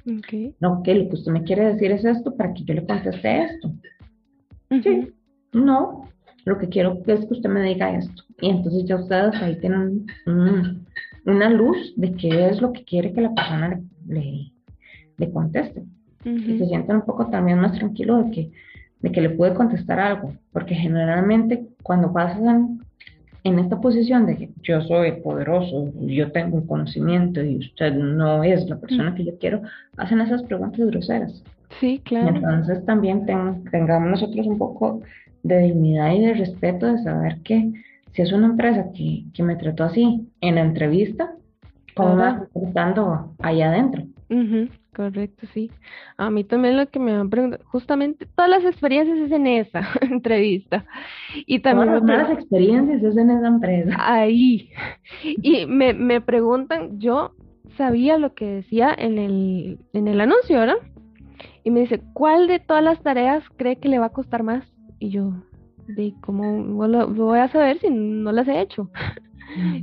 Ok. 0.08 0.54
No, 0.60 0.84
que 0.84 0.94
lo 0.94 1.10
que 1.10 1.16
usted 1.16 1.32
me 1.32 1.44
quiere 1.44 1.74
decir 1.74 1.92
es 1.92 2.06
esto 2.06 2.36
para 2.36 2.54
que 2.54 2.64
yo 2.64 2.74
le 2.74 2.86
conteste 2.86 3.44
esto. 3.44 3.72
Sí. 4.84 5.12
No, 5.54 6.10
lo 6.46 6.58
que 6.58 6.70
quiero 6.70 7.02
es 7.08 7.26
que 7.26 7.34
usted 7.34 7.50
me 7.50 7.62
diga 7.64 7.96
esto. 7.98 8.24
Y 8.42 8.50
entonces 8.50 8.86
ya 8.86 8.96
ustedes 8.98 9.36
ahí 9.42 9.58
tienen 9.60 10.06
un- 10.28 10.86
una 11.26 11.50
luz 11.50 11.94
de 11.96 12.14
qué 12.14 12.48
es 12.50 12.62
lo 12.62 12.72
que 12.72 12.84
quiere 12.86 13.12
que 13.14 13.22
la 13.22 13.34
persona 13.34 13.70
le, 14.08 14.16
le, 14.22 14.52
le 15.18 15.32
conteste. 15.32 15.84
Y 16.24 16.58
se 16.58 16.66
sienten 16.68 16.98
un 16.98 17.02
poco 17.06 17.28
también 17.28 17.60
más 17.60 17.74
tranquilos 17.74 18.26
de 18.26 18.32
que, 18.32 18.52
de 19.02 19.12
que 19.12 19.22
le 19.22 19.30
puede 19.32 19.54
contestar 19.54 20.00
algo. 20.00 20.34
Porque 20.52 20.74
generalmente 20.76 21.66
cuando 21.84 22.12
pasan 22.14 22.80
en 23.44 23.60
esta 23.60 23.80
posición 23.80 24.26
de 24.26 24.38
que 24.38 24.50
yo 24.64 24.82
soy 24.82 25.12
poderoso, 25.22 25.92
yo 26.02 26.32
tengo 26.32 26.58
un 26.58 26.66
conocimiento 26.68 27.44
y 27.44 27.58
usted 27.58 27.94
no 27.94 28.44
es 28.44 28.68
la 28.68 28.78
persona 28.80 29.14
que 29.14 29.24
yo 29.26 29.38
quiero, 29.40 29.62
hacen 29.98 30.20
esas 30.22 30.42
preguntas 30.44 30.80
groseras. 30.88 31.44
Sí, 31.80 31.96
Y 31.96 32.00
claro. 32.00 32.36
entonces 32.36 32.84
también 32.86 33.26
ten- 33.28 33.64
tengamos 33.72 34.10
nosotros 34.10 34.48
un 34.48 34.58
poco 34.58 35.02
de 35.46 35.60
dignidad 35.60 36.14
y 36.14 36.22
de 36.22 36.34
respeto 36.34 36.88
de 36.88 36.98
saber 37.04 37.42
que 37.44 37.72
si 38.14 38.22
es 38.22 38.32
una 38.32 38.48
empresa 38.48 38.88
que, 38.96 39.26
que 39.34 39.44
me 39.44 39.56
trató 39.56 39.84
así 39.84 40.28
en 40.42 40.56
la 40.56 40.62
entrevista, 40.62 41.36
¿cómo 41.96 42.16
me 42.16 42.24
estar 42.30 42.48
tratando 42.54 43.36
allá 43.40 43.70
adentro? 43.70 44.04
Correcto, 44.96 45.46
sí. 45.54 45.70
A 46.18 46.32
mí 46.32 46.46
también 46.46 46.78
lo 46.78 46.88
que 46.88 47.00
me 47.00 47.12
han 47.12 47.30
preguntado, 47.30 47.64
justamente 47.66 48.26
todas 48.26 48.50
las 48.50 48.64
experiencias 48.64 49.18
es 49.20 49.32
en 49.32 49.46
esa 49.46 49.82
entrevista. 50.02 50.86
Y 51.46 51.60
también 51.60 51.90
Todas 51.90 52.04
las 52.04 52.10
malas 52.10 52.40
experiencias 52.40 53.04
es 53.04 53.18
en 53.18 53.30
esa 53.30 53.48
empresa. 53.48 53.96
ahí. 54.00 54.70
Y 55.24 55.66
me, 55.66 55.94
me 55.94 56.22
preguntan, 56.22 57.00
yo 57.00 57.34
sabía 57.78 58.18
lo 58.18 58.34
que 58.34 58.46
decía 58.46 58.96
en 58.98 59.18
el, 59.20 59.80
en 59.94 60.08
el 60.08 60.22
anuncio, 60.22 60.60
¿verdad? 60.60 60.78
Y 61.66 61.72
me 61.72 61.82
dice, 61.82 62.02
¿cuál 62.14 62.48
de 62.48 62.60
todas 62.60 62.84
las 62.84 63.02
tareas 63.04 63.44
cree 63.58 63.76
que 63.76 63.90
le 63.90 64.00
va 64.00 64.08
a 64.08 64.14
costar 64.14 64.44
más? 64.44 64.64
Y 65.00 65.10
yo, 65.10 65.34
de 65.88 66.14
cómo 66.22 66.88
lo, 66.88 67.10
lo 67.10 67.26
voy 67.26 67.40
a 67.40 67.50
saber 67.50 67.80
si 67.80 67.90
no 67.90 68.32
las 68.32 68.48
he 68.48 68.62
hecho. 68.62 68.90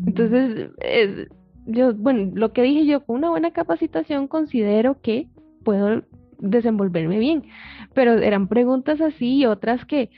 Entonces, 0.07 0.71
eh, 0.81 1.29
yo, 1.67 1.95
bueno, 1.95 2.33
lo 2.35 2.53
que 2.53 2.63
dije 2.63 2.87
yo, 2.87 3.05
con 3.05 3.17
una 3.17 3.31
buena 3.31 3.53
capacitación 3.53 4.27
considero 4.27 5.01
que 5.01 5.29
puedo 5.65 6.03
desenvolverme 6.39 7.19
bien, 7.19 7.45
pero 7.95 8.15
eran 8.15 8.49
preguntas 8.49 9.01
así 9.01 9.37
y 9.37 9.47
otras 9.47 9.85
que, 9.85 10.11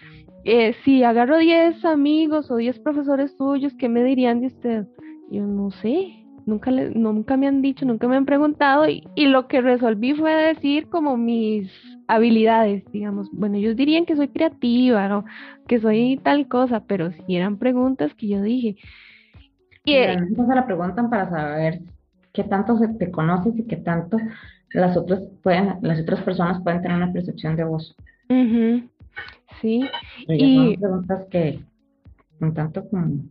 eh, 0.44 0.74
si 0.84 1.04
agarro 1.04 1.38
10 1.38 1.84
amigos 1.84 2.50
o 2.50 2.56
10 2.56 2.78
profesores 2.80 3.36
tuyos, 3.36 3.74
¿qué 3.78 3.88
me 3.88 4.02
dirían 4.02 4.40
de 4.40 4.46
usted? 4.48 4.86
Yo 5.30 5.46
no 5.46 5.70
sé, 5.70 6.23
nunca, 6.46 6.70
le, 6.70 6.90
nunca 6.90 7.36
me 7.36 7.46
han 7.48 7.62
dicho, 7.62 7.84
nunca 7.84 8.08
me 8.08 8.16
han 8.16 8.24
preguntado 8.26 8.88
y, 8.88 9.02
y 9.14 9.26
lo 9.26 9.48
que 9.48 9.60
resolví 9.60 10.14
fue 10.14 10.34
decir 10.34 10.88
como 10.88 11.16
mis 11.16 11.70
habilidades, 12.06 12.84
digamos, 12.92 13.30
bueno, 13.32 13.56
ellos 13.56 13.76
dirían 13.76 14.04
que 14.06 14.16
soy 14.16 14.28
creativa, 14.28 15.08
¿no? 15.08 15.24
que 15.66 15.80
soy 15.80 16.20
tal 16.22 16.48
cosa, 16.48 16.84
pero 16.86 17.10
si 17.12 17.36
eran 17.36 17.58
preguntas 17.58 18.14
que 18.14 18.28
yo 18.28 18.42
dije. 18.42 18.76
Y, 19.84 19.94
eh, 19.94 20.00
Generalmente 20.06 20.46
se 20.46 20.54
la 20.54 20.66
preguntan 20.66 21.10
para 21.10 21.28
saber 21.30 21.80
qué 22.32 22.44
tanto 22.44 22.76
se 22.78 22.88
te 22.88 23.10
conoces 23.10 23.56
y 23.58 23.66
qué 23.66 23.76
tanto 23.76 24.18
las 24.72 24.96
otras 24.96 25.22
pueden, 25.42 25.74
las 25.82 26.00
otras 26.00 26.22
personas 26.22 26.62
pueden 26.62 26.82
tener 26.82 26.96
una 26.96 27.12
percepción 27.12 27.56
de 27.56 27.64
vos. 27.64 27.94
sí, 29.60 29.80
Y- 30.28 30.54
son 30.54 30.74
preguntas 30.76 31.26
que 31.30 31.60
un 32.40 32.54
tanto 32.54 32.88
como, 32.88 33.22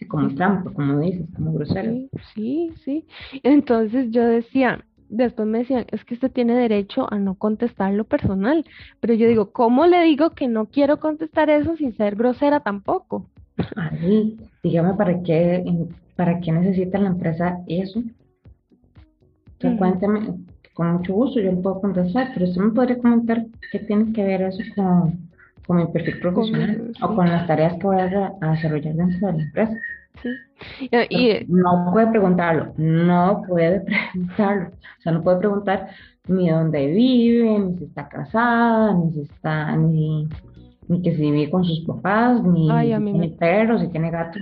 sí, 0.00 0.06
como 0.08 0.34
trampa, 0.34 0.72
como 0.72 0.98
dices, 0.98 1.26
como 1.36 1.52
groseras. 1.52 1.94
sí, 1.94 2.10
sí, 2.34 2.72
sí. 2.84 3.06
Entonces 3.42 4.10
yo 4.10 4.26
decía, 4.26 4.84
después 5.08 5.46
me 5.46 5.58
decían, 5.58 5.84
es 5.92 6.04
que 6.04 6.14
usted 6.14 6.32
tiene 6.32 6.54
derecho 6.54 7.06
a 7.12 7.18
no 7.18 7.34
contestar 7.34 7.92
lo 7.92 8.04
personal, 8.04 8.64
pero 9.00 9.14
yo 9.14 9.28
digo, 9.28 9.52
¿cómo 9.52 9.86
le 9.86 10.02
digo 10.02 10.30
que 10.30 10.48
no 10.48 10.66
quiero 10.66 10.98
contestar 10.98 11.50
eso 11.50 11.76
sin 11.76 11.94
ser 11.96 12.16
grosera 12.16 12.60
tampoco? 12.60 13.26
Ahí, 13.76 14.38
dígame 14.62 14.94
para 14.94 15.22
qué, 15.22 15.64
para 16.16 16.40
qué 16.40 16.50
necesita 16.50 16.98
la 16.98 17.08
empresa 17.08 17.60
eso. 17.68 18.00
O 18.00 19.60
sea, 19.60 19.70
Ujú. 19.70 19.78
cuéntame, 19.78 20.34
con 20.72 20.92
mucho 20.94 21.12
gusto 21.12 21.40
yo 21.40 21.50
le 21.50 21.58
puedo 21.58 21.80
contestar, 21.82 22.30
pero 22.32 22.46
usted 22.46 22.62
me 22.62 22.70
podría 22.72 22.98
comentar 22.98 23.44
qué 23.70 23.80
tiene 23.80 24.12
que 24.14 24.24
ver 24.24 24.42
eso 24.42 24.62
con, 24.74 25.29
con 25.70 25.76
mi 25.76 25.86
perfil 25.86 26.18
profesional 26.18 26.90
o 27.00 27.08
sí. 27.10 27.14
con 27.14 27.28
las 27.28 27.46
tareas 27.46 27.74
que 27.74 27.86
voy 27.86 27.96
a, 28.00 28.32
desarrollar 28.40 28.92
dentro 28.92 29.26
de 29.28 29.32
la 29.34 29.42
empresa. 29.44 29.72
Sí. 30.20 30.28
Y, 30.90 31.16
y- 31.16 31.46
No 31.46 31.90
puede 31.92 32.08
preguntarlo, 32.08 32.72
no 32.76 33.42
puede 33.46 33.80
preguntarlo. 34.12 34.70
O 34.70 35.00
sea, 35.00 35.12
no 35.12 35.22
puede 35.22 35.38
preguntar 35.38 35.90
ni 36.26 36.50
dónde 36.50 36.88
vive, 36.88 37.56
ni 37.60 37.78
si 37.78 37.84
está 37.84 38.08
casada, 38.08 38.94
ni 38.94 39.12
si 39.12 39.20
está, 39.20 39.76
ni, 39.76 40.28
ni 40.88 41.02
que 41.02 41.14
si 41.14 41.30
vive 41.30 41.48
con 41.52 41.64
sus 41.64 41.84
papás, 41.86 42.42
ni 42.42 42.68
Ay, 42.68 42.88
si 42.92 43.04
tiene 43.04 43.18
me- 43.28 43.28
perro, 43.28 43.78
si 43.78 43.86
tiene 43.90 44.10
gato. 44.10 44.40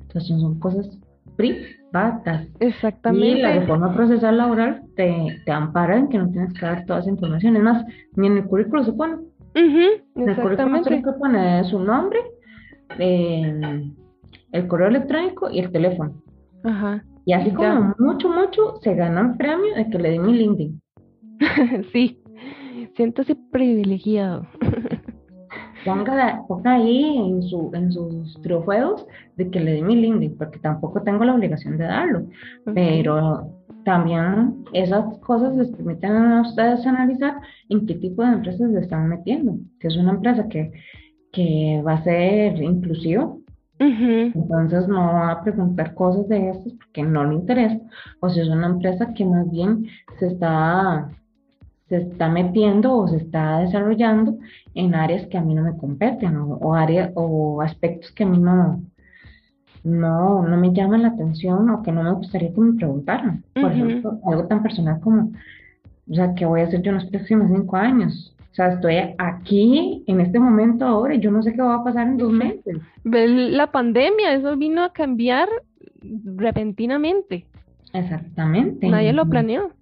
Entonces 0.00 0.40
son 0.40 0.58
cosas 0.60 0.88
privadas. 1.36 1.76
Y 1.92 2.24
la 2.24 2.46
exactamente. 2.68 3.52
reforma 3.60 3.92
procesal 3.94 4.38
laboral 4.38 4.80
te, 4.96 5.42
te 5.44 5.52
ampara 5.52 5.98
en 5.98 6.08
que 6.08 6.16
no 6.16 6.30
tienes 6.30 6.54
que 6.54 6.64
dar 6.64 6.86
toda 6.86 7.00
esa 7.00 7.10
información. 7.10 7.54
Es 7.56 7.62
más, 7.62 7.84
ni 8.16 8.28
en 8.28 8.38
el 8.38 8.44
currículo 8.44 8.82
se 8.82 8.92
pone. 8.94 9.16
Ujú, 9.54 9.62
En 10.16 10.28
el 10.28 10.36
currículum 10.36 10.76
exactamente. 10.76 10.84
solo 11.00 11.12
se 11.12 11.18
pone 11.18 11.64
su 11.64 11.78
nombre, 11.80 12.18
eh, 12.98 13.90
el 14.52 14.66
correo 14.68 14.88
electrónico 14.88 15.50
y 15.50 15.58
el 15.60 15.70
teléfono. 15.72 16.14
Ajá. 16.64 17.04
Y 17.24 17.32
así 17.32 17.50
Ya. 17.50 17.56
como 17.56 17.94
mucho, 17.98 18.28
mucho, 18.28 18.76
se 18.82 18.94
ganó 18.94 19.20
el 19.20 19.36
premio 19.36 19.74
de 19.74 19.88
que 19.90 19.98
le 19.98 20.10
di 20.12 20.18
mi 20.18 20.32
LinkedIn. 20.34 20.80
Sí, 21.92 22.18
siéntase 22.96 23.36
privilegiado. 23.50 24.46
ponga, 25.84 26.42
ponga 26.46 26.74
ahí 26.74 27.16
en, 27.16 27.42
su, 27.42 27.70
en 27.74 27.92
sus 27.92 28.40
trofeos 28.42 29.06
de 29.36 29.50
que 29.50 29.60
le 29.60 29.72
dé 29.72 29.82
mi 29.82 29.96
LinkedIn, 29.96 30.36
porque 30.36 30.58
tampoco 30.58 31.02
tengo 31.02 31.24
la 31.24 31.34
obligación 31.34 31.78
de 31.78 31.84
darlo. 31.84 32.26
Pero 32.74 33.50
también 33.84 34.64
esas 34.72 35.18
cosas 35.18 35.56
les 35.56 35.68
permiten 35.70 36.12
a 36.12 36.42
ustedes 36.42 36.86
analizar 36.86 37.34
en 37.68 37.86
qué 37.86 37.94
tipo 37.94 38.22
de 38.22 38.32
empresas 38.32 38.70
se 38.70 38.78
están 38.80 39.08
metiendo. 39.08 39.56
Si 39.80 39.86
es 39.86 39.96
una 39.96 40.12
empresa 40.12 40.48
que, 40.48 40.72
que 41.32 41.82
va 41.86 41.94
a 41.94 42.04
ser 42.04 42.60
inclusiva, 42.62 43.34
entonces 43.78 44.86
no 44.88 45.14
va 45.14 45.32
a 45.32 45.42
preguntar 45.42 45.94
cosas 45.94 46.28
de 46.28 46.50
estas 46.50 46.74
porque 46.74 47.02
no 47.02 47.24
le 47.24 47.34
interesa. 47.36 47.80
O 48.20 48.28
si 48.28 48.40
es 48.40 48.48
una 48.48 48.66
empresa 48.66 49.14
que 49.14 49.24
más 49.24 49.50
bien 49.50 49.86
se 50.18 50.26
está, 50.26 51.10
se 51.90 51.96
está 51.96 52.28
metiendo 52.28 52.96
o 52.96 53.08
se 53.08 53.16
está 53.16 53.58
desarrollando 53.58 54.38
en 54.74 54.94
áreas 54.94 55.26
que 55.26 55.36
a 55.36 55.40
mí 55.40 55.54
no 55.54 55.64
me 55.64 55.76
competen 55.76 56.36
o, 56.36 56.72
áreas 56.74 57.10
o 57.16 57.60
aspectos 57.60 58.12
que 58.12 58.22
a 58.22 58.26
mí 58.28 58.38
no, 58.38 58.80
no, 59.82 60.46
no 60.46 60.56
me 60.56 60.72
llaman 60.72 61.02
la 61.02 61.08
atención 61.08 61.68
o 61.68 61.82
que 61.82 61.90
no 61.90 62.04
me 62.04 62.12
gustaría 62.12 62.54
que 62.54 62.60
me 62.60 62.74
preguntaran. 62.74 63.42
Por 63.60 63.72
ejemplo, 63.72 64.20
algo 64.24 64.46
tan 64.46 64.62
personal 64.62 65.00
como, 65.00 65.32
o 66.08 66.14
sea, 66.14 66.32
¿qué 66.36 66.46
voy 66.46 66.60
a 66.60 66.64
hacer 66.64 66.80
yo 66.80 66.90
en 66.90 66.98
los 66.98 67.06
próximos 67.06 67.50
cinco 67.52 67.76
años? 67.76 68.36
O 68.52 68.54
sea, 68.54 68.68
estoy 68.68 68.94
aquí 69.18 70.04
en 70.06 70.20
este 70.20 70.38
momento 70.38 70.84
ahora 70.84 71.16
y 71.16 71.20
yo 71.20 71.32
no 71.32 71.42
sé 71.42 71.52
qué 71.52 71.62
va 71.62 71.74
a 71.74 71.84
pasar 71.84 72.06
en 72.06 72.18
dos 72.18 72.32
meses. 72.32 72.78
La 73.02 73.72
pandemia, 73.72 74.34
eso 74.34 74.56
vino 74.56 74.84
a 74.84 74.92
cambiar 74.92 75.48
repentinamente. 76.36 77.46
Exactamente. 77.92 78.88
Nadie 78.88 79.12
lo 79.12 79.26
planeó. 79.26 79.72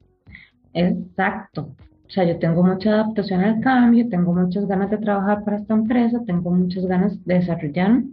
Exacto. 0.73 1.69
O 2.09 2.11
sea, 2.11 2.25
yo 2.25 2.39
tengo 2.39 2.63
mucha 2.63 2.95
adaptación 2.95 3.43
al 3.43 3.61
cambio, 3.61 4.09
tengo 4.09 4.33
muchas 4.33 4.67
ganas 4.67 4.91
de 4.91 4.97
trabajar 4.97 5.45
para 5.45 5.59
esta 5.59 5.75
empresa, 5.75 6.23
tengo 6.25 6.51
muchas 6.51 6.87
ganas 6.87 7.23
de 7.27 7.35
desarrollarme, 7.35 8.05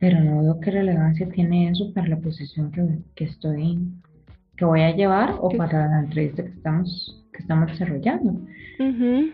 pero 0.00 0.20
no 0.20 0.42
veo 0.42 0.60
qué 0.60 0.72
relevancia 0.72 1.28
tiene 1.28 1.70
eso 1.70 1.92
para 1.94 2.08
la 2.08 2.16
posición 2.16 2.72
que, 2.72 2.98
que 3.14 3.24
estoy, 3.24 3.78
que 4.56 4.64
voy 4.64 4.80
a 4.80 4.94
llevar 4.94 5.36
o 5.40 5.50
para 5.50 5.86
la 5.86 6.00
entrevista 6.00 6.42
que 6.42 6.50
estamos, 6.50 7.24
que 7.32 7.38
estamos 7.38 7.68
desarrollando. 7.68 8.40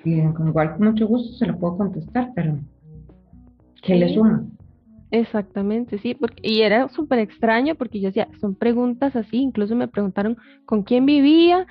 Y 0.04 0.10
igual 0.10 0.76
con 0.76 0.86
mucho 0.86 1.06
gusto 1.06 1.38
se 1.38 1.46
lo 1.46 1.58
puedo 1.58 1.78
contestar, 1.78 2.30
pero 2.34 2.58
¿qué 3.82 3.94
le 3.94 4.12
suma? 4.12 4.44
Exactamente, 5.12 5.98
sí, 5.98 6.14
porque, 6.14 6.46
y 6.46 6.60
era 6.60 6.88
súper 6.88 7.20
extraño 7.20 7.74
porque 7.74 8.00
yo 8.00 8.08
decía, 8.08 8.28
son 8.38 8.54
preguntas 8.54 9.16
así, 9.16 9.38
incluso 9.38 9.74
me 9.76 9.88
preguntaron 9.88 10.36
con 10.66 10.82
quién 10.82 11.06
vivía, 11.06 11.66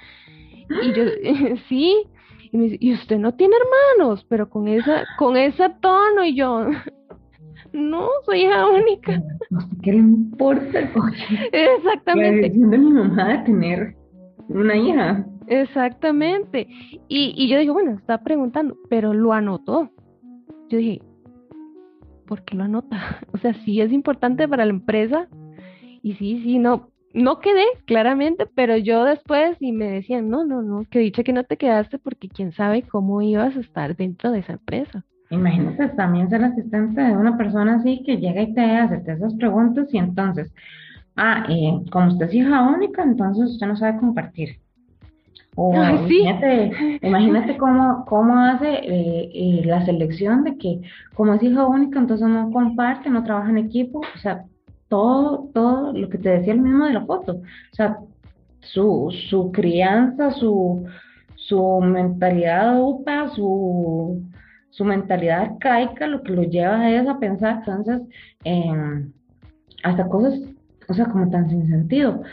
y 0.82 0.94
yo, 0.94 1.04
sí, 1.70 2.08
y 2.54 2.58
me 2.58 2.64
dice, 2.66 2.78
y 2.80 2.94
usted 2.94 3.18
no 3.18 3.34
tiene 3.34 3.56
hermanos, 3.98 4.26
pero 4.30 4.48
con 4.48 4.68
esa, 4.68 5.04
con 5.18 5.36
ese 5.36 5.70
tono, 5.82 6.24
y 6.24 6.36
yo, 6.36 6.68
no, 7.74 8.08
soy 8.26 8.44
hija 8.44 8.68
única. 8.68 9.22
No 9.50 9.62
sé 9.62 9.68
qué 9.82 9.92
le 9.92 9.98
importa. 9.98 10.80
Exactamente. 11.52 12.42
La 12.42 12.48
decisión 12.48 12.70
de 12.70 12.78
mi 12.78 12.92
mamá 12.92 13.28
de 13.30 13.38
tener 13.40 13.96
una 14.50 14.76
hija. 14.76 15.26
Exactamente. 15.48 16.68
Y, 17.08 17.34
y 17.36 17.50
yo 17.50 17.58
dije, 17.58 17.72
bueno, 17.72 17.92
está 17.92 18.24
preguntando, 18.24 18.78
pero 18.90 19.14
lo 19.14 19.34
anotó. 19.34 19.92
Yo 20.70 20.78
dije, 20.78 21.02
¿por 22.28 22.44
qué 22.44 22.56
lo 22.56 22.64
anota? 22.64 23.20
O 23.34 23.38
sea, 23.38 23.54
sí 23.66 23.82
es 23.82 23.92
importante 23.92 24.48
para 24.48 24.66
la 24.66 24.72
empresa. 24.72 25.28
Y 26.04 26.14
sí, 26.14 26.42
sí, 26.44 26.60
no, 26.60 26.90
no 27.14 27.40
quedé, 27.40 27.66
claramente, 27.86 28.48
pero 28.54 28.76
yo 28.76 29.04
después 29.04 29.56
y 29.60 29.72
me 29.72 29.90
decían, 29.90 30.30
no, 30.30 30.44
no, 30.44 30.62
no, 30.62 30.86
que 30.90 31.00
dicho 31.00 31.24
que 31.24 31.34
no 31.34 31.44
te 31.44 31.58
quedaste 31.58 32.00
porque 32.00 32.28
quién 32.28 32.52
sabe 32.52 32.82
cómo 32.82 33.22
ibas 33.22 33.56
a 33.56 33.60
estar 33.60 33.96
dentro 33.96 34.32
de 34.32 34.40
esa 34.40 34.54
empresa. 34.54 35.06
Imagínate 35.30 35.90
también 35.90 36.30
ser 36.30 36.44
asistente 36.44 37.02
de 37.02 37.16
una 37.16 37.38
persona 37.38 37.76
así 37.76 38.04
que 38.04 38.18
llega 38.18 38.42
y 38.42 38.54
te 38.54 38.62
hace 38.62 39.02
esas 39.06 39.34
preguntas 39.36 39.88
y 39.94 39.98
entonces, 39.98 40.52
ah, 41.16 41.46
eh, 41.50 41.80
como 41.92 42.08
usted 42.08 42.28
es 42.28 42.34
hija 42.34 42.62
única, 42.64 43.04
entonces 43.04 43.52
usted 43.52 43.68
no 43.68 43.76
sabe 43.76 44.00
compartir. 44.00 44.58
O 45.56 45.72
imagínate, 45.72 47.00
imagínate 47.04 47.58
cómo, 47.58 48.06
cómo 48.06 48.40
hace 48.40 48.70
eh, 48.70 49.30
eh, 49.34 49.62
la 49.66 49.86
selección 49.86 50.44
de 50.44 50.58
que 50.58 50.82
como 51.14 51.36
es 51.36 51.44
hija 51.44 51.68
única, 51.68 52.00
entonces 52.00 52.28
no 52.28 52.52
comparte, 52.52 53.12
no 53.12 53.24
trabaja 53.24 53.52
en 53.52 53.60
equipo, 53.60 54.00
o 54.00 54.18
sea, 54.18 54.46
todo, 54.88 55.50
todo 55.54 55.94
lo 55.94 56.10
que 56.10 56.18
te 56.18 56.30
decía 56.30 56.54
el 56.54 56.62
mismo 56.62 56.86
de 56.86 56.94
la 56.94 57.06
foto, 57.06 57.34
o 57.34 57.76
sea, 57.76 57.98
su, 58.62 59.14
su 59.30 59.52
crianza, 59.52 60.32
su, 60.32 60.86
su 61.36 61.80
mentalidad 61.82 62.82
UPA, 62.82 63.30
su, 63.30 64.24
su 64.70 64.86
mentalidad 64.86 65.42
arcaica, 65.42 66.08
lo 66.08 66.24
que 66.24 66.34
lo 66.34 66.44
lleva 66.44 66.80
a 66.80 66.90
ellos 66.90 67.08
a 67.08 67.20
pensar, 67.20 67.60
entonces, 67.60 68.02
em, 68.44 69.12
hasta 69.84 70.08
cosas, 70.08 70.40
o 70.88 70.94
sea, 70.94 71.06
como 71.06 71.30
tan 71.30 71.50
sin 71.50 71.68
sentido. 71.68 72.24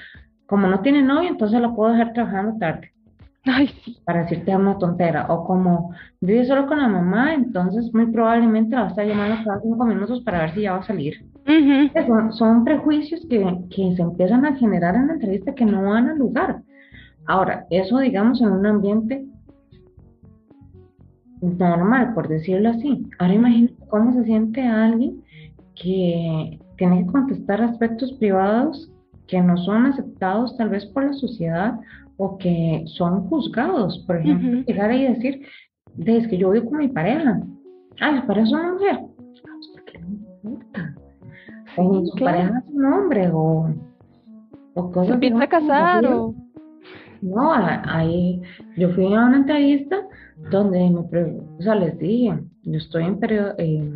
Como 0.46 0.66
no 0.66 0.80
tiene 0.80 1.02
novio, 1.02 1.28
entonces 1.28 1.60
lo 1.60 1.74
puedo 1.74 1.92
dejar 1.92 2.12
trabajando 2.12 2.58
tarde. 2.58 2.92
Ay, 3.44 3.68
sí. 3.84 3.98
Para 4.04 4.22
decirte 4.22 4.54
una 4.54 4.78
tontera. 4.78 5.26
O 5.28 5.44
como 5.44 5.94
vive 6.20 6.44
solo 6.44 6.66
con 6.66 6.78
la 6.78 6.88
mamá, 6.88 7.34
entonces 7.34 7.92
muy 7.94 8.06
probablemente 8.06 8.74
la 8.74 8.82
va 8.82 8.86
a 8.88 8.90
estar 8.90 9.06
llamando 9.06 9.44
cada 9.44 9.60
cinco 9.60 9.84
minutos 9.84 10.22
para 10.22 10.40
ver 10.40 10.54
si 10.54 10.62
ya 10.62 10.72
va 10.72 10.78
a 10.78 10.82
salir. 10.82 11.24
Son, 12.06 12.32
son, 12.32 12.64
prejuicios 12.64 13.26
que, 13.28 13.38
que 13.70 13.96
se 13.96 14.02
empiezan 14.02 14.44
a 14.44 14.56
generar 14.56 14.94
en 14.94 15.08
la 15.08 15.14
entrevista 15.14 15.54
que 15.54 15.64
no 15.64 15.82
van 15.82 16.08
a 16.08 16.14
lugar. 16.14 16.62
Ahora, 17.26 17.66
eso 17.70 17.98
digamos 17.98 18.40
en 18.40 18.50
un 18.50 18.66
ambiente 18.66 19.24
normal, 21.40 22.14
por 22.14 22.28
decirlo 22.28 22.70
así. 22.70 23.06
Ahora 23.18 23.34
imagínate 23.34 23.74
cómo 23.88 24.12
se 24.12 24.24
siente 24.24 24.62
alguien 24.62 25.22
que 25.74 26.58
tiene 26.76 27.04
que 27.04 27.12
contestar 27.12 27.62
aspectos 27.62 28.12
privados 28.14 28.90
que 29.26 29.40
no 29.40 29.56
son 29.58 29.86
aceptados 29.86 30.56
tal 30.56 30.70
vez 30.70 30.84
por 30.86 31.04
la 31.04 31.12
sociedad 31.12 31.78
o 32.16 32.36
que 32.36 32.84
son 32.86 33.28
juzgados. 33.28 34.04
Por 34.06 34.16
ejemplo, 34.16 34.62
llegar 34.66 34.90
ahí 34.90 35.04
y 35.04 35.14
decir, 35.14 35.46
es 36.04 36.28
que 36.28 36.36
yo 36.36 36.50
vivo 36.50 36.68
con 36.70 36.78
mi 36.78 36.88
pareja. 36.88 37.40
Ah, 38.00 38.20
su 38.20 38.26
pareja 38.26 38.46
es 38.46 38.52
una 38.52 38.72
mujer. 38.72 38.98
Su 41.82 42.24
pareja 42.24 42.62
es 42.66 42.74
un 42.74 42.84
hombre 42.84 43.30
o, 43.32 43.74
o 44.74 44.90
cosas. 44.90 45.08
Se 45.08 45.14
empieza 45.14 45.42
a 45.42 45.48
casar 45.48 46.06
o... 46.06 46.34
No, 47.22 47.52
ahí 47.52 48.40
yo 48.76 48.90
fui 48.90 49.04
a 49.14 49.26
una 49.26 49.36
entrevista 49.36 49.96
donde 50.50 50.78
me, 50.78 51.00
o 51.00 51.62
sea, 51.62 51.74
les 51.74 51.98
dije, 51.98 52.38
yo 52.62 52.78
estoy 52.78 53.04
en 53.04 53.18
periodo, 53.18 53.54
eh, 53.58 53.92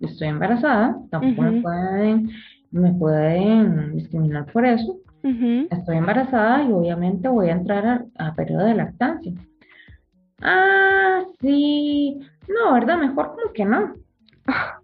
estoy 0.00 0.28
embarazada, 0.28 0.98
tampoco 1.10 1.42
me 1.42 1.62
pueden, 1.62 2.30
me 2.70 2.92
pueden 2.92 3.96
discriminar 3.96 4.46
por 4.52 4.66
eso. 4.66 4.98
Estoy 5.22 5.98
embarazada 5.98 6.62
y 6.64 6.72
obviamente 6.72 7.28
voy 7.28 7.48
a 7.48 7.52
entrar 7.52 8.06
a, 8.16 8.34
periodo 8.34 8.64
de 8.64 8.74
lactancia. 8.74 9.32
Ah, 10.40 11.24
sí. 11.40 12.18
No, 12.48 12.72
¿verdad? 12.72 12.98
Mejor 12.98 13.34
como 13.34 13.52
que 13.52 13.64
no. 13.66 13.94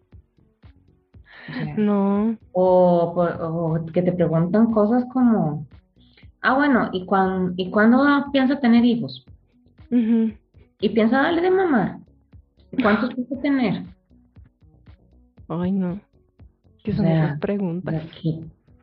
no. 1.77 2.37
O, 2.53 3.15
o, 3.17 3.87
que 3.93 4.03
te 4.03 4.13
preguntan 4.13 4.73
cosas 4.73 5.05
como, 5.13 5.67
ah, 6.43 6.55
bueno, 6.55 6.89
¿y, 6.93 7.05
cuan, 7.07 7.55
¿y 7.57 7.71
cuándo 7.71 8.05
piensa 8.33 8.61
tener 8.61 8.85
hijos? 8.85 9.25
¿Y 9.91 10.89
piensa 10.91 11.23
darle 11.23 11.43
de 11.43 11.51
mamá? 11.51 12.01
¿Cuántos 12.83 13.15
piensa 13.15 13.41
tener? 13.41 13.85
Ay, 15.49 15.73
no. 15.73 16.01
¿Qué 16.83 16.93
son 16.93 17.07
esas 17.07 17.39
preguntas? 17.41 18.03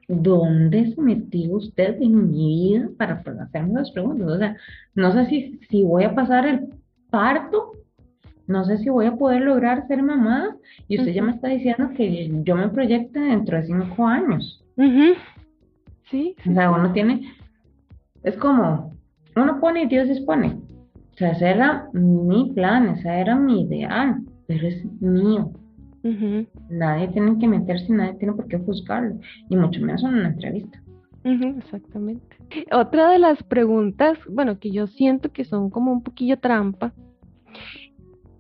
¿Dónde 0.08 0.94
se 0.94 1.02
metió 1.02 1.56
usted 1.56 2.02
en 2.02 2.32
mi 2.32 2.72
vida 2.72 2.90
para 2.98 3.24
hacerme 3.42 3.74
las 3.80 3.92
preguntas? 3.92 4.28
O 4.28 4.38
sea, 4.38 4.58
no 4.96 5.14
sé 5.14 5.26
si, 5.28 5.60
si 5.70 5.84
voy 5.84 6.04
a 6.04 6.14
pasar 6.14 6.46
el 6.46 6.68
parto, 7.10 7.72
no 8.48 8.66
sé 8.66 8.78
si 8.78 8.90
voy 8.90 9.06
a 9.06 9.16
poder 9.16 9.42
lograr 9.42 9.88
ser 9.88 10.04
mamá, 10.04 10.56
y 10.88 11.00
usted 11.00 11.14
ya 11.14 11.24
me 11.24 11.32
está 11.32 11.48
diciendo 11.48 11.90
que 11.96 12.30
yo 12.44 12.56
me 12.56 12.70
proyecte 12.70 13.20
dentro 13.20 13.58
de 13.58 13.66
cinco 13.66 14.06
años. 14.06 14.64
Sí. 16.10 16.36
O 16.48 16.54
sea, 16.54 16.72
uno 16.72 16.92
tiene, 16.92 17.34
es 18.24 18.36
como, 18.38 18.94
uno 19.36 19.60
pone 19.60 19.84
y 19.84 19.88
Dios 19.88 20.10
dispone. 20.10 20.58
O 21.14 21.18
sea, 21.18 21.32
ese 21.32 21.50
era 21.50 21.90
mi 21.94 22.52
plan, 22.54 22.90
ese 22.90 23.10
era 23.10 23.36
mi 23.36 23.62
ideal, 23.62 24.22
pero 24.48 24.68
es 24.68 24.84
mío. 25.02 25.52
Nadie 26.70 27.08
tiene 27.10 27.40
que 27.40 27.48
meterse, 27.48 27.94
nadie 27.94 28.16
tiene 28.16 28.34
por 28.34 28.48
qué 28.48 28.58
juzgarlo, 28.58 29.18
y 29.50 29.56
mucho 29.56 29.80
menos 29.80 30.04
en 30.04 30.16
una 30.16 30.28
entrevista. 30.30 30.82
exactamente. 31.24 32.36
Otra 32.72 33.12
de 33.12 33.20
las 33.20 33.42
preguntas, 33.44 34.18
bueno, 34.30 34.60
que 34.60 34.72
yo 34.72 34.88
siento 34.88 35.32
que 35.32 35.46
son 35.46 35.70
como 35.70 35.94
un 35.94 36.04
poquillo 36.04 36.38
trampa, 36.40 36.94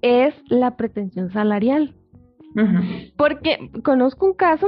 es 0.04 0.36
la 0.49 0.78
pretensión 0.78 1.32
salarial. 1.32 1.95
Porque 3.18 3.72
conozco 3.84 4.28
un 4.28 4.34
caso 4.34 4.68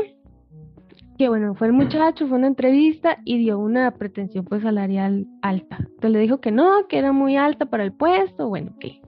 que 1.18 1.30
bueno, 1.30 1.54
fue 1.56 1.68
el 1.68 1.74
muchacho, 1.74 2.28
fue 2.28 2.38
una 2.38 2.48
entrevista 2.48 3.20
y 3.24 3.38
dio 3.38 3.60
una 3.60 3.92
pretensión 3.92 4.44
pues 4.44 4.64
salarial 4.64 5.28
alta. 5.42 5.78
Entonces 5.80 6.12
le 6.12 6.20
dijo 6.20 6.42
que 6.42 6.52
no, 6.52 6.88
que 6.88 6.98
era 6.98 7.12
muy 7.12 7.38
alta 7.38 7.68
para 7.68 7.84
el 7.84 7.94
puesto, 7.94 8.50
bueno, 8.50 8.74
¿qué? 8.80 9.02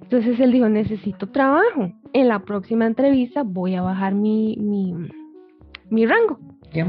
Entonces 0.00 0.40
él 0.40 0.52
dijo, 0.52 0.68
necesito 0.68 1.28
trabajo. 1.28 1.92
en 2.12 2.28
la 2.28 2.40
próxima 2.40 2.86
entrevista 2.86 3.42
voy 3.44 3.74
a 3.74 3.82
bajar 3.82 4.14
mi, 4.14 4.56
mi, 4.56 4.94
mi 5.90 6.06
rango. 6.06 6.38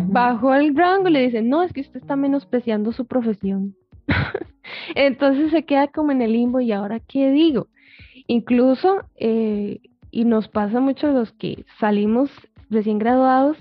Bajo 0.08 0.54
el 0.56 0.76
rango 0.76 1.10
le 1.10 1.24
dicen, 1.24 1.50
no, 1.50 1.62
es 1.62 1.74
que 1.74 1.82
usted 1.82 2.00
está 2.00 2.16
menospreciando 2.16 2.94
su 2.94 3.06
profesión. 3.06 3.76
Entonces 4.96 5.52
se 5.52 5.66
queda 5.66 5.88
como 5.88 6.12
en 6.12 6.22
el 6.22 6.32
limbo 6.32 6.62
y 6.62 6.72
ahora 6.72 7.00
qué 7.00 7.32
digo. 7.32 7.68
Incluso, 8.28 9.04
eh, 9.16 9.80
y 10.12 10.26
nos 10.26 10.48
pasa 10.48 10.80
mucho 10.80 11.12
los 11.12 11.32
que 11.34 11.66
salimos 11.80 12.30
recién 12.70 13.00
graduados, 13.00 13.58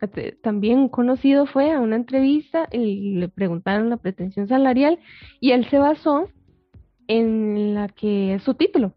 este, 0.00 0.32
también 0.42 0.78
un 0.78 0.88
conocido 0.88 1.46
fue 1.46 1.72
a 1.72 1.80
una 1.80 1.96
entrevista 1.96 2.68
y 2.70 3.14
le 3.16 3.28
preguntaron 3.28 3.90
la 3.90 3.96
pretensión 3.96 4.46
salarial 4.46 4.98
y 5.40 5.52
él 5.52 5.66
se 5.68 5.78
basó 5.78 6.28
en 7.08 7.74
la 7.74 7.88
que 7.88 8.34
es 8.34 8.42
su 8.42 8.54
título, 8.54 8.94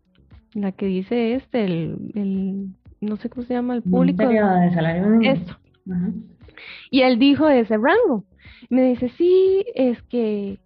la 0.54 0.72
que 0.72 0.88
dice 0.88 1.36
este, 1.36 1.64
el, 1.64 2.74
no 3.02 3.18
sé 3.18 3.30
cómo 3.30 3.46
se 3.46 3.54
llama, 3.54 3.76
el 3.76 3.84
público. 3.84 4.28
de 4.28 4.72
salario. 4.74 5.20
Esto. 5.22 5.58
Y 6.92 7.02
él 7.02 7.20
dijo 7.20 7.48
ese 7.48 7.78
rango. 7.78 8.26
Me 8.70 8.84
dice, 8.84 9.10
sí, 9.10 9.66
es 9.74 10.02
que 10.04 10.60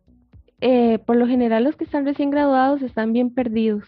eh, 0.61 0.99
por 1.05 1.15
lo 1.15 1.27
general 1.27 1.63
los 1.63 1.75
que 1.75 1.83
están 1.83 2.05
recién 2.05 2.31
graduados 2.31 2.81
están 2.81 3.13
bien 3.13 3.33
perdidos. 3.33 3.83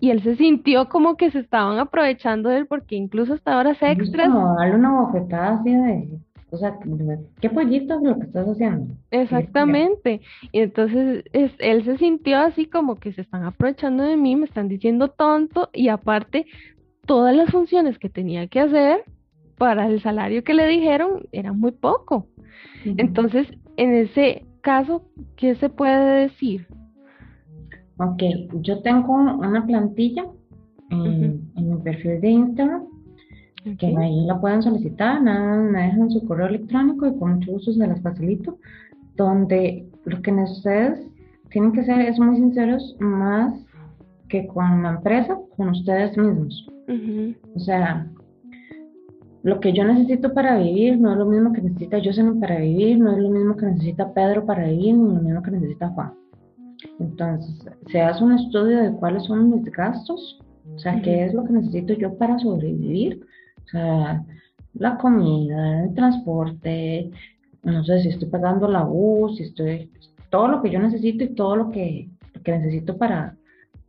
Y 0.00 0.10
él 0.10 0.22
se 0.22 0.36
sintió 0.36 0.88
como 0.88 1.16
que 1.16 1.30
se 1.30 1.40
estaban 1.40 1.78
aprovechando 1.78 2.48
de 2.48 2.58
él 2.58 2.66
porque 2.66 2.94
incluso 2.94 3.34
hasta 3.34 3.58
horas 3.58 3.78
extras. 3.80 4.28
como 4.28 4.54
darle 4.54 4.76
una 4.76 5.00
bofetada 5.00 5.54
así 5.58 5.74
de, 5.74 6.08
o 6.50 6.56
sea, 6.56 6.78
qué 7.40 7.50
pollito 7.50 7.94
es 7.94 8.02
lo 8.02 8.18
que 8.18 8.26
estás 8.26 8.46
haciendo. 8.46 8.94
Exactamente. 9.10 10.20
Y 10.52 10.60
entonces 10.60 11.24
es, 11.32 11.52
él 11.58 11.84
se 11.84 11.98
sintió 11.98 12.38
así 12.38 12.66
como 12.66 12.96
que 12.96 13.12
se 13.12 13.22
están 13.22 13.44
aprovechando 13.44 14.04
de 14.04 14.16
mí, 14.16 14.36
me 14.36 14.46
están 14.46 14.68
diciendo 14.68 15.08
tonto 15.08 15.68
y 15.72 15.88
aparte 15.88 16.46
todas 17.04 17.34
las 17.34 17.50
funciones 17.50 17.98
que 17.98 18.08
tenía 18.08 18.46
que 18.46 18.60
hacer 18.60 19.04
para 19.58 19.88
el 19.88 20.00
salario 20.00 20.44
que 20.44 20.54
le 20.54 20.66
dijeron 20.68 21.26
era 21.32 21.52
muy 21.52 21.72
poco. 21.72 22.26
Entonces, 22.84 23.48
en 23.76 23.94
ese 23.94 24.44
caso, 24.62 25.02
¿qué 25.36 25.54
se 25.56 25.68
puede 25.68 26.28
decir? 26.28 26.66
Ok, 27.98 28.22
yo 28.62 28.80
tengo 28.82 29.12
una 29.12 29.66
plantilla 29.66 30.24
en, 30.90 31.50
mi 31.56 31.76
perfil 31.82 32.20
de 32.20 32.30
Instagram, 32.30 32.84
que 33.78 33.86
ahí 33.86 34.24
la 34.24 34.40
pueden 34.40 34.62
solicitar, 34.62 35.20
nada 35.20 35.56
me 35.56 35.82
dejan 35.82 36.10
su 36.10 36.24
correo 36.26 36.46
electrónico 36.46 37.06
y 37.06 37.18
con 37.18 37.34
mucho 37.34 37.52
gusto 37.52 37.72
se 37.72 37.86
las 37.86 38.00
facilito, 38.00 38.58
donde 39.16 39.86
lo 40.04 40.22
que 40.22 40.32
ustedes 40.32 41.10
tienen 41.50 41.72
que 41.72 41.84
ser 41.84 42.00
es 42.02 42.18
muy 42.20 42.36
sinceros 42.36 42.96
más 43.00 43.52
que 44.28 44.46
con 44.46 44.82
la 44.82 44.90
empresa, 44.90 45.36
con 45.56 45.70
ustedes 45.70 46.16
mismos. 46.16 46.70
O 47.54 47.58
sea, 47.58 48.06
lo 49.42 49.60
que 49.60 49.72
yo 49.72 49.84
necesito 49.84 50.32
para 50.32 50.58
vivir 50.58 50.98
no 50.98 51.12
es 51.12 51.18
lo 51.18 51.26
mismo 51.26 51.52
que 51.52 51.62
necesita 51.62 51.98
Jocelyn 52.02 52.40
para 52.40 52.58
vivir, 52.58 52.98
no 52.98 53.12
es 53.12 53.18
lo 53.18 53.30
mismo 53.30 53.56
que 53.56 53.66
necesita 53.66 54.12
Pedro 54.12 54.46
para 54.46 54.68
vivir, 54.68 54.94
ni 54.94 55.14
lo 55.14 55.20
mismo 55.20 55.42
que 55.42 55.50
necesita 55.50 55.88
Juan. 55.88 56.12
Entonces, 57.00 57.66
se 57.90 58.00
hace 58.00 58.22
un 58.22 58.32
estudio 58.32 58.82
de 58.82 58.92
cuáles 58.92 59.24
son 59.24 59.50
mis 59.50 59.64
gastos, 59.72 60.40
o 60.74 60.78
sea, 60.78 61.00
qué 61.02 61.24
es 61.24 61.34
lo 61.34 61.44
que 61.44 61.52
necesito 61.52 61.94
yo 61.94 62.16
para 62.16 62.38
sobrevivir, 62.38 63.26
o 63.64 63.68
sea, 63.68 64.24
la 64.74 64.98
comida, 64.98 65.84
el 65.84 65.94
transporte, 65.94 67.10
no 67.62 67.84
sé 67.84 68.02
si 68.02 68.08
estoy 68.08 68.28
pagando 68.28 68.68
la 68.68 68.84
bus, 68.84 69.36
si 69.36 69.44
estoy, 69.44 69.90
todo 70.30 70.48
lo 70.48 70.62
que 70.62 70.70
yo 70.70 70.78
necesito 70.78 71.24
y 71.24 71.34
todo 71.34 71.56
lo 71.56 71.70
que, 71.70 72.08
necesito 72.46 72.96
para, 72.96 73.36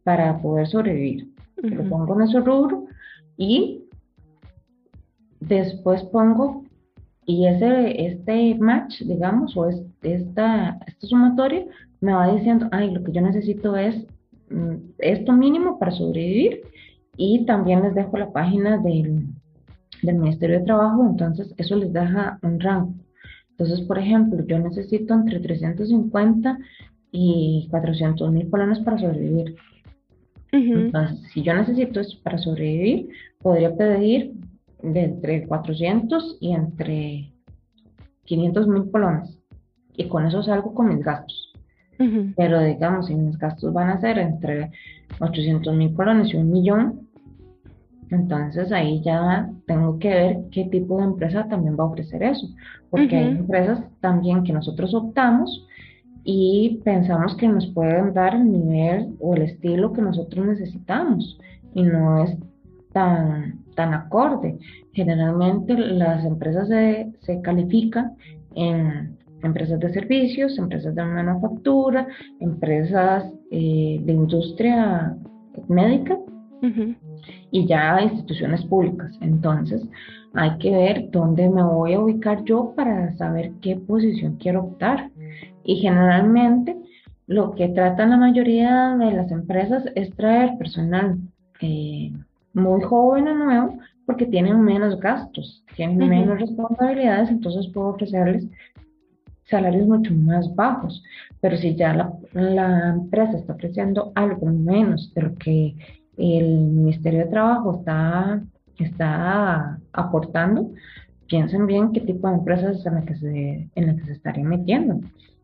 para 0.03 0.41
poder 0.41 0.67
sobrevivir. 0.67 1.29
Lo 1.55 1.87
pongo 1.87 2.19
en 2.19 2.27
ese 2.27 2.41
rubro 2.41 2.87
y 3.37 3.85
después 5.39 6.03
pongo, 6.03 6.65
y 7.29 7.45
ese, 7.45 8.07
este 8.07 8.55
match, 8.55 9.01
digamos, 9.01 9.55
o 9.55 9.69
esta, 10.01 10.79
este 10.87 11.05
sumatorio, 11.05 11.67
me 12.01 12.11
va 12.11 12.33
diciendo, 12.33 12.67
ay, 12.71 12.89
lo 12.89 13.03
que 13.03 13.11
yo 13.11 13.21
necesito 13.21 13.77
es 13.77 14.07
mm, 14.49 14.77
esto 14.97 15.33
mínimo 15.33 15.77
para 15.77 15.91
sobrevivir, 15.91 16.61
y 17.17 17.45
también 17.45 17.83
les 17.83 17.93
dejo 17.93 18.17
la 18.17 18.31
página 18.31 18.79
del, 18.79 19.27
del 20.01 20.15
Ministerio 20.15 20.57
de 20.57 20.65
Trabajo, 20.65 21.05
entonces 21.07 21.53
eso 21.57 21.75
les 21.75 21.93
deja 21.93 22.39
un 22.41 22.59
rango. 22.59 22.95
Entonces, 23.51 23.81
por 23.81 23.99
ejemplo, 23.99 24.43
yo 24.47 24.57
necesito 24.57 25.13
entre 25.13 25.39
350 25.39 26.57
y 27.11 27.67
400 27.69 28.31
mil 28.31 28.49
colones 28.49 28.79
para 28.79 28.97
sobrevivir. 28.97 29.55
Entonces, 30.51 31.19
si 31.31 31.43
yo 31.43 31.53
necesito 31.53 31.99
eso 31.99 32.17
para 32.23 32.39
sobrevivir, 32.39 33.09
podría 33.39 33.75
pedir 33.75 34.33
de 34.81 35.03
entre 35.03 35.47
400 35.47 36.37
y 36.39 36.53
entre 36.53 37.33
500 38.25 38.67
mil 38.67 38.91
colones. 38.91 39.39
Y 39.95 40.07
con 40.07 40.25
eso 40.25 40.41
salgo 40.43 40.73
con 40.73 40.89
mis 40.89 41.03
gastos. 41.03 41.53
Pero 42.37 42.61
digamos, 42.61 43.07
si 43.07 43.15
mis 43.15 43.37
gastos 43.37 43.73
van 43.73 43.89
a 43.89 43.99
ser 43.99 44.19
entre 44.19 44.71
800 45.19 45.75
mil 45.75 45.93
colones 45.93 46.33
y 46.33 46.37
un 46.37 46.49
millón, 46.49 47.09
entonces 48.09 48.71
ahí 48.71 49.01
ya 49.01 49.49
tengo 49.67 49.99
que 49.99 50.09
ver 50.09 50.37
qué 50.51 50.63
tipo 50.65 50.97
de 50.97 51.03
empresa 51.03 51.47
también 51.49 51.75
va 51.77 51.83
a 51.83 51.87
ofrecer 51.87 52.23
eso. 52.23 52.47
Porque 52.89 53.17
hay 53.17 53.31
empresas 53.31 53.83
también 53.99 54.43
que 54.43 54.53
nosotros 54.53 54.93
optamos 54.93 55.67
y 56.23 56.79
pensamos 56.85 57.35
que 57.35 57.47
nos 57.47 57.67
pueden 57.67 58.13
dar 58.13 58.33
el 58.33 58.49
nivel 58.49 59.15
o 59.19 59.35
el 59.35 59.43
estilo 59.43 59.91
que 59.91 60.01
nosotros 60.01 60.45
necesitamos. 60.45 61.37
Y 61.73 61.83
no 61.83 62.23
es 62.23 62.37
tan, 62.93 63.58
tan 63.79 63.93
acorde. 63.93 64.57
Generalmente 64.91 65.73
las 65.73 66.25
empresas 66.25 66.67
se, 66.67 67.13
se 67.21 67.41
califican 67.41 68.17
en 68.55 69.17
empresas 69.41 69.79
de 69.79 69.93
servicios, 69.93 70.57
empresas 70.57 70.93
de 70.95 71.05
manufactura, 71.05 72.05
empresas 72.41 73.23
eh, 73.51 74.01
de 74.03 74.11
industria 74.11 75.15
médica 75.69 76.17
y 77.51 77.65
ya 77.67 78.01
instituciones 78.01 78.65
públicas. 78.65 79.17
Entonces 79.21 79.81
hay 80.33 80.57
que 80.57 80.71
ver 80.71 81.09
dónde 81.09 81.49
me 81.49 81.63
voy 81.63 81.93
a 81.93 82.01
ubicar 82.01 82.43
yo 82.43 82.73
para 82.75 83.15
saber 83.15 83.53
qué 83.61 83.77
posición 83.77 84.35
quiero 84.41 84.63
optar. 84.63 85.09
Y 85.63 85.77
generalmente 85.77 86.75
lo 87.27 87.51
que 87.51 87.69
tratan 87.69 88.09
la 88.09 88.17
mayoría 88.17 88.97
de 88.97 89.13
las 89.13 89.31
empresas 89.31 89.85
es 89.95 90.13
traer 90.17 90.57
personal 90.57 91.17
eh, 91.61 92.11
muy 92.53 92.81
joven 92.81 93.27
o 93.27 93.35
nuevo 93.35 93.79
porque 94.05 94.25
tienen 94.25 94.61
menos 94.63 94.99
gastos, 94.99 95.63
tienen 95.75 96.09
menos 96.09 96.39
responsabilidades, 96.39 97.29
entonces 97.29 97.71
puedo 97.71 97.89
ofrecerles 97.89 98.47
salarios 99.49 99.87
mucho 99.87 100.13
más 100.15 100.53
bajos. 100.55 101.03
Pero 101.41 101.57
si 101.57 101.75
ya 101.75 101.93
la, 101.93 102.13
la, 102.33 102.89
empresa 102.89 103.37
está 103.37 103.53
ofreciendo 103.53 104.11
algo 104.15 104.47
menos 104.47 105.13
de 105.13 105.21
lo 105.21 105.35
que 105.35 105.75
el 106.17 106.47
Ministerio 106.47 107.19
de 107.19 107.31
Trabajo 107.31 107.79
está, 107.79 108.41
está 108.79 109.79
aportando, 109.93 110.71
piensen 111.27 111.67
bien 111.67 111.91
qué 111.91 112.01
tipo 112.01 112.27
de 112.27 112.35
empresas 112.35 112.79
es 112.79 112.85
en 112.85 112.95
la 112.95 113.05
que 113.05 113.15
se, 113.15 113.69
en 113.75 113.87
la 113.87 113.95
que 113.95 114.05
se 114.05 114.13
estarían 114.13 114.47
metiendo. 114.47 115.01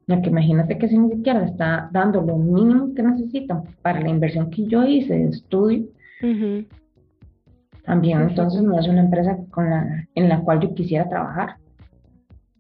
Ya 0.08 0.22
que 0.22 0.30
imagínate 0.30 0.78
que 0.78 0.88
si 0.88 0.98
ni 0.98 1.16
siquiera 1.16 1.46
está 1.46 1.90
dando 1.92 2.22
lo 2.22 2.38
mínimo 2.38 2.94
que 2.94 3.02
necesitan 3.02 3.64
para 3.82 4.02
la 4.02 4.10
inversión 4.10 4.50
que 4.50 4.66
yo 4.66 4.84
hice 4.86 5.14
de 5.14 5.30
estudio, 5.30 5.86
también 7.86 8.22
entonces 8.22 8.62
no 8.62 8.80
es 8.80 8.88
una 8.88 9.02
empresa 9.02 9.38
con 9.52 9.70
la, 9.70 10.08
en 10.16 10.30
la 10.30 10.42
cual 10.42 10.60
yo 10.60 10.74
quisiera 10.74 11.08
trabajar. 11.08 11.58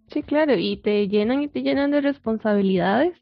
Sí, 0.07 0.21
claro, 0.21 0.53
y 0.55 0.77
te 0.77 1.07
llenan 1.07 1.41
y 1.41 1.47
te 1.47 1.63
llenan 1.63 1.91
de 1.91 2.01
responsabilidades. 2.01 3.13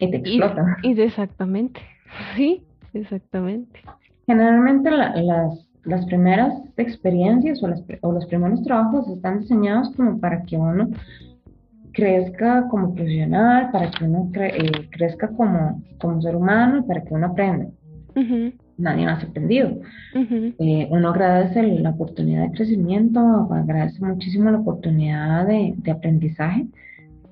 Y 0.00 0.10
te 0.10 0.16
explotan. 0.16 0.76
Y, 0.82 1.00
exactamente, 1.00 1.80
sí, 2.36 2.62
exactamente. 2.92 3.80
Generalmente 4.26 4.90
las, 4.90 5.68
las 5.84 6.06
primeras 6.06 6.54
experiencias 6.76 7.62
o, 7.62 7.68
las, 7.68 7.82
o 8.00 8.12
los 8.12 8.26
primeros 8.26 8.62
trabajos 8.62 9.08
están 9.08 9.40
diseñados 9.40 9.94
como 9.94 10.18
para 10.18 10.42
que 10.42 10.56
uno 10.56 10.90
crezca 11.92 12.66
como 12.68 12.92
profesional, 12.94 13.70
para 13.70 13.90
que 13.90 14.04
uno 14.04 14.28
eh, 14.34 14.88
crezca 14.90 15.28
como, 15.28 15.80
como 16.00 16.20
ser 16.20 16.34
humano 16.34 16.78
y 16.78 16.82
para 16.82 17.02
que 17.04 17.14
uno 17.14 17.26
aprenda 17.26 17.66
nadie 18.76 19.06
más 19.06 19.22
aprendido. 19.24 19.78
Eh, 20.14 20.88
uno 20.90 21.08
agradece 21.08 21.62
la 21.62 21.90
oportunidad 21.90 22.48
de 22.48 22.52
crecimiento, 22.52 23.20
agradece 23.52 24.04
muchísimo 24.04 24.50
la 24.50 24.58
oportunidad 24.58 25.46
de, 25.46 25.74
aprendizaje, 25.90 26.66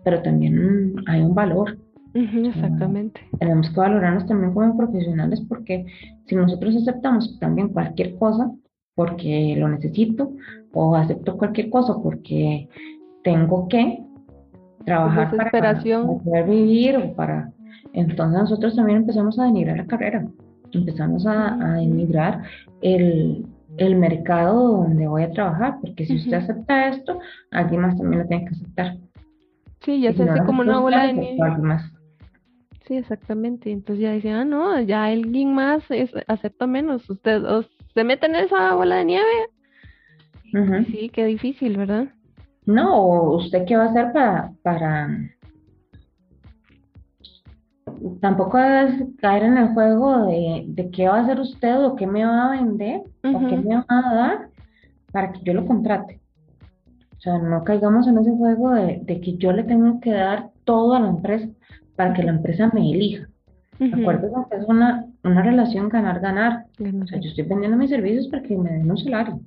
pero 0.04 0.22
también 0.22 0.94
hay 1.06 1.20
un 1.20 1.34
valor. 1.34 1.78
exactamente. 2.14 3.20
tenemos 3.38 3.70
que 3.70 3.80
valorarnos 3.80 4.26
también 4.26 4.52
como 4.52 4.76
profesionales 4.76 5.40
porque 5.48 5.86
si 6.26 6.34
nosotros 6.34 6.76
aceptamos 6.76 7.38
también 7.40 7.68
cualquier 7.68 8.16
cosa 8.16 8.50
porque 8.94 9.54
lo 9.56 9.66
necesito 9.70 10.30
o 10.74 10.94
acepto 10.94 11.38
cualquier 11.38 11.70
cosa 11.70 11.94
porque 12.02 12.68
tengo 13.22 13.66
que 13.68 14.04
trabajar 14.84 15.34
para, 15.36 15.80
poder 15.80 16.48
vivir 16.48 16.96
o 16.96 17.14
para... 17.14 17.52
Entonces 17.92 18.40
nosotros 18.40 18.74
también 18.74 18.98
empezamos 18.98 19.38
a 19.38 19.44
denigrar 19.44 19.76
la 19.76 19.86
carrera. 19.86 20.26
Empezamos 20.72 21.26
a, 21.26 21.54
a 21.54 21.82
emigrar 21.82 22.42
el, 22.80 23.46
el 23.76 23.96
mercado 23.96 24.82
donde 24.82 25.06
voy 25.06 25.22
a 25.22 25.32
trabajar, 25.32 25.76
porque 25.80 26.06
si 26.06 26.16
usted 26.16 26.34
acepta 26.34 26.88
esto, 26.88 27.20
alguien 27.50 27.82
más 27.82 27.96
también 27.96 28.22
lo 28.22 28.28
tiene 28.28 28.44
que 28.44 28.54
aceptar. 28.54 28.96
Sí, 29.80 30.00
ya 30.00 30.10
Y 30.10 30.14
se 30.14 30.24
no 30.24 30.32
hace 30.32 30.44
como 30.44 30.62
una 30.62 30.78
bola 30.78 31.06
de 31.06 31.12
nieve. 31.14 31.38
Sí, 32.86 32.96
exactamente. 32.96 33.70
Entonces 33.70 34.02
ya 34.02 34.12
dicen, 34.12 34.32
ah, 34.34 34.44
no, 34.44 34.80
ya 34.80 35.04
alguien 35.04 35.54
más 35.54 35.82
es, 35.90 36.10
acepta 36.28 36.66
menos. 36.66 37.08
Usted 37.08 37.44
o 37.44 37.64
se 37.94 38.04
mete 38.04 38.26
en 38.26 38.36
esa 38.36 38.74
bola 38.74 38.96
de 38.96 39.04
nieve. 39.04 39.26
Sí, 40.90 41.08
qué 41.12 41.24
difícil, 41.24 41.76
¿verdad? 41.76 42.08
No, 42.66 43.32
usted 43.32 43.64
qué 43.66 43.76
va 43.76 43.84
a 43.84 43.88
hacer 43.88 44.12
para, 44.12 44.52
para... 44.62 45.08
Tampoco 48.20 48.58
es 48.58 49.02
caer 49.18 49.44
en 49.44 49.58
el 49.58 49.68
juego 49.68 50.26
de, 50.26 50.64
de 50.68 50.90
qué 50.90 51.08
va 51.08 51.18
a 51.18 51.22
hacer 51.22 51.40
usted 51.40 51.84
o 51.84 51.96
qué 51.96 52.06
me 52.06 52.24
va 52.24 52.48
a 52.48 52.50
vender 52.52 53.02
o 53.24 53.46
qué 53.48 53.56
me 53.56 53.76
va 53.76 53.86
a 53.88 54.14
dar 54.14 54.48
para 55.12 55.32
que 55.32 55.40
yo 55.44 55.54
lo 55.54 55.66
contrate. 55.66 56.20
O 57.16 57.20
sea, 57.20 57.38
no 57.38 57.62
caigamos 57.62 58.08
en 58.08 58.18
ese 58.18 58.32
juego 58.32 58.70
de, 58.70 59.00
de 59.02 59.20
que 59.20 59.36
yo 59.36 59.52
le 59.52 59.64
tengo 59.64 60.00
que 60.00 60.12
dar 60.12 60.50
todo 60.64 60.94
a 60.94 61.00
la 61.00 61.08
empresa 61.08 61.48
para 61.96 62.12
que 62.14 62.22
la 62.22 62.32
empresa 62.32 62.70
me 62.72 62.90
elija. 62.90 63.28
Acuérdate 63.80 64.28
que 64.50 64.56
es 64.58 64.68
una, 64.68 65.06
una 65.24 65.42
relación 65.42 65.88
ganar-ganar. 65.88 66.66
Ganar. 66.78 67.04
O 67.04 67.06
sea, 67.06 67.20
yo 67.20 67.28
estoy 67.28 67.44
vendiendo 67.44 67.76
mis 67.76 67.90
servicios 67.90 68.28
para 68.28 68.42
que 68.42 68.56
me 68.56 68.70
den 68.70 68.90
un 68.90 68.98
salario. 68.98 69.40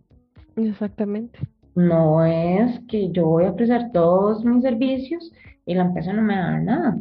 Exactamente. 0.56 1.40
No 1.76 2.26
es 2.26 2.80
que 2.88 3.12
yo 3.12 3.28
voy 3.28 3.46
a 3.46 3.52
ofrecer 3.52 3.92
todos 3.92 4.44
mis 4.44 4.64
servicios 4.64 5.32
y 5.66 5.76
la 5.76 5.84
empresa 5.84 6.14
no 6.14 6.22
me 6.22 6.36
da 6.36 6.60
nada. 6.60 6.98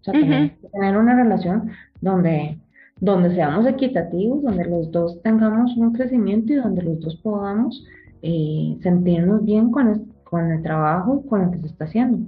O 0.00 0.04
sea, 0.04 0.14
tenemos 0.20 0.50
que 0.60 0.68
tener 0.68 0.96
una 0.96 1.14
relación 1.16 1.70
donde, 2.00 2.58
donde 3.00 3.34
seamos 3.34 3.66
equitativos, 3.66 4.42
donde 4.42 4.64
los 4.64 4.90
dos 4.92 5.20
tengamos 5.22 5.76
un 5.76 5.92
crecimiento 5.92 6.52
y 6.52 6.56
donde 6.56 6.82
los 6.82 7.00
dos 7.00 7.16
podamos 7.16 7.84
eh, 8.22 8.76
sentirnos 8.82 9.44
bien 9.44 9.70
con 9.70 9.88
el, 9.88 10.00
con 10.24 10.50
el 10.50 10.62
trabajo 10.62 11.22
y 11.24 11.28
con 11.28 11.44
lo 11.44 11.50
que 11.50 11.58
se 11.58 11.66
está 11.66 11.84
haciendo. 11.84 12.18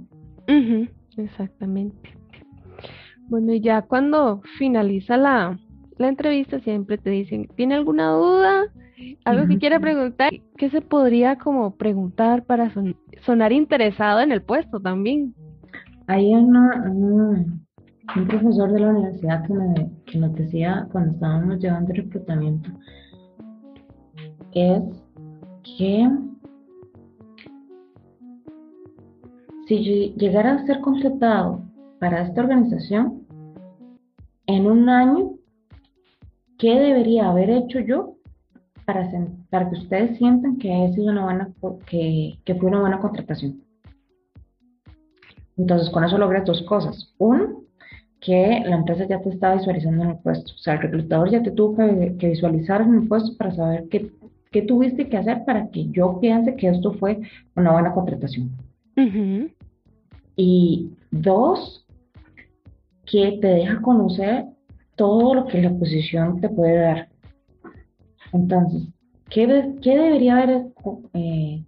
Exactamente. 1.17 2.09
Bueno, 3.27 3.53
y 3.53 3.61
ya 3.61 3.81
cuando 3.83 4.41
finaliza 4.57 5.17
la, 5.17 5.57
la 5.97 6.07
entrevista 6.07 6.59
siempre 6.59 6.97
te 6.97 7.09
dicen, 7.09 7.47
¿tiene 7.55 7.75
alguna 7.75 8.11
duda? 8.11 8.63
¿Algo 9.25 9.47
que 9.47 9.57
quiera 9.57 9.79
preguntar? 9.79 10.31
¿Qué 10.57 10.69
se 10.69 10.81
podría 10.81 11.37
como 11.37 11.75
preguntar 11.75 12.43
para 12.43 12.71
son- 12.73 12.95
sonar 13.25 13.51
interesado 13.51 14.19
en 14.21 14.31
el 14.31 14.41
puesto 14.41 14.79
también? 14.79 15.33
Hay 16.11 16.35
una- 16.35 16.91
un, 16.91 17.65
un 18.17 18.27
profesor 18.27 18.69
de 18.73 18.81
la 18.81 18.89
universidad 18.89 19.47
que, 19.47 19.53
me, 19.53 19.89
que 20.05 20.17
nos 20.19 20.33
decía 20.35 20.85
cuando 20.91 21.11
estábamos 21.13 21.59
llevando 21.59 21.93
el 21.93 22.03
reclutamiento, 22.03 22.69
es 24.51 24.83
que 25.77 26.09
si 29.69 30.13
llegara 30.17 30.55
a 30.55 30.65
ser 30.65 30.81
contratado 30.81 31.63
para 32.01 32.23
esta 32.23 32.41
organización, 32.41 33.25
en 34.47 34.67
un 34.67 34.89
año, 34.89 35.35
¿qué 36.57 36.77
debería 36.77 37.29
haber 37.29 37.49
hecho 37.51 37.79
yo 37.79 38.15
para, 38.85 39.09
para 39.49 39.69
que 39.69 39.77
ustedes 39.77 40.17
sientan 40.17 40.57
que, 40.57 40.91
sido 40.93 41.09
una 41.13 41.23
buena, 41.23 41.53
que, 41.85 42.37
que 42.43 42.55
fue 42.55 42.67
una 42.67 42.81
buena 42.81 42.99
contratación? 42.99 43.70
Entonces, 45.61 45.91
con 45.91 46.03
eso 46.03 46.17
logras 46.17 46.43
dos 46.45 46.63
cosas. 46.63 47.13
Uno, 47.19 47.61
que 48.19 48.63
la 48.65 48.77
empresa 48.77 49.05
ya 49.07 49.21
te 49.21 49.29
está 49.29 49.53
visualizando 49.53 50.03
en 50.03 50.09
el 50.11 50.17
puesto. 50.17 50.53
O 50.53 50.57
sea, 50.57 50.73
el 50.73 50.81
reclutador 50.81 51.29
ya 51.29 51.43
te 51.43 51.51
tuvo 51.51 51.77
que, 51.77 52.15
que 52.17 52.29
visualizar 52.29 52.81
en 52.81 52.95
el 52.95 53.07
puesto 53.07 53.37
para 53.37 53.51
saber 53.51 53.85
qué, 53.89 54.11
qué 54.51 54.63
tuviste 54.63 55.07
que 55.07 55.17
hacer 55.17 55.43
para 55.45 55.69
que 55.69 55.85
yo 55.91 56.19
piense 56.19 56.55
que 56.55 56.67
esto 56.67 56.93
fue 56.93 57.19
una 57.55 57.73
buena 57.73 57.93
contratación. 57.93 58.49
Y 60.35 60.89
dos, 61.11 61.85
que 63.05 63.37
te 63.39 63.47
deja 63.47 63.81
conocer 63.81 64.45
todo 64.95 65.35
lo 65.35 65.45
que 65.45 65.61
la 65.61 65.71
posición 65.71 66.41
te 66.41 66.49
puede 66.49 66.77
dar. 66.77 67.09
Entonces, 68.33 68.87
¿qué, 69.29 69.75
qué 69.81 69.97
debería 69.97 70.37
haber 70.37 70.65
eh, 71.13 71.63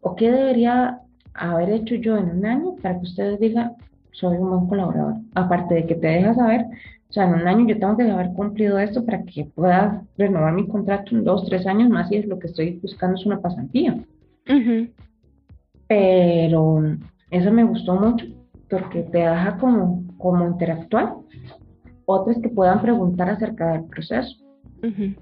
o 0.00 0.14
qué 0.14 0.30
debería 0.30 1.01
haber 1.34 1.70
hecho 1.70 1.94
yo 1.96 2.16
en 2.16 2.30
un 2.30 2.46
año 2.46 2.76
para 2.82 2.96
que 2.96 3.04
ustedes 3.04 3.40
digan, 3.40 3.72
soy 4.12 4.36
un 4.36 4.50
buen 4.50 4.66
colaborador? 4.66 5.14
Aparte 5.34 5.74
de 5.74 5.86
que 5.86 5.94
te 5.94 6.06
deja 6.06 6.34
saber, 6.34 6.66
o 7.08 7.12
sea, 7.12 7.24
en 7.24 7.34
un 7.34 7.48
año 7.48 7.66
yo 7.66 7.78
tengo 7.78 7.96
que 7.96 8.10
haber 8.10 8.32
cumplido 8.32 8.78
esto 8.78 9.04
para 9.04 9.22
que 9.24 9.44
pueda 9.44 10.02
renovar 10.16 10.52
mi 10.54 10.66
contrato 10.66 11.14
en 11.14 11.24
dos, 11.24 11.46
tres 11.46 11.66
años 11.66 11.88
más 11.90 12.10
y 12.10 12.16
es 12.16 12.26
lo 12.26 12.38
que 12.38 12.46
estoy 12.48 12.78
buscando 12.82 13.18
es 13.18 13.26
una 13.26 13.40
pasantía 13.40 13.96
pero 15.92 16.82
eso 17.30 17.52
me 17.52 17.64
gustó 17.64 17.94
mucho 17.96 18.24
porque 18.70 19.02
te 19.02 19.18
deja 19.18 19.58
como, 19.58 20.04
como 20.16 20.46
interactuar. 20.46 21.16
Otras 22.06 22.38
que 22.38 22.48
puedan 22.48 22.80
preguntar 22.80 23.28
acerca 23.28 23.72
del 23.72 23.84
proceso, 23.84 24.34
ujú. 24.82 25.14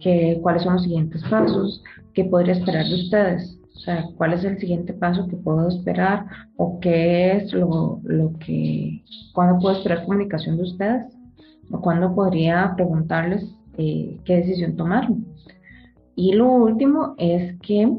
que 0.00 0.40
cuáles 0.42 0.64
son 0.64 0.74
los 0.74 0.82
siguientes 0.82 1.22
pasos, 1.30 1.82
qué 2.12 2.24
podría 2.24 2.54
esperar 2.54 2.84
de 2.86 2.94
ustedes, 2.94 3.58
o 3.74 3.78
sea, 3.78 4.06
cuál 4.16 4.32
es 4.34 4.44
el 4.44 4.58
siguiente 4.58 4.92
paso 4.94 5.26
que 5.28 5.36
puedo 5.36 5.68
esperar 5.68 6.26
o 6.56 6.78
qué 6.80 7.36
es 7.36 7.52
lo, 7.52 8.00
lo 8.04 8.32
que, 8.38 9.02
cuándo 9.34 9.58
puedo 9.60 9.76
esperar 9.76 10.04
comunicación 10.04 10.56
de 10.56 10.62
ustedes 10.62 11.02
o 11.70 11.80
cuándo 11.80 12.14
podría 12.14 12.72
preguntarles 12.76 13.44
eh, 13.76 14.18
qué 14.24 14.36
decisión 14.36 14.76
tomaron. 14.76 15.26
Y 16.14 16.34
lo 16.34 16.52
último 16.52 17.14
es 17.18 17.58
que 17.60 17.90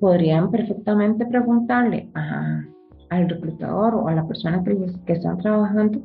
podrían 0.00 0.50
perfectamente 0.50 1.26
preguntarle 1.26 2.08
a- 2.14 2.62
al 3.10 3.28
reclutador 3.28 3.94
o 3.94 4.08
a 4.08 4.14
la 4.14 4.26
persona 4.26 4.64
que, 4.64 4.76
que 5.06 5.12
están 5.12 5.38
trabajando, 5.38 6.00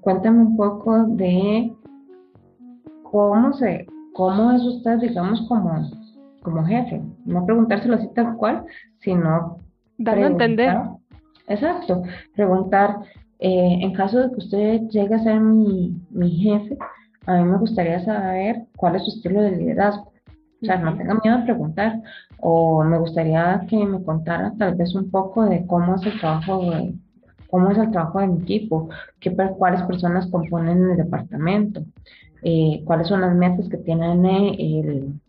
cuéntame 0.00 0.38
un 0.42 0.56
poco 0.56 1.04
de 1.04 1.72
cómo 3.02 3.52
se, 3.54 3.86
cómo 4.14 4.52
es 4.52 4.62
usted, 4.62 4.98
digamos, 5.00 5.42
como, 5.48 5.90
como 6.42 6.64
jefe. 6.64 7.02
No 7.24 7.44
preguntárselo 7.46 7.94
así 7.94 8.08
tal 8.14 8.36
cual, 8.36 8.64
sino 8.98 9.58
Darlo 9.98 10.24
a 10.24 10.28
entender. 10.28 10.76
Exacto, 11.46 12.02
preguntar, 12.34 12.96
eh, 13.38 13.78
en 13.80 13.92
caso 13.92 14.20
de 14.20 14.30
que 14.30 14.36
usted 14.36 14.80
llegue 14.88 15.14
a 15.14 15.22
ser 15.22 15.40
mi, 15.40 16.00
mi 16.10 16.30
jefe, 16.30 16.78
a 17.26 17.36
mí 17.36 17.44
me 17.44 17.58
gustaría 17.58 18.04
saber 18.04 18.66
cuál 18.76 18.96
es 18.96 19.04
su 19.04 19.10
estilo 19.10 19.42
de 19.42 19.56
liderazgo. 19.56 20.12
O 20.62 20.66
sea, 20.66 20.76
no 20.76 20.96
tenga 20.96 21.18
miedo 21.22 21.38
de 21.38 21.44
preguntar. 21.44 22.00
O 22.38 22.84
me 22.84 22.98
gustaría 22.98 23.64
que 23.68 23.84
me 23.84 24.02
contara 24.02 24.52
tal 24.58 24.74
vez 24.74 24.94
un 24.94 25.10
poco 25.10 25.44
de 25.44 25.66
cómo 25.66 25.94
es 25.96 26.06
el 26.06 26.18
trabajo 26.20 26.60
de, 26.70 26.94
cómo 27.50 27.70
es 27.70 27.78
el 27.78 27.90
trabajo 27.90 28.20
de 28.20 28.28
mi 28.28 28.42
equipo, 28.42 28.88
qué, 29.18 29.34
cuáles 29.34 29.82
personas 29.82 30.26
componen 30.28 30.90
el 30.90 30.96
departamento, 30.96 31.82
eh, 32.42 32.82
cuáles 32.84 33.08
son 33.08 33.20
las 33.20 33.34
metas 33.34 33.68
que 33.68 33.76
tiene 33.78 34.12
el, 34.54 35.20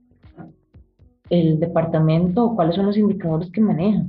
el 1.32 1.60
departamento 1.60 2.46
o 2.46 2.56
cuáles 2.56 2.76
son 2.78 2.88
los 2.88 2.98
indicadores 2.98 3.52
que 3.52 3.62
maneja. 3.62 4.04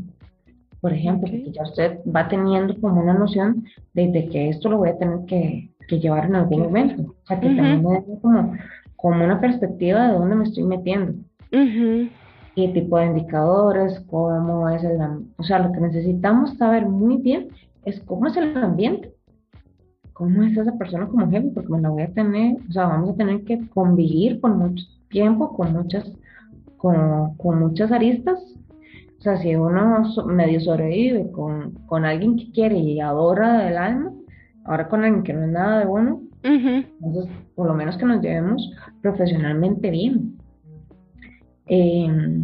Por 0.81 0.93
ejemplo, 0.93 1.29
Ok. 1.29 1.33
porque 1.33 1.53
ya 1.53 1.65
usted 1.65 2.01
va 2.15 2.29
teniendo 2.29 2.79
como 2.81 3.03
una 3.03 3.15
noción 3.15 3.65
de, 3.95 4.09
de 4.13 4.29
que 4.31 4.51
esto 4.51 4.69
lo 4.71 4.79
voy 4.79 4.91
a 4.91 4.99
tener 4.99 5.25
que, 5.27 5.73
que 5.89 6.01
llevar 6.01 6.27
en 6.27 6.37
algún 6.37 6.63
Que 6.63 6.67
hacer. 6.67 6.73
momento. 6.73 7.03
O 7.23 7.27
sea, 7.27 7.41
que 7.41 7.49
Ujú. 7.49 7.57
también 7.57 7.83
me 7.85 8.01
dé 8.03 8.21
como, 8.21 8.55
como 8.97 9.25
una 9.25 9.41
perspectiva 9.41 10.09
de 10.09 10.15
dónde 10.15 10.37
me 10.37 10.45
estoy 10.45 10.65
metiendo 10.65 11.15
Ujú, 11.53 12.11
qué 12.55 12.69
tipo 12.69 12.99
de 12.99 13.07
indicadores, 13.07 14.01
cómo 14.11 14.69
es 14.71 14.85
el, 14.85 14.99
o 15.37 15.43
sea, 15.43 15.59
lo 15.61 15.73
que 15.73 15.81
necesitamos 15.81 16.57
saber 16.59 16.87
muy 16.87 17.19
bien 17.19 17.49
es 17.85 18.01
cómo 18.01 18.27
es 18.27 18.37
el 18.37 18.57
ambiente, 18.59 19.15
cómo 20.13 20.43
es 20.43 20.57
esa 20.57 20.77
persona 20.79 21.09
como 21.09 21.31
jefe, 21.31 21.51
porque 21.55 21.73
me 21.73 21.81
la 21.81 21.91
voy 21.91 22.03
a 22.03 22.13
tener, 22.13 22.57
o 22.69 22.73
sea, 22.73 22.87
vamos 22.87 23.11
a 23.11 23.17
tener 23.17 23.45
que 23.45 23.69
convivir 23.69 24.41
por 24.41 24.55
mucho 24.55 24.85
tiempo, 25.11 25.55
con 25.57 25.73
muchas, 25.73 26.11
con, 26.83 27.37
con 27.37 27.61
muchas 27.61 27.93
aristas. 27.93 28.39
O 29.19 29.23
sea, 29.23 29.37
si 29.37 29.55
uno 29.55 30.03
medio 30.27 30.61
sobrevive 30.61 31.31
con, 31.31 31.75
con 31.87 32.05
alguien 32.05 32.37
que 32.37 32.51
quiere 32.51 32.77
y 32.77 33.01
adora 33.01 33.65
del 33.65 33.77
alma, 33.77 34.13
ahora 34.65 34.89
con 34.89 35.05
alguien 35.05 35.23
que 35.23 35.33
no 35.33 35.45
es 35.45 35.53
nada 35.53 35.79
de 35.79 35.87
uno, 35.87 36.23
ujú. 36.45 36.85
entonces, 37.01 37.33
por 37.55 37.69
lo 37.69 37.75
menos 37.75 37.97
que 37.97 38.05
nos 38.05 38.21
llevemos 38.21 38.69
profesionalmente 39.01 39.91
bien. 39.91 40.37
Eh, 41.67 42.43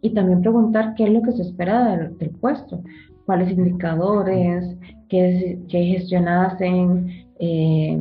y 0.00 0.14
también 0.14 0.40
preguntar 0.40 0.94
qué 0.94 1.04
es 1.04 1.10
lo 1.10 1.20
que 1.20 1.32
se 1.32 1.42
espera 1.42 1.94
del, 1.94 2.16
del 2.16 2.30
puesto, 2.30 2.82
cuáles 3.26 3.50
indicadores, 3.50 4.64
qué, 5.10 5.58
qué 5.68 5.84
gestión 5.84 6.26
hacen, 6.26 7.06
eh, 7.38 7.98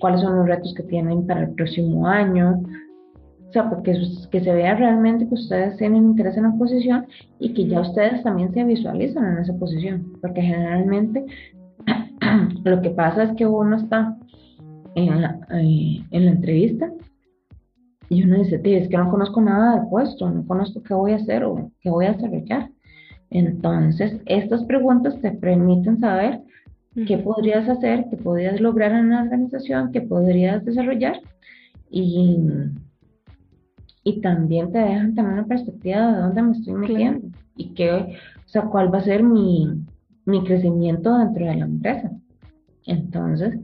cuáles 0.00 0.20
son 0.20 0.36
los 0.36 0.46
retos 0.46 0.72
que 0.74 0.84
tienen 0.84 1.26
para 1.26 1.42
el 1.42 1.50
próximo 1.54 2.06
año. 2.06 2.62
O 3.50 3.52
sea, 3.52 3.68
porque 3.68 3.94
sus- 3.94 4.28
que 4.28 4.40
se 4.40 4.54
vea 4.54 4.76
realmente 4.76 5.26
que 5.26 5.34
ustedes 5.34 5.76
tienen 5.76 6.04
interés 6.04 6.36
en 6.36 6.44
la 6.44 6.52
posición 6.52 7.06
y 7.40 7.52
que 7.52 7.66
ya 7.66 7.80
ustedes 7.80 8.22
también 8.22 8.52
se 8.54 8.62
visualizan 8.62 9.24
en 9.32 9.38
esa 9.38 9.52
posición. 9.58 10.12
Porque 10.20 10.40
generalmente 10.40 11.24
lo 12.64 12.80
que 12.80 12.90
pasa 12.90 13.24
es 13.24 13.32
que 13.32 13.46
uno 13.46 13.76
está 13.76 14.16
en 14.94 15.20
la, 15.20 15.40
eh, 15.52 16.00
en 16.12 16.24
la 16.26 16.30
entrevista 16.30 16.92
y 18.08 18.22
uno 18.22 18.38
dice, 18.38 18.58
"Tío, 18.60 18.78
es 18.78 18.88
que 18.88 18.96
no 18.96 19.10
conozco 19.10 19.40
nada 19.40 19.80
de 19.80 19.86
puesto, 19.88 20.30
no 20.30 20.46
conozco 20.46 20.80
qué 20.84 20.94
voy 20.94 21.12
a 21.12 21.16
hacer 21.16 21.42
o 21.44 21.70
qué 21.80 21.90
voy 21.90 22.06
a 22.06 22.12
desarrollar. 22.12 22.70
Entonces, 23.30 24.20
estas 24.26 24.62
preguntas 24.64 25.20
te 25.20 25.32
permiten 25.32 25.98
saber 25.98 26.40
qué 27.06 27.18
podrías 27.18 27.68
hacer, 27.68 28.06
qué 28.10 28.16
podrías 28.16 28.60
lograr 28.60 28.92
en 28.92 29.06
una 29.06 29.22
organización, 29.22 29.90
qué 29.92 30.00
podrías 30.02 30.64
desarrollar 30.64 31.20
y, 31.90 32.38
y 34.02 34.20
también 34.20 34.72
te 34.72 34.78
dejan 34.78 35.14
tener 35.14 35.32
una 35.32 35.46
perspectiva 35.46 36.12
de 36.12 36.20
dónde 36.20 36.42
me 36.42 36.52
estoy 36.52 36.74
metiendo 36.74 37.28
y 37.56 37.74
qué, 37.74 37.92
o 37.92 38.48
sea, 38.48 38.62
cuál 38.62 38.92
va 38.92 38.98
a 38.98 39.04
ser 39.04 39.22
mi, 39.22 39.84
mi 40.24 40.44
crecimiento 40.44 41.16
dentro 41.18 41.46
de 41.46 41.54
la 41.56 41.64
empresa. 41.64 42.10
Entonces, 42.86 43.58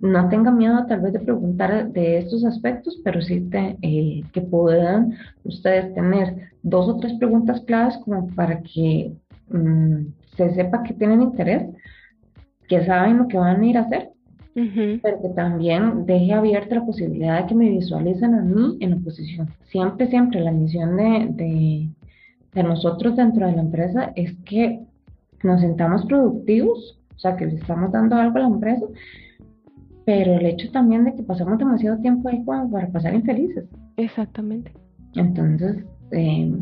no 0.00 0.28
tenga 0.28 0.50
miedo 0.50 0.86
tal 0.86 1.00
vez 1.00 1.12
de 1.12 1.20
preguntar 1.20 1.92
de 1.92 2.18
estos 2.18 2.44
aspectos, 2.44 3.00
pero 3.04 3.20
sí 3.20 3.42
te, 3.50 3.76
eh, 3.82 4.24
que 4.32 4.40
puedan 4.40 5.14
ustedes 5.44 5.94
tener 5.94 6.50
dos 6.62 6.88
o 6.88 6.96
tres 6.96 7.14
preguntas 7.14 7.60
claves 7.62 7.98
como 7.98 8.26
para 8.28 8.62
que 8.62 9.12
mm, 9.50 10.06
se 10.36 10.54
sepa 10.54 10.82
que 10.82 10.94
tienen 10.94 11.22
interés, 11.22 11.68
que 12.66 12.84
saben 12.84 13.18
lo 13.18 13.28
que 13.28 13.38
van 13.38 13.60
a 13.60 13.66
ir 13.66 13.76
a 13.76 13.82
hacer, 13.82 14.09
pero 14.54 15.22
que 15.22 15.28
también 15.34 16.06
deje 16.06 16.32
abierta 16.32 16.76
la 16.76 16.84
posibilidad 16.86 17.40
de 17.40 17.46
que 17.48 17.54
me 17.54 17.70
visualicen 17.70 18.34
a 18.34 18.42
mí 18.42 18.76
en 18.80 18.90
la 18.90 18.96
posición. 18.96 19.48
Siempre, 19.70 20.08
siempre 20.08 20.40
la 20.40 20.52
misión 20.52 20.96
de, 20.96 21.28
de, 21.30 21.88
de 22.54 22.62
nosotros 22.62 23.16
dentro 23.16 23.46
de 23.46 23.52
la 23.52 23.62
empresa 23.62 24.12
es 24.16 24.36
que 24.44 24.80
nos 25.42 25.60
sintamos 25.60 26.04
productivos, 26.06 26.98
o 27.16 27.18
sea, 27.18 27.36
que 27.36 27.46
le 27.46 27.54
estamos 27.54 27.92
dando 27.92 28.16
algo 28.16 28.36
a 28.38 28.40
la 28.40 28.48
empresa 28.48 28.86
pero 30.10 30.34
el 30.34 30.46
hecho 30.46 30.68
también 30.72 31.04
de 31.04 31.14
que 31.14 31.22
pasamos 31.22 31.56
demasiado 31.56 32.00
tiempo 32.00 32.28
ahí 32.28 32.44
como 32.44 32.68
para 32.68 32.88
pasar 32.88 33.14
infelices. 33.14 33.64
Exactamente. 33.96 34.72
Entonces, 35.14 35.84
eh, 36.10 36.52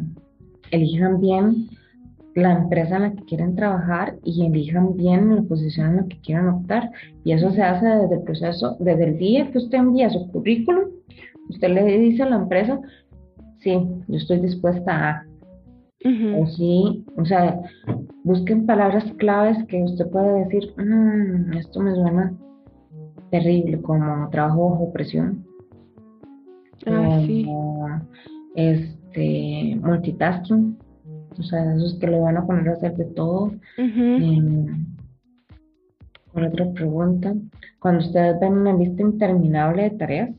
elijan 0.71 1.19
bien 1.19 1.69
la 2.43 2.53
empresa 2.53 2.97
en 2.97 3.03
la 3.03 3.13
que 3.13 3.25
quieren 3.25 3.55
trabajar 3.55 4.17
y 4.25 4.45
elijan 4.47 4.97
bien 4.97 5.35
la 5.37 5.43
posición 5.43 5.91
en 5.91 5.97
la 5.97 6.07
que 6.07 6.21
quieran 6.21 6.49
optar. 6.49 6.91
Y 7.25 7.33
eso 7.33 7.51
se 7.51 7.63
hace 7.63 7.87
desde 7.87 8.17
el 8.17 8.23
proceso, 8.23 8.77
desde 8.81 9.05
el 9.05 9.19
día 9.19 9.51
que 9.51 9.59
usted 9.59 9.79
envía 9.79 10.11
su 10.11 10.31
currículum, 10.31 10.85
usted 11.49 11.69
le 11.69 11.99
dice 11.99 12.23
a 12.23 12.31
la 12.31 12.37
empresa, 12.37 12.81
sí, 13.61 13.73
yo 14.09 14.17
estoy 14.17 14.41
dispuesta 14.41 15.11
a... 15.11 15.25
O 16.37 16.47
sí, 16.47 17.05
o 17.17 17.25
sea, 17.25 17.61
busquen 18.23 18.67
palabras 18.67 19.05
claves 19.17 19.59
que 19.67 19.83
usted 19.83 20.09
puede 20.11 20.45
decir, 20.45 20.73
"Mm, 20.77 21.53
esto 21.55 21.81
me 21.81 21.93
suena 21.93 22.33
terrible, 23.31 23.83
como 23.83 24.29
trabajo 24.31 24.71
bajo 24.71 24.93
presión, 24.93 25.45
Ah, 26.87 27.21
sí. 27.27 27.45
como 27.45 27.89
este 28.55 29.79
multitasking, 29.83 30.79
o 31.39 31.43
sea, 31.43 31.75
esos 31.75 31.95
que 31.99 32.07
le 32.07 32.19
van 32.19 32.37
a 32.37 32.47
poner 32.47 32.69
a 32.69 32.73
hacer 32.73 32.97
de 32.97 33.05
todo. 33.05 33.53
¿Cuál 36.33 36.47
otra 36.47 36.73
pregunta? 36.73 37.35
Cuando 37.79 38.05
ustedes 38.05 38.39
ven 38.41 38.53
una 38.53 38.73
lista 38.73 39.03
interminable 39.03 39.85
de 39.85 39.91
tareas, 39.91 40.31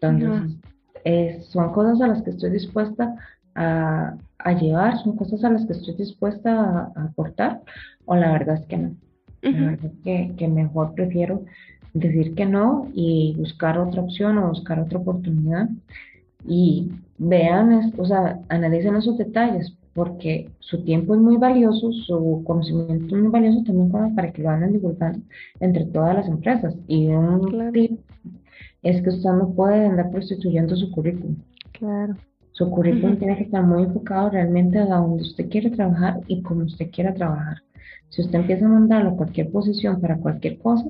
entonces 0.00 0.56
eh, 1.04 1.40
son 1.48 1.72
cosas 1.72 2.00
a 2.00 2.08
las 2.08 2.22
que 2.22 2.30
estoy 2.30 2.50
dispuesta 2.50 3.16
a, 3.54 4.14
a 4.38 4.52
llevar, 4.52 4.98
son 4.98 5.16
cosas 5.16 5.42
a 5.44 5.50
las 5.50 5.66
que 5.66 5.72
estoy 5.72 5.94
dispuesta 5.94 6.92
a, 6.94 7.04
aportar, 7.04 7.60
o 8.06 8.14
la 8.16 8.32
verdad 8.32 8.56
es 8.56 8.66
que 8.66 8.76
no. 8.76 8.94
La 9.42 9.70
verdad 9.70 9.90
que, 10.04 10.34
que 10.36 10.48
mejor 10.48 10.94
prefiero 10.94 11.44
decir 11.94 12.34
que 12.34 12.44
no 12.46 12.88
y 12.94 13.34
buscar 13.38 13.78
otra 13.78 14.02
opción 14.02 14.38
o 14.38 14.48
buscar 14.48 14.78
otra 14.80 14.98
oportunidad. 14.98 15.68
Y 16.46 16.90
vean, 17.20 17.92
o 17.98 18.04
sea, 18.06 18.40
analicen 18.48 18.96
esos 18.96 19.18
detalles, 19.18 19.76
porque 19.94 20.50
su 20.60 20.82
tiempo 20.84 21.14
es 21.14 21.20
muy 21.20 21.36
valioso, 21.36 21.92
su 21.92 22.42
conocimiento 22.46 23.14
es 23.16 23.22
muy 23.22 23.30
valioso 23.30 23.62
también 23.64 23.90
como 23.90 24.14
para 24.14 24.32
que 24.32 24.42
lo 24.42 24.50
anden 24.50 24.72
divulgando 24.72 25.20
entre 25.60 25.84
todas 25.86 26.14
las 26.14 26.28
empresas. 26.28 26.74
Y 26.88 27.08
un 27.08 27.40
Claro. 27.50 27.72
tip 27.72 28.00
es 28.82 29.02
que 29.02 29.10
usted 29.10 29.30
no 29.30 29.52
puede 29.54 29.86
andar 29.86 30.10
prostituyendo 30.10 30.74
su 30.76 30.90
currículum. 30.90 31.36
Claro. 31.72 32.14
Su 32.52 32.70
currículum 32.70 33.16
tiene 33.18 33.36
que 33.36 33.44
estar 33.44 33.62
muy 33.64 33.82
enfocado 33.84 34.30
realmente 34.30 34.78
a 34.78 34.86
donde 34.86 35.22
usted 35.22 35.48
quiere 35.48 35.70
trabajar 35.70 36.20
y 36.26 36.42
como 36.42 36.64
usted 36.64 36.90
quiera 36.90 37.12
trabajar. 37.14 37.58
Si 38.08 38.22
usted 38.22 38.40
empieza 38.40 38.66
a 38.66 38.68
mandarlo 38.68 39.10
a 39.10 39.16
cualquier 39.16 39.50
posición 39.50 40.00
para 40.00 40.18
cualquier 40.18 40.58
cosa, 40.58 40.86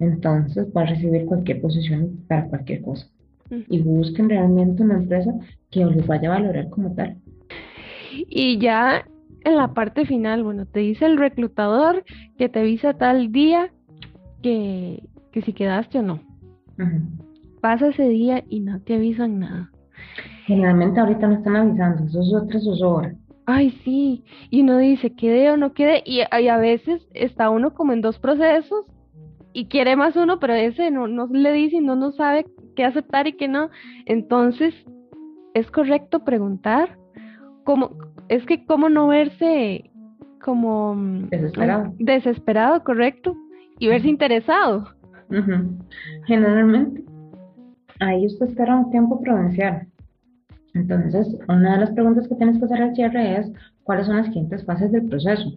entonces 0.00 0.66
va 0.76 0.82
a 0.82 0.86
recibir 0.86 1.26
cualquier 1.26 1.60
posición 1.60 2.24
para 2.28 2.46
cualquier 2.48 2.82
cosa. 2.82 3.06
Y 3.50 3.80
busquen 3.80 4.28
realmente 4.28 4.82
una 4.82 4.96
empresa 4.96 5.32
que 5.70 5.84
les 5.84 6.06
vaya 6.06 6.28
a 6.28 6.38
valorar 6.38 6.68
como 6.70 6.94
tal. 6.94 7.16
Y 8.12 8.58
ya 8.58 9.04
en 9.44 9.56
la 9.56 9.74
parte 9.74 10.04
final, 10.04 10.42
bueno, 10.42 10.66
te 10.66 10.80
dice 10.80 11.06
el 11.06 11.16
reclutador 11.16 12.04
que 12.36 12.48
te 12.48 12.60
avisa 12.60 12.94
tal 12.94 13.32
día 13.32 13.70
que, 14.42 15.02
que 15.32 15.42
si 15.42 15.52
quedaste 15.52 15.98
o 15.98 16.02
no. 16.02 16.20
Pasa 17.60 17.88
ese 17.88 18.08
día 18.08 18.44
y 18.48 18.60
no 18.60 18.80
te 18.80 18.94
avisan 18.94 19.40
nada. 19.40 19.70
Generalmente 20.46 21.00
ahorita 21.00 21.26
no 21.26 21.34
están 21.34 21.56
avisando, 21.56 22.04
eso 22.04 22.20
es 22.20 22.34
otra 22.34 22.60
zozobra. 22.60 23.14
Ay, 23.46 23.70
sí. 23.82 24.24
Y 24.50 24.60
uno 24.60 24.78
dice, 24.78 25.14
quede 25.14 25.50
o 25.50 25.56
no 25.56 25.72
quede. 25.72 26.02
Y, 26.04 26.20
y 26.20 26.48
a 26.48 26.58
veces 26.58 27.08
está 27.14 27.48
uno 27.48 27.72
como 27.72 27.94
en 27.94 28.02
dos 28.02 28.18
procesos 28.18 28.84
y 29.54 29.66
quiere 29.66 29.96
más 29.96 30.16
uno, 30.16 30.38
pero 30.38 30.54
ese 30.54 30.90
no, 30.90 31.08
no 31.08 31.26
le 31.26 31.52
dice 31.52 31.76
y 31.76 31.80
no, 31.80 31.96
no 31.96 32.12
sabe 32.12 32.44
qué 32.78 32.84
aceptar 32.84 33.26
y 33.26 33.32
qué 33.32 33.48
no. 33.48 33.70
Entonces, 34.06 34.72
es 35.52 35.68
correcto 35.72 36.24
preguntar 36.24 36.96
cómo, 37.64 37.90
es 38.28 38.46
que 38.46 38.64
cómo 38.64 38.88
no 38.88 39.08
verse 39.08 39.90
como 40.40 40.94
mm, 40.94 41.28
Desesperado. 41.28 41.92
desesperado, 41.98 42.84
correcto, 42.84 43.36
y 43.80 43.88
verse 43.88 44.08
interesado. 44.08 44.94
Generalmente, 46.26 47.04
ahí 47.98 48.26
usted 48.26 48.46
espera 48.46 48.76
un 48.76 48.90
tiempo 48.92 49.20
prudencial. 49.20 49.88
Entonces, 50.74 51.36
una 51.48 51.72
de 51.72 51.80
las 51.80 51.90
preguntas 51.90 52.28
que 52.28 52.36
tienes 52.36 52.58
que 52.58 52.66
hacer 52.66 52.80
al 52.80 52.94
cierre 52.94 53.38
es 53.38 53.52
cuáles 53.82 54.06
son 54.06 54.18
las 54.18 54.26
siguientes 54.26 54.64
fases 54.64 54.92
del 54.92 55.08
proceso. 55.08 55.52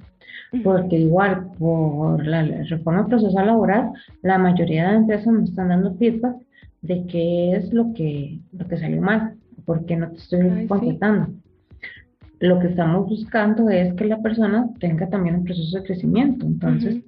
Porque 0.63 0.97
igual, 0.97 1.51
por 1.59 2.25
la 2.25 2.41
reforma 2.67 3.05
procesal 3.05 3.45
laboral, 3.45 3.91
la 4.23 4.39
mayoría 4.39 4.89
de 4.89 4.95
empresas 4.97 5.31
me 5.31 5.43
están 5.43 5.69
dando 5.69 5.93
feedback 5.95 6.35
de 6.81 7.05
qué 7.07 7.53
es 7.53 7.73
lo 7.73 7.93
que, 7.93 8.39
lo 8.51 8.67
que 8.67 8.77
salió 8.77 9.01
mal, 9.01 9.35
por 9.65 9.85
qué 9.85 9.95
no 9.95 10.11
te 10.11 10.17
estoy 10.17 10.41
Ay, 10.41 10.61
sí. 10.61 10.67
contratando. 10.67 11.33
Lo 12.39 12.59
que 12.59 12.67
estamos 12.67 13.07
buscando 13.07 13.69
es 13.69 13.93
que 13.93 14.05
la 14.05 14.21
persona 14.21 14.69
tenga 14.79 15.07
también 15.09 15.35
un 15.35 15.43
proceso 15.43 15.77
de 15.77 15.83
crecimiento. 15.83 16.45
Entonces. 16.45 17.03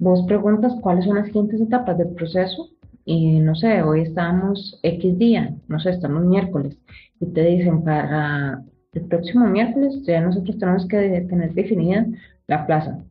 Vos 0.00 0.24
preguntas 0.26 0.74
cuáles 0.80 1.04
son 1.04 1.16
las 1.16 1.26
siguientes 1.26 1.60
etapas 1.60 1.98
del 1.98 2.10
proceso 2.10 2.68
y 3.04 3.40
no 3.40 3.56
sé, 3.56 3.82
hoy 3.82 4.02
estamos 4.02 4.78
X 4.84 5.18
día, 5.18 5.56
no 5.66 5.80
sé, 5.80 5.90
estamos 5.90 6.24
miércoles 6.24 6.78
y 7.20 7.26
te 7.26 7.44
dicen 7.44 7.82
para 7.82 8.62
el 8.92 9.02
próximo 9.06 9.46
miércoles 9.48 10.00
ya 10.06 10.20
nosotros 10.20 10.56
tenemos 10.58 10.86
que 10.86 11.26
tener 11.28 11.52
definida 11.52 12.06
la 12.46 12.64
plaza. 12.64 13.02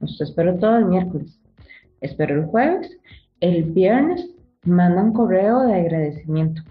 Usted 0.00 0.24
espero 0.24 0.58
todo 0.58 0.78
el 0.78 0.86
miércoles, 0.86 1.40
espero 2.00 2.40
el 2.40 2.46
jueves, 2.46 2.90
el 3.38 3.62
viernes 3.62 4.28
manda 4.64 5.02
un 5.02 5.12
correo 5.12 5.62
de 5.62 5.74
agradecimiento 5.74 6.62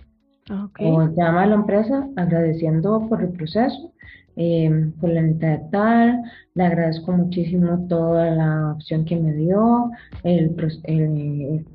Ah, 0.49 0.65
Ok. 0.65 0.80
o 0.84 1.07
llama 1.15 1.43
a 1.43 1.45
la 1.47 1.55
empresa 1.55 2.07
agradeciendo 2.18 3.05
por 3.07 3.22
el 3.22 3.30
proceso, 3.30 3.91
eh, 4.35 4.91
por 4.99 5.09
la 5.09 5.22
mitad 5.22 5.47
de 5.49 5.61
tal, 5.72 6.22
le 6.55 6.63
agradezco 6.65 7.11
muchísimo 7.11 7.85
toda 7.88 8.31
la 8.31 8.72
opción 8.73 9.05
que 9.05 9.15
me 9.18 9.34
dio, 9.34 9.91
el, 10.23 10.55
el, 10.85 11.65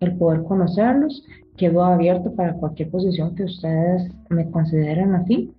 el 0.00 0.16
poder 0.16 0.42
conocerlos, 0.42 1.24
quedo 1.56 1.84
abierto 1.84 2.32
para 2.34 2.54
cualquier 2.54 2.90
posición 2.90 3.34
que 3.34 3.44
ustedes 3.44 4.10
me 4.28 4.50
consideren 4.50 5.14
así. 5.14 5.52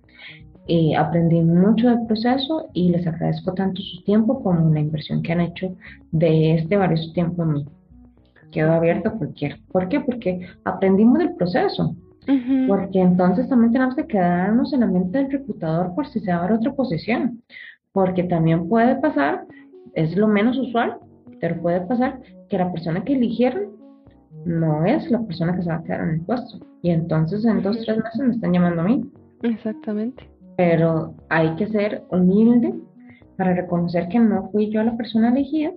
Eh, 0.68 0.94
aprendí 0.94 1.40
mucho 1.40 1.88
del 1.88 2.06
proceso 2.06 2.68
y 2.74 2.90
les 2.90 3.06
agradezco 3.06 3.54
tanto 3.54 3.80
su 3.80 4.02
tiempo 4.04 4.42
como 4.42 4.68
la 4.72 4.80
inversión 4.80 5.22
que 5.22 5.32
han 5.32 5.40
hecho 5.40 5.74
de 6.12 6.56
este 6.56 6.76
valioso 6.76 7.10
tiempo 7.12 7.42
en 7.42 7.52
mí. 7.54 7.66
Quedo 8.50 8.72
abierto 8.72 9.12
cualquier. 9.12 9.60
¿Por 9.70 9.88
qué? 9.88 10.00
Porque 10.00 10.46
aprendimos 10.64 11.18
del 11.18 11.34
proceso. 11.34 11.94
Porque 12.66 13.00
entonces 13.00 13.48
también 13.48 13.72
tenemos 13.72 13.94
que 13.94 14.06
quedarnos 14.06 14.72
en 14.74 14.80
la 14.80 14.86
mente 14.86 15.16
del 15.16 15.30
reclutador 15.30 15.94
por 15.94 16.06
si 16.08 16.20
se 16.20 16.30
abre 16.30 16.54
otra 16.54 16.72
posición. 16.74 17.42
Porque 17.92 18.22
también 18.24 18.68
puede 18.68 18.96
pasar, 18.96 19.46
es 19.94 20.14
lo 20.14 20.28
menos 20.28 20.58
usual, 20.58 20.98
pero 21.40 21.60
puede 21.62 21.80
pasar 21.82 22.20
que 22.50 22.58
la 22.58 22.70
persona 22.70 23.02
que 23.02 23.14
eligieron 23.14 23.78
no 24.44 24.84
es 24.84 25.10
la 25.10 25.20
persona 25.22 25.56
que 25.56 25.62
se 25.62 25.70
va 25.70 25.76
a 25.76 25.82
quedar 25.82 26.02
en 26.02 26.10
el 26.16 26.20
puesto. 26.20 26.58
Y 26.82 26.90
entonces 26.90 27.44
en 27.46 27.62
dos, 27.62 27.76
Ujú. 27.76 27.84
tres 27.86 27.96
meses 27.96 28.20
me 28.20 28.34
están 28.34 28.52
llamando 28.52 28.82
a 28.82 28.84
mí. 28.84 29.10
Exactamente. 29.42 30.28
Pero 30.58 31.14
hay 31.30 31.54
que 31.56 31.66
ser 31.68 32.04
humilde 32.10 32.74
para 33.38 33.54
reconocer 33.54 34.08
que 34.08 34.18
no 34.18 34.50
fui 34.50 34.70
yo 34.70 34.82
la 34.82 34.96
persona 34.96 35.30
elegida 35.30 35.70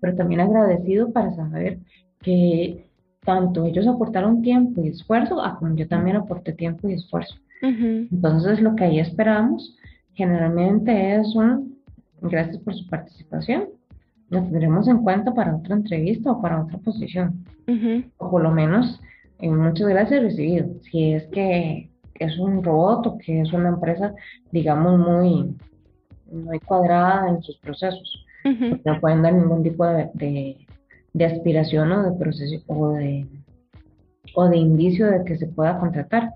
pero 0.00 0.14
también 0.14 0.40
agradecido 0.40 1.12
para 1.12 1.34
saber 1.34 1.78
que 2.20 2.86
tanto 3.24 3.64
ellos 3.64 3.86
aportaron 3.86 4.42
tiempo 4.42 4.82
y 4.82 4.88
esfuerzo, 4.88 5.42
a 5.42 5.58
como 5.58 5.74
yo 5.74 5.88
también 5.88 6.16
aporté 6.16 6.52
tiempo 6.52 6.88
y 6.88 6.94
esfuerzo. 6.94 7.34
Entonces, 7.62 8.60
lo 8.60 8.76
que 8.76 8.84
ahí 8.84 9.00
esperamos 9.00 9.76
generalmente 10.14 11.16
es 11.16 11.34
un 11.34 11.76
gracias 12.20 12.58
por 12.58 12.74
su 12.74 12.86
participación. 12.86 13.64
Lo 14.30 14.42
tendremos 14.42 14.88
en 14.88 15.02
cuenta 15.02 15.32
para 15.34 15.54
otra 15.54 15.76
entrevista 15.76 16.32
o 16.32 16.40
para 16.40 16.62
otra 16.62 16.78
posición. 16.78 17.44
O 18.18 18.30
por 18.30 18.42
lo 18.42 18.50
menos, 18.50 19.00
eh, 19.40 19.50
muchas 19.50 19.88
gracias 19.88 20.22
recibido. 20.22 20.68
Si 20.82 21.12
es 21.12 21.26
que 21.28 21.90
es 22.14 22.38
un 22.38 22.62
robot 22.62 23.06
o 23.06 23.18
que 23.18 23.40
es 23.40 23.52
una 23.52 23.68
empresa, 23.68 24.14
digamos, 24.50 24.98
muy, 24.98 25.54
muy 26.30 26.60
cuadrada 26.60 27.28
en 27.28 27.42
sus 27.42 27.56
procesos. 27.58 28.25
No 28.84 29.00
pueden 29.00 29.22
dar 29.22 29.32
ningún 29.34 29.62
tipo 29.62 29.84
de, 29.86 30.10
de- 30.14 30.56
de 31.12 31.24
aspiración 31.24 31.90
o 31.92 32.02
de 32.10 32.18
proceso 32.18 32.62
o 32.66 32.90
de, 32.90 33.26
o 34.34 34.48
de 34.48 34.56
indicio 34.58 35.06
de 35.10 35.24
que 35.24 35.36
se 35.38 35.46
pueda 35.46 35.78
contratar. 35.78 36.34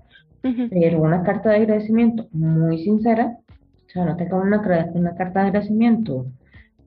Pero 0.71 1.01
una 1.01 1.21
carta 1.23 1.49
de 1.51 1.57
agradecimiento 1.57 2.27
muy 2.31 2.83
sincera, 2.83 3.37
o 3.47 3.89
sea, 3.93 4.05
no 4.05 4.15
tenga 4.17 4.37
una, 4.37 4.59
una 4.93 5.15
carta 5.15 5.41
de 5.41 5.47
agradecimiento 5.47 6.25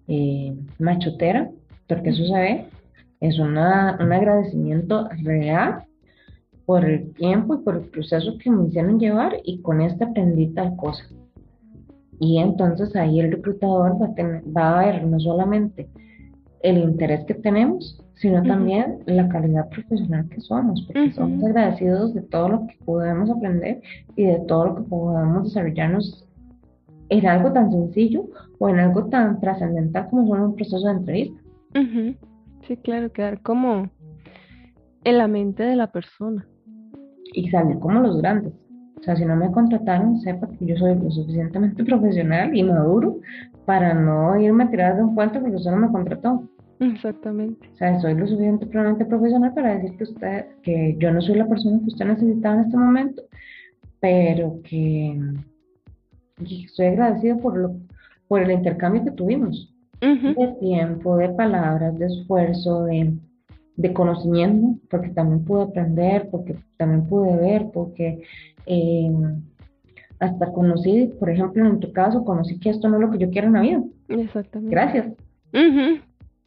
eh, 0.09 0.53
machotera, 0.81 1.51
porque 1.87 2.11
eso 2.11 2.25
se 2.27 2.35
ve, 2.35 2.67
es 3.21 3.39
una, 3.39 3.97
un 4.01 4.13
agradecimiento 4.13 5.09
real 5.23 5.85
por 6.67 6.85
el 6.85 7.13
tiempo 7.15 7.55
y 7.55 7.59
por 7.59 7.77
el 7.77 7.83
proceso 7.83 8.37
que 8.39 8.51
me 8.51 8.67
hicieron 8.67 8.99
llevar 8.99 9.37
y 9.45 9.61
con 9.63 9.81
este 9.83 10.03
aprendí 10.05 10.49
tal 10.49 10.75
cosa. 10.77 11.05
Y 12.21 12.39
entonces 12.39 12.95
ahí 12.97 13.21
el 13.21 13.33
reclutador 13.33 14.01
va 14.01 14.07
a, 14.07 14.15
tener- 14.15 14.43
va 14.57 14.81
a 14.81 14.87
ver 14.87 15.05
no 15.07 15.19
solamente 15.21 15.89
el 16.63 16.79
interés 16.79 17.25
que 17.27 17.35
tenemos, 17.35 18.01
sino 18.15 18.43
también 18.43 18.99
la 19.07 19.29
calidad 19.29 19.69
profesional 19.69 20.29
que 20.29 20.41
somos, 20.41 20.83
porque 20.87 21.13
somos 21.13 21.45
agradecidos 21.45 22.15
de 22.15 22.23
todo 22.23 22.49
lo 22.49 22.67
que 22.67 22.77
podemos 22.85 23.29
aprender 23.31 23.83
y 24.17 24.25
de 24.25 24.39
todo 24.47 24.67
lo 24.67 24.77
que 24.77 24.83
podamos 24.85 25.45
desarrollarnos 25.45 26.27
en 27.11 27.27
algo 27.27 27.53
tan 27.53 27.71
sencillo 27.71 28.25
o 28.59 28.69
en 28.71 28.79
algo 28.79 29.05
tan 29.07 29.41
trascendental 29.41 30.09
como 30.09 30.27
son 30.27 30.41
un 30.41 30.55
proceso 30.55 30.87
de 30.87 30.93
entrevista. 30.93 31.41
Sí, 32.67 32.77
claro, 32.79 33.13
quedar 33.13 33.43
como 33.43 33.91
en 35.05 35.19
la 35.19 35.29
mente 35.29 35.65
de 35.65 35.77
la 35.77 35.93
persona. 35.93 36.47
y 37.35 37.51
salir 37.51 37.79
como 37.81 38.01
los 38.01 38.23
grandes. 38.23 38.53
O 39.05 39.07
sea, 39.07 39.17
si 39.17 39.27
no 39.27 39.37
me 39.37 39.53
contrataron, 39.53 40.19
sepa 40.21 40.49
que 40.49 40.65
yo 40.65 40.77
soy 40.79 40.95
lo 40.95 41.11
suficientemente 41.11 41.85
profesional 41.85 42.57
y 42.57 42.63
maduro 42.63 43.19
para 43.67 43.93
no 43.93 44.41
irme 44.41 44.65
a 44.65 44.71
tirar 44.71 44.97
de 44.97 45.03
un 45.03 45.15
puente 45.15 45.39
porque 45.41 45.57
usted 45.57 45.73
no 45.73 45.77
me 45.77 45.93
contrató. 45.93 46.49
Exactamente. 46.81 47.69
O 47.75 47.77
sea, 47.77 48.01
soy 48.01 48.15
lo 48.15 48.27
suficientemente 48.27 49.05
profesional 49.05 49.53
para 49.53 49.75
decir 49.75 49.95
que 49.99 50.05
usted, 50.05 50.47
que 50.63 50.97
yo 50.99 51.13
no 51.13 51.21
soy 51.21 51.35
la 51.35 51.47
persona 51.47 51.81
que 51.81 51.89
usted 51.89 52.07
necesitaba 52.07 52.55
en 52.55 52.61
este 52.63 52.77
momento, 52.79 53.23
pero 54.01 54.61
que, 54.65 55.21
que 56.39 56.65
estoy 56.65 56.87
agradecido 56.87 57.37
por 57.41 57.59
lo, 57.59 57.77
por 58.27 58.41
el 58.41 58.53
intercambio 58.53 59.05
que 59.05 59.11
tuvimos 59.11 59.71
de 60.01 60.57
tiempo, 60.61 61.19
de 61.19 61.29
palabras, 61.29 61.99
de 61.99 62.07
esfuerzo, 62.07 62.85
de, 62.85 63.13
de 63.77 63.93
conocimiento, 63.93 64.79
porque 64.89 65.11
también 65.11 65.45
pude 65.45 65.65
aprender, 65.65 66.29
porque 66.31 66.57
también 66.77 67.07
pude 67.07 67.37
ver, 67.37 67.71
porque 67.73 68.23
eh, 68.67 69.13
hasta 70.21 70.53
conocí, 70.53 71.13
por 71.19 71.31
ejemplo, 71.31 71.67
en 71.67 71.81
tu 71.81 71.93
caso, 71.93 72.25
conocí 72.25 72.59
que 72.59 72.71
esto 72.71 72.89
no 72.89 72.97
es 72.97 73.03
lo 73.03 73.11
que 73.11 73.19
yo 73.19 73.31
quiero 73.31 73.49
en 73.49 73.53
la 73.55 73.61
vida. 73.61 73.83
Exactamente. 74.09 74.75
Gracias. 74.75 75.09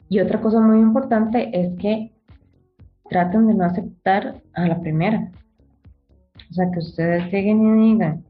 Y 0.08 0.20
otra 0.20 0.40
cosa 0.40 0.60
muy 0.60 0.78
importante 0.78 1.50
es 1.52 1.78
que 1.78 2.12
traten 3.08 3.46
de 3.46 3.54
no 3.54 3.64
aceptar 3.64 4.40
a 4.54 4.66
la 4.66 4.80
primera. 4.80 5.30
O 6.50 6.54
sea, 6.54 6.70
que 6.70 6.78
ustedes 6.78 7.30
lleguen 7.30 7.78
y 7.78 7.92
digan, 7.92 8.24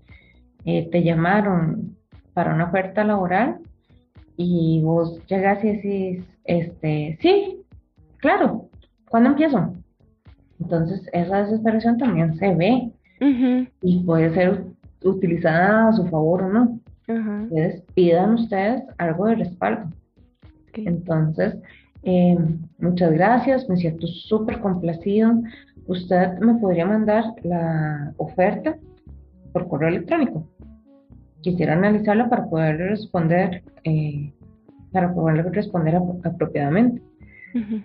eh, 0.65 0.89
te 0.91 1.03
llamaron 1.03 1.97
para 2.35 2.55
una 2.55 2.67
oferta 2.67 3.05
laboral 3.05 3.59
y 4.37 4.81
vos 4.83 5.21
llegas 5.27 5.63
y 5.65 5.69
decís, 5.69 6.25
este, 6.45 7.19
sí, 7.21 7.63
claro, 8.19 8.68
¿cuándo 9.09 9.31
empiezo? 9.31 9.73
Entonces, 10.61 11.09
esa 11.13 11.43
desesperación 11.45 11.99
también 11.99 12.37
se 12.37 12.55
ve 12.55 12.91
y 13.83 14.01
puede 14.05 14.33
ser 14.35 14.65
utilizada 15.05 15.89
a 15.89 15.93
su 15.93 16.07
favor 16.07 16.43
o 16.43 16.49
no. 16.53 16.81
Ustedes 17.45 17.83
pidan 17.95 18.35
ustedes 18.35 18.83
algo 18.99 19.27
de 19.27 19.37
respaldo. 19.37 19.91
Entonces, 20.87 21.57
eh, 22.03 22.37
muchas 22.79 23.13
gracias, 23.13 23.69
me 23.69 23.77
siento 23.77 24.07
súper 24.07 24.61
complacido. 24.61 25.33
Usted 25.87 26.39
me 26.41 26.55
podría 26.55 26.87
mandar 26.87 27.25
la 27.45 28.13
oferta 28.19 28.77
por 29.53 29.69
correo 29.69 29.89
electrónico. 29.89 30.45
Quisiera 31.41 31.73
analizarla 31.75 32.29
para 32.29 32.47
poder 32.47 32.77
responder, 32.79 33.63
eh, 33.85 34.33
para 34.93 35.15
poder 35.15 35.51
responder 35.53 35.95
apro- 35.95 36.21
apropiadamente. 36.25 37.01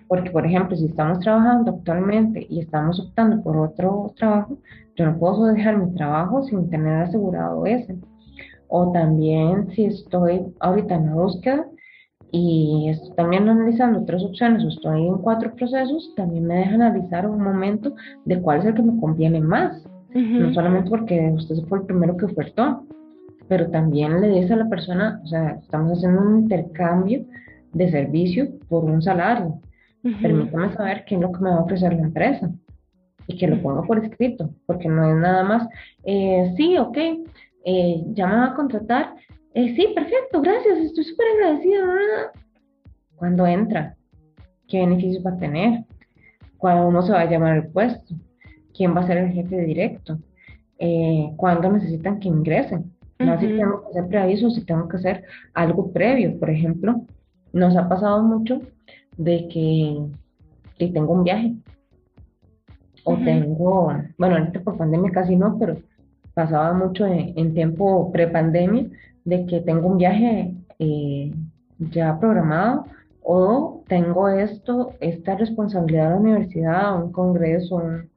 Porque, 0.08 0.30
por 0.30 0.46
ejemplo, 0.46 0.76
si 0.76 0.86
estamos 0.86 1.20
trabajando 1.20 1.72
actualmente 1.72 2.46
y 2.48 2.60
estamos 2.60 3.00
optando 3.00 3.42
por 3.42 3.56
otro 3.56 4.12
trabajo, 4.16 4.58
yo 4.96 5.06
no 5.06 5.18
puedo 5.18 5.46
dejar 5.46 5.78
mi 5.78 5.94
trabajo 5.94 6.42
sin 6.44 6.70
tener 6.70 7.02
asegurado 7.02 7.66
ese. 7.66 7.96
O 8.68 8.92
también 8.92 9.70
si 9.72 9.86
estoy 9.86 10.42
ahorita 10.60 10.94
en 10.94 11.06
la 11.06 11.14
búsqueda 11.14 11.66
y 12.30 12.88
estoy 12.88 13.14
también 13.14 13.48
analizando 13.48 14.00
otras 14.00 14.22
opciones 14.24 14.64
o 14.64 14.68
estoy 14.68 15.06
en 15.06 15.18
cuatro 15.18 15.54
procesos, 15.54 16.12
también 16.16 16.46
me 16.46 16.56
deja 16.56 16.74
analizar 16.74 17.28
un 17.28 17.42
momento 17.42 17.94
de 18.24 18.40
cuál 18.40 18.58
es 18.58 18.66
el 18.66 18.74
que 18.74 18.82
me 18.82 19.00
conviene 19.00 19.40
más. 19.40 19.84
No 20.14 20.46
ujú, 20.46 20.54
solamente 20.54 20.90
porque 20.90 21.32
usted 21.34 21.56
fue 21.68 21.78
el 21.78 21.86
primero 21.86 22.16
que 22.16 22.26
ofertó, 22.26 22.84
pero 23.48 23.70
también 23.70 24.20
le 24.20 24.28
dice 24.40 24.54
a 24.54 24.56
la 24.56 24.68
persona, 24.68 25.20
o 25.22 25.26
sea, 25.26 25.58
estamos 25.62 25.98
haciendo 25.98 26.22
un 26.22 26.40
intercambio 26.40 27.24
de 27.74 27.90
servicio 27.90 28.48
por 28.68 28.84
un 28.84 29.02
salario. 29.02 29.60
Permítame 30.22 30.72
saber 30.74 31.04
qué 31.04 31.14
es 31.14 31.20
lo 31.20 31.32
que 31.32 31.40
me 31.40 31.50
va 31.50 31.56
a 31.56 31.62
ofrecer 31.62 31.92
la 31.94 32.02
empresa 32.02 32.50
y 33.26 33.38
que 33.38 33.46
lo 33.46 33.60
ponga 33.62 33.82
por 33.82 34.04
escrito, 34.04 34.50
porque 34.66 34.88
no 34.88 35.08
es 35.08 35.16
nada 35.16 35.42
más, 35.44 35.66
eh, 36.04 36.52
sí, 36.56 36.76
ok, 36.76 36.96
eh, 37.64 38.02
ya 38.12 38.26
me 38.26 38.36
va 38.36 38.46
a 38.48 38.54
contratar, 38.54 39.14
eh, 39.54 39.74
sí, 39.74 39.88
perfecto, 39.94 40.42
gracias, 40.42 40.78
estoy 40.78 41.04
súper 41.04 41.26
agradecida. 41.34 42.32
¿Cuándo 43.16 43.46
entra? 43.46 43.96
¿Qué 44.68 44.80
beneficios 44.80 45.24
va 45.24 45.30
a 45.30 45.38
tener? 45.38 45.84
¿Cómo 46.58 47.00
se 47.02 47.12
va 47.12 47.20
a 47.20 47.30
llamar 47.30 47.56
el 47.56 47.68
puesto? 47.68 48.14
¿Quién 48.76 48.94
va 48.94 49.00
a 49.00 49.06
ser 49.06 49.18
el 49.18 49.32
jefe 49.32 49.56
directo? 49.58 50.18
¿Cuándo 51.36 51.72
necesitan 51.72 52.20
que 52.20 52.28
ingresen? 52.28 52.92
No 53.18 53.38
si 53.38 53.46
Ujú. 53.46 53.56
tengo 53.56 53.80
que 53.82 53.86
hacer 53.90 54.08
preaviso, 54.08 54.50
si 54.50 54.64
tengo 54.64 54.88
que 54.88 54.96
hacer 54.96 55.24
algo 55.54 55.92
previo. 55.92 56.38
Por 56.38 56.50
ejemplo, 56.50 57.06
nos 57.54 57.74
ha 57.76 57.88
pasado 57.88 58.22
mucho 58.22 58.60
de 59.16 59.48
que, 59.48 59.96
tengo 60.92 61.14
un 61.14 61.24
viaje 61.24 61.54
o 63.04 63.16
tengo, 63.24 63.92
bueno, 64.18 64.36
ahorita 64.36 64.60
por 64.60 64.76
pandemia 64.76 65.10
casi 65.12 65.34
no, 65.36 65.56
pero 65.58 65.76
pasaba 66.34 66.74
mucho 66.74 67.06
en, 67.06 67.32
en 67.38 67.54
tiempo 67.54 68.10
prepandemia 68.12 68.86
de 69.24 69.46
que 69.46 69.60
tengo 69.60 69.86
un 69.88 69.96
viaje 69.98 70.52
eh, 70.78 71.32
ya 71.78 72.18
programado 72.18 72.84
o 73.22 73.82
tengo 73.88 74.28
esto, 74.28 74.92
esta 75.00 75.36
responsabilidad 75.36 76.04
de 76.08 76.10
la 76.16 76.20
universidad, 76.20 77.02
un 77.02 77.12
congreso, 77.12 77.76
un- 77.76 78.10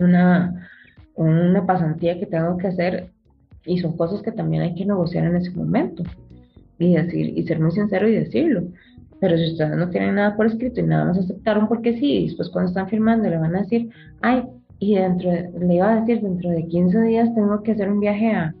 una, 0.00 0.68
una 1.16 1.66
pasantía 1.66 2.18
que 2.18 2.26
tengo 2.26 2.56
que 2.56 2.68
hacer 2.68 3.10
y 3.66 3.78
son 3.78 3.96
cosas 3.96 4.22
que 4.22 4.32
también 4.32 4.62
hay 4.62 4.74
que 4.74 4.86
negociar 4.86 5.24
en 5.26 5.36
ese 5.36 5.50
momento 5.50 6.02
y 6.78 6.94
decir 6.94 7.38
y 7.38 7.42
ser 7.46 7.60
muy 7.60 7.70
sincero 7.72 8.08
y 8.08 8.14
decirlo. 8.14 8.64
Pero 9.20 9.36
si 9.38 9.52
ustedes 9.52 9.76
no 9.76 9.88
tienen 9.90 10.16
nada 10.16 10.36
por 10.36 10.46
escrito 10.46 10.80
y 10.80 10.84
nada 10.84 11.06
más 11.06 11.18
aceptaron 11.18 11.68
porque 11.68 11.96
sí, 11.98 12.12
y 12.18 12.26
después 12.26 12.48
cuando 12.50 12.68
están 12.68 12.88
firmando 12.88 13.28
le 13.28 13.38
van 13.38 13.54
a 13.56 13.60
decir, 13.62 13.88
ay, 14.22 14.42
y 14.80 14.96
dentro 14.96 15.30
de- 15.30 15.50
le 15.60 15.74
iba 15.76 15.92
a 15.92 16.00
decir, 16.00 16.20
dentro 16.20 16.50
de 16.50 16.66
15 16.66 17.00
días 17.02 17.34
tengo 17.34 17.62
que 17.62 17.72
hacer 17.72 17.90
un 17.90 18.00
viaje 18.00 18.32
a, 18.32 18.54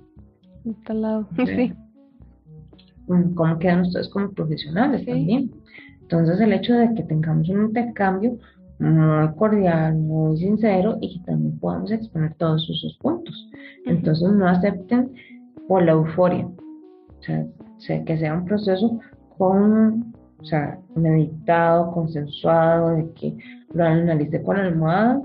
Está 0.64 0.92
al 0.94 1.02
lado. 1.02 1.28
Sí. 1.36 1.72
Mm, 3.06 3.34
¿cómo 3.34 3.58
quedan 3.58 3.80
ustedes 3.82 4.08
como 4.08 4.30
profesionales 4.30 5.00
Sí. 5.00 5.06
también? 5.06 5.50
Entonces 6.02 6.40
el 6.40 6.52
hecho 6.52 6.74
de 6.74 6.94
que 6.94 7.02
tengamos 7.02 7.48
un 7.48 7.66
intercambio 7.66 8.38
muy 8.78 9.28
cordial, 9.36 9.94
muy 9.96 10.36
sincero 10.38 10.96
y 11.00 11.18
que 11.18 11.24
también 11.26 11.58
podamos 11.58 11.90
exponer 11.90 12.34
todos 12.34 12.68
esos 12.70 12.96
puntos. 13.02 13.48
Entonces 13.86 14.28
no 14.30 14.46
acepten 14.48 15.12
por 15.68 15.82
la 15.82 15.92
euforia. 15.92 16.46
O 16.46 17.22
sea, 17.22 17.46
que 17.86 18.18
sea 18.18 18.34
un 18.34 18.44
proceso 18.44 19.00
con, 19.36 20.14
o 20.40 20.44
sea, 20.44 20.78
meditado, 20.94 21.92
consensuado, 21.92 22.90
de 22.96 23.10
que 23.12 23.36
lo 23.72 23.84
analice 23.84 24.42
con 24.42 24.56
almohada 24.56 25.20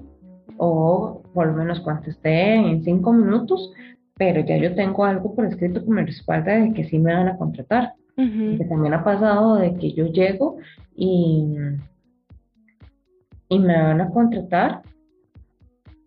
o 0.57 1.21
por 1.33 1.47
lo 1.47 1.53
menos 1.53 1.79
contesté 1.81 2.55
en 2.55 2.83
cinco 2.83 3.13
minutos, 3.13 3.71
pero 4.15 4.41
ya 4.41 4.57
yo 4.57 4.75
tengo 4.75 5.05
algo 5.05 5.33
por 5.33 5.45
escrito 5.45 5.83
que 5.83 5.89
me 5.89 6.05
respalda 6.05 6.53
de 6.53 6.73
que 6.73 6.83
sí 6.83 6.99
me 6.99 7.13
van 7.13 7.29
a 7.29 7.37
contratar. 7.37 7.93
Que 8.57 8.65
también 8.65 8.93
ha 8.93 9.01
pasado 9.01 9.55
de 9.55 9.75
que 9.75 9.93
yo 9.93 10.07
llego 10.07 10.57
y, 10.93 11.55
y 13.47 13.59
me 13.59 13.81
van 13.81 14.01
a 14.01 14.09
contratar 14.09 14.81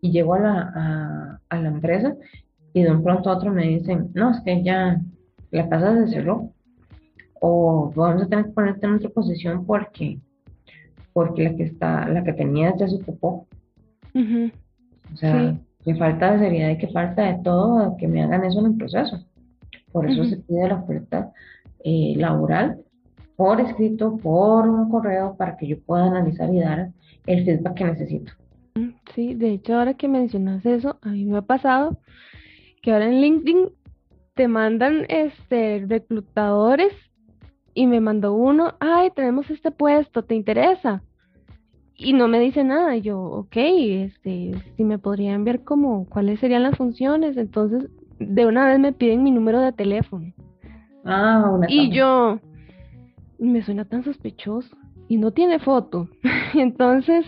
y 0.02 0.10
llego 0.10 0.34
a 0.34 0.40
la, 0.40 0.72
a, 0.74 1.40
a 1.48 1.56
la 1.58 1.68
empresa 1.68 2.14
y 2.74 2.82
de 2.82 2.90
un 2.90 3.02
pronto 3.02 3.30
a 3.30 3.36
otro 3.36 3.50
me 3.50 3.66
dicen, 3.66 4.10
no, 4.12 4.32
es 4.32 4.40
que 4.40 4.62
ya 4.62 5.00
la 5.52 5.68
casa 5.68 6.04
se 6.06 6.12
cerró 6.14 6.50
o 7.40 7.92
vamos 7.94 8.22
a 8.22 8.28
tener 8.28 8.46
que 8.46 8.50
ponerte 8.52 8.86
en 8.86 8.94
otra 8.94 9.10
posición 9.10 9.64
porque, 9.66 10.18
porque 11.12 11.44
la 11.44 11.54
que 11.56 11.64
está, 11.64 12.08
la 12.08 12.22
que 12.24 12.32
tenías 12.32 12.74
ya 12.78 12.88
se 12.88 12.96
ocupó. 12.96 13.46
O 14.14 15.16
sea, 15.16 15.50
Sí. 15.52 15.58
que 15.84 15.94
falta 15.96 16.32
de 16.32 16.38
seriedad 16.38 16.70
y 16.70 16.78
que 16.78 16.88
falta 16.88 17.22
de 17.22 17.42
todo 17.42 17.96
que 17.96 18.06
me 18.08 18.22
hagan 18.22 18.44
eso 18.44 18.60
en 18.60 18.66
el 18.72 18.76
proceso. 18.76 19.18
Por 19.92 20.08
eso 20.10 20.24
se 20.24 20.36
pide 20.38 20.68
la 20.68 20.76
oferta 20.76 21.32
eh, 21.84 22.14
laboral 22.16 22.78
por 23.36 23.60
escrito, 23.60 24.16
por 24.18 24.68
un 24.68 24.88
correo, 24.88 25.34
para 25.36 25.56
que 25.56 25.66
yo 25.66 25.80
pueda 25.80 26.06
analizar 26.06 26.52
y 26.54 26.60
dar 26.60 26.90
el 27.26 27.44
feedback 27.44 27.74
que 27.74 27.84
necesito. 27.84 28.32
Sí, 29.14 29.34
de 29.34 29.50
hecho, 29.50 29.74
ahora 29.76 29.94
que 29.94 30.06
mencionas 30.08 30.64
eso, 30.64 30.96
a 31.02 31.08
mí 31.10 31.24
me 31.24 31.38
ha 31.38 31.42
pasado 31.42 31.98
que 32.82 32.92
ahora 32.92 33.06
en 33.06 33.20
LinkedIn 33.20 33.68
te 34.34 34.48
mandan 34.48 35.04
este 35.08 35.84
reclutadores 35.86 36.92
y 37.74 37.86
me 37.86 38.00
mandó 38.00 38.34
uno, 38.34 38.74
ay, 38.80 39.10
tenemos 39.14 39.50
este 39.50 39.70
puesto, 39.70 40.22
¿te 40.24 40.34
interesa? 40.34 41.02
Y 41.94 42.12
no 42.14 42.28
me 42.28 42.40
dice 42.40 42.64
nada, 42.64 42.96
y 42.96 43.02
yo, 43.02 43.20
ok, 43.20 43.56
este, 43.56 44.52
si 44.76 44.84
me 44.84 44.98
podría 44.98 45.34
enviar 45.34 45.62
como 45.62 46.06
cuáles 46.06 46.40
serían 46.40 46.62
las 46.62 46.76
funciones, 46.76 47.36
entonces 47.36 47.88
de 48.18 48.46
una 48.46 48.66
vez 48.66 48.78
me 48.78 48.92
piden 48.92 49.22
mi 49.22 49.30
número 49.30 49.60
de 49.60 49.72
teléfono. 49.72 50.32
Ah, 51.04 51.48
una 51.50 51.66
Y 51.68 51.90
yo, 51.90 52.40
me 53.38 53.62
suena 53.62 53.84
tan 53.84 54.04
sospechoso, 54.04 54.76
y 55.08 55.18
no 55.18 55.30
tiene 55.32 55.58
foto. 55.58 56.08
Y 56.54 56.60
entonces, 56.60 57.24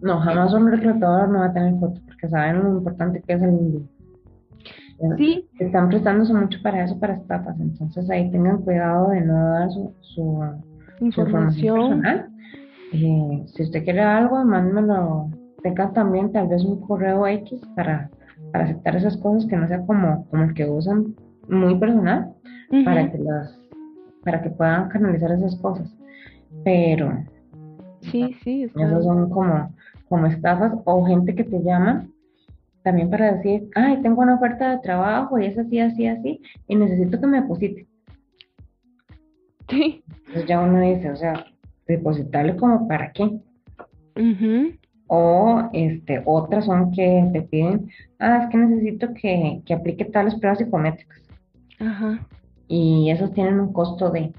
No, 0.00 0.20
jamás 0.20 0.52
un 0.52 0.70
reclutador 0.70 1.28
no 1.28 1.40
va 1.40 1.46
a 1.46 1.52
tener 1.52 1.78
foto, 1.78 2.00
porque 2.06 2.28
saben 2.28 2.62
lo 2.62 2.78
importante 2.78 3.22
que 3.26 3.32
es 3.34 3.42
el 3.42 3.50
LinkedIn. 3.50 3.93
Sí, 5.16 5.48
Están 5.58 5.88
prestándose 5.88 6.32
mucho 6.34 6.58
para 6.62 6.84
eso, 6.84 6.98
para 6.98 7.14
estafas. 7.14 7.58
Entonces 7.60 8.08
ahí 8.10 8.30
tengan 8.30 8.62
cuidado 8.62 9.10
de 9.10 9.20
no 9.22 9.50
dar 9.50 9.70
su, 9.70 9.92
su, 10.00 10.42
su 10.98 11.04
información 11.04 11.76
información. 11.76 12.00
personal. 12.00 12.28
Eh, 12.92 13.42
si 13.46 13.62
usted 13.62 13.84
quiere 13.84 14.02
algo, 14.02 14.44
mándemelo. 14.44 15.30
Tenga 15.62 15.90
también 15.92 16.30
tal 16.30 16.48
vez 16.48 16.62
un 16.64 16.80
correo 16.80 17.26
X 17.26 17.60
para, 17.74 18.10
para 18.52 18.64
aceptar 18.64 18.96
esas 18.96 19.16
cosas 19.16 19.48
que 19.48 19.56
no 19.56 19.66
sea 19.66 19.80
como, 19.86 20.26
como 20.28 20.44
el 20.44 20.54
que 20.54 20.68
usan 20.68 21.14
muy 21.48 21.78
personal 21.78 22.32
para 22.84 23.02
Ujú. 23.04 23.12
que 23.12 23.18
las 23.18 23.58
para 24.24 24.40
que 24.42 24.50
puedan 24.50 24.88
canalizar 24.88 25.30
esas 25.32 25.56
cosas. 25.56 25.94
Pero 26.64 27.12
Sí, 28.00 28.34
sí, 28.42 28.64
esas 28.64 29.04
son 29.04 29.30
como, 29.30 29.70
como 30.08 30.26
estafas 30.26 30.74
o 30.84 31.04
gente 31.06 31.34
que 31.34 31.44
te 31.44 31.62
llama 31.62 32.06
también 32.84 33.10
para 33.10 33.32
decir, 33.32 33.68
ay, 33.74 34.00
tengo 34.02 34.22
una 34.22 34.36
oferta 34.36 34.70
de 34.70 34.78
trabajo 34.78 35.38
y 35.38 35.46
es 35.46 35.58
así, 35.58 35.80
así, 35.80 36.06
así, 36.06 36.40
y 36.68 36.76
necesito 36.76 37.18
que 37.20 37.26
me 37.26 37.40
deposite. 37.40 37.86
Sí. 39.68 40.04
Entonces 40.18 40.46
ya 40.46 40.60
uno 40.60 40.80
dice, 40.80 41.10
o 41.10 41.16
sea, 41.16 41.46
depositarle 41.88 42.54
como 42.56 42.86
para 42.86 43.10
qué. 43.12 43.24
Ujú. 43.24 44.74
O 45.06 45.68
este, 45.72 46.22
otras 46.24 46.66
son 46.66 46.92
que 46.92 47.28
te 47.32 47.42
piden, 47.42 47.88
ah, 48.18 48.42
es 48.44 48.50
que 48.50 48.58
necesito 48.58 49.12
que, 49.14 49.60
que 49.64 49.74
aplique 49.74 50.04
tales 50.04 50.34
pruebas 50.36 50.58
psicométricas. 50.58 51.22
Ajá. 51.80 52.26
Y 52.68 53.10
esas 53.10 53.32
tienen 53.32 53.60
un 53.60 53.72
costo 53.72 54.10
de. 54.10 54.32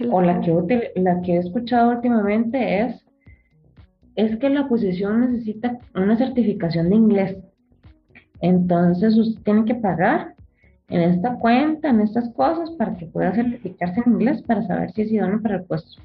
La 0.00 0.14
O 0.14 0.20
la 0.20 0.40
que, 0.40 0.52
util- 0.52 0.90
la 0.94 1.20
que 1.22 1.34
he 1.34 1.38
escuchado 1.38 1.90
últimamente 1.90 2.80
es, 2.80 3.04
es 4.18 4.36
que 4.38 4.50
la 4.50 4.66
posición 4.66 5.20
necesita 5.20 5.78
una 5.94 6.16
certificación 6.18 6.90
de 6.90 6.96
inglés. 6.96 7.36
Entonces 8.40 9.16
usted 9.16 9.40
tiene 9.44 9.64
que 9.64 9.76
pagar 9.76 10.34
en 10.88 11.02
esta 11.02 11.36
cuenta, 11.36 11.88
en 11.88 12.00
estas 12.00 12.28
cosas, 12.34 12.70
para 12.72 12.96
que 12.96 13.06
pueda 13.06 13.32
certificarse 13.32 14.02
en 14.04 14.14
inglés 14.14 14.42
para 14.42 14.66
saber 14.66 14.90
si 14.90 15.02
es 15.02 15.12
idóneo 15.12 15.40
para 15.40 15.56
el 15.58 15.62
puesto. 15.64 16.02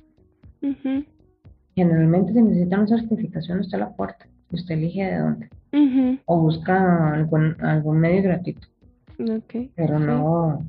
Generalmente 1.76 2.34
se 2.34 2.42
necesita 2.44 2.78
una 2.78 2.88
certificación, 2.88 3.60
usted 3.62 3.80
la 3.80 3.86
aporta, 3.86 4.28
usted 4.52 4.76
elige 4.76 5.06
de 5.06 5.18
dónde. 5.18 5.50
O 6.26 6.40
busca 6.40 7.14
algún, 7.16 7.56
algún 7.62 8.00
medio 8.00 8.22
gratuito, 8.22 8.68
Ok. 9.20 9.72
pero 9.76 9.98
no, 9.98 10.64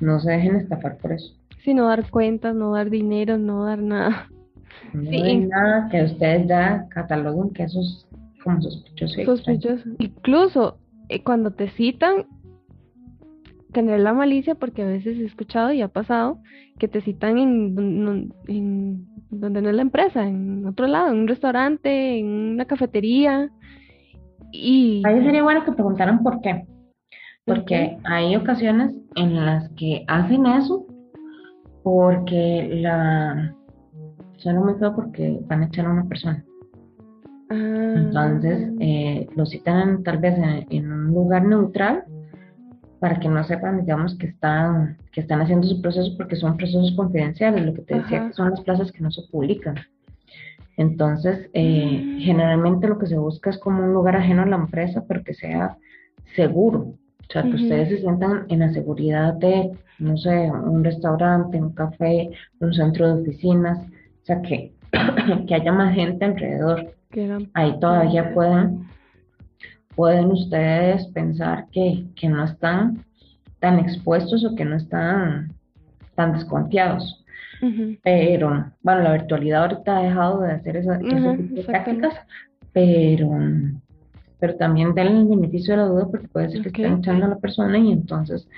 no 0.00 0.20
se 0.20 0.32
dejen 0.32 0.56
estafar 0.56 0.98
por 0.98 1.12
eso. 1.12 1.34
Sí, 1.64 1.72
no 1.72 1.88
dar 1.88 2.10
cuentas, 2.10 2.54
no 2.54 2.72
dar 2.72 2.90
dinero, 2.90 3.38
no 3.38 3.64
dar 3.64 3.78
nada. 3.78 4.28
No 4.92 5.10
Sí, 5.10 5.16
hay 5.16 5.32
y- 5.32 5.46
nada 5.46 5.88
que 5.90 6.02
ustedes 6.04 6.46
ya 6.48 6.86
cataloguen 6.90 7.50
que 7.50 7.64
eso 7.64 7.80
es 7.80 8.06
como 8.42 8.60
sospechoso 8.60 9.20
extraño. 9.20 9.36
Sospechoso. 9.36 9.90
Incluso 9.98 10.78
eh, 11.08 11.22
cuando 11.22 11.50
te 11.52 11.68
citan, 11.70 12.26
tener 13.72 14.00
la 14.00 14.12
malicia, 14.12 14.54
porque 14.56 14.82
a 14.82 14.86
veces 14.86 15.18
he 15.18 15.24
escuchado 15.24 15.72
y 15.72 15.80
ha 15.82 15.88
pasado 15.88 16.38
que 16.78 16.88
te 16.88 17.00
citan 17.00 17.38
en, 17.38 18.32
en 18.48 19.06
donde 19.30 19.62
no 19.62 19.68
es 19.70 19.76
la 19.76 19.82
empresa, 19.82 20.26
en 20.26 20.66
otro 20.66 20.86
lado, 20.88 21.12
en 21.12 21.18
un 21.20 21.28
restaurante, 21.28 22.18
en 22.18 22.26
una 22.26 22.64
cafetería. 22.64 23.48
Y 24.50 25.02
Ahí 25.06 25.22
sería 25.22 25.42
bueno 25.44 25.64
que 25.64 25.72
preguntaran 25.72 26.22
por 26.22 26.40
qué. 26.40 26.64
Porque 27.44 27.96
hay 28.04 28.34
ocasiones 28.36 28.92
en 29.16 29.44
las 29.44 29.68
que 29.70 30.04
hacen 30.08 30.46
eso 30.46 30.86
porque 31.82 32.68
la... 32.72 33.54
Suena 34.40 34.60
muy 34.60 34.74
feo 34.74 34.94
porque 34.94 35.38
van 35.46 35.62
a 35.62 35.66
echar 35.66 35.86
a 35.86 35.90
una 35.90 36.04
persona. 36.08 36.44
Ah, 37.50 37.92
Entonces, 37.96 38.70
eh, 38.80 39.28
lo 39.36 39.44
citan 39.46 40.02
tal 40.02 40.18
vez 40.18 40.36
en, 40.38 40.66
en 40.70 40.92
un 40.92 41.06
lugar 41.08 41.44
neutral 41.44 42.04
para 43.00 43.18
que 43.18 43.28
no 43.28 43.42
sepan, 43.44 43.80
digamos, 43.80 44.16
que 44.18 44.26
están, 44.26 44.98
que 45.12 45.22
están 45.22 45.40
haciendo 45.40 45.66
su 45.66 45.80
proceso 45.80 46.14
porque 46.16 46.36
son 46.36 46.56
procesos 46.56 46.92
confidenciales, 46.96 47.64
lo 47.64 47.74
que 47.74 47.82
te 47.82 47.94
decía 47.96 48.18
Ajá. 48.18 48.28
que 48.28 48.34
son 48.34 48.50
las 48.50 48.60
plazas 48.60 48.92
que 48.92 49.00
no 49.02 49.10
se 49.10 49.22
publican. 49.30 49.76
Entonces, 50.76 51.48
eh, 51.52 52.02
Mm. 52.04 52.18
generalmente 52.20 52.88
lo 52.88 52.98
que 52.98 53.06
se 53.06 53.18
busca 53.18 53.50
es 53.50 53.58
como 53.58 53.82
un 53.84 53.92
lugar 53.92 54.16
ajeno 54.16 54.42
a 54.42 54.46
la 54.46 54.56
empresa, 54.56 55.04
pero 55.06 55.22
que 55.24 55.34
sea 55.34 55.76
seguro. 56.36 56.78
O 57.28 57.32
sea, 57.32 57.42
que 57.42 57.54
ustedes 57.56 57.88
se 57.90 57.98
sientan 58.00 58.46
en 58.48 58.58
la 58.60 58.72
seguridad 58.72 59.34
de, 59.34 59.70
no 59.98 60.16
sé, 60.16 60.50
un 60.50 60.82
restaurante, 60.82 61.60
un 61.60 61.72
café, 61.74 62.30
un 62.60 62.72
centro 62.74 63.06
de 63.14 63.22
oficinas, 63.22 63.78
sea, 64.30 64.42
que, 64.42 64.72
que 65.46 65.54
haya 65.54 65.72
más 65.72 65.94
gente 65.94 66.24
alrededor. 66.24 66.94
Ahí 67.54 67.78
todavía 67.80 68.32
pueden, 68.32 68.86
pueden 69.96 70.26
ustedes 70.26 71.06
pensar 71.08 71.66
que, 71.72 72.06
que 72.14 72.28
no 72.28 72.44
están 72.44 73.04
tan 73.58 73.78
expuestos 73.78 74.44
o 74.44 74.54
que 74.54 74.64
no 74.64 74.76
están 74.76 75.52
tan 76.14 76.32
desconfiados. 76.32 77.24
Pero, 78.02 78.72
bueno, 78.82 79.02
la 79.02 79.12
virtualidad 79.12 79.64
ahorita 79.64 79.98
ha 79.98 80.02
dejado 80.02 80.40
de 80.40 80.52
hacer 80.52 80.76
esa, 80.78 80.96
ese 80.96 81.14
Ajá, 81.14 81.36
tipo 81.36 81.54
de 81.54 81.60
exactamente. 81.60 82.08
prácticas, 82.08 82.26
pero, 82.72 83.30
pero 84.38 84.56
también 84.56 84.94
denle 84.94 85.20
el 85.20 85.26
beneficio 85.26 85.74
de 85.74 85.82
la 85.82 85.88
duda 85.88 86.08
porque 86.10 86.28
puede 86.28 86.48
ser 86.48 86.62
que 86.62 86.68
estén 86.68 86.98
echando 87.00 87.26
a 87.26 87.28
la 87.28 87.38
persona 87.38 87.78
y 87.78 87.92
entonces, 87.92 88.48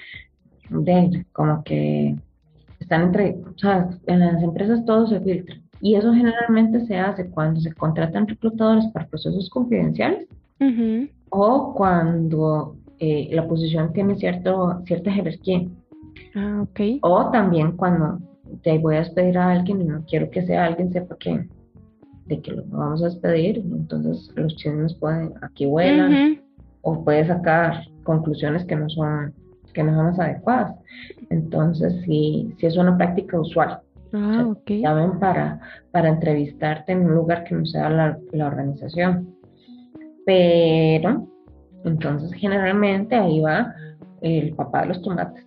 de, 0.70 1.26
como 1.32 1.64
que 1.64 2.14
están 2.78 3.02
entre, 3.02 3.38
o 3.44 3.58
sea, 3.58 3.88
en 4.06 4.20
las 4.20 4.40
empresas 4.40 4.84
todo 4.84 5.08
se 5.08 5.20
filtra. 5.20 5.56
Y 5.82 5.96
eso 5.96 6.12
generalmente 6.12 6.86
se 6.86 6.96
hace 6.96 7.28
cuando 7.28 7.60
se 7.60 7.74
contratan 7.74 8.28
reclutadores 8.28 8.86
para 8.92 9.06
procesos 9.08 9.50
confidenciales 9.50 10.28
o 11.30 11.74
cuando 11.74 12.76
eh, 13.00 13.28
la 13.32 13.48
posición 13.48 13.92
tiene 13.92 14.14
cierto, 14.14 14.80
cierta 14.86 15.10
jerarquía. 15.10 15.66
Ah, 16.36 16.62
ok. 16.62 16.80
O 17.02 17.30
también 17.32 17.72
cuando 17.72 18.20
te 18.62 18.78
voy 18.78 18.94
a 18.94 19.00
despedir 19.00 19.36
a 19.36 19.50
alguien 19.50 19.80
y 19.80 19.84
no 19.84 20.04
quiero 20.06 20.30
que 20.30 20.46
sea 20.46 20.66
alguien 20.66 20.92
sepa 20.92 21.16
que 21.18 21.48
de 22.26 22.40
que 22.40 22.52
lo 22.52 22.62
vamos 22.68 23.02
a 23.02 23.06
despedir, 23.06 23.58
entonces 23.58 24.30
los 24.36 24.54
chismes 24.56 24.94
pueden, 24.94 25.34
aquí 25.42 25.66
vuelan, 25.66 26.40
o 26.82 27.02
puede 27.04 27.26
sacar 27.26 27.84
conclusiones 28.04 28.64
que 28.66 28.76
no 28.76 28.88
son, 28.88 29.34
que 29.74 29.82
no 29.82 29.94
son 29.96 30.06
las 30.06 30.20
adecuadas. 30.20 30.76
Entonces 31.30 32.00
sí, 32.04 32.54
sí 32.58 32.66
es 32.66 32.76
una 32.76 32.96
práctica 32.96 33.40
usual. 33.40 33.80
Ah, 34.12 34.46
ok. 34.46 34.70
Llamen 34.70 35.18
para, 35.18 35.60
para 35.90 36.08
entrevistarte 36.08 36.92
en 36.92 37.06
un 37.06 37.14
lugar 37.14 37.44
que 37.44 37.54
no 37.54 37.64
sea 37.64 37.88
la, 37.88 38.18
la 38.32 38.46
organización. 38.46 39.34
Pero, 40.26 41.28
entonces 41.84 42.32
generalmente 42.34 43.14
ahí 43.16 43.40
va 43.40 43.74
el 44.20 44.54
papá 44.54 44.82
de 44.82 44.88
los 44.88 45.02
tomates. 45.02 45.46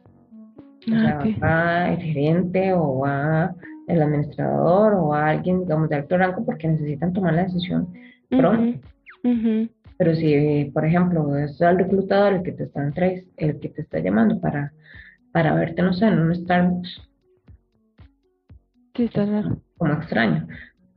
O 0.88 1.00
sea, 1.00 1.20
Ah, 1.20 1.26
va 1.42 1.94
el 1.94 2.02
gerente 2.02 2.74
o 2.74 3.00
va 3.00 3.56
el 3.88 4.02
administrador 4.02 4.94
o 4.94 5.08
va 5.08 5.30
alguien, 5.30 5.62
digamos, 5.62 5.90
de 5.90 5.96
alto 5.96 6.18
rango 6.18 6.46
porque 6.46 6.68
necesitan 6.68 7.14
tomar 7.14 7.34
la 7.34 7.44
decisión 7.44 7.88
pronto. 8.30 8.80
Pero 9.98 10.14
si, 10.16 10.72
por 10.74 10.86
ejemplo, 10.86 11.38
es 11.38 11.60
el 11.62 11.78
reclutador 11.78 12.34
el 12.34 12.44
que 12.44 12.52
te 12.52 12.64
está, 12.64 12.92
el 13.38 13.60
que 13.60 13.70
te 13.70 13.82
está 13.82 14.00
llamando 14.00 14.40
para, 14.42 14.74
para 15.32 15.56
verte, 15.56 15.82
no 15.82 15.94
sé, 15.94 16.06
en 16.08 16.20
un 16.20 16.36
Starbucks. 16.36 17.02
Sí, 18.96 19.04
está 19.04 19.26
raro. 19.26 19.58
Como 19.78 19.94
extraño. 19.94 20.48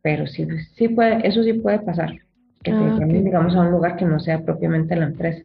Pero 0.02 0.26
sí, 0.26 0.46
sí 0.74 0.88
puede, 0.88 1.26
eso 1.26 1.42
sí 1.42 1.52
puede 1.54 1.80
pasar. 1.80 2.12
Que 2.62 2.72
te 2.72 2.76
Ah, 2.76 2.96
ok. 2.96 3.06
digamos, 3.06 3.54
a 3.54 3.60
un 3.60 3.70
lugar 3.70 3.96
que 3.96 4.04
no 4.04 4.18
sea 4.20 4.40
propiamente 4.42 4.96
la 4.96 5.06
empresa. 5.06 5.42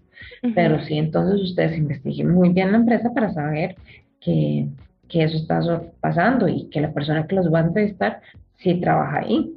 Pero 0.55 0.80
sí, 0.81 0.97
entonces 0.97 1.41
ustedes 1.41 1.77
investiguen 1.77 2.30
muy 2.31 2.49
bien 2.49 2.71
la 2.71 2.77
empresa 2.77 3.13
para 3.13 3.31
saber 3.34 3.75
que, 4.19 4.67
que 5.07 5.23
eso 5.23 5.38
está 5.38 5.59
pasando 5.99 6.47
y 6.47 6.69
que 6.69 6.81
la 6.81 6.91
persona 6.93 7.27
que 7.27 7.35
los 7.35 7.53
va 7.53 7.59
a 7.59 7.65
entrevistar 7.67 8.21
sí 8.55 8.80
trabaja 8.80 9.19
ahí, 9.19 9.53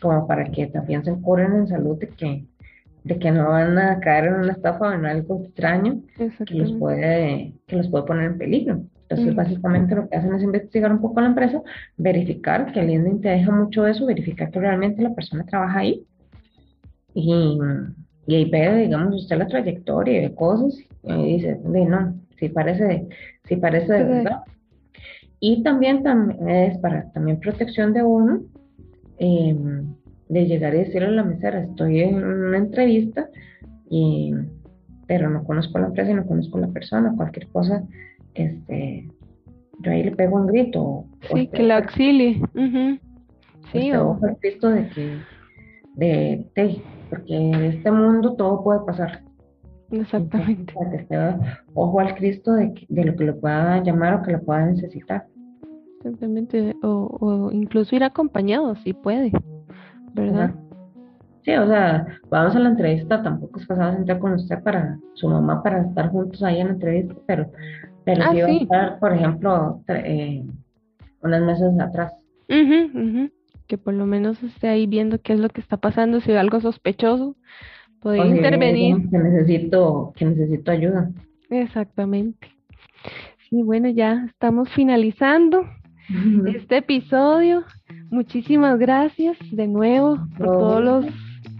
como 0.00 0.26
para 0.26 0.44
que 0.50 0.66
también 0.66 1.04
se 1.04 1.12
curen 1.14 1.52
en 1.54 1.68
salud 1.68 1.98
de 1.98 2.08
que, 2.08 2.44
de 3.04 3.18
que 3.18 3.30
no 3.30 3.48
van 3.48 3.76
a 3.78 3.98
caer 4.00 4.26
en 4.26 4.34
una 4.34 4.52
estafa 4.52 4.88
o 4.88 4.92
en 4.92 5.06
algo 5.06 5.42
extraño 5.44 6.00
que 6.46 6.54
los 6.54 6.72
puede, 6.78 7.54
que 7.66 7.76
los 7.76 7.88
puede 7.88 8.04
poner 8.04 8.24
en 8.32 8.38
peligro. 8.38 8.82
Entonces, 9.10 9.34
básicamente 9.34 9.96
lo 9.96 10.08
que 10.08 10.16
hacen 10.16 10.32
es 10.34 10.42
investigar 10.42 10.92
un 10.92 11.00
poco 11.00 11.20
la 11.20 11.26
empresa, 11.26 11.60
verificar 11.96 12.72
que 12.72 12.78
el 12.78 12.86
LinkedIn 12.86 13.20
te 13.20 13.28
deja 13.30 13.50
mucho 13.50 13.84
eso, 13.84 14.06
verificar 14.06 14.52
que 14.52 14.60
realmente 14.60 15.02
la 15.02 15.14
persona 15.14 15.44
trabaja 15.44 15.80
ahí 15.80 16.06
y, 17.12 17.58
y 18.28 18.34
ahí 18.36 18.48
ve, 18.48 18.82
digamos, 18.82 19.16
usted 19.16 19.36
la 19.36 19.48
trayectoria 19.48 20.20
de 20.20 20.32
cosas 20.32 20.78
y 21.02 21.10
ahí 21.10 21.32
dice, 21.34 21.60
de 21.64 21.84
no, 21.86 22.20
si 22.38 22.50
parece, 22.50 23.08
si 23.46 23.56
parece 23.56 23.92
de 23.94 24.04
verdad. 24.04 24.42
Y 25.40 25.64
también, 25.64 26.04
también 26.04 26.48
es 26.48 26.78
para 26.78 27.10
también 27.10 27.40
protección 27.40 27.92
de 27.92 28.04
uno, 28.04 28.42
eh, 29.18 29.56
de 30.28 30.46
llegar 30.46 30.72
y 30.74 30.78
decirle 30.78 31.08
a 31.08 31.10
la 31.10 31.24
mesera, 31.24 31.62
estoy 31.62 32.00
en 32.00 32.22
una 32.22 32.58
entrevista, 32.58 33.28
y, 33.88 34.32
pero 35.08 35.28
no 35.30 35.42
conozco 35.42 35.80
la 35.80 35.86
empresa 35.86 36.12
y 36.12 36.14
no 36.14 36.26
conozco 36.26 36.58
la 36.58 36.68
persona, 36.68 37.14
cualquier 37.16 37.48
cosa, 37.48 37.82
este, 38.34 39.08
yo 39.80 39.90
ahí 39.92 40.02
le 40.04 40.12
pego 40.12 40.36
un 40.36 40.46
grito. 40.46 41.04
Sí, 41.22 41.44
usted- 41.44 41.50
que 41.50 41.62
la 41.62 41.76
auxilie. 41.78 42.40
Ujú. 42.54 42.98
Sí, 43.72 43.78
usted 43.78 44.00
o 44.00 44.10
ojo 44.10 44.26
al 44.26 44.36
Cristo 44.38 44.68
de 44.70 44.88
que, 44.88 45.18
de, 45.94 46.50
de- 46.54 46.82
porque 47.08 47.34
en 47.36 47.54
este 47.64 47.90
mundo 47.90 48.34
todo 48.34 48.62
puede 48.64 48.80
pasar. 48.86 49.22
exactamente. 49.90 50.72
Para 50.72 50.90
que 50.90 50.96
esté 50.98 51.16
ojo 51.74 52.00
al 52.00 52.14
Cristo 52.14 52.52
de, 52.54 52.72
que- 52.74 52.86
de 52.88 53.04
lo 53.04 53.16
que 53.16 53.24
lo 53.24 53.38
pueda 53.40 53.82
llamar 53.82 54.14
o 54.14 54.22
que 54.22 54.32
lo 54.32 54.40
pueda 54.42 54.66
necesitar. 54.66 55.26
Exactamente. 55.98 56.74
O, 56.82 57.16
o 57.20 57.52
incluso 57.52 57.94
ir 57.96 58.04
acompañado, 58.04 58.74
si 58.76 58.92
puede. 58.92 59.32
¿Verdad? 60.14 60.44
Ajá. 60.50 60.54
Sí, 61.42 61.52
o 61.54 61.66
sea, 61.66 62.06
vamos 62.28 62.54
a 62.54 62.58
la 62.58 62.68
entrevista, 62.68 63.22
tampoco 63.22 63.58
es 63.60 63.66
pasado 63.66 63.92
a 63.92 63.96
sentar 63.96 64.18
con 64.18 64.32
usted 64.34 64.62
para 64.62 64.98
su 65.14 65.26
mamá 65.28 65.62
para 65.62 65.82
estar 65.82 66.10
juntos 66.10 66.42
ahí 66.42 66.60
en 66.60 66.66
la 66.68 66.72
entrevista, 66.74 67.14
pero, 67.26 67.50
pero 68.04 68.22
Ah, 68.24 68.32
sí 68.32 68.40
a 68.40 68.48
estar, 68.48 68.98
por 68.98 69.12
ejemplo, 69.12 69.82
eh, 69.88 70.42
unas 71.22 71.42
mesas 71.42 71.78
atrás. 71.80 72.12
Que 73.66 73.78
por 73.78 73.94
lo 73.94 74.04
menos 74.06 74.42
esté 74.42 74.68
ahí 74.68 74.86
viendo 74.86 75.20
qué 75.20 75.34
es 75.34 75.40
lo 75.40 75.48
que 75.48 75.60
está 75.60 75.76
pasando, 75.76 76.20
si 76.20 76.32
ve 76.32 76.38
algo 76.38 76.60
sospechoso, 76.60 77.36
puede 78.00 78.20
O 78.20 78.24
intervenir. 78.26 79.08
que 79.10 79.18
necesito, 79.18 80.12
que 80.16 80.24
necesito 80.24 80.72
ayuda. 80.72 81.10
Exactamente. 81.50 82.48
Sí, 83.48 83.62
bueno, 83.62 83.88
ya 83.88 84.24
estamos 84.28 84.68
finalizando 84.70 85.64
este 86.46 86.78
episodio. 86.78 87.62
Muchísimas 88.10 88.78
gracias 88.78 89.36
de 89.52 89.68
nuevo 89.68 90.18
por 90.36 90.46
todos 90.46 90.82
los, 90.82 91.06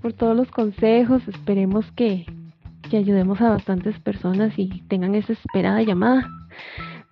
por 0.02 0.12
todos 0.12 0.36
los 0.36 0.50
consejos. 0.50 1.26
Esperemos 1.28 1.90
que, 1.92 2.26
que 2.90 2.98
ayudemos 2.98 3.40
a 3.40 3.50
bastantes 3.50 3.98
personas 4.00 4.52
y 4.58 4.82
tengan 4.88 5.14
esa 5.14 5.32
esperada 5.32 5.82
llamada 5.82 6.28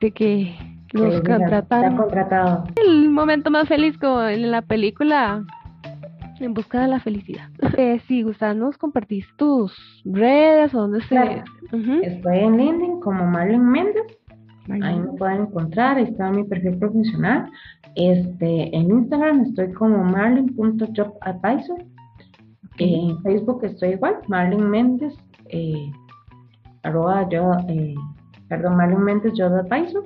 de 0.01 0.11
que 0.11 0.55
los 0.93 1.21
contrataron. 1.21 1.97
contratado. 1.97 2.65
El 2.85 3.11
momento 3.11 3.51
más 3.51 3.69
feliz 3.69 3.97
como 3.99 4.23
en 4.23 4.51
la 4.51 4.63
película 4.63 5.45
En 6.41 6.55
busca 6.55 6.83
de 6.83 6.89
la 6.89 7.01
felicidad. 7.01 7.49
Eh, 7.79 8.01
si 8.07 8.23
gustas, 8.23 8.57
nos 8.57 8.77
compartís 8.77 9.27
tus 9.37 9.73
redes 10.05 10.75
o 10.75 10.81
dónde 10.81 11.01
se... 11.03 11.09
Claro. 11.09 11.45
Estoy 12.03 12.39
en 12.39 12.57
LinkedIn 12.57 13.01
como 13.01 13.27
Marlene 13.27 13.65
Méndez. 13.65 14.07
Ahí 14.83 14.99
me 14.99 15.13
pueden 15.17 15.43
encontrar, 15.43 15.97
ahí 15.97 16.05
está 16.05 16.31
mi 16.31 16.45
perfil 16.45 16.77
profesional. 16.79 17.51
Este, 17.95 18.77
en 18.77 18.91
Instagram 18.91 19.43
estoy 19.43 19.73
como 19.73 20.03
marlin.jobadvisor. 20.05 21.85
En 22.79 23.23
Facebook 23.23 23.65
estoy 23.65 23.91
igual, 23.91 24.17
Marlin 24.29 24.69
Méndez, 24.71 25.15
eh, 25.51 25.91
arroba 26.83 27.29
yo, 27.29 27.53
eh, 27.69 27.95
perdón, 28.49 28.77
Méndez 29.05 29.33
Job 29.37 29.55
Advisor. 29.55 30.05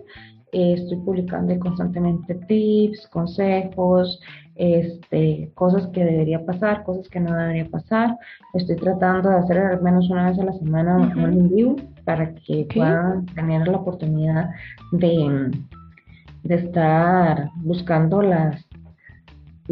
Eh, 0.53 0.75
estoy 0.75 0.99
publicando 0.99 1.59
constantemente 1.59 2.35
tips, 2.35 3.07
consejos, 3.09 4.21
este, 4.55 5.51
cosas 5.55 5.87
que 5.89 6.05
debería 6.05 6.45
pasar, 6.45 6.85
cosas 6.85 7.09
que 7.09 7.21
no 7.21 7.35
debería 7.35 7.67
pasar. 7.71 8.19
Estoy 8.53 8.77
tratando 8.77 9.31
de 9.31 9.37
hacer 9.37 9.59
al 9.59 9.81
menos 9.83 10.11
una 10.11 10.29
vez 10.29 10.39
a 10.39 10.45
la 10.45 10.53
semana 10.53 10.97
un- 10.99 11.13
Ujú. 11.13 11.21
un 11.39 11.49
vivo 11.49 11.77
para 12.05 12.35
que 12.35 12.67
puedan 12.75 13.25
tener 13.27 13.67
la 13.67 13.79
oportunidad 13.79 14.51
de, 14.93 15.51
de 16.43 16.55
estar 16.55 17.49
buscando 17.57 18.21
las, 18.21 18.63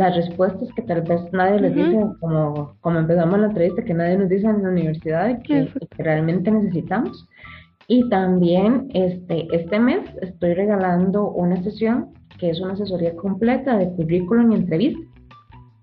las 0.00 0.16
respuestas 0.16 0.68
que 0.74 0.82
tal 0.82 1.02
vez 1.02 1.20
nadie 1.32 1.60
les 1.60 1.72
Ujú. 1.72 1.84
dice, 1.84 2.06
como, 2.20 2.74
como 2.80 2.98
empezamos 2.98 3.38
la 3.38 3.46
entrevista, 3.46 3.84
que 3.84 3.94
nadie 3.94 4.16
nos 4.16 4.30
dice 4.30 4.46
en 4.46 4.62
la 4.62 4.70
universidad 4.70 5.28
y 5.28 5.42
que, 5.42 5.68
y 5.78 5.86
que 5.86 6.02
realmente 6.02 6.50
necesitamos. 6.50 7.28
Y 7.86 8.08
también 8.08 8.88
este, 8.94 9.46
este 9.54 9.78
mes 9.78 10.00
estoy 10.22 10.54
regalando 10.54 11.30
una 11.30 11.62
sesión 11.62 12.14
que 12.38 12.48
es 12.48 12.60
una 12.60 12.72
asesoría 12.72 13.14
completa 13.14 13.76
de 13.76 13.90
currículum 13.90 14.52
y 14.52 14.54
entrevista. 14.56 15.00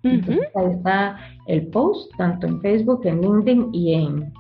Entonces, 0.02 0.48
ahí 0.56 0.72
está 0.72 1.18
el 1.48 1.68
post, 1.68 2.12
tanto 2.18 2.48
en 2.48 2.62
Facebook, 2.62 3.02
en 3.06 3.22
LinkedIn 3.22 3.70
y 3.74 3.94
en, 3.94 4.34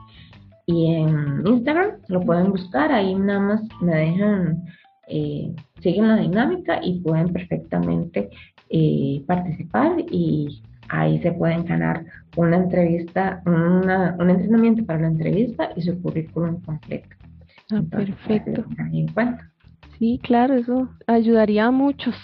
y 0.65 0.93
en 0.95 1.45
Instagram. 1.45 1.91
Lo 2.07 2.21
pueden 2.21 2.51
buscar, 2.51 2.91
ahí 2.91 3.13
nada 3.13 3.39
más 3.39 3.61
me 3.81 3.95
dejan, 3.95 4.63
eh, 5.09 5.53
siguen 5.81 6.07
la 6.07 6.17
dinámica 6.17 6.79
y 6.81 7.01
pueden 7.01 7.31
perfectamente 7.33 8.29
eh, 8.69 9.23
participar 9.25 9.93
y 10.11 10.61
ahí 10.89 11.19
se 11.21 11.31
pueden 11.31 11.65
ganar 11.65 12.05
una 12.35 12.57
entrevista, 12.57 13.41
una, 13.45 14.15
un 14.19 14.29
entrenamiento 14.29 14.85
para 14.85 15.01
la 15.01 15.07
entrevista 15.07 15.69
y 15.75 15.81
su 15.81 16.01
currículum 16.01 16.61
completo. 16.61 17.09
Ah, 17.71 17.77
Entonces, 17.77 18.15
que 18.27 18.39
perfecto. 18.39 18.65
en 18.93 19.07
cuenta. 19.09 19.51
Sí, 19.97 20.19
claro, 20.23 20.53
eso 20.55 20.89
ayudaría 21.07 21.65
a 21.65 21.71
muchos. 21.71 22.15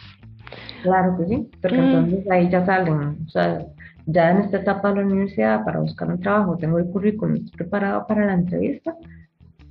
Claro 0.83 1.17
que 1.17 1.25
sí, 1.27 1.49
porque 1.61 1.77
Mm. 1.77 1.85
entonces 1.85 2.31
ahí 2.31 2.49
ya 2.49 2.65
salen, 2.65 3.17
o 3.25 3.29
sea, 3.29 3.65
ya 4.05 4.31
en 4.31 4.37
esta 4.39 4.57
etapa 4.57 4.89
de 4.89 4.95
la 5.01 5.07
universidad 5.07 5.63
para 5.63 5.79
buscar 5.79 6.09
un 6.09 6.19
trabajo, 6.19 6.57
tengo 6.57 6.77
el 6.77 6.85
currículum 6.89 7.45
preparado 7.57 8.05
para 8.05 8.25
la 8.25 8.33
entrevista, 8.33 8.95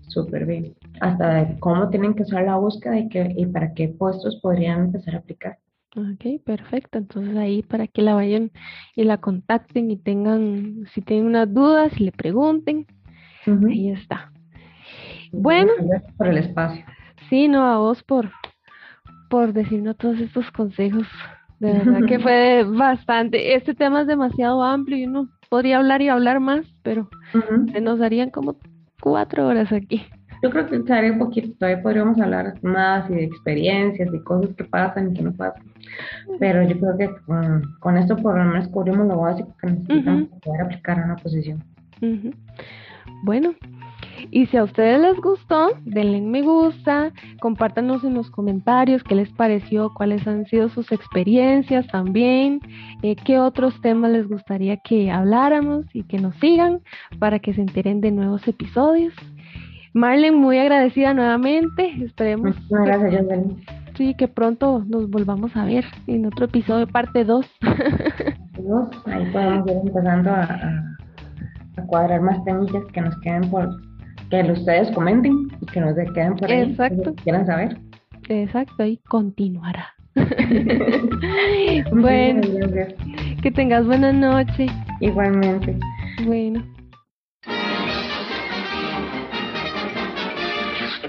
súper 0.08 0.46
bien. 0.46 0.74
Hasta 1.00 1.34
de 1.44 1.58
cómo 1.60 1.88
tienen 1.90 2.14
que 2.14 2.22
hacer 2.22 2.44
la 2.44 2.56
búsqueda 2.56 2.98
y, 2.98 3.08
qué, 3.08 3.32
y 3.36 3.46
para 3.46 3.72
qué 3.74 3.88
puestos 3.88 4.36
podrían 4.36 4.86
empezar 4.86 5.14
a 5.14 5.18
aplicar. 5.18 5.58
Ok, 5.94 6.42
perfecto. 6.44 6.98
Entonces 6.98 7.36
ahí 7.36 7.62
para 7.62 7.86
que 7.86 8.02
la 8.02 8.14
vayan 8.14 8.50
y 8.96 9.04
la 9.04 9.18
contacten 9.18 9.90
y 9.90 9.96
tengan, 9.96 10.86
si 10.92 11.02
tienen 11.02 11.26
unas 11.26 11.52
dudas, 11.52 11.92
y 12.00 12.04
le 12.04 12.12
pregunten, 12.12 12.86
ahí 13.46 13.90
está. 13.90 14.32
Bueno. 15.32 15.72
Gracias 15.78 16.12
por 16.14 16.28
el 16.28 16.38
espacio. 16.38 16.84
Sí, 17.28 17.48
no, 17.48 17.66
a 17.66 17.78
vos 17.78 18.02
por, 18.02 18.30
por 19.28 19.52
decirnos 19.52 19.96
todos 19.96 20.18
estos 20.18 20.50
consejos. 20.50 21.06
De 21.58 21.72
verdad 21.72 22.00
que 22.06 22.18
fue 22.20 22.64
bastante. 22.64 23.54
Este 23.54 23.74
tema 23.74 24.02
es 24.02 24.06
demasiado 24.06 24.62
amplio 24.62 24.96
y 24.96 25.06
uno 25.06 25.28
podría 25.48 25.78
hablar 25.78 26.00
y 26.02 26.08
hablar 26.08 26.40
más, 26.40 26.66
pero 26.82 27.08
se 27.72 27.80
nos 27.80 27.98
darían 27.98 28.30
como 28.30 28.56
cuatro 29.00 29.46
horas 29.46 29.70
aquí. 29.72 30.02
Yo 30.42 30.50
creo 30.50 30.66
que 30.66 30.84
quedaría 30.84 31.12
un 31.12 31.18
poquito, 31.18 31.52
todavía 31.58 31.82
podríamos 31.82 32.20
hablar 32.20 32.54
más 32.62 33.08
y 33.10 33.14
de 33.14 33.24
experiencias 33.24 34.12
y 34.12 34.18
cosas 34.24 34.54
que 34.56 34.64
pasan 34.64 35.10
y 35.10 35.14
que 35.14 35.22
no 35.22 35.32
pasan. 35.32 35.62
Pero 36.40 36.62
yo 36.62 36.78
creo 36.78 36.98
que 36.98 37.22
con, 37.26 37.62
con 37.80 37.96
esto 37.96 38.16
por 38.16 38.36
lo 38.36 38.44
menos 38.44 38.68
cubrimos 38.68 39.06
lo 39.06 39.18
básico 39.18 39.54
que 39.60 39.68
necesitamos 39.68 40.28
para 40.28 40.40
poder 40.40 40.60
aplicar 40.62 41.00
a 41.00 41.04
una 41.04 41.16
posición. 41.16 41.62
Bueno, 43.22 43.54
y 44.30 44.46
si 44.46 44.56
a 44.56 44.64
ustedes 44.64 45.00
les 45.00 45.20
gustó, 45.20 45.70
denle 45.84 46.18
un 46.18 46.30
me 46.30 46.42
gusta, 46.42 47.12
compártanos 47.40 48.02
en 48.04 48.14
los 48.14 48.30
comentarios 48.30 49.02
qué 49.04 49.14
les 49.14 49.30
pareció, 49.30 49.92
cuáles 49.94 50.26
han 50.26 50.46
sido 50.46 50.68
sus 50.68 50.90
experiencias 50.92 51.86
también, 51.88 52.60
eh, 53.02 53.16
qué 53.16 53.38
otros 53.38 53.80
temas 53.80 54.10
les 54.10 54.28
gustaría 54.28 54.76
que 54.78 55.10
habláramos 55.10 55.86
y 55.92 56.04
que 56.04 56.18
nos 56.18 56.34
sigan 56.36 56.80
para 57.18 57.38
que 57.38 57.54
se 57.54 57.60
enteren 57.60 58.00
de 58.00 58.10
nuevos 58.10 58.46
episodios. 58.48 59.14
Marlen, 59.94 60.34
muy 60.34 60.58
agradecida 60.58 61.12
nuevamente. 61.14 61.92
Esperemos 62.02 62.56
que, 62.56 62.74
gracias, 62.84 63.26
sí, 63.96 64.14
que 64.14 64.28
pronto 64.28 64.84
nos 64.86 65.10
volvamos 65.10 65.54
a 65.56 65.64
ver 65.64 65.84
en 66.06 66.26
otro 66.26 66.46
episodio, 66.46 66.86
parte 66.86 67.24
2. 67.24 67.46
Amigos, 68.54 68.88
Ahí 69.06 69.30
podemos 69.32 69.70
ir 69.70 69.76
empezando 69.84 70.30
a, 70.30 70.82
cuadrar 71.86 72.20
más 72.20 72.42
temillas 72.44 72.84
que 72.92 73.00
nos 73.00 73.18
queden 73.20 73.50
por 73.50 73.68
que 74.30 74.50
ustedes 74.50 74.90
comenten 74.92 75.48
y 75.60 75.66
que 75.66 75.80
nos 75.80 75.94
queden 76.14 76.36
por 76.36 76.50
ahí. 76.50 76.70
Exacto. 76.70 77.10
si 77.10 77.16
quieran 77.24 77.46
saber. 77.46 77.78
Exacto, 78.28 78.84
y 78.84 78.96
continuará. 79.08 79.88
bueno, 81.92 82.40
que 83.42 83.50
tengas 83.50 83.86
buena 83.86 84.12
noche. 84.12 84.66
Igualmente. 85.00 85.78
Bueno. 86.24 86.62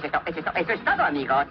Eso 0.03 0.73
es 0.73 0.83
todo, 0.83 1.03
amigos. 1.03 1.45